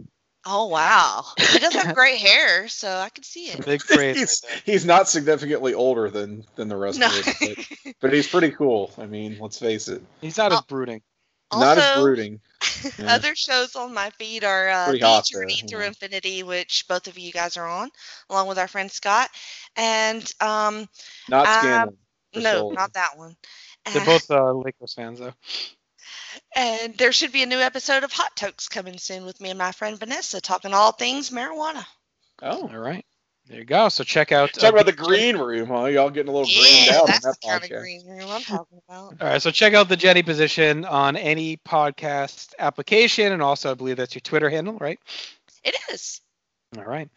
Oh 0.49 0.67
wow, 0.69 1.25
he 1.37 1.59
does 1.59 1.73
have 1.75 1.97
great 1.97 2.19
hair, 2.19 2.69
so 2.69 2.89
I 2.89 3.09
can 3.09 3.25
see 3.25 3.47
it. 3.47 3.65
Big 3.67 3.83
phrase 3.83 4.17
he's, 4.17 4.43
right 4.49 4.63
he's 4.65 4.85
not 4.87 5.09
significantly 5.09 5.75
older 5.75 6.09
than 6.09 6.45
than 6.55 6.69
the 6.69 6.77
rest 6.77 7.01
No. 7.01 7.07
of 7.09 7.27
us, 7.27 7.35
but, 7.41 7.95
but 8.01 8.13
he's 8.13 8.29
pretty 8.29 8.51
cool. 8.53 8.93
I 8.97 9.07
mean, 9.07 9.39
let's 9.41 9.59
face 9.59 9.89
it. 9.89 10.03
He's 10.21 10.39
not 10.39 10.53
as 10.53 10.61
Oh. 10.61 10.65
Brooding. 11.51 11.61
not 11.67 11.79
as 11.79 11.85
Also- 11.85 12.03
brooding. 12.03 12.41
Yeah. 12.99 13.15
Other 13.15 13.35
shows 13.35 13.75
on 13.75 13.95
my 13.95 14.11
feed 14.11 14.45
are 14.45 14.69
uh, 14.69 14.85
Pretty 14.87 15.01
The 15.01 15.07
hot 15.07 15.25
Journey 15.27 15.57
there, 15.61 15.69
Through 15.69 15.81
yeah. 15.81 15.87
Infinity, 15.89 16.43
which 16.43 16.85
both 16.89 17.07
of 17.09 17.19
you 17.19 17.33
guys 17.33 17.57
are 17.57 17.67
on, 17.67 17.91
along 18.31 18.49
with 18.49 18.59
our 18.59 18.69
friend 18.69 18.91
Scott. 18.91 19.29
And 19.77 20.23
um, 20.41 20.89
Not 21.29 21.47
uh, 21.47 21.59
Scandal. 21.61 21.97
no, 22.35 22.41
Priscilla. 22.43 22.75
not 22.75 22.93
that 22.95 23.17
one. 23.17 23.37
They're 23.93 24.03
Uh, 24.03 24.07
both 24.07 24.31
uh, 24.31 24.53
Lakers 24.53 24.95
fans 24.95 25.19
though. 25.19 25.33
And 26.55 26.97
there 26.97 27.13
should 27.13 27.33
be 27.33 27.43
a 27.43 27.47
new 27.47 27.59
episode 27.59 28.05
of 28.05 28.13
Hot 28.13 28.35
Tokes 28.37 28.69
coming 28.69 28.99
soon 28.99 29.25
with 29.25 29.41
me 29.41 29.51
and 29.51 29.59
my 29.59 29.73
friend 29.73 29.99
Vanessa 29.99 30.41
talking 30.41 30.75
all 30.75 30.93
things 30.93 31.31
marijuana. 31.31 31.85
Oh. 32.43 32.63
All 32.69 32.79
right, 32.79 33.05
there 33.49 33.59
you 33.59 33.65
go. 33.65 33.89
So 33.89 34.05
check 34.05 34.33
out. 34.33 34.55
Talk 34.55 34.65
uh, 34.65 34.73
about 34.73 34.87
the 34.87 34.93
green 34.93 35.37
room, 35.37 35.69
huh? 35.69 35.85
Y'all 35.87 36.11
getting 36.11 36.31
a 36.31 36.33
little 36.37 36.49
greened 36.49 36.89
Yeah, 36.89 36.93
out 36.93 37.07
that's 37.07 37.21
in 37.25 37.31
the 37.31 37.37
that 37.43 37.49
kind 37.49 37.65
of 37.65 37.73
green 37.73 38.07
room 38.07 38.31
I'm 38.31 38.45
talking 38.45 38.81
about. 38.89 39.17
All 39.21 39.29
right, 39.29 39.43
so 39.43 39.51
check 39.51 39.75
out 39.75 39.89
the 39.89 39.97
Jenny 39.97 40.23
position 40.23 40.85
on 40.85 41.17
any 41.17 41.57
podcast 41.59 42.55
application, 42.59 43.33
and 43.33 43.43
also 43.43 43.71
I 43.71 43.75
believe 43.75 43.97
that's 43.97 44.15
your 44.15 44.21
Twitter 44.21 44.51
handle, 44.51 44.77
right? 44.79 44.99
It 45.65 45.77
is. 45.93 46.21
All 46.77 46.85
right. 46.85 47.09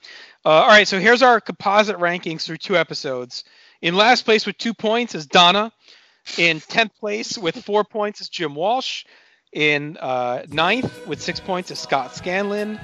Uh, 0.46 0.50
all 0.50 0.68
right, 0.68 0.88
so 0.88 1.00
here's 1.00 1.22
our 1.22 1.42
composite 1.42 1.98
rankings 1.98 2.44
through 2.44 2.58
two 2.58 2.78
episodes. 2.78 3.44
In 3.82 3.96
last 3.96 4.26
place 4.26 4.46
with 4.46 4.58
two 4.58 4.74
points 4.74 5.16
is 5.16 5.26
Donna. 5.28 5.72
In 6.38 6.62
10th 6.62 6.96
place 7.00 7.38
with 7.38 7.56
four 7.64 7.84
points 7.84 8.22
is 8.22 8.30
Jim 8.30 8.56
Walsh. 8.56 9.06
In 9.54 9.98
uh, 10.00 10.44
ninth 10.50 11.08
with 11.08 11.22
six 11.22 11.40
points 11.40 11.72
is 11.72 11.80
Scott 11.80 12.16
Scanlon. 12.16 12.80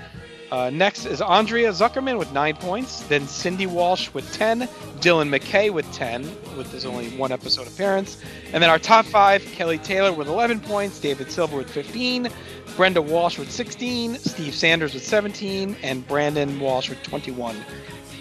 Uh, 0.52 0.70
next 0.70 1.06
is 1.06 1.22
Andrea 1.22 1.70
Zuckerman 1.72 2.18
with 2.20 2.32
nine 2.32 2.56
points. 2.56 3.02
Then 3.02 3.28
Cindy 3.28 3.66
Walsh 3.66 4.14
with 4.14 4.32
10. 4.34 4.68
Dylan 5.00 5.30
McKay 5.36 5.72
with 5.72 5.92
10, 5.92 6.22
with 6.58 6.72
his 6.72 6.86
only 6.86 7.10
one 7.18 7.32
episode 7.32 7.68
appearance. 7.68 8.22
And 8.54 8.62
then 8.62 8.70
our 8.70 8.80
top 8.80 9.06
five 9.06 9.44
Kelly 9.54 9.78
Taylor 9.80 10.14
with 10.14 10.28
11 10.28 10.60
points. 10.62 11.00
David 11.00 11.32
Silver 11.32 11.58
with 11.58 11.70
15. 11.70 12.30
Brenda 12.76 13.02
Walsh 13.02 13.38
with 13.40 13.52
16. 13.52 14.16
Steve 14.16 14.54
Sanders 14.54 14.94
with 14.94 15.04
17. 15.04 15.76
And 15.82 16.08
Brandon 16.08 16.60
Walsh 16.60 16.90
with 16.90 17.02
21 17.04 17.56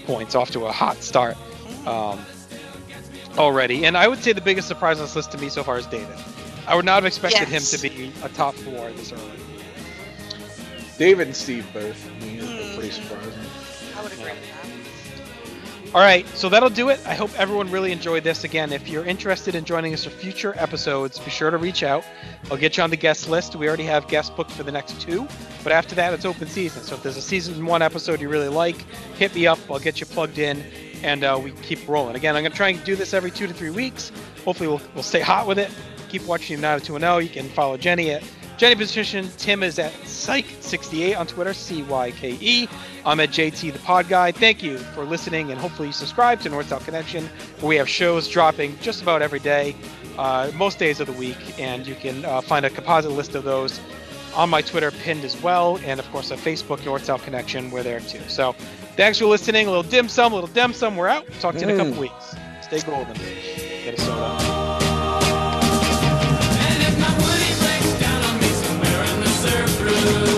points. 0.06 0.34
Off 0.34 0.50
to 0.52 0.64
a 0.66 0.72
hot 0.72 0.96
start 1.02 1.36
um, 1.86 2.18
already. 3.36 3.84
And 3.84 3.96
I 3.96 4.08
would 4.08 4.18
say 4.22 4.32
the 4.32 4.40
biggest 4.40 4.66
surprise 4.68 4.98
on 4.98 5.04
this 5.04 5.14
list 5.16 5.32
to 5.32 5.38
me 5.38 5.48
so 5.50 5.62
far 5.62 5.78
is 5.78 5.86
David. 5.86 6.16
I 6.66 6.74
would 6.74 6.86
not 6.86 6.94
have 6.94 7.04
expected 7.04 7.48
Yes. 7.50 7.72
him 7.72 7.78
to 7.90 7.94
be 7.96 8.12
a 8.22 8.28
top 8.30 8.54
four 8.54 8.90
this 8.92 9.12
early. 9.12 9.22
David 10.98 11.26
and 11.28 11.36
Steve 11.36 11.66
both. 11.72 11.96
I 12.06 12.24
mean, 12.24 12.38
it's 12.40 12.74
pretty 12.74 12.90
Mhm. 12.90 12.92
surprising. 13.08 13.32
I 13.96 14.02
would 14.02 14.12
agree 14.12 14.24
with 14.24 14.34
that. 14.34 15.94
All 15.94 16.00
right, 16.00 16.26
so 16.36 16.48
that'll 16.48 16.70
do 16.70 16.88
it. 16.88 16.98
I 17.06 17.14
hope 17.14 17.30
everyone 17.38 17.70
really 17.70 17.92
enjoyed 17.92 18.24
this. 18.24 18.42
Again, 18.42 18.72
if 18.72 18.88
you're 18.88 19.04
interested 19.04 19.54
in 19.54 19.64
joining 19.64 19.94
us 19.94 20.02
for 20.02 20.10
future 20.10 20.52
episodes, 20.58 21.20
be 21.20 21.30
sure 21.30 21.52
to 21.52 21.56
reach 21.56 21.84
out. 21.84 22.04
I'll 22.50 22.56
get 22.56 22.76
you 22.76 22.82
on 22.82 22.90
the 22.90 22.96
guest 22.96 23.28
list. 23.28 23.54
We 23.54 23.68
already 23.68 23.84
have 23.84 24.08
guests 24.08 24.28
booked 24.34 24.50
for 24.50 24.64
the 24.64 24.72
next 24.72 25.00
two, 25.00 25.28
but 25.62 25.72
after 25.72 25.94
that, 25.94 26.12
it's 26.12 26.24
open 26.24 26.48
season. 26.48 26.82
So 26.82 26.96
if 26.96 27.04
there's 27.04 27.16
a 27.16 27.22
season 27.22 27.64
one 27.64 27.80
episode 27.80 28.20
you 28.20 28.28
really 28.28 28.48
like, 28.48 28.74
hit 29.18 29.32
me 29.36 29.46
up. 29.46 29.58
I'll 29.70 29.78
get 29.78 30.00
you 30.00 30.06
plugged 30.06 30.38
in, 30.40 30.64
and 31.04 31.22
uh, 31.22 31.38
we 31.40 31.52
keep 31.62 31.86
rolling. 31.86 32.16
Again, 32.16 32.34
I'm 32.34 32.42
gonna 32.42 32.56
try 32.56 32.70
and 32.70 32.82
do 32.82 32.96
this 32.96 33.14
every 33.14 33.30
two 33.30 33.46
to 33.46 33.54
three 33.54 33.70
weeks. 33.70 34.10
Hopefully, 34.44 34.68
we'll, 34.68 34.82
we'll 34.94 35.04
stay 35.04 35.20
hot 35.20 35.46
with 35.46 35.60
it. 35.60 35.70
Keep 36.08 36.26
watching 36.26 36.56
United 36.56 36.84
2 36.84 36.98
0. 36.98 37.18
You 37.18 37.28
can 37.28 37.48
follow 37.50 37.76
Jenny 37.76 38.10
at 38.10 38.24
Jenny 38.56 38.76
Position. 38.76 39.28
Tim 39.36 39.62
is 39.62 39.78
at 39.78 39.92
Cyke68 40.04 41.18
on 41.18 41.26
Twitter, 41.26 41.52
C 41.52 41.82
Y 41.82 42.10
K 42.12 42.36
E. 42.40 42.68
I'm 43.04 43.20
at 43.20 43.30
JT 43.30 43.72
the 43.72 43.78
Pod 43.80 44.08
Guy. 44.08 44.32
Thank 44.32 44.62
you 44.62 44.78
for 44.78 45.04
listening, 45.04 45.50
and 45.50 45.60
hopefully 45.60 45.88
you 45.88 45.92
subscribe 45.92 46.40
to 46.42 46.48
North 46.48 46.68
South 46.68 46.84
Connection, 46.84 47.26
where 47.60 47.68
we 47.68 47.76
have 47.76 47.88
shows 47.88 48.28
dropping 48.28 48.78
just 48.80 49.02
about 49.02 49.22
every 49.22 49.40
day, 49.40 49.74
uh, 50.18 50.50
most 50.54 50.78
days 50.78 51.00
of 51.00 51.06
the 51.06 51.12
week, 51.14 51.58
and 51.58 51.86
you 51.86 51.94
can 51.96 52.24
uh, 52.24 52.40
find 52.40 52.64
a 52.64 52.70
composite 52.70 53.10
list 53.12 53.34
of 53.34 53.44
those 53.44 53.80
on 54.34 54.48
my 54.50 54.62
Twitter 54.62 54.90
pinned 54.90 55.24
as 55.24 55.40
well, 55.42 55.78
and 55.84 56.00
of 56.00 56.10
course 56.10 56.30
on 56.30 56.38
Facebook, 56.38 56.84
North 56.84 57.04
South 57.04 57.22
Connection, 57.24 57.70
we're 57.70 57.82
there 57.82 58.00
too. 58.00 58.20
So 58.28 58.52
thanks 58.96 59.18
for 59.18 59.26
listening. 59.26 59.66
A 59.66 59.70
little 59.70 59.82
dim 59.88 60.08
sum, 60.08 60.32
a 60.32 60.34
little 60.36 60.48
dim 60.54 60.72
sum. 60.72 60.96
We're 60.96 61.08
out. 61.08 61.26
Talk 61.40 61.54
to 61.54 61.60
you 61.60 61.68
in 61.68 61.74
a 61.74 61.76
couple 61.76 61.92
Mm. 61.94 61.98
weeks. 61.98 62.34
Stay 62.62 62.80
golden. 62.80 63.14
Get 63.84 63.98
a 63.98 64.00
soda. 64.00 64.63
through. 69.84 70.33